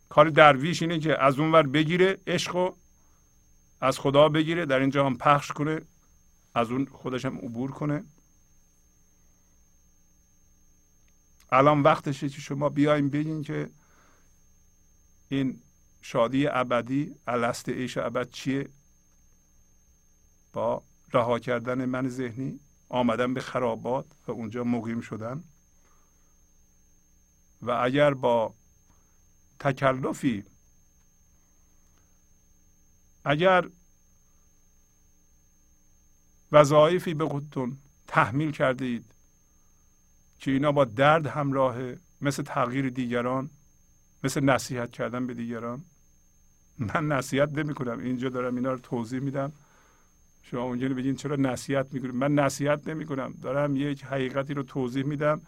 کار 0.09 0.29
درویش 0.29 0.81
اینه 0.81 0.99
که 0.99 1.23
از 1.23 1.39
اون 1.39 1.51
ور 1.51 1.67
بگیره 1.67 2.17
عشق 2.27 2.55
و 2.55 2.71
از 3.81 3.99
خدا 3.99 4.29
بگیره 4.29 4.65
در 4.65 4.79
اینجا 4.79 5.05
هم 5.05 5.17
پخش 5.17 5.51
کنه 5.51 5.81
از 6.55 6.71
اون 6.71 6.85
خودش 6.85 7.25
هم 7.25 7.37
عبور 7.37 7.71
کنه. 7.71 8.03
الان 11.51 11.81
وقتشه 11.83 12.29
که 12.29 12.41
شما 12.41 12.69
بیایم 12.69 13.09
بگین 13.09 13.43
که 13.43 13.69
این 15.29 15.61
شادی 16.01 16.47
ابدی 16.47 17.15
الست 17.27 17.69
عیش 17.69 17.97
ابد 17.97 18.29
چیه؟ 18.29 18.69
با 20.53 20.83
رها 21.13 21.39
کردن 21.39 21.85
من 21.85 22.09
ذهنی 22.09 22.59
آمدن 22.89 23.33
به 23.33 23.41
خرابات 23.41 24.05
و 24.27 24.31
اونجا 24.31 24.63
مقیم 24.63 25.01
شدن. 25.01 25.43
و 27.61 27.71
اگر 27.71 28.13
با 28.13 28.53
تکلفی 29.59 30.43
اگر 33.25 33.69
وظایفی 36.51 37.13
به 37.13 37.25
خودتون 37.25 37.77
تحمیل 38.07 38.51
کرده 38.51 38.85
اید 38.85 39.05
که 40.39 40.51
اینا 40.51 40.71
با 40.71 40.85
درد 40.85 41.27
همراهه 41.27 41.99
مثل 42.21 42.43
تغییر 42.43 42.89
دیگران 42.89 43.49
مثل 44.23 44.43
نصیحت 44.43 44.91
کردن 44.91 45.27
به 45.27 45.33
دیگران 45.33 45.83
من 46.79 47.07
نصیحت 47.07 47.49
نمی 47.49 47.73
کنم 47.73 47.99
اینجا 47.99 48.29
دارم 48.29 48.55
اینا 48.55 48.71
رو 48.71 48.79
توضیح 48.79 49.19
میدم. 49.19 49.51
شما 50.43 50.63
اونجا 50.63 50.89
بگین 50.89 51.15
چرا 51.15 51.35
نصیحت 51.35 51.93
می‌کنید 51.93 52.15
من 52.15 52.35
نصیحت 52.35 52.87
نمی 52.87 53.05
کنم 53.05 53.33
دارم 53.41 53.75
یک 53.75 54.03
حقیقتی 54.03 54.53
رو 54.53 54.63
توضیح 54.63 55.03
میدم. 55.03 55.41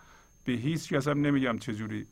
به 0.50 0.56
هیچ 0.56 0.94
کس 0.94 1.08
هم 1.08 1.22
نمیگم 1.22 1.58
چجوری 1.58 2.08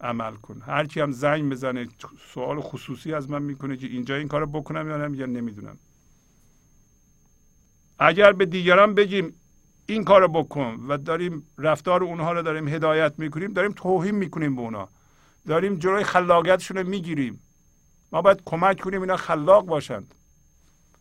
عمل 0.00 0.34
کن 0.34 0.62
هر 0.66 0.86
کی 0.86 1.00
هم 1.00 1.12
زنگ 1.12 1.50
بزنه 1.52 1.88
سوال 2.34 2.60
خصوصی 2.60 3.14
از 3.14 3.30
من 3.30 3.42
می‌کنه 3.42 3.76
که 3.76 3.86
اینجا 3.86 4.14
این 4.14 4.28
کارو 4.28 4.46
بکنم 4.46 4.88
یا 4.88 4.96
نه 4.96 5.26
نمی‌دونم. 5.26 5.78
اگر 7.98 8.32
به 8.32 8.46
دیگران 8.46 8.94
بگیم 8.94 9.34
این 9.86 10.04
کارو 10.04 10.28
بکن 10.28 10.84
و 10.88 10.98
داریم 10.98 11.46
رفتار 11.58 12.04
اونها 12.04 12.32
رو 12.32 12.42
داریم 12.42 12.68
هدایت 12.68 13.14
می‌کنیم 13.18 13.52
داریم 13.52 13.72
توهین 13.72 14.14
می‌کنیم 14.14 14.56
به 14.56 14.62
اونا. 14.62 14.88
داریم 15.46 15.78
جلوی 15.78 16.04
خلاقیتشون 16.04 16.76
رو 16.76 16.88
می‌گیریم. 16.88 17.40
ما 18.12 18.22
باید 18.22 18.42
کمک 18.44 18.80
کنیم 18.80 19.00
اینا 19.00 19.16
خلاق 19.16 19.66
باشند. 19.66 20.14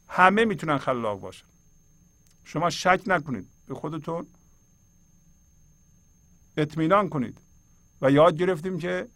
همه 0.08 0.46
می‌تونن 0.46 0.78
خلاق 0.78 1.20
باشن. 1.20 1.48
شما 2.44 2.70
شک 2.70 3.02
نکنید. 3.08 3.48
به 3.68 3.76
خودتون 3.76 4.28
اطمینان 6.58 7.10
کنید. 7.10 7.42
و 8.02 8.12
یاد 8.12 8.38
گرفتیم 8.38 8.80
که 8.80 9.08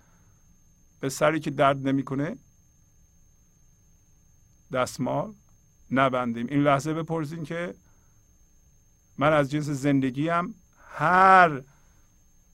به 1.00 1.10
سری 1.10 1.40
که 1.40 1.52
درد 1.52 1.88
نمی‌کنه 1.88 2.38
دستمال 4.74 5.34
نبندیم. 5.92 6.48
این 6.50 6.64
لحظه 6.64 6.94
بپرسیم 6.94 7.44
که 7.44 7.74
من 9.18 9.34
از 9.34 9.52
جنس 9.52 9.70
زندگیم 9.70 10.56
هر 10.88 11.62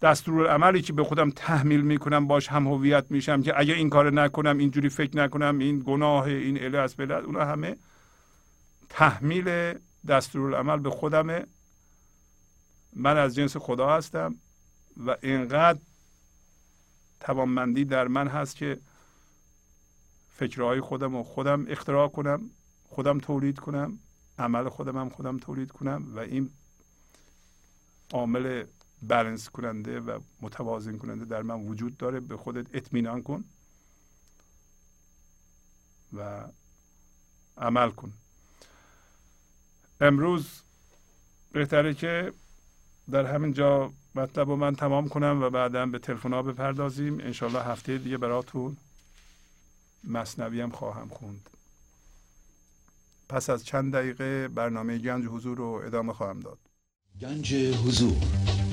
دستور 0.01 0.47
عملی 0.47 0.81
که 0.81 0.93
به 0.93 1.03
خودم 1.03 1.29
تحمیل 1.29 1.81
می‌کنم 1.81 2.27
باش 2.27 2.47
هم 2.47 2.67
هویت 2.67 3.05
میشم 3.09 3.41
که 3.41 3.59
اگه 3.59 3.73
این 3.73 3.89
کار 3.89 4.11
نکنم 4.11 4.57
اینجوری 4.57 4.89
فکر 4.89 5.17
نکنم 5.17 5.59
این 5.59 5.83
گناه 5.85 6.23
این 6.23 6.63
اله 6.63 6.77
از 6.77 6.95
بلد 6.95 7.23
اونا 7.23 7.45
همه 7.45 7.77
تحمیل 8.89 9.73
دستورالعمل 10.07 10.79
به 10.79 10.89
خودمه. 10.89 11.45
من 12.95 13.17
از 13.17 13.35
جنس 13.35 13.57
خدا 13.57 13.95
هستم. 13.95 14.35
و 14.97 15.17
اینقدر 15.21 15.79
توانمندی 17.19 17.85
در 17.85 18.07
من 18.07 18.27
هست 18.27 18.55
که 18.55 18.79
فکرهای 20.29 20.81
خودم 20.81 21.15
و 21.15 21.23
خودم 21.23 21.65
اختراع 21.69 22.07
کنم 22.07 22.49
خودم 22.89 23.19
تولید 23.19 23.59
کنم 23.59 23.99
عمل 24.39 24.69
خودم 24.69 24.97
هم 24.97 25.09
خودم 25.09 25.37
تولید 25.37 25.71
کنم 25.71 26.15
و 26.15 26.19
این 26.19 26.49
عامل 28.13 28.65
بلنس 29.01 29.49
کننده 29.49 29.99
و 29.99 30.19
متوازن 30.41 30.97
کننده 30.97 31.25
در 31.25 31.41
من 31.41 31.67
وجود 31.67 31.97
داره. 31.97 32.19
به 32.19 32.37
خودت 32.37 32.75
اطمینان 32.75 33.23
کن 33.23 33.43
و 36.13 36.47
عمل 37.57 37.89
کن. 37.89 38.13
امروز 40.01 40.61
بهتره 41.51 41.93
که 41.93 42.33
در 43.11 43.25
همین 43.25 43.53
جا 43.53 43.93
مطلب 44.15 44.49
رو 44.49 44.55
من 44.55 44.75
تمام 44.75 45.09
کنم 45.09 45.39
و 45.41 45.49
بعدا 45.49 45.85
به 45.85 45.99
تلفن 45.99 46.33
ها 46.33 46.41
بپردازیم. 46.41 47.19
انشالله 47.19 47.63
هفته 47.63 47.97
دیگه 47.97 48.17
براتون 48.17 48.77
مصنوی 50.03 50.61
هم 50.61 50.69
خواهم 50.69 51.07
خوند. 51.07 51.49
پس 53.29 53.49
از 53.49 53.65
چند 53.65 53.93
دقیقه 53.93 54.47
برنامه 54.47 54.97
گنج 54.97 55.25
حضور 55.25 55.57
رو 55.57 55.81
ادامه 55.85 56.13
خواهم 56.13 56.39
داد. 56.39 56.59
گنج 57.21 57.53
حضور. 57.55 58.42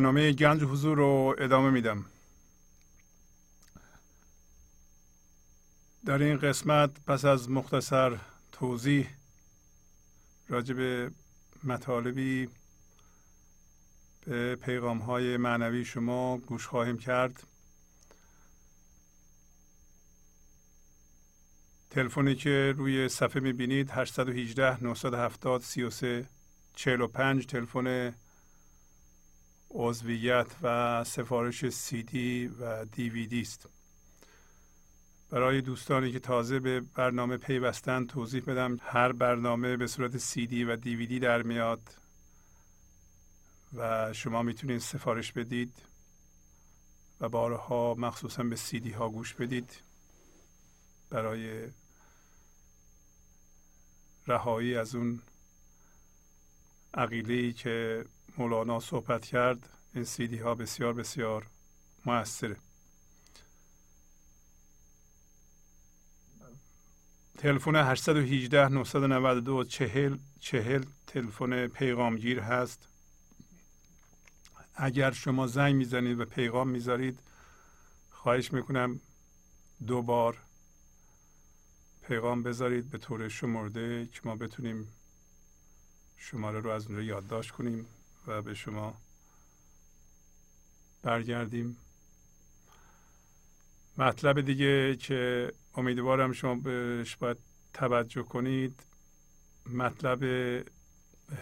برنامه 0.00 0.32
گنج 0.32 0.62
حضور 0.62 0.96
رو 0.96 1.36
ادامه 1.38 1.70
میدم. 1.70 2.04
در 6.06 6.22
این 6.22 6.36
قسمت 6.36 6.90
پس 7.06 7.24
از 7.24 7.50
مختصر 7.50 8.18
توضیح 8.52 9.08
راجع 10.48 10.74
به 10.74 11.10
مطالبی 11.64 12.48
به 14.26 14.56
پیغام 14.56 14.98
های 14.98 15.36
معنوی 15.36 15.84
شما 15.84 16.38
گوش 16.38 16.66
خواهیم 16.66 16.98
کرد. 16.98 17.46
تلفنی 21.90 22.34
که 22.34 22.74
روی 22.76 23.08
صفحه 23.08 23.40
می‌بینید 23.40 23.90
818 23.90 24.84
970 24.84 25.62
33 25.62 26.26
45 26.74 27.46
تلفن 27.46 28.14
عضویت 29.70 30.46
و 30.62 31.04
سفارش 31.04 31.68
سی 31.68 32.02
دی 32.02 32.46
و 32.46 32.84
دیویدی 32.84 33.40
است. 33.40 33.68
برای 35.30 35.60
دوستانی 35.60 36.12
که 36.12 36.18
تازه 36.18 36.60
به 36.60 36.80
برنامه 36.80 37.36
پیوستن 37.36 38.06
توضیح 38.06 38.42
بدم 38.44 38.78
هر 38.82 39.12
برنامه 39.12 39.76
به 39.76 39.86
صورت 39.86 40.16
سی 40.16 40.46
دی 40.46 40.64
و 40.64 40.76
دیویدی 40.76 41.18
در 41.18 41.42
میاد 41.42 41.80
و 43.74 44.12
شما 44.12 44.42
می‌تونید 44.42 44.78
سفارش 44.78 45.32
بدید 45.32 45.72
و 47.20 47.28
بارها 47.28 47.94
مخصوصا 47.98 48.42
به 48.42 48.56
سی 48.56 48.80
دی 48.80 48.90
ها 48.90 49.08
گوش 49.08 49.34
بدید 49.34 49.82
برای 51.10 51.68
رهایی 54.26 54.76
از 54.76 54.94
اون 54.94 55.22
عقیله 56.94 57.52
که 57.52 58.04
مولانا 58.38 58.80
صحبت 58.80 59.24
کرد 59.24 59.68
این 59.94 60.04
سیدی 60.04 60.38
ها 60.38 60.54
بسیار 60.54 60.92
بسیار 60.92 61.46
موثره. 62.06 62.56
تلفن 67.38 67.76
818 67.76 68.68
992 68.68 69.64
40 69.64 70.18
40 70.40 70.84
تلفن 71.06 71.66
پیغامگیر 71.66 72.40
هست. 72.40 72.88
اگر 74.74 75.10
شما 75.10 75.46
زنگ 75.46 75.74
می‌زنید 75.74 76.20
و 76.20 76.24
پیغام 76.24 76.68
می‌ذارید 76.68 77.20
خواهش 78.10 78.52
می‌کنم 78.52 79.00
دو 79.86 80.02
بار 80.02 80.38
پیغام 82.02 82.42
بذارید 82.42 82.90
به 82.90 82.98
طور 82.98 83.28
شمرده 83.28 84.06
که 84.06 84.20
ما 84.24 84.36
بتونیم 84.36 84.88
شماره 86.16 86.60
رو 86.60 86.70
از 86.70 86.86
اونجا 86.86 87.02
یادداشت 87.02 87.50
کنیم. 87.50 87.86
به 88.38 88.54
شما 88.54 89.00
برگردیم. 91.02 91.76
مطلب 93.98 94.40
دیگه 94.40 94.96
که 94.96 95.52
امیدوارم 95.74 96.32
شما 96.32 96.54
بهش 96.54 97.16
باید 97.16 97.36
توجه 97.74 98.22
کنید 98.22 98.82
مطلب 99.66 100.24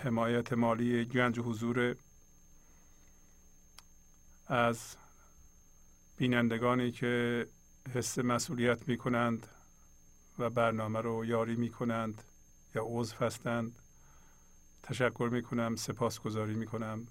حمایت 0.05 0.53
مالی 0.53 1.05
گنج 1.05 1.41
حضور 1.41 1.97
از 4.47 4.97
بینندگانی 6.17 6.93
که 6.93 7.47
حس 7.95 8.19
مسئولیت 8.19 8.89
می 8.89 8.99
کنند 8.99 9.47
و 10.39 10.51
برنامه 10.51 11.01
رو 11.01 11.25
یاری 11.25 11.57
می 11.57 11.71
کنند 11.71 12.23
یا 12.75 12.83
عضو 12.87 13.17
هستند. 13.17 13.79
تشکر 14.89 15.29
می 15.33 15.43
کنم 15.43 15.77
سپاسگزاری 15.77 16.55
می 16.55 16.67
کنم 16.67 17.07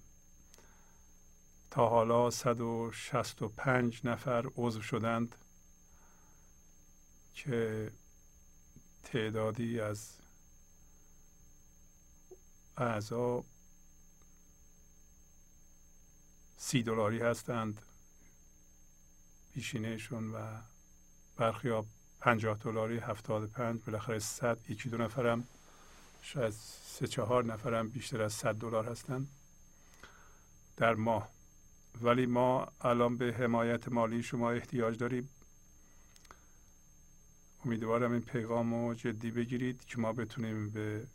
تا 1.71 1.89
حالا 1.89 2.29
165 2.29 4.01
نفر 4.03 4.45
عضو 4.55 4.81
شدند 4.81 5.35
که 7.33 7.91
تعدادی 9.03 9.79
از 9.79 10.17
اعضا 12.77 13.43
سی 16.57 16.83
دلاری 16.83 17.19
هستند. 17.19 17.81
پیشینهشون 19.53 20.31
و 20.31 20.61
برخی 21.35 21.69
ها 21.69 21.85
پنجاه 22.19 22.57
دلاری 22.57 22.97
هفتاد 22.97 23.49
پنج 23.49 23.81
بالاخره 23.85 24.19
صد 24.19 24.69
یکی 24.69 24.89
دو 24.89 24.97
نفرم. 24.97 25.47
شاید 26.27 26.53
سه 26.83 27.07
چهار 27.07 27.45
نفرم 27.45 27.89
بیشتر 27.89 28.21
از 28.21 28.33
صد 28.33 28.55
دلار 28.55 28.89
هستند 28.89 29.27
در 30.77 30.95
ماه. 30.95 31.29
ولی 32.01 32.25
ما 32.25 32.67
الان 32.81 33.17
به 33.17 33.33
حمایت 33.39 33.87
مالی 33.87 34.23
شما 34.23 34.51
احتیاج 34.51 34.97
داریم. 34.97 35.29
امیدوارم 37.65 38.11
این 38.11 38.21
پیغام 38.21 38.73
رو 38.73 38.93
جدی 38.93 39.31
بگیرید 39.31 39.85
که 39.85 39.97
ما 39.97 40.13
بتونیم 40.13 40.69
به 40.69 41.07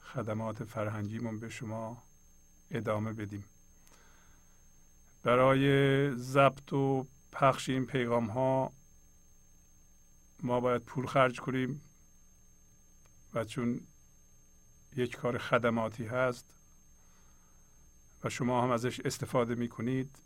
خدمات 0.00 0.64
فرهنگیمون 0.64 1.40
به 1.40 1.48
شما 1.48 2.02
ادامه 2.70 3.12
بدیم. 3.12 3.44
برای 5.22 6.10
ضبط 6.16 6.72
و 6.72 7.06
پخش 7.32 7.68
این 7.68 7.86
پیغام 7.86 8.26
ها 8.26 8.72
ما 10.42 10.60
باید 10.60 10.82
پول 10.82 11.06
خرج 11.06 11.40
کنیم. 11.40 11.87
و 13.34 13.44
چون 13.44 13.80
یک 14.96 15.16
کار 15.16 15.38
خدماتی 15.38 16.04
هست 16.04 16.54
و 18.24 18.28
شما 18.28 18.62
هم 18.62 18.70
ازش 18.70 19.00
استفاده 19.00 19.54
می 19.54 19.68
کنید 19.68 20.18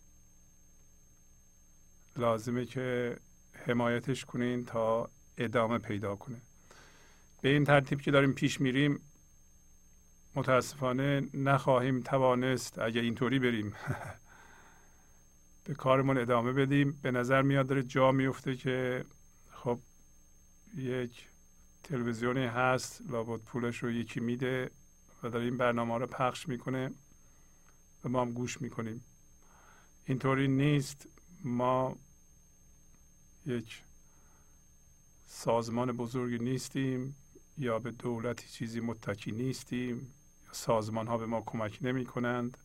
لازمه 2.16 2.66
که 2.66 3.16
حمایتش 3.52 4.24
کنین 4.24 4.64
تا 4.64 5.10
ادامه 5.38 5.78
پیدا 5.78 6.16
کنه. 6.16 6.40
به 7.40 7.48
این 7.48 7.64
ترتیب 7.64 8.00
که 8.00 8.10
داریم 8.10 8.32
پیش 8.32 8.60
میریم 8.60 9.00
متاسفانه 10.34 11.28
نخواهیم 11.34 12.00
توانست 12.00 12.78
اگر 12.78 13.00
اینطوری 13.00 13.38
بریم 13.38 13.74
به 15.64 15.74
کارمون 15.74 16.18
ادامه 16.18 16.52
بدیم. 16.52 16.92
به 17.02 17.10
نظر 17.10 17.42
میاد 17.42 17.66
داره 17.66 17.82
جا 17.82 18.12
میفته 18.12 18.56
که 18.56 19.04
خب 19.50 19.78
یک 20.76 21.28
تلویزیونی 21.82 22.46
هست 22.46 23.02
لابد 23.08 23.40
پولش 23.40 23.82
رو 23.82 23.90
یکی 23.90 24.20
میده 24.20 24.70
و 25.22 25.28
داره 25.28 25.44
این 25.44 25.56
برنامه 25.56 25.98
رو 25.98 26.06
پخش 26.06 26.48
می‌کنه 26.48 26.90
و 28.04 28.08
ما 28.08 28.20
هم 28.20 28.32
گوش 28.32 28.60
می‌کنیم. 28.60 29.04
اینطوری 30.04 30.48
نیست. 30.48 31.08
ما 31.44 31.96
یک 33.46 33.82
سازمان 35.26 35.92
بزرگی 35.92 36.38
نیستیم 36.38 37.16
یا 37.58 37.78
به 37.78 37.90
دولتی 37.90 38.48
چیزی 38.48 38.80
متکی 38.80 39.32
نیستیم. 39.32 40.14
سازمان 40.52 41.06
ها 41.06 41.18
به 41.18 41.26
ما 41.26 41.40
کمک 41.40 41.78
نمی 41.82 42.04
کنند 42.04 42.58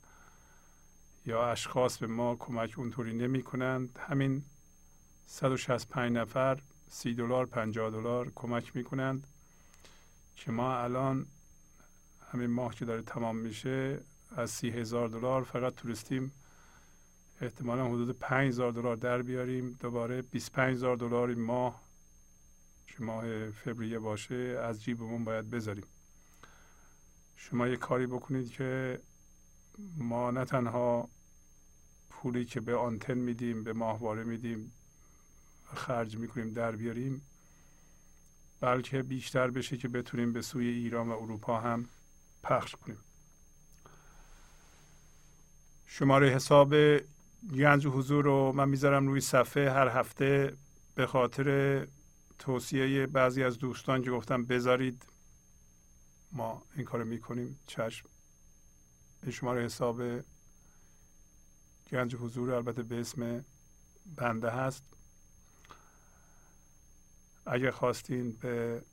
یا 1.25 1.51
اشخاص 1.51 1.97
به 1.97 2.07
ما 2.07 2.35
کمک 2.35 2.79
اونطوری 2.79 3.13
نمی 3.13 3.43
کنند 3.43 3.99
همین 3.99 4.43
165 5.25 6.11
نفر 6.11 6.61
30 6.89 7.13
دلار 7.13 7.45
50 7.45 7.89
دلار 7.89 8.31
کمک 8.35 8.75
می 8.75 8.83
کنند 8.83 9.27
که 10.35 10.51
ما 10.51 10.77
الان 10.77 11.25
همین 12.31 12.49
ماه 12.49 12.75
که 12.75 12.85
داره 12.85 13.01
تمام 13.01 13.35
میشه 13.35 13.99
از 14.35 14.49
سی 14.49 14.69
هزار 14.69 15.07
دلار 15.09 15.43
فقط 15.43 15.75
توریستیم 15.75 16.31
احتمالا 17.41 17.87
حدود 17.87 18.19
5000 18.19 18.71
دلار 18.71 18.95
در 18.95 19.21
بیاریم. 19.21 19.77
دوباره 19.79 20.21
25000 20.21 20.97
دلار 20.97 21.29
این 21.29 21.41
ماه 21.41 21.81
که 22.87 23.03
ماه 23.03 23.49
فوریه 23.49 23.99
باشه 23.99 24.59
از 24.63 24.83
جیبمون 24.83 25.23
باید 25.23 25.49
بذاریم. 25.49 25.85
شما 27.35 27.67
یه 27.67 27.77
کاری 27.77 28.07
بکنید 28.07 28.51
که 28.51 28.99
ما 29.97 30.31
نه 30.31 30.45
تنها 30.45 31.09
پولی 32.09 32.45
که 32.45 32.61
به 32.61 32.75
آنتن 32.75 33.13
میدیم 33.13 33.63
به 33.63 33.73
ماهواره 33.73 34.23
میدیم 34.23 34.71
خرج 35.75 36.17
می‌کنیم 36.17 36.53
در 36.53 36.75
بیاریم. 36.75 37.21
بلکه 38.59 39.03
بیشتر 39.03 39.51
بشه 39.51 39.77
که 39.77 39.87
بتونیم 39.87 40.33
به 40.33 40.41
سوی 40.41 40.67
ایران 40.67 41.09
و 41.09 41.11
اروپا 41.11 41.59
هم 41.59 41.89
پخش 42.43 42.75
کنیم. 42.75 42.97
شماره 45.85 46.29
حساب 46.29 46.75
گنج 47.55 47.87
حضور 47.87 48.25
رو 48.25 48.51
من 48.51 48.69
می‌ذارم 48.69 49.07
روی 49.07 49.21
صفحه 49.21 49.71
هر 49.71 49.87
هفته 49.87 50.57
به 50.95 51.07
خاطر 51.07 51.87
توصیه 52.39 53.07
بعضی 53.07 53.43
از 53.43 53.57
دوستان 53.57 54.01
که 54.01 54.11
گفتم 54.11 54.45
بذارید 54.45 55.05
ما 56.31 56.63
این 56.75 56.85
کارو 56.85 57.05
می‌کنیم. 57.05 57.59
چشم. 57.67 58.09
این 59.23 59.31
شماره 59.31 59.65
حساب 59.65 60.01
گنج 61.91 62.15
حضور 62.15 62.53
البته 62.53 62.83
به 62.83 62.99
اسم 62.99 63.45
بنده 64.15 64.49
هست. 64.49 64.96
اگر 67.49 67.71
خواستین 67.71 68.31
به 68.31 68.83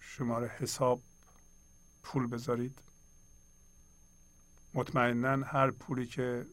شماره 0.00 0.48
حساب 0.48 1.02
پول 2.02 2.26
بذارید. 2.26 2.78
مطمئنا 4.74 5.46
هر 5.46 5.70
پولی 5.70 6.06
که 6.06 6.46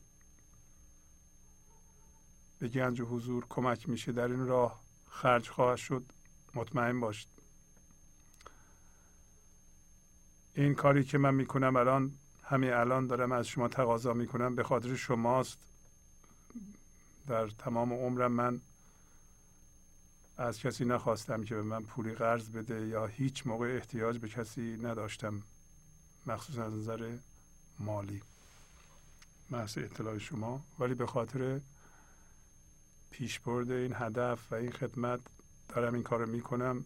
به 2.60 2.68
گنج 2.68 3.02
حضور 3.02 3.46
کمک 3.50 3.90
میشه 3.90 4.12
در 4.12 4.28
این 4.28 4.48
راه 4.48 4.82
خرج 5.10 5.50
خواهد 5.50 5.78
شد 5.78 6.12
مطمئن 6.54 7.00
باشید. 7.00 7.30
این 10.54 10.76
کاری 10.76 11.04
که 11.04 11.18
من 11.18 11.34
می‌کنم 11.34 11.76
الان 11.76 12.12
همین 12.44 12.74
الان 12.74 13.08
دارم 13.08 13.32
از 13.32 13.48
شما 13.48 13.68
تقاضا 13.68 14.14
می‌کنم. 14.14 14.56
به 14.56 14.64
خاطر 14.64 14.96
شماست. 14.96 15.58
در 17.28 17.48
تمام 17.48 17.94
عمرم 17.94 18.32
من 18.32 18.62
از 20.38 20.60
کسی 20.60 20.86
نخواستم 20.86 21.44
که 21.44 21.56
به 21.56 21.62
من 21.62 21.84
پولی 21.84 22.14
قرض 22.14 22.50
بده 22.50 22.88
یا 22.88 23.06
هیچ 23.06 23.48
موقع 23.48 23.76
احتیاج 23.76 24.18
به 24.18 24.30
کسی 24.30 24.78
نداشتم 24.82 25.42
مخصوصا 26.26 26.64
از 26.64 26.74
نظر 26.74 27.18
مالی. 27.80 28.22
محض 29.50 29.78
اطلاع 29.78 30.18
شما. 30.18 30.66
ولی 30.80 30.94
به 30.94 31.06
خاطر 31.06 31.62
پیشبرد 33.12 33.72
این 33.72 33.94
هدف 33.96 34.52
و 34.52 34.56
این 34.56 34.72
خدمت 34.72 35.20
دارم 35.70 35.94
این 35.94 36.04
کار 36.04 36.26
می‌کنم 36.26 36.86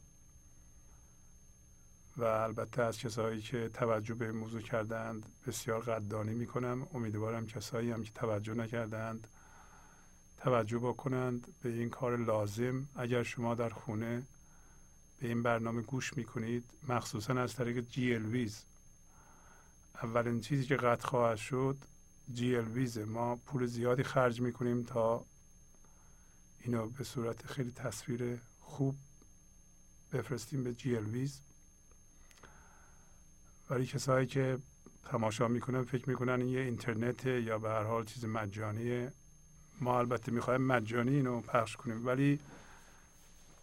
و 2.17 2.23
البته 2.23 2.81
از 2.81 2.97
کسایی 2.97 3.41
که 3.41 3.69
توجه 3.73 4.13
به 4.13 4.25
این 4.25 4.35
موضوع 4.35 4.61
کردند 4.61 5.25
بسیار 5.47 5.81
قدردانی 5.81 6.33
می‌کنم. 6.33 6.87
امیدوارم 6.93 7.47
کسایی 7.47 7.91
هم 7.91 8.03
که 8.03 8.11
توجه 8.15 8.53
نکردند 8.53 9.27
توجه 10.43 10.77
بکنند 10.77 11.47
به 11.61 11.69
این 11.69 11.89
کار 11.89 12.17
لازم. 12.17 12.87
اگر 12.95 13.23
شما 13.23 13.55
در 13.55 13.69
خونه 13.69 14.23
به 15.19 15.27
این 15.27 15.43
برنامه 15.43 15.81
گوش 15.81 16.17
می‌کنید 16.17 16.63
مخصوصا 16.87 17.33
از 17.33 17.55
طریق 17.55 17.79
جی 17.79 18.13
ویز 18.13 18.63
اولین 20.03 20.41
چیزی 20.41 20.65
که 20.65 20.75
قطع 20.75 21.07
خواهد 21.07 21.37
شد 21.37 21.77
جی 22.33 22.55
ویز. 22.55 22.97
ما 22.97 23.35
پول 23.35 23.65
زیادی 23.65 24.03
خرج 24.03 24.41
می‌کنیم 24.41 24.83
تا 24.83 25.25
اینو 26.59 26.87
به 26.87 27.03
صورت 27.03 27.45
خیلی 27.45 27.71
تصویر 27.71 28.39
خوب 28.59 28.95
بفرستیم 30.13 30.63
به 30.63 30.73
جی 30.73 30.95
ویز. 30.95 31.41
ولی 33.69 33.85
کسایی 33.85 34.27
که 34.27 34.57
تماشا 35.05 35.47
می‌کنن 35.47 35.83
فکر 35.83 36.09
می‌کنن 36.09 36.41
این 36.41 36.47
یه 36.47 36.59
اینترنت 36.59 37.25
یا 37.25 37.59
به 37.59 37.69
هر 37.69 37.83
حال 37.83 38.05
چیز 38.05 38.25
مجانیه. 38.25 39.13
ما 39.81 39.99
البته 39.99 40.31
می‌خوایم 40.31 40.61
مجانی 40.61 41.15
اینو 41.15 41.41
پخش 41.41 41.75
کنیم 41.75 42.05
ولی 42.07 42.39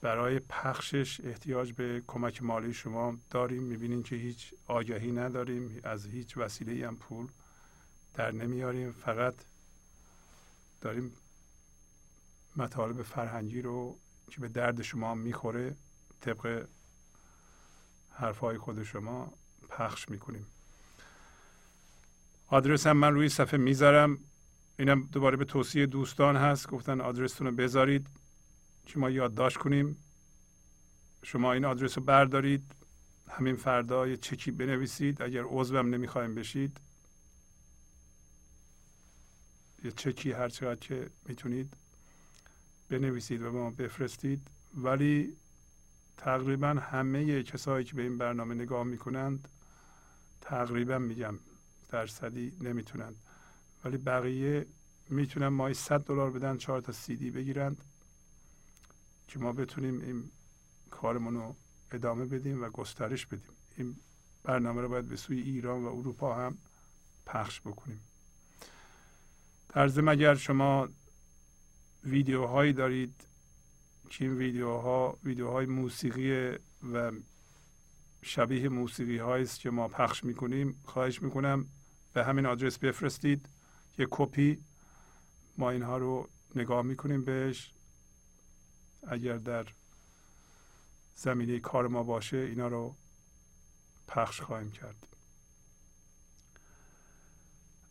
برای 0.01 0.39
پخشش 0.39 1.21
احتیاج 1.25 1.73
به 1.73 2.03
کمک 2.07 2.43
مالی 2.43 2.75
شما 2.75 3.17
داریم. 3.31 3.63
می‌بینیم 3.63 4.03
که 4.03 4.17
هیچ 4.17 4.55
آگهی 4.67 5.13
نداریم 5.13 5.81
از 5.85 6.07
هیچ 6.07 6.37
وسیله 6.37 6.87
هم 6.87 6.97
پول 6.97 7.29
در 8.15 8.31
نمیاریم. 8.31 8.93
فقط 8.93 9.35
داریم 10.81 11.13
مطالب 12.57 13.03
فرهنگی 13.03 13.63
رو 13.63 13.99
که 14.31 14.41
به 14.41 14.49
درد 14.49 14.83
شما 14.83 15.15
می‌خوره 15.15 15.77
طبق 16.21 16.67
حرفهای 18.11 18.59
خود 18.59 18.83
شما 18.83 19.33
پخش 19.69 20.09
می‌کنیم. 20.09 20.47
آدرس 22.49 22.87
هم 22.87 22.97
من 22.97 23.15
روی 23.15 23.29
صفحه 23.29 23.59
می‌ذارم. 23.61 24.19
اینم 24.79 25.03
دوباره 25.13 25.37
به 25.37 25.45
توصیه 25.45 25.87
دوستان 25.87 26.37
هست 26.37 26.69
گفتن 26.69 27.01
آدرستون 27.01 27.47
رو 27.47 27.53
بذارید. 27.53 28.07
که 28.87 28.99
ما 28.99 29.11
یادداشت 29.11 29.57
کنیم. 29.57 29.97
شما 31.23 31.53
این 31.53 31.65
آدرس 31.65 31.99
رو 31.99 32.05
بردارید. 32.05 32.73
همین 33.29 33.57
فردا 33.57 34.09
یه 34.09 34.17
چکی 34.17 34.51
بنویسید. 34.51 35.23
اگر 35.23 35.43
عضوم 35.43 35.95
نمی‌خوایم 35.95 36.35
بشید 36.35 36.81
یه 39.85 39.91
چکی 39.91 40.33
هر 40.33 40.49
چقدر 40.49 40.81
که 40.81 41.11
می‌تونید 41.27 41.75
بنویسید 42.89 43.43
و 43.43 43.53
ما 43.53 43.71
بفرستید. 43.71 44.49
ولی 44.75 45.37
تقریبا 46.17 46.69
همه 46.69 47.43
کسایی 47.43 47.85
که 47.85 47.95
به 47.95 48.03
این 48.03 48.19
برنامه 48.19 48.55
نگاه 48.55 48.85
می‌کنند 48.85 49.49
تقریبا 50.41 50.99
میگم 50.99 51.39
درصدی 51.89 52.53
نمی‌تونند. 52.61 53.17
ولی 53.85 53.97
بقیه 53.97 54.67
می‌تونن 55.09 55.49
مای 55.49 55.75
100 55.75 56.01
دلار 56.01 56.31
بدن 56.31 56.57
چهار 56.57 56.81
تا 56.81 56.93
سی 56.93 57.17
دی 57.17 57.31
بگیرند 57.31 57.85
که 59.29 59.39
ما 59.39 59.53
بتونیم 59.53 60.01
این 60.01 60.31
کارمون 60.91 61.35
رو 61.35 61.57
ادامه 61.93 62.27
بدیم 62.27 62.63
و 62.63 62.69
گسترش 62.69 63.27
بدیم. 63.27 63.53
این 63.77 63.97
برنامه 64.43 64.81
رو 64.81 64.89
باید 64.89 65.09
به 65.09 65.17
سوی 65.17 65.41
ایران 65.41 65.85
و 65.85 65.87
اروپا 65.87 66.35
هم 66.35 66.59
پخش 67.27 67.61
بکنیم. 67.61 68.01
در 69.69 69.89
ضمن 69.89 70.09
اگر 70.09 70.35
شما 70.35 70.89
ویدیوهایی 72.05 72.73
دارید 72.73 73.15
که 74.11 74.25
این 74.25 74.35
ویدیوها 74.35 75.19
ویدیوهای 75.25 75.67
موسیقی 75.67 76.59
و 76.93 77.13
شبیه 78.23 78.69
موسیقی 78.69 79.21
است 79.21 79.61
که 79.61 79.71
ما 79.71 79.89
پخش 79.89 80.25
می‌کنیم 80.25 80.81
خواهش 80.85 81.23
می‌کنم 81.23 81.67
به 82.13 82.25
همین 82.25 82.47
آدرس 82.47 82.79
بفرستید. 82.79 83.49
یک 83.99 84.09
کپی 84.11 84.65
ما 85.57 85.71
اینها 85.71 85.99
رو 85.99 86.29
نگاه 86.55 86.83
می‌کنیم 86.83 87.25
بهش. 87.25 87.73
اگر 89.09 89.37
در 89.37 89.67
زمینه 91.15 91.61
کار 91.61 91.89
ما 91.89 92.03
باشه 92.03 92.37
اینا 92.37 92.69
رو 92.69 92.97
پخش 94.09 94.41
خواهیم 94.41 94.71
کرد. 94.71 95.07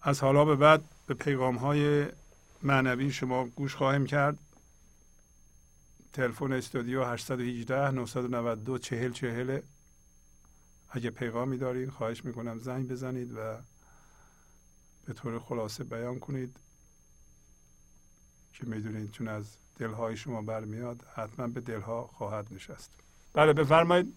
از 0.01 0.21
حالا 0.21 0.45
به 0.45 0.55
بعد 0.55 0.83
به 1.07 1.13
پیغام 1.13 1.55
های 1.55 2.07
معنوی 2.63 3.11
شما 3.11 3.45
گوش 3.47 3.75
خواهیم 3.75 4.05
کرد. 4.05 4.37
تلفن 6.13 6.53
استودیو 6.53 7.03
818 7.03 7.91
992 7.91 8.77
40 8.77 9.11
40 9.11 9.61
اگه 10.89 11.09
پیغامی 11.09 11.57
دارید 11.57 11.89
خواهش 11.89 12.25
می‌کنم 12.25 12.59
زنگ 12.59 12.87
بزنید 12.87 13.31
و 13.37 13.57
به 15.07 15.13
طور 15.13 15.39
خلاصه 15.39 15.83
بیان 15.83 16.19
کنید 16.19 16.55
که 18.53 18.65
می‌دونید 18.65 19.11
چون 19.11 19.27
از 19.27 19.57
دلهای 19.79 20.15
شما 20.17 20.41
برمیاد 20.41 20.97
حتما 21.15 21.47
به 21.47 21.61
دلها 21.61 22.01
خواهد 22.01 22.45
نشست. 22.51 22.91
بله 23.33 23.53
بفرمایید. 23.53 24.13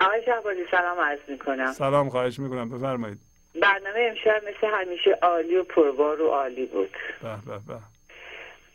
آقای 0.00 0.24
شهبازی 0.24 0.60
سلام 0.70 1.00
عرض 1.00 1.18
می‌کنم. 1.28 1.72
سلام 1.72 2.08
خواهش 2.08 2.38
می‌کنم. 2.38 2.70
بفرمایید. 2.70 3.18
برنامه 3.62 4.00
امشب 4.00 4.42
مثل 4.48 4.66
همیشه 4.66 5.10
عالی 5.22 5.56
و 5.56 5.64
پربار 5.64 6.20
و 6.20 6.28
عالی 6.28 6.66
بود. 6.66 6.90
به 7.22 7.36
به 7.46 7.58
به. 7.58 7.78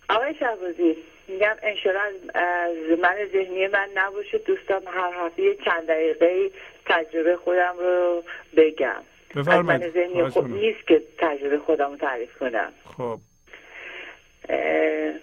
آقای 0.10 0.36
شهبازی 0.40 0.96
میگم 1.28 1.56
انشالله 1.64 2.00
از, 2.34 3.00
من 3.00 3.16
ذهنی 3.34 3.68
من 3.68 3.90
نباشه. 3.96 4.38
دوستم 4.38 4.82
هر 4.88 5.26
هفته 5.26 5.56
چند 5.66 5.88
دقیقه 5.88 6.52
تجربه 6.86 7.38
خودم 7.38 7.76
رو 7.80 8.24
بگم. 8.58 9.04
بفرمایید 9.36 9.84
من 9.84 9.90
ذهنی 9.90 10.22
می‌کنم. 10.22 10.54
نیست 10.54 10.88
که 10.88 11.02
تجربه 11.18 11.58
خودم 11.58 11.98
تعریف 11.98 12.38
کنم. 12.38 12.74
خب. 12.98 13.18
اه، 14.50 15.14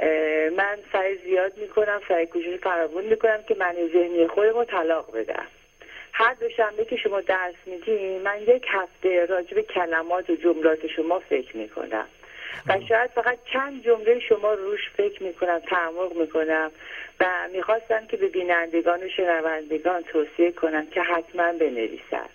اه، 0.00 0.50
من 0.50 0.78
سعی 0.92 1.18
زیاد 1.24 1.58
می‌کنم 1.58 2.00
سعی 2.08 2.26
کوشش 2.26 2.58
فراوون 2.62 3.04
می‌کنم 3.04 3.42
که 3.48 3.54
من 3.54 3.74
ذهنی 3.92 4.26
خودم 4.26 4.54
رو 4.54 4.64
طلاق 4.64 5.16
بدم. 5.16 5.46
هر 6.12 6.34
دوشنبه 6.34 6.84
که 6.84 6.96
شما 6.96 7.20
درس 7.20 7.54
میدین 7.66 8.22
من 8.22 8.42
یک 8.42 8.66
هفته 8.68 9.26
راجع 9.26 9.54
به 9.54 9.62
کلمات 9.62 10.30
و 10.30 10.36
جملات 10.36 10.86
شما 10.86 11.18
فکر 11.18 11.56
می‌کنم. 11.56 12.06
و 12.66 12.80
شاید 12.88 13.10
فقط 13.10 13.38
چند 13.52 13.84
جمله 13.84 14.20
شما 14.20 14.54
روش 14.54 14.90
فکر 14.96 15.22
می‌کنم 15.22 15.58
تعمق 15.58 16.12
می‌کنم 16.16 16.70
و 17.20 17.26
می‌خواستم 17.52 18.06
که 18.06 18.16
به 18.16 18.28
بینندگان 18.28 19.02
و 19.02 19.08
شنوندگان 19.08 20.02
توصیه 20.02 20.52
کنم 20.52 20.86
که 20.86 21.02
حتما 21.02 21.52
بنویسن. 21.52 22.28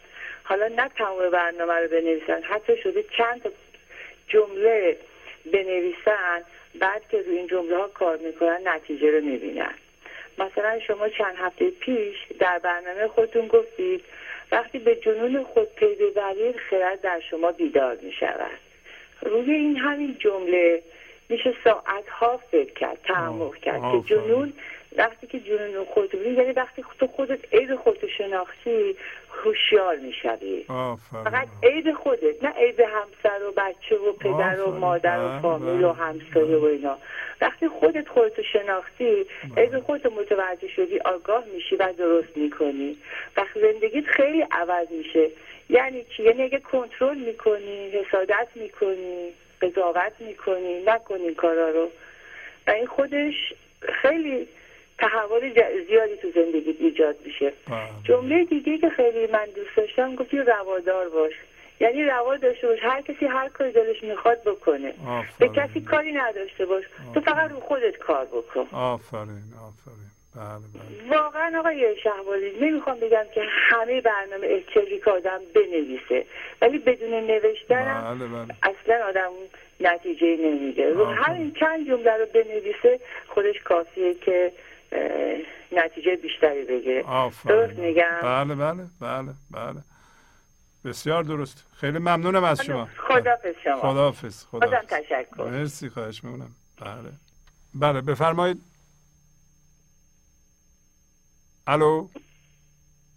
حالا 0.44 0.68
نه 0.68 0.90
تمام 0.98 1.30
برنامه 1.30 1.74
رو 1.74 1.88
بنویسن 1.88 2.42
حتی 2.44 2.78
شده 2.78 3.04
چند 3.18 3.52
جمله 4.28 4.98
بنویسن 5.54 6.44
بعد 6.80 7.02
که 7.12 7.22
روی 7.22 7.38
این 7.38 7.48
جمله 7.48 7.78
ها 7.78 7.88
کار 7.88 8.18
می‌کنن 8.18 8.60
نتیجه 8.64 9.12
رو 9.12 9.22
می‌بینن. 9.22 9.74
مثلا 10.38 10.80
شما 10.80 11.10
چند 11.10 11.36
هفته 11.38 11.70
پیش 11.70 12.16
در 12.40 12.60
برنامه 12.60 13.08
خودتون 13.08 13.48
گفتید 13.48 14.04
وقتی 14.52 14.80
به 14.80 14.96
جنون 14.96 15.44
خود 15.44 15.76
پی 15.76 15.96
ببرید 15.96 16.56
خرد 16.70 17.02
در 17.02 17.20
شما 17.20 17.52
بیدار 17.52 17.98
می‌شود. 18.02 18.69
روی 19.22 19.52
این 19.52 19.78
همین 19.78 20.16
جمله 20.20 20.82
میشه 21.30 21.54
ساعتها 21.64 22.40
فکر 22.52 22.74
کرد 22.74 22.98
تعمق 23.04 23.42
آه، 23.42 23.58
کرد 23.58 23.82
که. 23.92 24.16
جنون 24.16 24.54
وقتی 24.98 25.28
که 25.28 25.40
جنون 25.40 25.86
خود 25.86 26.16
رو 26.16 26.32
یعنی 26.32 26.52
وقتی 26.52 26.84
تو 27.00 27.08
خودت 27.08 27.54
عیب 27.54 27.76
خودتو 27.76 28.08
شناختی 28.08 28.96
هوشیار 29.44 29.96
می‌شوی 29.96 30.66
فقط 31.12 31.48
عیب 31.64 31.94
خودت 31.94 32.44
نه 32.44 32.50
عیب 32.50 32.80
همسر 32.80 33.44
و 33.48 33.52
بچه 33.58 33.96
و 33.96 34.14
پدر 34.14 34.62
و. 34.62 34.72
مادر 34.72 35.20
و 35.20 35.30
بله، 35.30 35.42
فامیل 35.42 35.84
و 35.84 35.94
بله. 35.94 36.04
همسایه 36.04 36.58
و 36.58 36.64
اینا 36.66 36.98
وقتی 37.42 37.68
خودت 37.68 38.08
خودتو 38.08 38.44
شناختی 38.44 39.26
عیب 39.58 39.80
خودت 39.80 40.06
متوجه 40.06 40.68
شدی 40.68 41.00
آگاه 41.00 41.44
میشی 41.54 41.76
و 41.76 41.94
درست 41.98 42.38
می‌کنی 42.38 42.98
وقتی 43.38 43.60
زندگیت 43.60 44.06
خیلی 44.06 44.42
عوض 44.52 44.88
میشه 44.92 45.30
یعنی 45.70 46.06
چی؟ 46.18 46.24
یعنی 46.24 46.42
اگه 46.44 46.60
کنترل 46.60 47.18
می‌کنی 47.18 47.90
حسادت 47.90 48.48
می‌کنی 48.56 49.34
قضاوت 49.62 50.14
می‌کنی 50.20 50.84
نکنی 50.86 51.34
کارا 51.34 51.70
رو. 51.70 51.90
و 52.68 52.72
این 52.72 52.88
خودش 52.88 53.34
خیلی 54.02 54.48
تحول 54.98 55.54
زیادی 55.88 56.16
تو 56.22 56.32
زندگیت 56.36 56.76
ایجاد 56.80 57.16
میشه. 57.26 57.54
جمله 58.04 58.46
دیگه 58.46 58.78
که 58.78 58.90
خیلی 58.90 59.28
من 59.28 59.46
دوست 59.56 59.76
داشتم 59.78 60.16
گفتی 60.16 60.38
روادار 60.38 61.10
باش. 61.10 61.34
یعنی 61.80 62.04
روا 62.04 62.38
داشته 62.38 62.68
باش. 62.68 62.80
هر 62.82 63.02
کسی 63.02 63.26
هر 63.26 63.50
کاری 63.50 63.72
دلش 63.72 64.04
می‌خواد 64.04 64.44
بکنه. 64.44 64.94
به 65.40 65.46
آفرین. 65.46 65.54
کسی 65.54 65.82
کاری 65.82 66.12
نداشته 66.12 66.66
باش. 66.66 66.84
تو 67.14 67.22
فقط 67.22 67.52
رو 67.52 67.60
خودت 67.60 67.98
کار 67.98 68.26
بکن. 68.26 68.68
آفرین 68.72 69.54
آفرین. 69.68 70.12
واقعا 71.10 71.60
آقای 71.60 71.96
شهبازی 72.04 72.52
نمی‌خوام 72.62 73.00
بگم 73.00 73.26
که 73.36 73.42
همه 73.50 74.02
برنامه 74.02 74.48
احتیاجی 74.48 75.00
که 75.00 75.12
آدم 75.12 75.40
بنویسه 75.56 76.26
ولی 76.62 76.78
بدون 76.78 77.14
نوشتن 77.14 78.02
بله 78.02 78.28
بله. 78.28 78.56
اصلا 78.64 79.06
آدم 79.10 79.30
نتیجه 79.80 80.38
نمیده. 80.38 80.94
آفرین. 80.94 81.18
همین 81.18 81.54
چند 81.60 81.88
جمله 81.88 82.18
رو 82.18 82.26
بنویسه 82.34 83.00
خودش 83.28 83.56
کافیه 83.66 84.14
که 84.14 84.52
نتیجه 85.72 86.16
بیشتری 86.16 86.64
بگیره. 86.64 87.06
درست 87.46 87.80
میگم؟ 87.80 88.20
بله 88.24 88.56
بله 88.56 88.84
بله 89.02 89.34
بله. 89.52 89.80
بسیار 90.86 91.24
درست. 91.24 91.66
خیلی 91.78 91.98
ممنونم 91.98 92.44
از 92.44 92.62
شما. 92.62 92.90
خدافظ 93.08 93.56
شما. 93.64 93.76
خداحافظ 93.76 94.46
بازم 94.52 94.66
خداحافظ 94.66 94.88
تشکر. 94.88 95.44
مرسی 95.44 95.90
خواهش 95.90 96.24
می‌کنم. 96.24 96.50
بله. 96.82 97.12
بله 97.76 98.02
بفرمایید. 98.02 98.58
الو؟ 101.70 102.08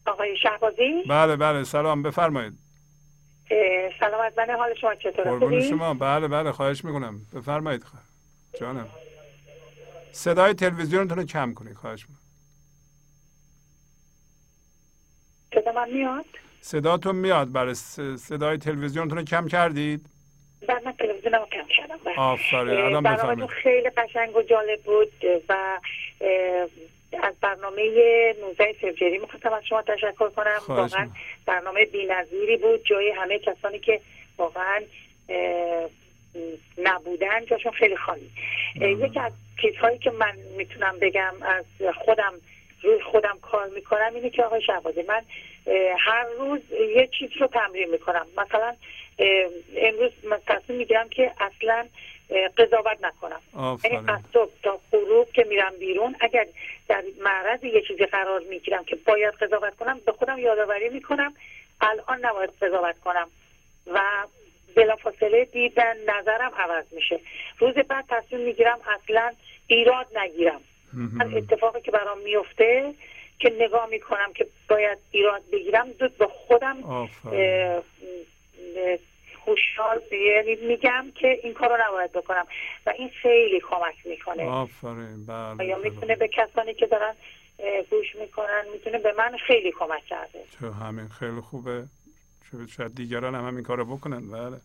آقای 0.06 0.36
شهبازی؟ 0.36 1.02
بله 1.08 1.36
بله 1.36 1.64
سلام 1.64 2.02
بفرمایید. 2.02 2.58
سلام 4.00 4.20
از 4.20 4.32
من 4.38 4.50
حال 4.50 4.74
شما 4.74 4.94
چطور 4.94 5.24
قربون 5.24 5.68
شما. 5.68 5.94
بله 5.94 6.28
بله 6.28 6.52
خواهش 6.52 6.84
می‌کنم. 6.84 7.20
بفرمایید. 7.34 7.84
جانم. 8.60 8.88
صدای 10.12 10.54
تلویزیونتون 10.54 11.18
رو 11.18 11.24
کم 11.24 11.54
کنید 11.54 11.76
خواهش 11.76 12.06
می‌کنم. 12.08 12.18
صدا 15.54 15.72
من 15.72 15.90
میاد؟ 15.90 16.24
صداتون 16.60 17.16
میاد. 17.16 17.52
برای 17.52 17.74
صدای 18.16 18.58
تلویزیونتون 18.58 19.18
رو 19.18 19.24
کم 19.24 19.48
کردید؟ 19.48 20.06
بعد 20.68 20.84
من 20.84 20.92
تلویزیونم 20.92 21.46
کم 21.52 21.66
کردم 21.76 21.98
بله. 22.04 22.16
آفرین. 22.16 22.96
الان 22.96 23.46
خیلی 23.46 23.90
قشنگ 23.90 24.36
و 24.36 24.42
جالب 24.42 24.82
بود 24.82 25.12
و 25.48 25.78
از 27.22 27.34
برنامه 27.40 27.82
19 28.40 28.72
فوریه 28.72 29.18
می‌خواستم 29.18 29.52
از 29.52 29.66
شما 29.66 29.82
تشکر 29.82 30.28
کنم. 30.28 30.60
واقعا. 30.68 31.10
برنامه 31.46 31.84
بی‌نظیری 31.84 32.56
بود. 32.56 32.84
جای 32.84 33.10
همه 33.10 33.38
کسانی 33.38 33.78
که 33.78 34.00
واقعا 34.38 34.80
نبودن 36.78 37.44
جاشون 37.44 37.72
خیلی 37.72 37.96
خالی. 37.96 38.30
یکی 38.74 39.18
از 39.18 39.32
چیزهایی 39.62 39.98
که 39.98 40.10
من 40.10 40.36
می‌تونم 40.56 40.98
بگم 40.98 41.34
از 41.42 41.64
خودم 42.04 42.34
روی 42.82 43.00
خودم 43.00 43.38
کار 43.42 43.68
می‌کنم 43.68 44.12
اینه 44.14 44.30
که 44.30 44.44
آقای 44.44 44.62
شهبازی 44.62 45.02
من 45.02 45.22
هر 45.98 46.26
روز 46.38 46.60
یه 46.96 47.08
چیز 47.18 47.30
رو 47.40 47.46
تمرین 47.46 47.90
می‌کنم. 47.90 48.26
مثلا 48.36 48.74
امروز 49.76 50.10
من 50.24 50.38
تصمیم 50.46 50.78
می‌گیرم 50.78 51.08
که 51.08 51.32
اصلا 51.40 51.86
قضاوت 52.56 52.98
نکنم. 53.02 53.40
یعنی 53.84 54.10
از 54.10 54.20
صبح 54.32 54.50
تا 54.62 54.80
غروب 54.92 55.32
که 55.32 55.44
میرم 55.44 55.72
بیرون 55.78 56.16
اگر 56.20 56.46
در 56.92 57.04
معرض 57.20 57.64
یه 57.64 57.82
چیزی 57.88 58.06
قرار 58.06 58.40
می‌گیرم 58.50 58.84
که 58.84 58.96
باید 58.96 59.34
قضاوت 59.34 59.76
کنم 59.76 60.00
به 60.06 60.12
خودم 60.12 60.38
یادآوری 60.38 60.88
می‌کنم. 60.88 61.34
الان 61.80 62.24
نباید 62.24 62.50
قضاوت 62.62 63.00
کنم. 63.00 63.30
و 63.86 64.00
بلافاصله 64.76 65.44
دیدن 65.44 65.96
نظرم 66.06 66.52
عوض 66.56 66.84
میشه. 66.92 67.20
روز 67.58 67.74
بعد 67.74 68.04
تصمیم 68.08 68.40
می‌گیرم 68.40 68.78
اصلا 68.86 69.32
ایراد 69.66 70.06
نگیرم. 70.18 70.60
هر 71.20 71.36
اتفاقی 71.36 71.80
که 71.80 71.90
برام 71.90 72.18
میفته 72.18 72.94
که 73.38 73.52
نگاه 73.60 73.86
می‌کنم 73.86 74.32
که 74.34 74.46
باید 74.68 74.98
ایراد 75.10 75.42
بگیرم 75.52 75.92
زود 75.92 76.18
به 76.18 76.26
خودم 76.26 77.08
هوشیار 79.46 80.02
یعنی 80.12 80.54
میگم 80.54 81.12
که 81.14 81.40
این 81.42 81.54
کار 81.54 81.68
رو 81.68 81.84
نباید 81.88 82.12
بکنم. 82.12 82.46
و 82.86 82.90
این 82.98 83.08
خیلی 83.08 83.60
کمک 83.60 83.94
می‌کنه. 84.04 84.50
آفرین 84.50 85.26
بله 85.26 85.66
یا 85.66 85.76
خیلی 85.76 85.90
می‌تونه 85.90 86.16
به 86.16 86.28
کسانی 86.28 86.74
که 86.74 86.86
دارن 86.86 87.14
گوش 87.90 88.16
می‌کنن 88.16 88.64
می‌تونه 88.72 88.98
به 88.98 89.12
من 89.12 89.36
خیلی 89.46 89.72
کمک 89.72 90.06
کرده. 90.06 90.44
چه 90.60 90.70
همین 90.70 91.08
خیلی 91.08 91.40
خوبه. 91.40 91.84
شاید- 92.76 92.94
دیگران 92.94 93.34
هم 93.34 93.46
همین 93.46 93.64
کارو 93.64 93.84
بکنن 93.84 94.30
بله. 94.30 94.56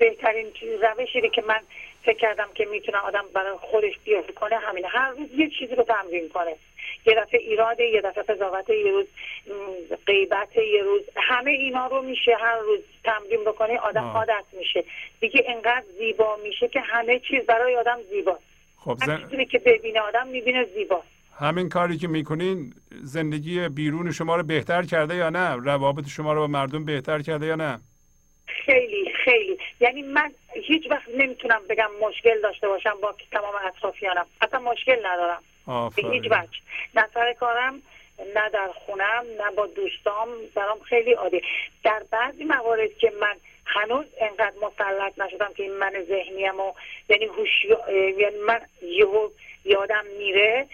بهترین 0.00 0.46
روشی 0.82 1.20
رو 1.20 1.28
که 1.28 1.42
من 1.42 1.60
فکر 2.04 2.18
کردم 2.18 2.48
که 2.54 2.64
می‌تونه 2.64 2.98
آدم 2.98 3.24
برای 3.34 3.56
خودش 3.60 3.98
بیاد 4.04 4.34
کنه 4.34 4.56
همینه. 4.56 4.88
هر 4.88 5.10
روز 5.10 5.28
یه 5.36 5.50
چیزی 5.58 5.74
رو 5.74 5.82
تمرین 5.82 6.28
کنه. 6.28 6.56
یه 7.06 7.14
دفعه 7.14 7.40
ایراده 7.40 7.84
یه 7.84 8.00
دفعه 8.00 8.22
قضاوت 8.22 8.70
یه 8.70 8.92
روز 8.92 9.06
غیبت 10.06 10.56
یه 10.56 10.82
روز. 10.82 11.02
همه 11.16 11.50
اینا 11.50 11.86
رو 11.86 12.02
میشه 12.02 12.36
هر 12.40 12.58
روز 12.58 12.80
تمرین 13.04 13.44
بکنه 13.44 13.78
آدم 13.78 14.04
آه. 14.04 14.16
عادت 14.16 14.44
میشه. 14.52 14.84
دیگه 15.20 15.44
انقدر 15.48 15.84
زیبا 15.98 16.36
میشه 16.44 16.68
که 16.68 16.80
همه 16.80 17.18
چیز 17.18 17.46
برای 17.46 17.76
آدم 17.76 17.98
زیباست. 18.10 18.44
خب 18.76 18.98
زن... 19.06 19.44
که 19.50 19.58
ببینه 19.58 20.00
آدم 20.00 20.26
می‌بینه 20.26 20.64
زیباست 20.74 21.08
همین 21.38 21.68
کاری 21.68 21.98
که 21.98 22.08
می‌کنین 22.08 22.74
زندگی 23.02 23.68
بیرون 23.68 24.12
شما 24.12 24.36
رو 24.36 24.42
بهتر 24.42 24.82
کرده 24.82 25.14
یا 25.14 25.30
نه؟ 25.30 25.56
روابط 25.56 26.08
شما 26.08 26.32
رو 26.32 26.40
با 26.40 26.46
مردم 26.46 26.84
بهتر 26.84 27.22
کرده 27.22 27.46
یا 27.46 27.56
نه؟ 27.56 27.78
خیلی. 28.46 29.12
خیلی. 29.24 29.58
یعنی 29.80 30.02
من 30.02 30.32
هیچ 30.54 30.90
وقت 30.90 31.08
نمی‌تونم 31.08 31.62
بگم 31.68 31.90
مشکل 32.00 32.40
داشته 32.40 32.68
باشم 32.68 32.98
با 33.02 33.14
تمام 33.32 33.54
اطرافیانم. 33.66 34.26
اصلا 34.40 34.60
مشکل 34.60 35.06
ندارم. 35.06 35.42
به 35.66 36.08
هیچ 36.10 36.24
وجه. 36.24 36.58
نه 36.94 37.08
سر 37.14 37.32
کارم 37.32 37.82
نه 38.34 38.48
در 38.52 38.70
خونم 38.86 39.24
نه 39.40 39.50
با 39.56 39.66
دوستام. 39.66 40.28
برام 40.54 40.80
خیلی 40.80 41.12
عادی 41.12 41.42
در 41.84 42.02
بعضی 42.10 42.44
موارد 42.44 42.98
که 42.98 43.12
من 43.20 43.36
هنوز 43.66 44.06
انقدر 44.20 44.56
مسلط 44.62 45.18
نشدم 45.18 45.52
که 45.56 45.62
این 45.62 45.72
من 45.72 45.92
ذهنیم 46.08 46.60
و 46.60 46.72
یعنی 47.08 47.24
هوشی 47.24 47.68
یعنی 48.18 48.36
من 48.46 48.60
یهو 48.82 49.28
یادم 49.64 50.04
میره 50.18 50.66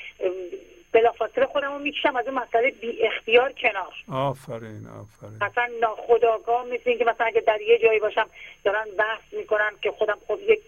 بلافاصله 0.92 1.46
خودم 1.46 1.72
رو 1.72 1.78
می‌کشم 1.78 2.16
از 2.16 2.26
اون 2.26 2.38
مسئله 2.38 2.70
بی 2.70 3.02
اختیار 3.06 3.52
کنار. 3.52 3.94
آفرین 4.12 4.86
آفرین. 5.00 5.36
مثلا 5.40 5.68
ناخداگاه 5.80 6.64
مثل 6.66 6.82
اینکه 6.84 7.04
مثلا 7.04 7.26
اگه 7.26 7.40
در 7.40 7.60
یه 7.60 7.78
جایی 7.78 8.00
باشم 8.00 8.26
دارن 8.64 8.84
بحث 8.98 9.20
می‌کنن 9.32 9.72
که 9.82 9.90
خودم 9.90 10.18
خب 10.28 10.38
یک 10.48 10.60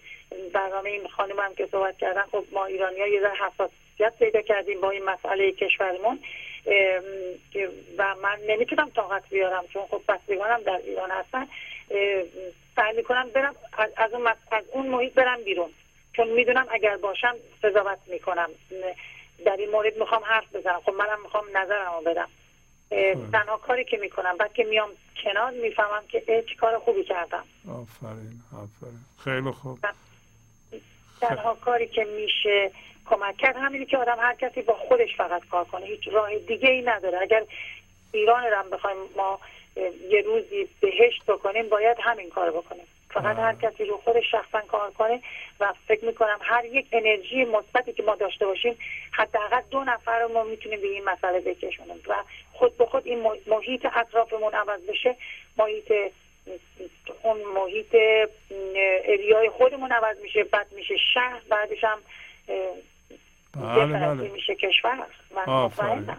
برنامه 0.53 0.89
این 0.89 1.07
خانم 1.07 1.39
هم 1.39 1.55
که 1.55 1.67
صحبت 1.71 1.97
کردن 1.97 2.21
خب 2.31 2.43
ما 2.51 2.65
ایرانی 2.65 2.99
ها 3.01 3.07
یه 3.07 3.21
ذره 3.21 3.35
حساسیت 3.35 4.13
پیدا 4.19 4.41
کردیم 4.41 4.81
با 4.81 4.89
این 4.89 5.03
مسئله 5.05 5.51
کشورمون 5.51 6.19
و 7.97 8.15
من 8.23 8.39
نمی‌تونم 8.47 8.89
طاقت 8.95 9.29
بیارم 9.29 9.63
چون 9.73 9.81
خب 9.91 10.01
بستگانم 10.07 10.61
در 10.61 10.79
ایران 10.85 11.11
هستن. 11.11 11.47
سعی 12.75 12.95
می‌کنم 12.97 13.29
برم 13.29 13.55
از- 13.97 14.13
اون, 14.13 14.27
از 14.51 14.63
اون 14.71 14.87
محیط 14.87 15.13
برم 15.13 15.43
بیرون 15.43 15.69
چون 16.13 16.27
می‌دونم 16.27 16.65
اگر 16.71 16.97
باشم 16.97 17.35
قضاوت 17.63 17.97
می‌کنم. 18.07 18.49
در 19.45 19.57
این 19.57 19.69
مورد 19.71 19.97
می‌خوام 19.97 20.23
حرف 20.23 20.55
بزنم. 20.55 20.81
خب 20.85 20.91
منم 20.91 21.21
می‌خوام 21.23 21.45
نظرمو 21.53 22.01
بدم. 22.01 22.29
تنها 23.31 23.57
کاری 23.57 23.85
که 23.85 23.97
می‌کنم 23.97 24.37
بعد 24.37 24.53
که 24.53 24.63
میام 24.63 24.89
کنار 25.23 25.51
می‌فهمم 25.51 26.03
که 26.07 26.43
چه 26.49 26.55
کار 26.59 26.79
خوبی 26.79 27.03
کردم. 27.03 27.43
آفرین 27.69 28.41
آفرین. 28.53 28.99
خیلی 29.23 29.51
خوب. 29.51 29.79
تنها 31.21 31.53
کاری 31.55 31.87
که 31.87 32.03
میشه 32.03 32.71
کمک 33.05 33.37
کرد 33.37 33.55
همینی 33.55 33.85
که 33.85 33.97
آدم 33.97 34.17
هر 34.19 34.35
کسی 34.35 34.61
با 34.61 34.73
خودش 34.73 35.15
فقط 35.17 35.41
کار 35.51 35.65
کنه. 35.65 35.85
هیچ 35.85 36.07
راه 36.07 36.37
دیگه 36.37 36.69
ای 36.69 36.81
نداره. 36.81 37.21
اگر 37.21 37.43
ایران 38.11 38.43
رو 38.43 38.57
هم 38.57 38.69
بخوایم 38.69 38.97
ما 39.15 39.39
یه 40.09 40.21
روزی 40.21 40.69
بهشت 40.79 41.25
بکنیم 41.27 41.69
باید 41.69 41.97
همین 42.01 42.29
کار 42.29 42.51
بکنیم. 42.51 42.87
فقط 43.13 43.37
آه. 43.39 43.43
هر 43.45 43.55
کسی 43.55 43.85
رو 43.85 43.97
خودش 43.97 44.31
شخصا 44.31 44.61
کار 44.61 44.91
کنه 44.91 45.21
و 45.59 45.73
فکر 45.87 46.05
می‌کنم 46.05 46.39
هر 46.41 46.65
یک 46.65 46.87
انرژی 46.91 47.45
مثبتی 47.45 47.93
که 47.93 48.03
ما 48.03 48.15
داشته 48.15 48.45
باشیم 48.45 48.77
حداقل 49.11 49.61
دو 49.71 49.83
نفر 49.83 50.19
رو 50.19 50.27
ما 50.33 50.43
می‌تونیم 50.43 50.81
به 50.81 50.87
این 50.87 51.03
مسئله 51.05 51.39
بکشونیم 51.39 52.01
و 52.07 52.13
خود 52.53 52.77
به 52.77 52.85
خود 52.85 53.07
این 53.07 53.23
محیط- 53.47 53.97
اطرافمون 53.97 54.53
عوض 54.53 54.81
بشه 54.81 55.15
محیط 55.57 55.93
اون 57.23 57.37
محیط 57.55 57.95
اریای 59.05 59.49
خودمون 59.49 59.91
عوض 59.91 60.17
میشه 60.21 60.43
بعد 60.43 60.67
میشه 60.73 60.95
شهر 61.13 61.41
بعدش 61.49 61.83
هم 61.83 61.97
بله 63.55 63.85
بله. 63.99 64.29
میشه 64.29 64.55
کشور. 64.55 65.05
من 65.35 65.43
آفرین 65.45 66.09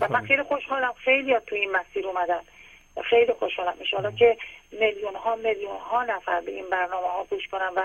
و 0.00 0.08
من 0.10 0.26
خیلی 0.26 0.42
خوشحالم. 0.42 0.92
خیلی 1.04 1.36
تو 1.46 1.56
این 1.56 1.72
مسیر 1.72 2.06
اومدن. 2.06 2.40
خیلی 3.04 3.32
خوشحالم. 3.32 3.74
ان 4.04 4.16
که 4.16 4.36
میلیون 4.72 5.14
ها 5.14 5.36
میلیون 5.36 5.76
ها 5.76 6.04
نفر 6.04 6.40
به 6.40 6.52
این 6.52 6.70
برنامه 6.70 7.06
ها 7.06 7.26
گوش 7.30 7.48
کنن 7.48 7.72
و 7.76 7.82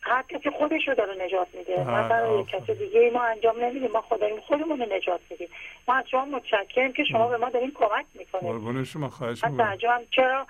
هر 0.00 0.24
کسی 0.28 0.50
خودش 0.50 0.88
رو 0.88 0.94
داره 0.94 1.24
نجات 1.24 1.48
میده. 1.54 1.76
بله، 1.76 1.84
ما 1.84 2.08
برای 2.08 2.38
آفرین. 2.38 2.60
کسی 2.60 2.74
دیگه 2.74 3.10
ما 3.10 3.22
انجام 3.22 3.64
نمیدیم. 3.64 3.90
ما 3.90 4.00
خودمون 4.00 4.40
خودمون 4.40 4.80
رو 4.80 4.96
نجات 4.96 5.20
میدیم. 5.30 5.48
ما 5.88 5.94
از 5.94 6.04
شما 6.10 6.24
متشکرم 6.24 6.92
که 6.92 7.04
شما 7.04 7.28
به 7.28 7.36
ما 7.36 7.50
دارین 7.50 7.72
کمک 7.74 8.06
می‌کنید 8.14 8.44
قربون 8.44 8.84
شما 8.84 9.08
خواهش 9.10 9.44
می‌کنم. 9.44 9.78
چرا 10.10 10.46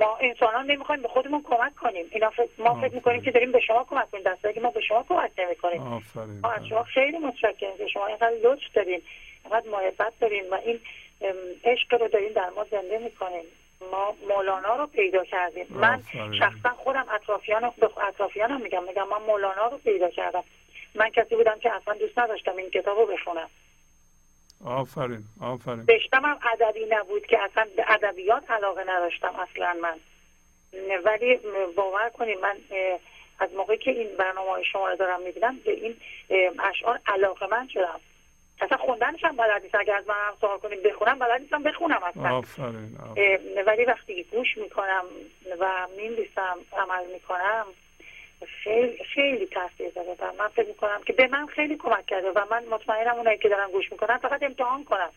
ما 0.00 0.16
انسان 0.20 0.66
نمی‌خوایم 0.66 1.02
به 1.02 1.08
خودمون 1.08 1.42
کمک 1.42 1.74
کنیم. 1.74 2.06
اینا 2.10 2.30
فکر- 2.30 2.48
ما. 2.58 2.80
فکر 2.80 2.94
می‌کنیم 2.94 3.22
که 3.22 3.30
داریم 3.30 3.52
به 3.52 3.60
شما 3.60 3.84
کمک 3.84 4.10
کنیم 4.10 4.24
دسته 4.24 4.52
که 4.52 4.60
ما 4.60 4.70
به 4.70 4.80
شما 4.80 5.04
کمک 5.08 5.30
نمی‌کنیم. 5.38 5.82
ما 5.82 5.96
از 5.96 6.58
بله. 6.58 6.68
شما 6.68 6.82
خیلی 6.82 7.18
متشکرم 7.18 7.76
که 7.78 7.88
شما 7.88 8.06
اینقدر 8.06 8.36
لطف 8.44 8.62
دارین. 8.74 9.02
اینقدر 9.44 9.68
محبت 9.68 10.12
دارین 10.20 10.50
و 10.50 10.54
این 10.54 10.80
عشق 11.64 11.94
رو 12.00 12.08
دارین 12.08 12.32
در 12.32 12.50
ما 12.50 12.64
زنده 12.64 12.98
می‌کنین 12.98 13.44
ما 13.92 14.16
مولانا 14.28 14.76
رو 14.76 14.86
پیدا 14.86 15.24
کردیم. 15.24 15.66
من 15.70 15.94
آفرین. 15.94 16.38
شخصا 16.38 16.68
خودم 16.68 17.06
اطرافیان 17.10 17.72
به 17.78 17.90
اطرافیانم 18.08 18.60
میگم. 18.60 18.84
میگم 18.84 19.08
من 19.08 19.22
مولانا 19.26 19.66
رو 19.66 19.78
پیدا 19.78 20.10
کردم. 20.10 20.44
من 20.94 21.10
کسی 21.10 21.36
بودم 21.36 21.58
که 21.58 21.72
اصلا 21.72 21.94
دوست 21.94 22.18
نداشتم 22.18 22.56
این 22.56 22.70
کتاب 22.70 22.98
رو 22.98 23.06
بخونم. 23.06 23.50
آفرین 24.64 25.24
آفرین. 25.40 25.86
رشتم 25.88 26.24
هم 26.24 26.38
ادبی 26.52 26.86
نبود 26.90 27.26
که 27.26 27.38
اصلا 27.42 27.68
به 27.76 27.84
ادبیات 27.88 28.50
علاقه 28.50 28.84
نداشتم 28.88 29.34
اصلا 29.36 29.76
من. 29.82 30.00
ولی 31.04 31.40
باور 31.76 32.08
کنید 32.08 32.38
من 32.38 32.56
از 33.40 33.52
موقعی 33.52 33.78
که 33.78 33.90
این 33.90 34.16
برنامه 34.16 34.50
های 34.50 34.64
شما 34.64 34.88
رو 34.88 34.96
دارم 34.96 35.22
می‌بینم 35.22 35.58
به 35.64 35.72
این 35.72 35.96
اشعار 36.58 37.00
علاقه 37.06 37.46
من 37.46 37.68
شدم. 37.68 38.00
اصلا 38.60 38.78
خوندنش 38.78 39.24
هم 39.24 39.36
بلد 39.36 39.62
نیست 39.62 39.74
اگر 39.74 39.94
از 39.94 40.08
من 40.08 40.14
هم 40.14 40.34
سوال 40.40 40.58
کنیم 40.58 40.78
بخونم 40.84 41.18
بلد 41.18 41.40
نیستم 41.40 41.62
بخونم 41.62 42.02
اصلا. 42.02 42.36
آفرین 42.36 42.98
ولی 43.66 43.84
وقتی 43.84 44.24
گوش 44.24 44.58
می‌کنم 44.58 45.04
و 45.60 45.86
می‌نویسم 45.96 46.58
عمل 46.72 47.12
می‌کنم 47.12 47.66
خیلی 48.64 49.04
خیلی 49.14 49.46
تاثیر 49.46 49.90
داره 49.90 50.16
و 50.20 50.32
من. 50.38 50.48
فکر 50.48 50.68
می‌کنم 50.68 51.00
که 51.06 51.12
به 51.12 51.26
من 51.26 51.46
خیلی 51.46 51.76
کمک 51.76 52.06
کرده 52.06 52.30
و 52.30 52.44
من 52.50 52.64
مطمئنم 52.64 53.14
اونایی 53.14 53.38
که 53.38 53.48
دارن 53.48 53.70
گوش 53.72 53.92
می‌کنن 53.92 54.18
فقط 54.18 54.42
امتحان 54.42 54.84
کنن. 54.84 55.08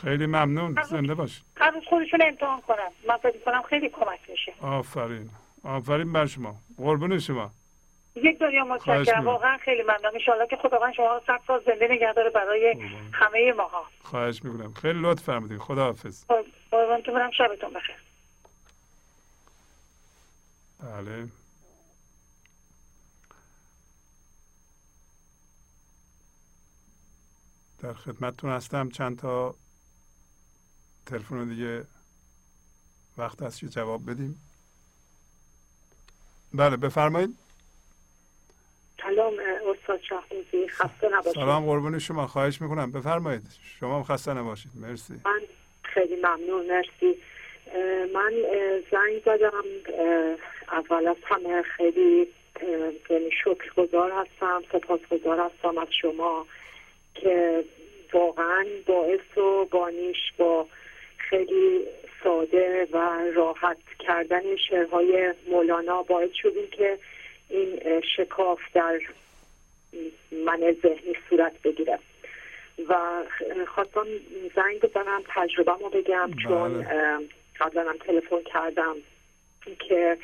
خیلی 0.00 0.26
ممنون. 0.26 0.76
زنده 0.82 1.14
باش. 1.14 1.42
هر 1.56 1.70
روز 1.70 1.84
خودشون 1.84 2.20
امتحان 2.22 2.60
کنن. 2.60 2.88
من 3.08 3.16
فکر 3.16 3.34
می‌کنم 3.34 3.62
خیلی 3.62 3.88
کمک 3.88 4.20
میشه. 4.28 4.52
آفرین. 4.62 5.30
آفرین 5.64 6.12
بر 6.12 6.26
شما. 6.26 6.54
قربون 6.78 7.18
شما. 7.18 7.50
یک 8.16 8.38
دنیا 8.38 8.64
متشکرم. 8.64 9.24
واقعا 9.24 9.58
خیلی 9.58 9.82
ممنونم 9.82 10.40
ان 10.40 10.46
که 10.50 10.56
خداوند 10.56 10.94
شما 10.94 11.14
رو 11.14 11.20
صد 11.26 11.40
سال 11.46 11.62
زنده 11.66 11.88
نگه 11.90 12.12
داره 12.12 12.30
برای. 12.30 12.74
همه 13.12 13.52
ماها. 13.52 13.86
خواهش 14.02 14.44
می‌کنم. 14.44 14.74
خیلی 14.74 14.98
لطف 15.02 15.22
فرمودین. 15.22 15.58
خدا 15.58 15.84
حافظ 15.84 16.24
قربانتون 16.70 17.14
برم 17.14 17.30
شبتون 17.30 17.72
بخیر. 17.72 17.96
بله. 20.80 21.28
در 27.78 27.92
خدمتتون 27.92 28.50
هستم. 28.50 28.90
چند 28.90 29.18
تا 29.18 29.54
تلفن 31.06 31.48
دیگه 31.48 31.86
وقت 33.18 33.42
هست 33.42 33.60
که 33.60 33.68
جواب 33.68 34.10
بدیم. 34.10 34.42
بله 36.54 36.76
بفرمایید. 36.76 37.45
سلام 39.06 39.34
استاد 39.72 40.00
شاهروزی 40.08 40.68
خسته 40.68 41.08
نباشید. 41.08 41.32
سلام 41.32 41.66
قربون 41.66 41.98
شما. 41.98 42.26
خواهش 42.26 42.60
می‌کنم. 42.60 42.92
بفرمایید. 42.92 43.42
شما 43.80 43.96
هم 43.96 44.02
خسته 44.02 44.34
نباشید. 44.34 44.70
مرسی. 44.74 45.14
من 45.24 45.40
خیلی 45.82 46.16
ممنون. 46.16 46.66
مرسی. 46.66 47.18
من 48.14 48.32
زنگ 48.90 49.22
زدم. 49.24 49.64
اول 50.72 51.06
از 51.08 51.16
همه 51.24 51.62
خیلی 51.62 52.28
یعنی 53.10 53.30
شکر 53.44 53.72
گذار 53.76 54.10
هستم 54.12 54.62
سپاس 54.72 55.00
گذار 55.10 55.40
هستم 55.40 55.78
از 55.78 55.88
شما 56.00 56.46
که 57.14 57.64
واقعا 58.12 58.66
باعث 58.86 59.38
و 59.38 59.64
بانیش 59.64 60.32
با 60.38 60.66
خیلی 61.16 61.84
ساده 62.24 62.88
و 62.92 63.20
راحت 63.34 63.76
کردن 63.98 64.56
شعرهای 64.68 65.34
مولانا 65.50 66.02
باعث 66.02 66.30
شدیم 66.42 66.66
که 66.70 66.98
این 67.48 68.00
شکاف 68.16 68.60
در 68.74 69.00
من 70.32 70.76
ذهنی 70.82 71.16
صورت 71.28 71.62
بگیره 71.62 71.98
و 72.88 72.94
خواستم 73.66 74.06
زنگ 74.56 74.80
بزنم 74.80 75.22
تجربه 75.28 75.72
رو 75.72 75.88
بگم 75.90 76.26
بله. 76.26 76.42
چون 76.42 76.86
قبلا 77.60 77.90
هم 77.90 77.96
تلفن 77.96 78.42
کردم 78.42 78.96
که 79.88 80.18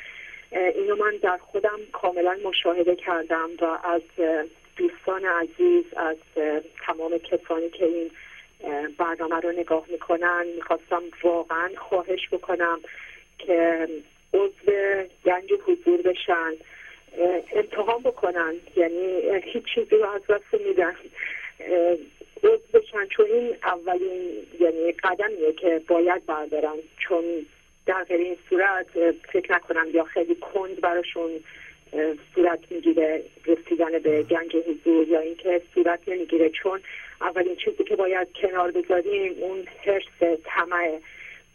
اینو 0.53 0.97
من 0.97 1.17
در 1.23 1.39
خودم 1.39 1.79
کاملا 1.93 2.39
مشاهده 2.45 2.97
کردم 2.97 3.51
و 3.61 3.65
از 3.65 4.03
دوستان 4.77 5.25
عزیز 5.25 5.85
از 5.97 6.17
تمام 6.87 7.19
کسانی 7.19 7.71
که 7.71 7.85
این 7.85 8.11
برنامه 8.99 9.41
رو 9.41 9.53
نگاه 9.53 9.85
می‌کنن 9.89 10.47
می‌خواستم 10.57 11.03
واقعا 11.23 11.71
خواهش 11.77 12.29
بکنم 12.33 12.81
که 13.39 13.89
عضو 14.35 14.73
گنج 15.25 15.53
حضور 15.67 16.03
بشن 16.03 16.53
امتحان 17.53 18.03
بکنن. 18.03 18.55
یعنی 18.77 19.21
هیچ 19.45 19.65
چیزی 19.75 19.97
رو 19.97 20.11
از 20.11 20.23
دست 20.29 20.63
میدن. 20.67 20.95
عضو 22.45 22.79
بشن. 22.79 23.07
چون 23.07 23.27
این 23.27 23.57
اولین 23.65 24.47
یعنی 24.61 24.93
قدمیه 24.93 25.53
که 25.53 25.81
باید 25.89 26.27
بردارن. 26.27 26.77
چون 26.99 27.25
در 27.87 28.05
غیر 28.05 28.21
این 28.21 28.37
صورت 28.49 28.87
فکر 29.33 29.55
نکنم 29.55 29.87
یا 29.95 30.05
خیلی 30.05 30.35
کند 30.35 30.81
براشون 30.81 31.31
صورت 32.35 32.61
می‌گیره 32.71 33.23
رسیدن 33.47 33.99
به 33.99 34.23
گنج 34.23 34.57
حضور 34.57 35.09
یا 35.09 35.21
اینکه 35.21 35.63
صورت 35.75 36.09
نمی‌گیره. 36.09 36.51
چون 36.51 36.81
اولین 37.21 37.57
چیزی 37.57 37.85
که 37.85 37.97
باید 37.97 38.29
کنار 38.43 38.71
بذاریم 38.71 39.35
اون 39.41 39.67
حرس 39.85 40.39
طمعه 40.45 41.01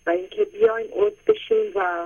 و 0.06 0.10
اینکه 0.10 0.46
بیایم 0.46 0.88
عضو 0.94 1.16
بشیم 1.28 1.72
و 1.76 2.06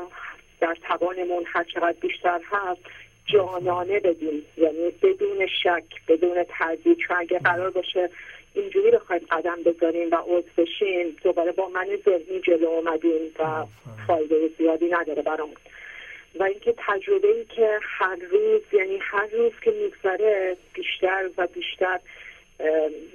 در 0.60 0.78
توانمون 0.88 1.44
هر 1.48 1.64
چقدر 1.64 1.96
بیشتر 2.02 2.42
هست 2.52 2.82
جانانه 3.26 4.00
بدیم 4.00 4.46
یعنی 4.58 4.92
بدون 5.04 5.48
شک 5.64 5.84
بدون 6.08 6.46
تردید. 6.50 6.98
چون 6.98 7.18
اگه 7.18 7.40
قرار 7.40 7.70
باشه 7.70 8.10
اینجوری 8.54 8.92
بخوایم 8.92 9.22
قدم 9.32 9.58
بذاریم 9.66 10.12
و 10.12 10.16
عضو 10.16 10.48
بشیم 10.58 11.16
دوباره 11.24 11.52
با 11.52 11.70
من 11.70 11.88
ذهنی 12.06 12.40
جلو 12.42 12.68
اومدیم 12.68 13.32
و. 13.40 13.66
فایده 14.08 14.50
زیادی 14.58 14.90
نداره 14.90 15.22
برامون. 15.22 15.56
و 16.40 16.44
اینکه 16.44 16.74
تجربه 16.78 17.28
ای 17.28 17.46
که 17.46 17.80
هر 17.82 18.16
روز 18.32 18.62
یعنی 18.72 19.00
هر 19.02 19.28
روز 19.28 19.52
که 19.62 19.72
میگذره 19.72 20.58
بیشتر 20.74 21.30
و 21.38 21.48
بیشتر 21.48 22.00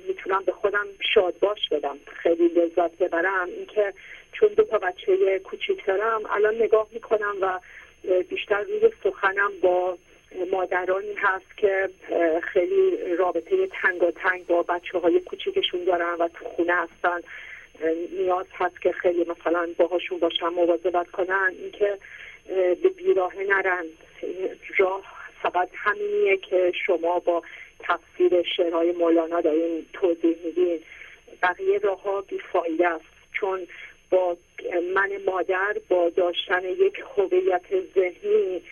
می‌تونم 0.08 0.42
به 0.46 0.52
خودم 0.52 0.86
شاد 1.14 1.34
باش 1.40 1.68
بدم. 1.70 1.98
خیلی 2.06 2.48
لذت 2.48 2.98
ببرم. 2.98 3.48
اینکه 3.56 3.92
چون 4.32 4.48
دو 4.48 4.62
تا 4.62 4.78
بچه 4.78 5.38
کوچیک 5.38 5.86
دارم 5.86 6.22
الان 6.30 6.54
نگاه 6.54 6.86
می‌کنم 6.92 7.34
و 7.40 7.60
بیشتر 8.28 8.62
روی 8.62 8.90
سخنم 9.04 9.52
با 9.62 9.98
مادرانی 10.50 11.14
هست 11.16 11.56
که 11.56 11.90
خیلی 12.42 13.14
رابطه 13.18 13.66
تنگ 13.66 14.02
و 14.02 14.10
تنگ 14.10 14.46
با 14.46 14.62
بچه 14.62 14.98
های 14.98 15.20
کوچیکشون 15.20 15.84
دارن 15.84 16.14
و 16.18 16.28
تو 16.28 16.44
خونه 16.44 16.74
هستن. 16.74 17.20
نیاز 18.18 18.46
هست 18.52 18.80
که 18.80 18.92
خیلی 18.92 19.24
مثلا 19.24 19.68
باهاشون 19.76 20.18
باشن 20.18 20.48
مواظبت 20.48 21.10
کنن. 21.10 21.54
اینکه 21.58 21.98
به 22.82 22.88
بیراهه 22.96 23.42
نرن. 23.48 23.84
راه 24.78 25.02
فقط 25.42 25.68
همینیه 25.74 26.36
که 26.36 26.72
شما 26.86 27.18
با 27.18 27.42
تفسیر 27.78 28.42
شعرهای 28.56 28.92
مولانا 28.92 29.40
دارین 29.40 29.86
توضیح 29.92 30.36
میدین. 30.44 30.80
بقیه 31.42 31.78
راه 31.78 32.02
ها 32.02 32.20
بیفایده 32.20 32.88
است. 32.88 33.04
چون 33.32 33.66
با 34.10 34.36
من 34.94 35.10
مادر 35.26 35.76
با 35.88 36.08
داشتن 36.08 36.64
یک 36.64 37.04
هویت 37.16 37.62
ذهنی 37.94 38.62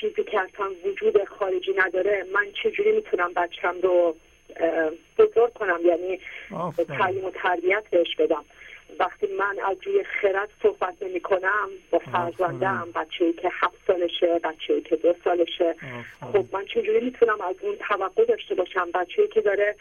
چیزی 0.00 0.24
که 0.24 0.40
اصلا 0.40 0.70
وجود 0.84 1.24
خارجی 1.24 1.74
نداره 1.76 2.26
من 2.34 2.46
چجوری 2.62 2.92
می‌تونم 2.92 3.32
بچم 3.32 3.74
رو 3.82 4.16
بزرگ 5.18 5.52
کنم 5.52 5.80
یعنی. 5.84 6.20
تعلیم 6.84 7.24
و 7.24 7.30
تربیت 7.30 7.84
بهش 7.90 8.16
بدم 8.18 8.44
وقتی 8.98 9.26
من 9.26 9.58
از 9.64 9.76
روی 9.82 10.04
خرد 10.04 10.50
صحبت 10.62 11.02
نمی 11.02 11.20
کنم 11.20 11.68
با 11.90 11.98
فرزندم 11.98 12.88
بچه 12.94 13.32
که 13.32 13.50
هفت 13.52 13.76
سالشه 13.86 14.38
بچه 14.38 14.80
که 14.80 14.96
دو 14.96 15.14
سالشه. 15.24 15.74
خب 16.32 16.44
من 16.52 16.64
چجوری 16.64 17.00
می‌تونم 17.00 17.40
از 17.40 17.56
اون 17.60 17.76
توقع 17.76 18.24
داشته 18.24 18.54
باشم؟ 18.54 18.90
بچه 18.94 19.28
که 19.28 19.40
داره 19.40 19.76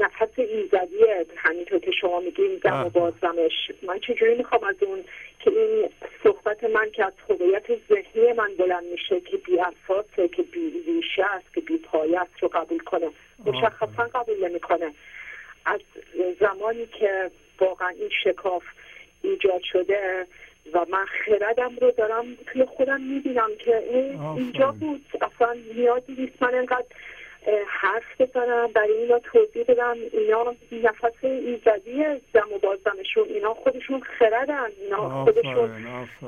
نفس 0.00 0.38
ایزدیه 0.38 1.26
همینطور 1.36 1.78
که 1.78 1.90
شما 1.90 2.20
میگین 2.20 2.60
دم 2.62 2.86
و. 2.86 2.90
بازدمش. 2.90 3.72
من 3.82 3.98
چجوری 3.98 4.34
می‌خوام 4.34 4.64
از 4.64 4.76
اون 4.80 5.04
که 5.40 5.50
این 5.50 5.88
صحبت 6.24 6.64
من 6.64 6.90
که 6.90 7.04
از 7.04 7.12
هویت 7.30 7.66
ذهنی 7.88 8.32
من 8.32 8.54
بلند 8.58 8.84
میشه 8.84 9.20
که 9.20 9.36
بی 9.36 9.58
اساسه 9.58 10.28
که 10.28 10.42
بی 10.42 10.82
ریشه 10.86 11.24
است 11.24 11.54
که 11.54 11.60
بی 11.60 11.78
پایه 11.78 12.20
است 12.20 12.42
رو 12.42 12.48
قبول 12.48 12.78
کنه؟ 12.78 13.10
مشخصا 13.46 14.02
قبول 14.14 14.48
نمی‌کنه. 14.48 14.94
از 15.64 15.80
زمانی 16.40 16.86
که 16.86 17.30
واقعا 17.62 17.88
این 17.88 18.10
شکاف 18.24 18.62
ایجاد 19.22 19.62
شده 19.72 20.26
و 20.72 20.86
من 20.90 21.04
خردم 21.24 21.76
رو 21.80 21.90
دارم 21.90 22.24
توی 22.46 22.64
خودم 22.64 23.00
می‌بینم 23.00 23.50
که 23.64 23.76
این. 23.76 24.20
اینجا 24.20 24.74
بود. 24.80 25.04
اصلا 25.20 25.56
نیازی 25.76 26.12
نیست. 26.18 26.42
من 26.42 26.54
انقدر 26.54 26.86
حرف 27.66 28.20
بزنم 28.20 28.66
برای 28.74 28.92
اینا 28.92 29.18
توضیح 29.18 29.64
بدم. 29.68 29.96
اینا 30.12 30.54
نفس 30.72 31.24
ایزدی 31.24 32.04
دم 32.34 32.52
و 32.54 32.58
بازدمشون. 32.58 33.28
اینا 33.28 33.54
خودشون 33.54 34.00
خردن. 34.00 34.68
اینا 34.80 35.24
خودشون 35.24 35.70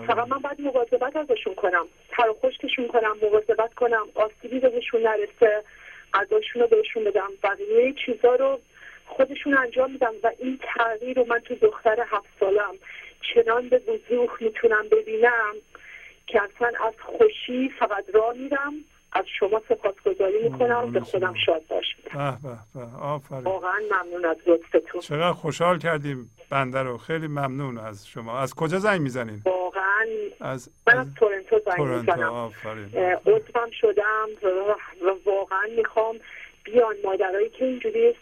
فقط 0.06 0.28
من 0.28 0.38
باید 0.38 0.60
مواظبت 0.60 1.16
ازشون 1.16 1.54
کنم. 1.54 1.86
تر 2.10 2.28
و 2.28 2.36
خشکشون 2.42 2.88
کنم 2.88 3.16
مواظبت 3.22 3.74
کنم. 3.74 4.06
آسیبی 4.14 4.60
بهشون 4.60 5.02
نرسه 5.02 5.62
غذاشون 6.14 6.62
رو 6.62 6.68
بهشون 6.68 7.04
بدم. 7.04 7.30
بقیه 7.42 7.94
چیزا 8.06 8.34
رو 8.34 8.58
خودشون 9.16 9.56
انجام 9.56 9.90
میدم 9.90 10.12
و 10.22 10.30
این 10.38 10.60
تغییر 10.62 11.16
رو 11.16 11.26
من 11.28 11.38
تو 11.38 11.54
دختر 11.54 12.00
هفت 12.00 12.28
سالم 12.40 12.74
چنان 13.34 13.68
به 13.68 13.82
وضوح 13.88 14.30
می‌تونم 14.40 14.84
ببینم 14.92 15.54
که 16.26 16.42
اصلا 16.42 16.72
از 16.86 16.94
خوشی 16.98 17.72
فقط 17.78 18.04
راه 18.14 18.32
میرم 18.32 18.72
از 19.12 19.24
شما 19.38 19.62
سپاسگزاری 19.68 20.48
می‌کنم 20.48 20.92
به 20.92 21.00
خودم 21.00 21.34
شاد 21.46 21.62
باش 21.68 21.84
میدم 22.04 22.38
آفرین. 23.00 23.42
واقعا 23.42 23.80
ممنون 23.90 24.24
از 24.24 24.36
لطفتون. 24.46 25.00
چقدر 25.00 25.32
خوشحال 25.32 25.78
کردیم 25.78 26.30
بنده 26.50 26.82
رو. 26.82 26.98
خیلی 26.98 27.26
ممنون 27.26 27.78
از 27.78 28.08
شما. 28.08 28.38
از 28.38 28.54
کجا 28.54 28.78
زنگ 28.78 29.00
می‌زنین؟ 29.00 29.42
واقعا 29.44 30.06
از 30.40 30.70
من 30.86 30.98
از 30.98 31.14
تورنتو 31.14 31.60
زنگ 31.66 31.80
می‌زنم. 31.80 32.52
عضوم 33.26 33.70
شدم. 33.80 34.28
و, 34.42 34.46
و 35.06 35.14
واقعا 35.24 35.68
می‌خوام 35.76 36.16
بیان 36.64 36.96
مادرایی 37.04 37.48
که 37.48 37.64
اینجوری 37.64 38.14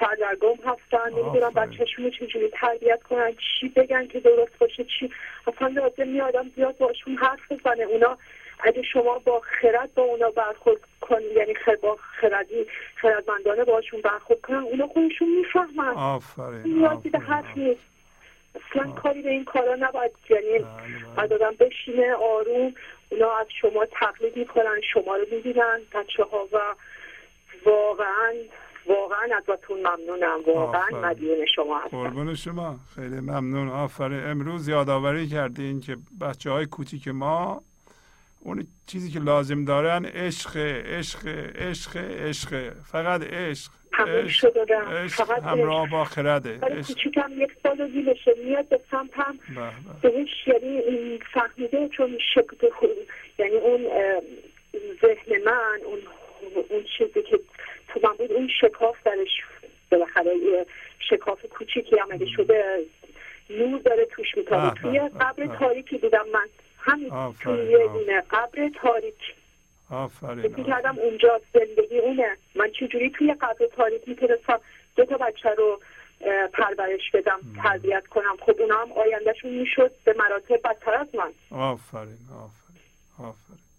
سردرگم 0.00 0.56
هستن 0.64 1.10
نمی‌دونم. 1.10 1.50
بچهشون 1.50 2.04
رو 2.04 2.10
چجوری 2.10 2.48
تربیت 2.48 3.02
کنن 3.02 3.32
چی 3.60 3.68
بگن 3.68 4.06
که 4.06 4.20
درست 4.20 4.58
باشه 4.58 4.84
چی؟ 4.84 5.10
اصلا 5.46 5.68
لازم 5.68 6.08
می 6.08 6.20
آدم 6.20 6.50
زیاد 6.56 6.78
باشون 6.78 7.16
حرف 7.16 7.52
بزنه. 7.52 7.82
اونا 7.82 8.18
اگه 8.60 8.82
شما 8.82 9.18
با 9.18 9.40
خرد 9.40 9.94
با 9.94 10.02
اونا 10.02 10.30
برخورد 10.30 10.80
کنی 11.00 11.24
یعنی 11.24 11.54
با 11.82 11.98
خردی 12.20 12.66
خردمندانه 12.96 13.64
باشون 13.64 14.00
برخورد 14.00 14.40
کنن 14.40 14.56
اونا 14.56 14.86
خودشون 14.86 15.28
می‌فهمن. 15.28 15.94
آفرین 15.94 16.62
نیازی 16.62 17.10
به. 17.10 17.18
حرف 17.18 17.56
نیست. 17.56 17.80
اصلا 18.54 18.92
کاری 18.92 19.22
به 19.22 19.30
این 19.30 19.44
کارا 19.44 19.74
نباید 19.74 20.12
یعنی 20.30 20.58
بله، 20.58 20.66
بعد 21.16 21.32
آدم 21.32 21.54
بشینه 21.60 22.14
آروم 22.14 22.74
اونا 23.10 23.36
از 23.36 23.46
شما 23.60 23.86
تقلید 23.86 24.36
می‌کنن 24.36 24.80
شما 24.92 25.16
رو 25.16 25.26
می‌بینن 25.32 25.80
بچه 25.94 26.22
ها 26.22 26.48
و 26.52 26.58
واقعا 27.64 28.34
واقعا 28.86 29.28
ازتون 29.38 29.78
ممنونم. 29.78 30.38
واقعا. 30.46 31.00
مدیون 31.02 31.46
شما 31.54 31.78
هستم. 31.78 31.88
قربون 31.96 32.34
شما. 32.34 32.78
خیلی 32.94 33.20
ممنون. 33.20 33.68
آفرین. 33.68 34.24
امروز 34.24 34.68
یادآوری 34.68 35.28
کردین 35.28 35.80
که 35.80 35.96
بچه 36.20 36.50
های 36.50 36.66
کوچیک 36.66 37.08
ما 37.08 37.62
اون 38.40 38.66
چیزی 38.86 39.10
که 39.10 39.18
لازم 39.18 39.64
دارن 39.64 40.04
عشق 40.04 40.56
عشق 40.86 41.26
عشق 41.56 41.96
عشق. 41.96 42.72
فقط 42.92 43.22
عشق. 43.22 43.72
فقط 45.08 45.42
همراه 45.42 45.90
با 45.90 46.04
خرده 46.04 46.58
کوچیکم 46.86 47.30
یک 47.36 47.50
سال 47.62 47.80
و 47.80 47.88
دیلشه 47.88 48.34
میاد 48.44 48.68
به 48.68 48.80
سمتم 48.90 49.38
به 49.48 49.54
به. 50.02 50.10
بهش 50.10 50.28
یعنی 50.46 50.78
این 50.78 51.22
فهمیده 51.32 51.88
چون 51.88 52.18
شکل 52.34 52.68
یعنی 53.38 53.56
اون 53.56 53.80
ذهن 55.02 55.42
من 55.44 55.80
اون 55.84 55.98
اون 56.70 56.84
چیزی 56.98 57.22
که 57.22 57.40
تو 57.94 58.00
من 58.02 58.16
بود 58.16 58.32
اون 58.32 58.48
شکاف 58.60 58.96
درش 59.04 59.42
بالاخره 59.90 60.66
شکاف 61.10 61.46
کوچیکی 61.46 61.96
عملی 61.96 62.26
شده 62.36 62.84
نور 63.50 63.80
داره 63.80 64.04
توش 64.04 64.26
میتابه. 64.36 64.70
به، 64.70 64.80
توی 64.80 64.98
قبر. 65.20 65.46
تاریکی 65.58 65.98
بودم 65.98 66.26
من. 66.32 66.46
همین 66.78 67.10
آفرین، 67.10 67.56
توی. 67.56 67.88
دونه 67.88 68.20
قبر 68.20 68.70
تاریک. 68.82 69.34
آفرین 69.90 70.42
فکر. 70.42 70.62
کردم 70.62 70.98
اونجا 70.98 71.40
زندگی 71.54 71.98
اونه. 71.98 72.36
من 72.54 72.70
چجوری 72.70 73.10
توی 73.10 73.34
قبر 73.34 73.66
تاریک 73.76 74.08
می‌تونستم 74.08 74.60
دو 74.96 75.04
تا 75.04 75.16
بچه 75.16 75.50
رو 75.50 75.80
پرورش 76.52 77.10
بدم 77.14 77.40
تربیت 77.62 78.06
کنم. 78.06 78.36
خب 78.40 78.60
اونا 78.60 78.76
هم 78.76 78.92
آیندهشون 78.92 79.50
می‌شد 79.50 79.90
به 80.04 80.14
مراتب 80.18 80.60
بدتر 80.64 80.94
از 80.94 81.14
من. 81.14 81.58
آفرین 81.58 82.18
آفرین 82.32 82.82
آفرین. 83.18 83.69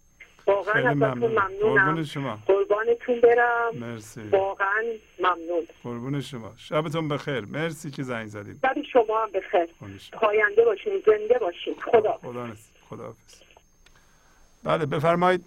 واقعا 0.52 0.90
ازتون 0.90 1.08
ممنون. 1.08 1.30
ممنونم. 1.30 1.84
قربون 1.84 2.04
شما. 2.04 2.38
قربانتون 2.46 3.20
برم. 3.20 3.70
مرسی. 3.74 4.20
واقعا 4.20 4.82
ممنون. 5.18 5.66
قربون 5.84 6.20
شما. 6.20 6.52
شبتون 6.56 7.08
بخیر. 7.08 7.40
مرسی 7.40 7.90
که 7.90 8.02
زنگ 8.02 8.26
زدید 8.26 8.58
شب 8.62 8.82
شما 8.92 9.22
هم 9.22 9.30
بخیر. 9.30 9.66
پاینده 10.12 10.64
باشین 10.64 11.02
زنده 11.06 11.38
باشین. 11.38 11.74
خدا 11.74 12.12
خدا. 12.12 12.48
خداحافظ 12.90 13.42
بله 14.64 14.86
بفرمایید. 14.86 15.44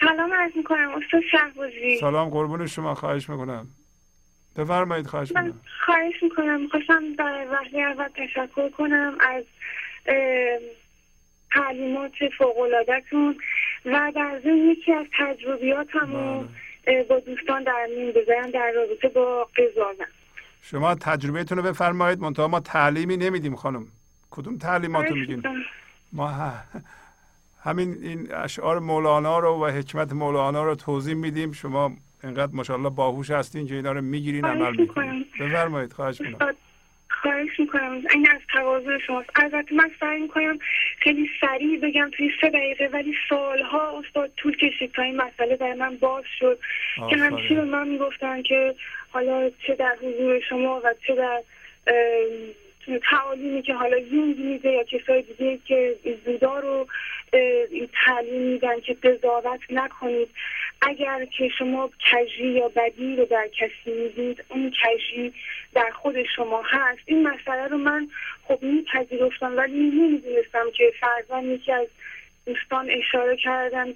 سلام 0.00 0.32
عرض 0.32 0.52
می‌کنم. 0.56 0.90
استاد 0.90 1.22
شهبازی. 1.30 1.98
سلام 2.00 2.28
قربون 2.30 2.66
شما. 2.66 2.94
خواهش 2.94 3.30
می‌کنم. 3.30 3.66
بفرمایید 4.56 5.06
خواهش 5.06 5.32
من 5.32 5.44
می‌کنم. 5.44 5.60
خواهش 5.86 6.22
می‌کنم. 6.22 6.60
می‌خواستم 6.60 7.14
در 7.14 7.46
وحلی 7.50 7.82
اول 7.82 8.08
تشکر 8.08 8.68
کنم 8.68 9.18
از 9.20 9.44
اه، 10.06 10.58
تعلیمات 11.52 12.12
فوقالعادهتون. 12.38 13.38
و 13.84 14.12
در 14.16 14.40
ضمن 14.44 14.56
یکی 14.56 14.92
از 14.92 15.06
تجربیاتمو 15.18 16.44
اه، 16.86 17.02
با 17.02 17.20
دوستان 17.20 17.64
در 17.64 17.88
میون 17.96 18.12
بذارم 18.12 18.50
در 18.50 18.72
رابطه 18.76 19.08
با 19.08 19.48
قضاوت. 19.56 19.96
شما 20.62 20.94
تجربهتون 20.94 21.58
رو 21.58 21.64
بفرمایید 21.64 22.20
منتها 22.20 22.48
ما 22.48 22.60
تعلیمی 22.60 23.16
نمیدیم 23.16 23.56
خانم. 23.56 23.86
کدوم 24.30 24.58
تعلیماتو 24.58 25.14
میگین. 25.14 25.42
ما 26.12 26.52
همین 27.62 27.98
این 28.02 28.34
اشعار 28.34 28.78
مولانا 28.78 29.38
رو 29.38 29.64
و 29.64 29.66
حکمت 29.66 30.12
مولانا 30.12 30.64
رو 30.64 30.74
توضیح 30.74 31.14
میدیم. 31.14 31.52
شما 31.52 31.92
انقدر 32.22 32.52
ماشاءالله 32.52 32.90
باهوش 32.90 33.30
هستین 33.30 33.66
که 33.66 33.74
اینا 33.74 33.92
رو 33.92 34.00
می‌گیرین 34.00 34.44
عمل 34.44 34.76
می‌کنین. 34.76 35.26
بفرمایید 35.40 35.92
خواهش 35.92 36.20
می‌کنم. 36.20 36.54
خواهش 37.22 37.60
می‌کنم. 37.60 38.02
این 38.14 38.28
از 38.30 38.40
تواضع 38.52 38.98
شماست. 38.98 39.30
البته 39.36 39.74
من 39.74 39.90
سعی 40.00 40.20
می‌کنم 40.20 40.58
خیلی 40.98 41.30
سریع 41.40 41.80
بگم 41.80 42.10
توی 42.16 42.30
سه 42.40 42.50
دقیقه 42.50 42.88
ولی 42.92 43.14
سالها 43.28 43.98
استاد 43.98 44.32
طول 44.36 44.56
کشید 44.56 44.92
تا 44.92 45.02
این 45.02 45.16
مسئله 45.16 45.56
در 45.56 45.74
من 45.74 45.96
باز 45.96 46.24
شد. 46.38 46.58
که. 47.10 47.16
همیشه 47.16 47.54
به 47.54 47.64
من 47.64 47.88
می‌گفتن 47.88 48.42
که 48.42 48.74
حالا 49.10 49.50
چه 49.66 49.74
در 49.74 49.96
حضور 50.02 50.40
شما 50.40 50.80
و 50.84 50.94
چه 51.06 51.14
در 51.14 51.42
تعالیمی 53.10 53.62
که 53.62 53.74
حالا 53.74 53.98
یونگ 53.98 54.38
میده 54.38 54.70
یا 54.70 54.84
کسای 54.84 55.22
دیگه 55.22 55.58
که 55.66 55.96
زودا 56.24 56.58
رو 56.58 56.86
تعلیم 58.04 58.42
میدن 58.42 58.80
که 58.80 58.94
قضاوت 58.94 59.60
نکنید. 59.70 60.28
اگر 60.82 61.24
که 61.24 61.48
شما 61.48 61.90
کجی 62.12 62.46
یا 62.46 62.68
بدی 62.68 63.16
رو 63.16 63.24
در 63.24 63.48
کسی 63.48 63.90
می‌دید 63.92 64.44
اون 64.48 64.72
کجی 64.82 65.32
در 65.74 65.90
خود 65.90 66.22
شما 66.36 66.62
هست. 66.62 67.00
این 67.06 67.28
مسئله 67.28 67.68
رو 67.68 67.78
من 67.78 68.08
خب 68.44 68.58
میپذیرفتم 68.62 69.56
ولی 69.56 69.72
نمی‌دونستم 69.72 70.70
که 70.74 70.92
فرزن 71.00 71.44
یکی 71.44 71.72
از 71.72 71.86
دوستان 72.46 72.90
اشاره 72.90 73.36
کردن 73.36 73.88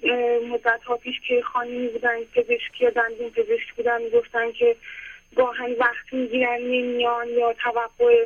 مدت 0.49 0.83
ها 0.83 0.97
پیش 0.97 1.19
که 1.27 1.41
خانمی 1.41 1.87
بودن 1.87 2.15
پزشکی 2.35 2.83
یا 2.83 2.89
دندون 2.89 3.29
پزشک 3.29 3.73
بودن 3.75 4.01
می‌گفتن 4.01 4.51
که 4.51 4.75
گاهن 5.35 5.71
وقت 5.79 6.13
می‌گیرن 6.13 6.61
نمیان 6.61 7.27
یا 7.29 7.53
توقع 7.53 8.25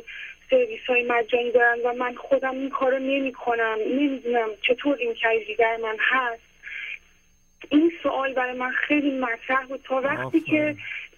سرویس 0.50 0.86
های 0.86 1.02
مجانی 1.02 1.50
دارن 1.50 1.78
و 1.84 1.92
من 1.92 2.14
خودم 2.14 2.50
این 2.50 2.70
کارو 2.70 2.98
نمی 2.98 3.32
کنم 3.32 3.78
نمی‌دونم 3.86 4.48
چطور 4.62 4.96
این 4.96 5.14
کجی 5.14 5.54
در 5.54 5.76
من 5.76 5.96
هست. 5.98 6.47
این 7.70 7.92
سوال 8.02 8.32
برای 8.32 8.58
من 8.58 8.70
خیلی 8.70 9.10
مطرح 9.10 9.66
بود. 9.66 9.80
تا 9.84 10.00
وقتی 10.00 10.40
که 10.40 10.76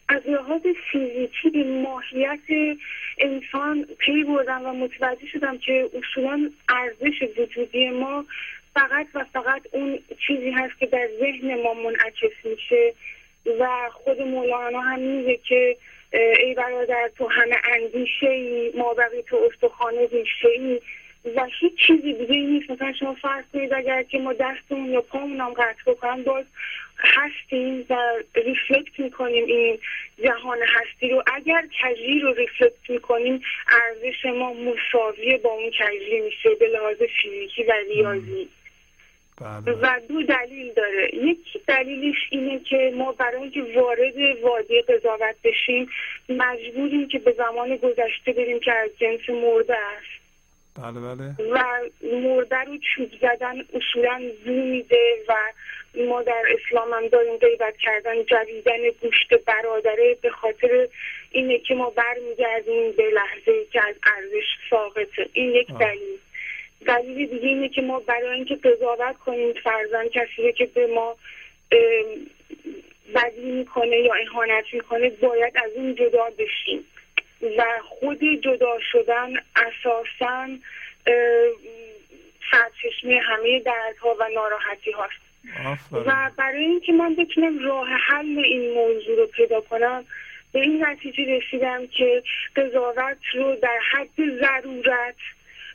از 0.08 0.22
لحاظ 0.26 0.62
فیزیکی 0.92 1.50
به 1.50 1.64
ماهیت 1.64 2.78
انسان 3.18 3.86
پی 3.98 4.24
بردم 4.24 4.66
و 4.66 4.72
متوجه 4.72 5.26
شدم 5.26 5.58
که 5.58 5.90
اصولا 5.94 6.50
ارزش 6.68 7.22
وجودی 7.38 7.90
ما 7.90 8.24
فقط 8.74 9.06
و 9.14 9.24
فقط 9.32 9.62
اون 9.72 9.98
چیزی 10.26 10.50
هست 10.50 10.78
که 10.78 10.86
در 10.86 11.08
ذهن 11.20 11.62
ما 11.62 11.74
منعکس 11.74 12.44
میشه 12.44 12.94
و 13.60 13.68
خود 13.92 14.22
مولانا 14.22 14.80
هم 14.80 14.98
میگه 14.98 15.36
که 15.36 15.76
ای 16.12 16.54
برادر 16.54 17.10
تو 17.18 17.28
همه 17.28 17.56
اندیشه 17.64 18.28
ای 18.28 18.72
ما 18.74 18.94
بقی 18.94 19.22
تو 19.22 19.36
استخانه 19.52 20.06
ریشه 20.12 20.48
ای 20.48 20.80
و 21.36 21.46
هیچ 21.60 21.72
چیزی 21.86 22.12
دیگه 22.12 22.36
نیست. 22.36 22.70
مثلا 22.70 22.92
شما 22.92 23.14
فرض 23.14 23.44
کنید 23.52 23.72
اگر 23.72 24.02
که 24.02 24.18
ما 24.18 24.32
دستمون 24.32 24.92
یا 24.92 25.00
پامون 25.00 25.40
هم 25.40 25.52
قطع 25.52 25.82
بکنم 25.86 26.22
باز 26.22 26.44
هستیم 26.98 27.86
و 27.90 27.96
ریفلکت 28.34 29.00
می‌کنیم 29.00 29.44
این 29.44 29.78
جهان 30.24 30.58
هستی 30.66 31.08
رو. 31.08 31.22
اگر 31.34 31.64
کجی 31.82 32.20
رو 32.20 32.32
ریفلکت 32.32 32.90
می‌کنیم 32.90 33.42
ارزش 33.68 34.24
ما 34.24 34.52
مساویه 34.52 35.38
با 35.38 35.50
اون 35.50 35.70
کجی 35.70 36.20
میشه 36.20 36.54
به 36.60 36.68
لحاظ 36.68 36.96
فیزیکی 36.96 37.62
و 37.62 37.72
ریاضی. 37.88 38.48
بله. 39.40 39.76
و 39.82 40.00
دو 40.08 40.22
دلیل 40.22 40.72
داره. 40.72 41.10
یکی 41.14 41.60
دلیلش 41.66 42.16
اینه 42.30 42.58
که 42.58 42.92
ما 42.96 43.12
برای 43.12 43.42
اینکه 43.42 43.62
وارد 43.62 44.16
وادی 44.42 44.82
قضاوت 44.82 45.36
بشیم 45.44 45.90
مجبوریم 46.28 47.08
که 47.08 47.18
به 47.18 47.32
زمان 47.32 47.76
گذشته 47.76 48.32
بریم 48.32 48.60
که 48.60 48.72
از 48.72 48.90
جنس 48.98 49.30
مرده 49.30 49.76
است. 49.76 50.19
بله 50.76 51.00
بله. 51.00 51.50
و 51.50 51.64
مرده 52.02 52.56
رو 52.56 52.78
چوب 52.78 53.10
زدن 53.20 53.64
اصولا 53.74 54.22
زو 54.44 54.52
میده 54.52 55.16
و 55.28 55.34
ما 55.94 56.22
در 56.22 56.42
اسلام 56.48 56.92
هم 56.92 57.08
داریم 57.08 57.36
غیبت 57.36 57.76
کردن 57.76 58.22
جویدن 58.22 58.90
گوشت 59.02 59.34
برادره 59.46 60.16
به 60.22 60.30
خاطر 60.30 60.88
اینه 61.30 61.58
که 61.58 61.74
ما 61.74 61.90
برمیگردیم 61.90 62.92
به 62.92 63.10
لحظه 63.10 63.64
که 63.72 63.88
از 63.88 63.94
ارزش 64.16 64.46
ساقطه 64.70 65.28
این 65.32 65.50
یک. 65.50 65.68
دلیل. 65.80 66.18
دلیل 66.86 67.26
دیگه 67.26 67.48
اینه 67.48 67.68
که 67.68 67.82
ما 67.82 68.00
برای 68.00 68.36
اینکه 68.36 68.56
قضاوت 68.56 69.18
کنیم 69.18 69.52
فرزن 69.52 70.08
کسی 70.08 70.52
که 70.52 70.66
به 70.66 70.86
ما 70.86 71.16
بدی 73.14 73.50
می‌کنه 73.50 73.96
یا 73.96 74.14
اهانت 74.14 74.64
می‌کنه 74.72 75.10
باید 75.10 75.52
از 75.56 75.70
اون 75.74 75.94
جدا 75.94 76.30
بشیم. 76.38 76.84
و 77.42 77.64
خود 77.88 78.20
جدا 78.42 78.78
شدن 78.92 79.32
اساسا 79.56 80.48
سرچشمه 82.50 83.20
همه 83.20 83.60
دردها 83.60 84.16
و 84.20 84.28
ناراحتی 84.34 84.90
هاست. 84.90 85.20
و 85.92 86.30
برای 86.36 86.64
اینکه 86.64 86.92
من 86.92 87.14
بتونم 87.14 87.58
راه 87.58 87.88
حل 87.88 88.38
این 88.38 88.74
موضوع 88.74 89.16
رو 89.16 89.26
پیدا 89.26 89.60
کنم 89.60 90.04
به 90.52 90.60
این 90.60 90.86
نتیجه 90.86 91.24
رسیدم 91.24 91.86
که 91.86 92.22
قضاوت 92.56 93.18
رو 93.34 93.56
در 93.56 93.78
حد 93.92 94.40
ضرورت 94.40 95.16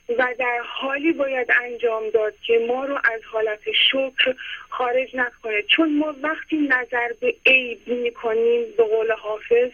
و 0.10 0.34
در 0.40 0.60
حالی 0.66 1.14
باید 1.14 1.52
انجام 1.64 2.10
داد 2.10 2.34
که 2.48 2.66
ما 2.68 2.85
رو 2.85 2.95
از 2.95 3.22
حالت 3.32 3.72
شکر 3.72 4.35
خارج 4.69 5.16
نکنه. 5.16 5.61
چون 5.61 5.98
ما 5.98 6.16
وقتی 6.22 6.58
نظر 6.58 7.14
به 7.22 7.35
عیب 7.45 7.88
می‌کنیم 7.88 8.66
به 8.77 8.84
قول 8.84 9.11
حافظ 9.11 9.72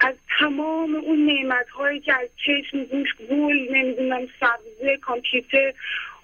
از 0.00 0.14
تمام 0.38 0.94
اون 0.94 1.26
نعمت 1.26 1.68
هایی 1.68 2.00
که 2.00 2.14
از 2.14 2.28
چشم 2.46 2.84
گوش 2.84 3.08
گل 3.30 3.76
نمی‌دونم 3.76 4.28
سبزه 4.40 4.96
کامپیوتر 4.96 5.72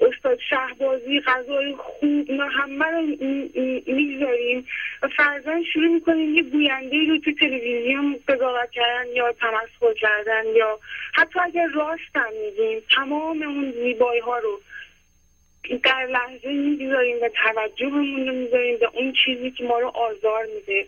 استاد 0.01 0.39
شهبازی 0.51 1.21
غذای 1.21 1.75
خوب 1.79 2.31
ما 2.31 2.45
همه 2.45 2.85
رو 2.85 3.03
می‌گذاریم 3.87 4.67
و 5.03 5.09
فرزن 5.09 5.63
شروع 5.73 5.95
می‌کنیم 5.95 6.35
یه 6.35 6.43
گوینده 6.43 6.97
رو 7.09 7.19
تو 7.19 7.33
تلویزیون 7.33 8.19
قضاوت 8.29 8.71
کردن 8.71 9.07
یا 9.15 9.33
تمسخر 9.33 9.95
کردن 10.01 10.45
یا 10.57 10.79
حتی 11.15 11.41
اگر 11.41 11.67
راست 11.67 12.17
هم 12.17 12.33
میگیم 12.45 12.83
تمام 12.95 13.43
اون 13.43 13.73
زیبایی 13.73 14.21
ها 14.21 14.39
رو 14.39 14.61
در 15.83 16.07
لحظه 16.07 16.49
می‌گذاریم 16.49 17.17
و 17.23 17.29
توجهمون 17.29 18.29
رو 18.29 18.35
می‌ذاریم 18.35 18.79
به 18.79 18.89
اون 18.95 19.13
چیزی 19.25 19.51
که 19.51 19.65
ما 19.65 19.79
رو 19.79 19.89
آزار 19.89 20.47
میده. 20.55 20.87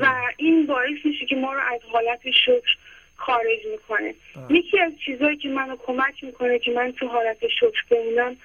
و 0.00 0.06
این 0.36 0.66
باعث 0.66 0.98
میشه 1.04 1.26
که 1.26 1.36
ما 1.36 1.52
رو 1.52 1.60
از 1.60 1.80
حالت 1.92 2.30
شکر 2.30 2.76
خارج 3.16 3.66
می‌کنه. 3.72 4.14
بله. 4.36 4.58
یکی 4.58 4.80
از 4.80 4.92
چیزهایی 5.04 5.36
که 5.36 5.48
منو 5.48 5.76
کمک 5.76 6.24
می‌کنه 6.24 6.58
که 6.58 6.70
من 6.70 6.92
تو 6.92 7.08
حالت 7.08 7.48
شکر 7.48 7.84
بمونم 7.90 8.36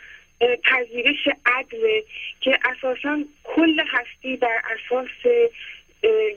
پذیرش 0.64 1.28
عدله 1.46 2.04
که 2.40 2.60
اساسا 2.64 3.24
کل 3.44 3.80
هستی 3.88 4.38
بر 4.38 4.62
اساس 4.76 5.26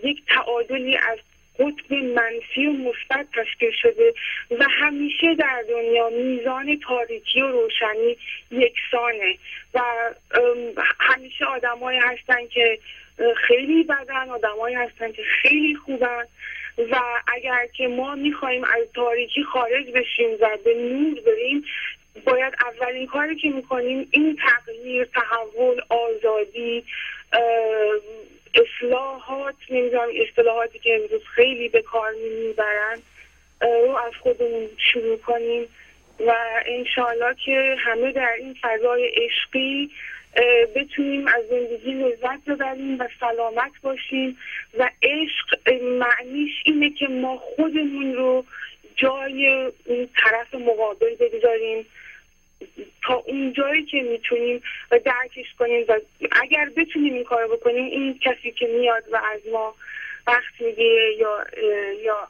یک 0.05 0.23
تعادلی 0.27 0.97
از 0.97 1.19
قطب 1.58 1.92
منفی 1.92 2.66
و 2.66 2.73
مثبت 2.73 3.26
تشکیل 3.34 3.70
شده 3.83 4.15
و 4.50 4.65
همیشه 4.70 5.34
در 5.34 5.65
دنیا 5.70 6.08
میزان 6.08 6.81
تاریکی 6.81 7.41
و 7.41 7.49
روشنی 7.49 8.16
یکسانه. 8.50 9.39
و 9.74 9.81
همیشه 11.00 11.44
آدمایی 11.44 11.99
هستن 11.99 12.47
که 12.47 12.78
خیلی 13.36 13.83
بدن 13.83 14.28
آدمایی 14.28 14.74
هستن 14.74 15.12
که 15.12 15.23
خیلی 15.42 15.76
خوبن 15.76 16.24
و 16.91 17.00
اگر 17.26 17.66
که 17.76 17.89
ما 17.89 18.15
می‌خوایم 18.15 18.65
از 18.65 18.86
تاریکی 18.94 19.44
خارج 19.44 19.86
بشیم 19.86 20.31
و 20.41 20.58
به 20.65 20.74
نور 20.74 21.20
بریم 21.20 21.65
باید 22.24 22.55
اولین 22.66 23.07
کاری 23.07 23.36
که 23.36 23.49
می‌کنیم 23.49 24.08
این 24.10 24.36
تغییر 24.36 25.05
تحول 25.05 25.81
آزادی 25.89 26.84
اصلاحات 28.55 29.55
نمی‌دونم 29.70 30.08
اصطلاحاتی 30.28 30.78
که 30.78 30.94
امروز 30.94 31.23
خیلی 31.34 31.68
به 31.68 31.83
کار 31.83 32.12
می‌برن 32.12 32.99
رو 33.60 33.97
از 33.97 34.12
خودمون 34.20 34.68
شروع 34.78 35.16
کنیم 35.16 35.68
و 36.26 36.34
انشاالله 36.66 37.34
که 37.44 37.76
همه 37.78 38.12
در 38.12 38.33
این 38.39 38.57
فضای 38.62 39.12
عشقی 39.16 39.91
بتونیم 40.74 41.26
از 41.26 41.44
زندگی 41.50 41.92
لذت 41.92 42.44
ببریم 42.47 43.00
و 43.00 43.08
سلامت 43.20 43.73
باشیم 43.83 44.39
و 44.78 44.91
عشق 45.02 45.73
معنیش 45.83 46.52
اینه 46.65 46.91
که 46.91 47.08
ما 47.08 47.36
خودمون 47.36 48.15
رو 48.15 48.44
جای 48.97 49.70
اون 49.84 50.08
طرف 50.16 50.55
مقابل 50.55 51.15
بگذاریم. 51.20 51.86
تا 53.02 53.15
اون 53.15 53.52
جایی 53.52 53.84
که 53.84 54.02
می‌تونیم 54.02 54.62
و 54.91 54.99
درکش 54.99 55.55
کنیم 55.59 55.84
و 55.89 56.01
اگر 56.43 56.70
بتونیم 56.76 57.15
این 57.15 57.25
کار 57.25 57.47
بکنیم 57.47 57.84
این 57.84 58.18
کسی 58.18 58.51
که 58.52 58.67
میاد 58.67 59.05
و 59.12 59.17
از 59.17 59.41
ما 59.52 59.75
وقت 60.26 60.60
می‌گیره 60.60 61.17
یا 61.18 61.44
یا 62.05 62.28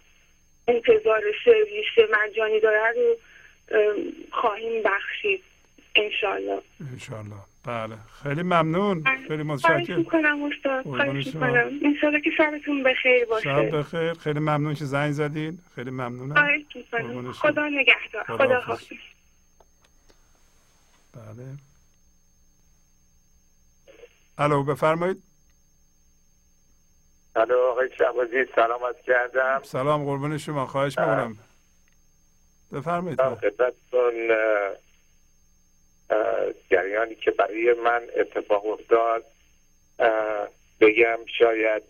انتظار 0.69 1.23
سرویس 1.45 2.11
مجانی 2.13 2.61
داره 2.61 2.93
رو 2.97 3.17
اه، 3.71 3.95
خواهیم 4.31 4.83
بخشید 4.83 5.43
انشالله 5.95 6.63
انشالله 6.93 7.35
بله. 7.67 7.95
خیلی 8.23 8.43
ممنون. 8.43 9.05
خیلی 9.29 9.43
خواهش 9.45 9.65
متشکرم. 9.65 9.99
می‌کنم 9.99 10.43
استاد. 10.43 10.83
خواهش. 10.83 11.27
می‌کنم. 11.27 11.81
انشالله 11.85 12.21
که 12.21 12.31
سرتون 12.39 12.83
بخیر 12.83 13.25
باشه. 13.25 13.43
شب 13.43 13.79
بخیر. 13.79 14.13
خیلی 14.15 14.39
ممنون 14.39 14.75
که 14.75 14.85
زنگ 14.85 15.13
زدین. 15.13 15.59
خیلی 15.75 15.91
ممنونم. 15.91 16.35
خواهش 16.35 16.63
می‌کنم. 16.75 17.33
خدا 17.33 17.69
نگهدار. 17.69 18.25
خدا 18.25 18.37
خدا 18.37 18.61
حافظ. 18.61 18.87
بله. 21.15 21.47
الو 24.39 24.65
بفرمایید. 24.65 25.23
الو 27.37 27.59
آقای 27.59 27.89
شعبازی 27.99 28.45
سلام 28.55 28.85
عرض 28.85 28.97
کردم. 29.07 29.61
سلام 29.63 30.05
قربان 30.05 30.39
شما 30.39 30.67
خواهش 30.67 30.99
می‌کنم. 30.99 31.39
بفرمایید. 32.73 33.21
خدمتتون 33.23 34.29
جریانی 36.71 37.15
که 37.15 37.31
برای 37.31 37.75
من 37.85 38.03
اتفاق 38.17 38.67
افتاد. 38.67 39.25
بگم 40.81 41.19
شاید 41.39 41.83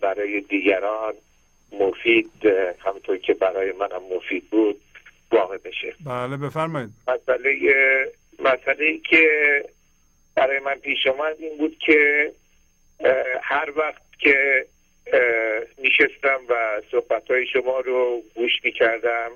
برای 0.00 0.40
دیگران 0.40 1.14
مفید 1.72 2.46
همونطور 2.78 3.16
که 3.16 3.34
برای 3.34 3.72
منم 3.72 4.02
مفید 4.16 4.50
بود 4.50 4.80
واقع 5.32 5.58
بشه. 5.58 5.94
بله 6.04 6.36
بفرمایید. 6.36 6.90
مسئله 7.08 7.50
مسئله 8.38 8.84
ای 8.84 8.98
که 8.98 9.28
برای 10.36 10.58
من 10.58 10.74
پیش 10.74 11.06
آمد 11.06 11.36
این 11.38 11.58
بود 11.58 11.78
که 11.78 12.32
هر 13.42 13.72
وقت 13.76 14.02
که 14.18 14.66
میشستم 15.78 16.40
و 16.48 16.82
صحبت 16.90 17.30
های 17.30 17.46
شما 17.46 17.80
رو 17.80 18.22
گوش 18.34 18.52
می‌کردم 18.64 19.30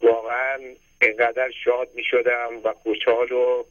واقعا 0.00 0.58
اینقدر 1.02 1.50
شاد 1.64 1.88
می‌شدم 1.94 2.60
و 2.64 2.72
خوشحال 2.72 3.32
و 3.32 3.64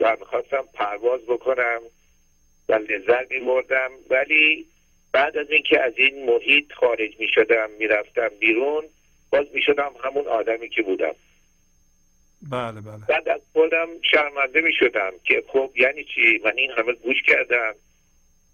و 0.00 0.16
می‌خواستم 0.20 0.64
پرواز 0.74 1.20
بکنم 1.20 1.80
و 2.68 2.74
لذت 2.74 3.30
میبردم. 3.30 3.90
ولی 4.10 4.66
بعد 5.12 5.36
از 5.36 5.50
اینکه 5.50 5.80
از 5.80 5.92
این 5.96 6.26
محیط 6.26 6.72
خارج 6.72 7.10
می‌شدم 7.18 7.70
می‌رفتم 7.78 8.30
بیرون 8.40 8.84
باز 9.30 9.46
می‌شدم 9.52 9.92
همون 10.04 10.26
آدمی 10.26 10.68
که 10.68 10.82
بودم. 10.82 11.14
بله 12.50 12.80
بله. 12.80 13.06
بعد 13.08 13.28
از 13.28 13.40
خودم 13.52 13.88
شرمنده 14.10 14.60
می 14.60 14.72
شدم 14.72 15.12
که 15.24 15.44
خب 15.48 15.70
یعنی 15.76 16.04
چی؟ 16.04 16.40
من 16.44 16.52
این 16.56 16.70
همه 16.70 16.92
گوش 16.92 17.22
کردم. 17.22 17.74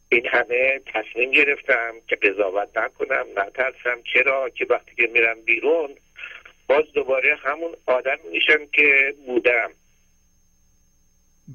این 0.08 0.26
همه 0.26 0.80
تصمیم 0.86 1.30
گرفتم 1.30 1.92
که 2.08 2.16
قضاوت 2.16 2.78
نکنم 2.78 3.26
نترسم. 3.36 4.02
چرا؟ 4.12 4.50
که 4.50 4.66
وقتی 4.70 4.94
که 4.96 5.10
میرم 5.12 5.40
بیرون 5.40 5.90
باز 6.68 6.84
دوباره 6.94 7.36
همون 7.42 7.76
آدم 7.86 8.18
میشم 8.32 8.66
که 8.72 9.14
بودم. 9.26 9.70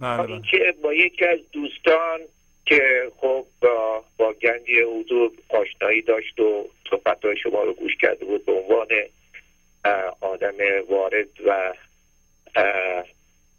بله 0.02 0.18
بله. 0.18 0.32
اینکه 0.32 0.76
با 0.84 0.94
یکی 0.94 1.26
از 1.26 1.40
دوستان 1.52 2.20
که 2.66 3.12
خب 3.18 3.46
با, 3.62 4.04
با 4.18 4.34
گنج 4.34 4.72
حضور 4.88 5.32
آشنایی 5.50 6.02
داشت 6.02 6.40
و 6.40 6.70
صحبت 6.90 7.36
شما 7.44 7.64
رو 7.64 7.74
گوش 7.74 7.96
کرده 7.96 8.26
بود 8.26 8.46
به 8.46 8.52
عنوان 8.52 8.88
آدم 10.22 10.56
وارد 10.90 11.28
و 11.46 11.74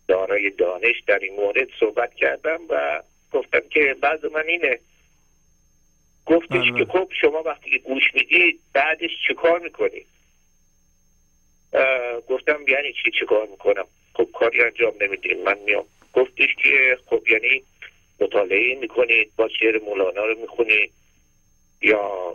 دارای 0.08 0.50
دانش 0.50 1.00
در 1.06 1.18
این 1.18 1.34
مورد 1.34 1.68
صحبت 1.80 2.14
کردم 2.14 2.60
و 2.68 3.02
گفتم 3.32 3.60
که 3.70 3.96
بعض 4.00 4.24
من 4.24 4.46
اینه. 4.46 4.78
گفتش 6.26 6.70
بله،. 6.70 6.84
که 6.84 6.92
خب 6.92 7.08
شما 7.20 7.42
وقتی 7.42 7.70
که 7.70 7.78
گوش 7.78 8.14
می‌دید 8.14 8.60
بعدش 8.72 9.10
چه 9.28 9.34
کار 9.34 9.58
می‌کنید 9.58 10.06
گفتم 12.28 12.68
یعنی 12.68 12.92
چی؟ 12.92 13.10
چه 13.20 13.26
کار 13.26 13.46
می‌کنم؟ 13.46 13.84
خب 14.14 14.28
کاری 14.34 14.62
انجام 14.62 14.94
نمیدیم. 15.00 15.42
من 15.42 15.58
میام. 15.58 15.84
گفتش 16.12 16.54
که 16.62 16.98
خب 17.06 17.28
یعنی 17.28 17.62
مطالعه 18.20 18.74
می‌کنید 18.74 19.32
با 19.36 19.48
شعر 19.48 19.78
مولانا 19.78 20.24
رو 20.24 20.40
می‌خونید 20.40 20.92
یا 21.82 22.34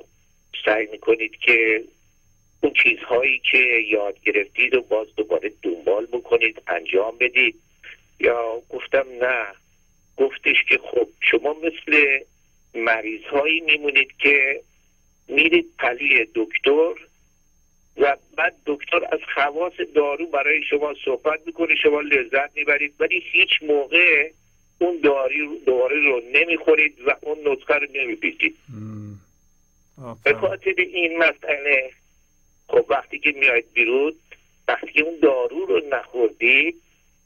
سعی 0.65 0.85
می‌کنید 0.85 1.35
که 1.35 1.83
اون 2.61 2.73
چیزهایی 2.83 3.41
که 3.51 3.57
یاد 3.90 4.22
گرفتید 4.23 4.73
و 4.73 4.81
باز 4.81 5.07
دوباره 5.15 5.51
دنبال 5.61 6.06
بکنید 6.06 6.61
انجام 6.67 7.17
بدید 7.17 7.56
یا 8.19 8.61
گفتم 8.69 9.06
نه 9.22 9.45
گفتش 10.17 10.64
که 10.69 10.77
خب 10.77 11.07
شما 11.19 11.53
مثل 11.53 12.19
مریض 12.75 13.23
هایی 13.23 13.59
میمونید 13.59 14.11
که 14.19 14.61
میرید 15.27 15.65
پلی 15.80 16.27
دکتر 16.35 16.93
و 17.98 18.17
بعد 18.38 18.56
دکتر 18.65 19.06
از 19.11 19.19
خواص 19.33 19.73
دارو 19.95 20.25
برای 20.25 20.64
شما 20.64 20.93
صحبت 21.06 21.40
می‌کنه 21.45 21.75
شما 21.75 22.01
لذت 22.01 22.56
می‌برید 22.56 22.93
ولی 22.99 23.23
هیچ 23.31 23.49
موقع 23.67 24.31
اون 24.80 24.99
داری 25.03 25.59
دارو 25.65 25.95
رو 25.95 26.22
نمی‌خورید 26.33 26.98
و 27.06 27.15
اون 27.22 27.38
نسخه 27.48 27.73
رو 27.73 27.88
نمیپیچید. 27.93 28.57
به. 30.23 30.33
خاطر 30.33 30.73
این 30.77 31.17
مسئله 31.17 31.91
خب 32.72 32.85
وقتی 32.90 33.19
که 33.19 33.32
میاید 33.32 33.74
بیرون 33.74 34.14
وقتی 34.67 34.91
که 34.91 35.01
اون 35.01 35.19
دارو 35.22 35.66
رو 35.66 35.82
نخوردید 35.90 36.82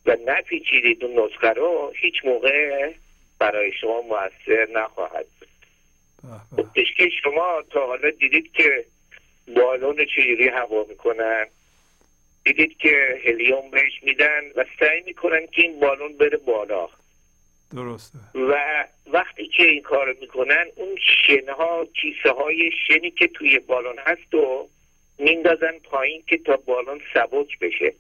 و 0.06 0.18
نپیچیدید 0.26 1.04
اون 1.04 1.26
نسخه 1.26 1.50
رو 1.50 1.94
هیچ 1.96 2.26
موقع 2.26 2.92
برای 3.40 3.72
شما 3.82 4.02
موثر 4.02 4.68
نخواهد 4.74 5.26
بود. 5.40 5.50
گفتش 6.58 6.94
که 6.98 7.10
شما 7.24 7.64
تا 7.70 7.88
حالا 7.88 8.10
دیدید 8.10 8.52
که 8.52 8.86
بالون 9.56 10.06
چجوری 10.06 10.48
هوا 10.48 10.86
می‌کنن 10.90 11.46
دیدید 12.46 12.78
که 12.78 13.22
هلیوم 13.26 13.70
بهش 13.72 14.04
میدن 14.04 14.42
و 14.56 14.66
سعی 14.80 15.02
می‌کنن 15.06 15.48
که 15.48 15.62
این 15.62 15.80
بالون 15.80 16.18
بره 16.18 16.38
بالا. 16.38 16.90
درسته. 17.76 18.20
و 18.36 18.86
وقتی 19.08 19.48
که 19.48 19.64
این 19.64 19.82
کار 19.82 20.16
می‌کنن 20.22 20.66
اون 20.76 20.98
شنها 21.28 21.86
کیسه 21.86 22.32
های 22.32 22.72
شنی 22.88 23.12
که 23.12 23.28
توی 23.28 23.60
بالون 23.60 23.96
هست 24.00 24.34
و 24.34 24.68
میندازن 25.18 25.80
پایین 25.84 26.24
که 26.28 26.38
تا 26.38 26.58
بالون 26.58 27.02
سبک 27.14 27.60
بشه. 27.60 27.94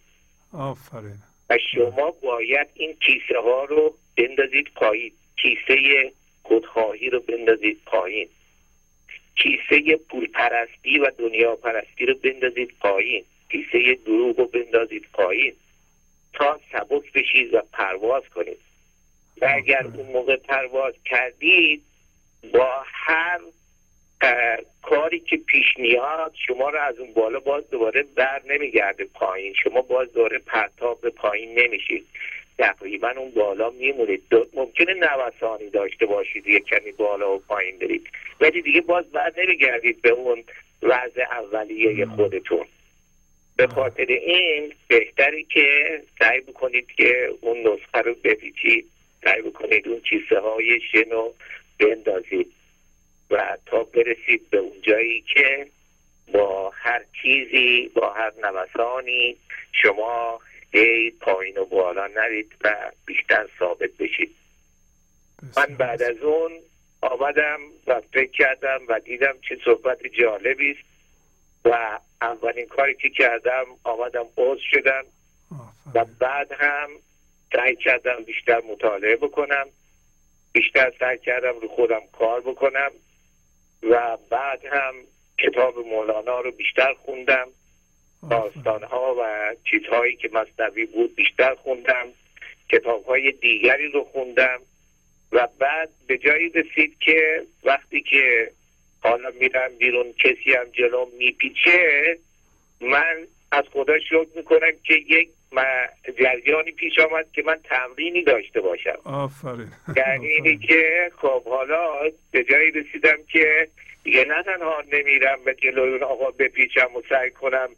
آفرین. 0.54 1.18
و 1.50 1.58
شما 1.74 2.12
باید 2.12 2.68
این 2.74 2.94
کیسه 2.94 3.40
ها 3.40 3.64
رو 3.64 3.98
بندازید 4.18 4.68
پایین. 4.76 5.12
کیسه 5.36 6.12
خودخواهی 6.44 7.10
رو 7.10 7.20
بندازید 7.20 7.82
پایین. 7.86 8.30
کیسه 9.36 9.96
پول 9.96 10.28
پرستی 10.28 11.00
و 11.00 11.12
دنیا 11.18 11.56
پرستی 11.56 12.06
رو 12.06 12.16
بندازید 12.16 12.74
پایین. 12.80 13.24
کیسه 13.50 13.96
دروغ 14.06 14.40
رو 14.40 14.46
بندازید 14.46 15.06
پایین. 15.14 15.54
تا 16.34 16.60
سبک 16.72 17.14
بشید 17.14 17.54
و 17.54 17.62
پرواز 17.74 18.24
کنید. 18.36 18.58
و 19.42 19.52
اگر 19.56 19.88
اون 19.88 20.12
موقع 20.12 20.36
پرواز 20.36 20.94
کردید 21.06 21.84
با 22.54 22.84
هر 22.86 23.40
کاری 24.86 25.20
که 25.20 25.38
پیش 25.38 25.78
میاد 25.78 26.34
شما 26.48 26.70
رو 26.70 26.80
از 26.80 27.00
اون 27.00 27.14
بالا 27.14 27.40
باز 27.40 27.70
دوباره 27.70 28.06
بر 28.16 28.42
نمیگرده 28.50 29.06
پایین. 29.14 29.54
شما 29.64 29.82
باز 29.82 30.14
دوباره 30.14 30.40
پرتاب 30.40 31.02
به 31.02 31.10
پایین 31.10 31.60
نمیشید. 31.60 32.06
تقریبا 32.58 33.10
اون 33.18 33.32
بالا 33.32 33.70
میمونید. 33.70 34.24
ممکنه 34.54 34.94
نوسانی 34.94 35.70
داشته 35.70 36.06
باشید 36.06 36.48
یه 36.48 36.60
کمی 36.60 36.92
بالا 36.92 37.36
و 37.36 37.40
پایین 37.40 37.78
برید. 37.78 38.08
ولی 38.42 38.62
دیگه 38.62 38.82
باز 38.82 39.12
بر 39.12 39.34
نمیگردید 39.38 40.02
به 40.02 40.10
اون 40.10 40.44
وضع 40.82 41.22
اولیه 41.32 42.06
خودتون. 42.06 42.66
به 43.58 43.68
خاطر 43.68 44.06
این 44.06 44.74
بهتری 44.88 45.44
که 45.44 46.02
سعی 46.20 46.40
بکنید 46.40 46.88
که 46.98 47.30
اون 47.42 47.58
نسخه 47.58 48.02
رو 48.02 48.16
بپیچید. 48.24 48.86
سعی 49.24 49.42
بکنید 49.42 49.88
اون 49.88 50.00
کیسه 50.00 50.40
های 50.40 50.80
شن 50.92 51.10
رو 51.12 51.34
بندازید. 51.80 52.52
و 53.32 53.58
تا 53.66 53.84
برسید 53.84 54.50
به 54.50 54.58
اون 54.58 54.82
جایی 54.82 55.22
که 55.34 55.68
با 56.34 56.70
هر 56.76 57.02
چیزی 57.22 57.92
با 57.96 58.14
هر 58.14 58.32
نوسانی 58.44 59.38
شما 59.72 60.40
هی 60.72 61.12
پایین 61.12 61.58
و 61.58 61.66
بالا 61.66 62.08
نرید 62.08 62.56
و 62.64 62.92
بیشتر 63.06 63.48
ثابت 63.60 63.90
بشید 64.00 64.36
من 65.58 65.76
بعد 65.76 66.04
از 66.04 66.18
اون 66.18 66.52
آمدم 67.02 67.60
و 67.88 68.02
فکر 68.14 68.32
کردم 68.32 68.80
و 68.88 69.00
دیدم 69.00 69.34
چه 69.50 69.58
صحبت 69.66 69.98
جالبی 70.20 70.72
است 70.72 70.86
و 71.66 72.00
اولین 72.22 72.66
کاری 72.66 72.96
که 72.96 73.10
کردم 73.10 73.66
آمدم 73.84 74.26
عضو 74.38 74.62
شدم 74.72 75.04
و. 75.96 76.06
بعد 76.20 76.52
هم 76.52 76.90
سعی 77.54 77.76
کردم 77.76 78.24
بیشتر 78.26 78.62
مطالعه 78.62 79.16
بکنم 79.16 79.66
بیشتر 80.52 80.94
سعی 81.00 81.18
کردم 81.18 81.60
رو 81.62 81.68
خودم 81.68 82.02
کار 82.12 82.42
بکنم 82.42 82.92
و 83.90 84.18
بعد 84.30 84.66
هم 84.66 84.94
کتاب 85.38 85.88
مولانا 85.88 86.40
رو 86.40 86.52
بیشتر 86.52 86.94
خوندم. 86.94 87.48
داستانها 88.30 89.16
و 89.20 89.56
چیزهایی 89.64 90.16
که 90.16 90.30
مصنوی 90.34 90.86
بود 90.86 91.16
بیشتر 91.16 91.56
خوندم. 91.56 92.08
کتابهای 92.70 93.32
دیگری 93.32 93.88
رو 93.88 94.04
خوندم. 94.04 94.60
و 95.32 95.48
بعد 95.60 95.90
به 96.08 96.18
جایی 96.18 96.50
رسید 96.50 96.98
که 97.00 97.46
وقتی 97.64 98.02
که 98.02 98.52
حالا 99.00 99.32
میرم 99.40 99.72
بیرون 99.78 100.14
کسی 100.14 100.54
هم 100.54 100.66
جلو 100.74 101.06
میپیچه 101.18 102.18
من 102.82 103.28
از 103.52 103.64
خدا 103.74 104.00
شکر 104.00 104.28
می‌کنم 104.36 104.72
که 104.84 104.94
یک 104.94 105.30
جریانی 106.20 106.72
پیش 106.72 107.00
آمد 107.00 107.26
که 107.34 107.44
من 107.44 107.58
تمرینی 107.64 108.24
داشته 108.24 108.62
باشم. 108.62 108.98
آفرین. 109.04 109.68
یعنی 109.98 110.28
اینی. 110.28 110.58
که 110.58 111.12
خب 111.18 111.44
حالا 111.44 112.12
به 112.32 112.44
جایی 112.44 112.72
رسیدم 112.72 113.18
که 113.28 113.68
دیگه 114.04 114.26
نه 114.26 114.44
تنها 114.44 114.84
نمیرم 114.94 115.44
به 115.46 115.54
جلوی 115.54 115.92
اون 115.92 116.04
آقا 116.04 116.32
بپیچم 116.32 116.96
و 116.96 117.02
سعی 117.10 117.32
کنم 117.32 117.70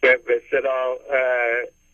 به 0.00 0.18
اصطلاح، 0.28 0.96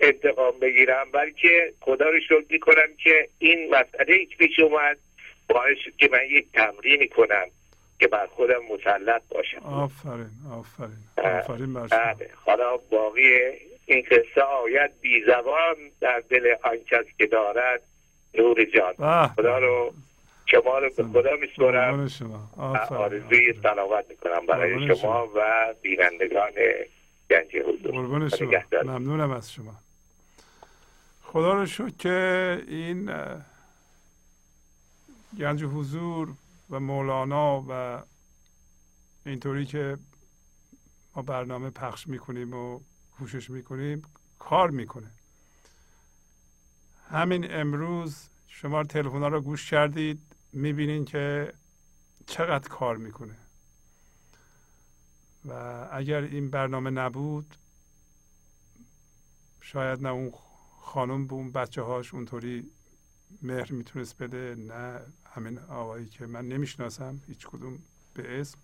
انتقام 0.01 0.59
بگیرم 0.59 1.11
بلکه 1.13 1.73
خدا 1.81 2.09
رو 2.09 2.21
شکر 2.21 2.45
می‌کنم 2.51 2.89
که 3.05 3.29
این 3.39 3.71
مسئله 3.71 4.15
ای 4.15 4.27
که 4.27 4.37
پیش 4.37 4.61
اومد 4.61 4.99
باعث 5.49 5.79
شد 5.85 5.97
که 5.97 6.09
من 6.13 6.21
یک 6.31 6.47
تمرینی 6.53 7.09
کنم 7.09 7.47
که 7.99 8.07
بر 8.07 8.27
خودم 8.27 8.61
مسلط 8.73 9.23
باشم. 9.29 9.59
آفرین 9.59 10.31
آفرین 10.53 11.39
آفرین 11.39 11.75
بله 11.75 12.31
حالا 12.35 12.77
باقی 12.77 13.31
این 13.87 14.05
قصه 14.11 14.41
آید 14.41 15.01
بی 15.01 15.25
زبان 15.27 15.77
در 16.01 16.23
دل 16.31 16.55
آن 16.65 16.77
کس 16.77 17.05
که 17.19 17.27
دارد 17.27 17.83
نور 18.35 18.65
جان. 18.65 19.29
خدا 19.29 19.59
رو 19.59 19.95
شما 20.47 20.79
رو 20.79 20.91
به 20.97 21.03
خدا 21.03 21.37
میسپرم 21.37 22.09
آرزوی. 22.91 23.55
سلامت 23.63 24.05
می‌کنم 24.09 24.47
برای 24.47 24.97
شما 24.97 25.29
و 25.35 25.75
بینندگان 25.83 26.53
گنج 27.31 27.57
حضور. 27.57 28.29
شما. 28.29 28.83
ممنونم 28.83 29.31
از 29.31 29.53
شما. 29.53 29.75
خدا 31.23 31.53
رو 31.53 31.67
شکر 31.67 31.91
که 31.99 32.63
این 32.69 33.11
گنج 35.39 35.65
حضور 35.65 36.29
و 36.71 36.81
مولانا 36.81 37.65
و 37.69 38.03
اینطوری 39.27 39.67
که 39.67 39.97
ما 41.17 41.23
برنامه 41.23 41.71
پخش 41.71 42.07
می‌کنیم 42.07 42.55
و 42.55 42.81
کوشش 43.19 43.51
می‌کنیم 43.51 44.03
کار 44.39 44.71
می‌کنه. 44.71 45.11
همین 47.11 47.55
امروز 47.55 48.29
شما 48.49 48.85
تلفن 48.85 49.23
رو 49.23 49.41
گوش 49.41 49.71
کردید 49.71 50.23
می‌بینین 50.53 51.05
که 51.05 51.53
چقدر 52.27 52.69
کار 52.69 52.97
می‌کنه. 52.97 53.37
و 55.45 55.53
اگر 55.93 56.23
این 56.23 56.51
برنامه 56.51 56.91
نبود 56.91 57.57
شاید 59.61 60.03
نه 60.03 60.09
اون 60.09 60.33
خانم 60.81 61.27
به 61.27 61.35
اون 61.35 61.53
بچه 61.53 61.83
هاش 61.83 62.15
اونطوری 62.15 62.71
مهر 63.43 63.73
می‌تونست 63.73 64.23
بده 64.23 64.55
نه 64.55 65.01
همین 65.27 65.59
آقایی 65.59 66.07
که 66.07 66.27
من 66.27 66.49
نمی‌شناسم 66.49 67.21
هیچ 67.27 67.47
کدوم 67.47 67.79
به 68.15 68.41
اسم. 68.41 68.59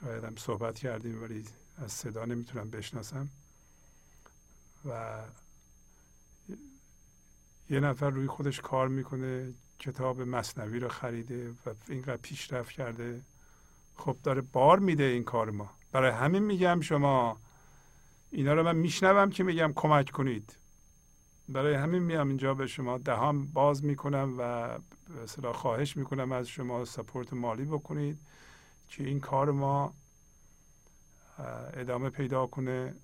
شاید 0.00 0.24
هم 0.24 0.36
صحبت 0.36 0.78
کردیم 0.78 1.22
ولی 1.22 1.44
از 1.78 1.92
صدا 1.92 2.24
نمی‌تونم 2.24 2.70
بشناسم. 2.70 3.28
و 4.84 5.18
یه 7.70 7.80
نفر 7.80 8.10
روی 8.10 8.26
خودش 8.26 8.60
کار 8.60 8.88
می‌کنه 8.88 9.54
کتاب 9.78 10.20
مصنوی 10.20 10.78
رو 10.78 10.88
خریده 10.88 11.50
و 11.50 11.74
اینقدر 11.88 12.16
پیشرفت 12.16 12.70
کرده. 12.70 13.22
خب 13.96 14.16
داره 14.22 14.40
بار 14.40 14.78
میده 14.78 15.04
این 15.04 15.24
کار 15.24 15.50
ما. 15.50 15.70
برای 15.92 16.10
همین 16.10 16.42
میگم 16.42 16.80
شما 16.80 17.40
اینا 18.30 18.54
رو 18.54 18.62
من 18.62 18.76
میشنوم 18.76 19.30
که 19.30 19.44
میگم 19.44 19.72
کمک 19.76 20.10
کنید. 20.10 20.56
برای 21.48 21.74
همین 21.74 22.02
میام 22.02 22.28
اینجا 22.28 22.54
به 22.54 22.66
شما 22.66 22.98
دهان 22.98 23.46
باز 23.46 23.84
می‌کنم 23.84 24.34
و 24.38 24.78
به 25.42 25.52
خواهش 25.52 25.96
می‌کنم 25.96 26.32
از 26.32 26.48
شما 26.48 26.84
سپورت 26.84 27.32
مالی 27.32 27.64
بکنید. 27.64 28.18
که 28.90 29.04
این 29.04 29.20
کار 29.20 29.50
ما 29.50 29.94
ادامه 31.74 32.10
پیدا 32.10 32.46
کنه. 32.46 32.94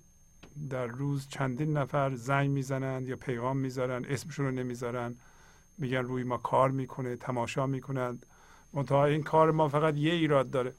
در 0.69 0.87
روز 0.87 1.27
چندین 1.27 1.77
نفر 1.77 2.15
زنگ 2.15 2.49
می‌زنند 2.49 3.07
یا 3.07 3.15
پیغام 3.15 3.57
می‌ذارن 3.57 4.05
اسمشون 4.05 4.45
رو 4.45 4.51
نمی‌ذارن. 4.51 5.15
میگن 5.77 5.97
روی 5.97 6.23
ما 6.23 6.37
کار 6.37 6.71
می‌کنه 6.71 7.15
تماشا 7.15 7.65
می‌کنند. 7.65 8.25
منتها 8.73 9.05
این 9.05 9.23
کار 9.23 9.51
ما 9.51 9.67
فقط 9.67 9.95
یه 9.97 10.13
ایراد 10.13 10.49
داره. 10.49 10.73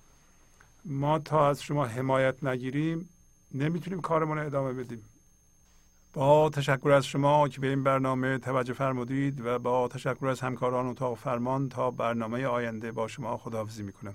ما 0.84 1.18
تا 1.18 1.48
از 1.48 1.62
شما 1.62 1.86
حمایت 1.86 2.44
نگیریم 2.44 3.08
نمی‌تونیم 3.54 4.00
کارمون 4.00 4.38
رو 4.38 4.46
ادامه 4.46 4.72
بدیم. 4.72 5.04
با 6.12 6.50
تشکر 6.50 6.90
از 6.90 7.06
شما 7.06 7.48
که 7.48 7.60
به 7.60 7.68
این 7.68 7.82
برنامه 7.82 8.38
توجه 8.38 8.72
فرمودید 8.72 9.40
و 9.40 9.58
با 9.58 9.88
تشکر 9.88 10.26
از 10.26 10.40
همکاران 10.40 10.86
اتاق 10.86 11.18
فرمان 11.18 11.68
تا 11.68 11.90
برنامه 11.90 12.46
آینده 12.46 12.92
با 12.92 13.08
شما 13.08 13.36
خداحافظی 13.36 13.82
می‌کنم. 13.82 14.14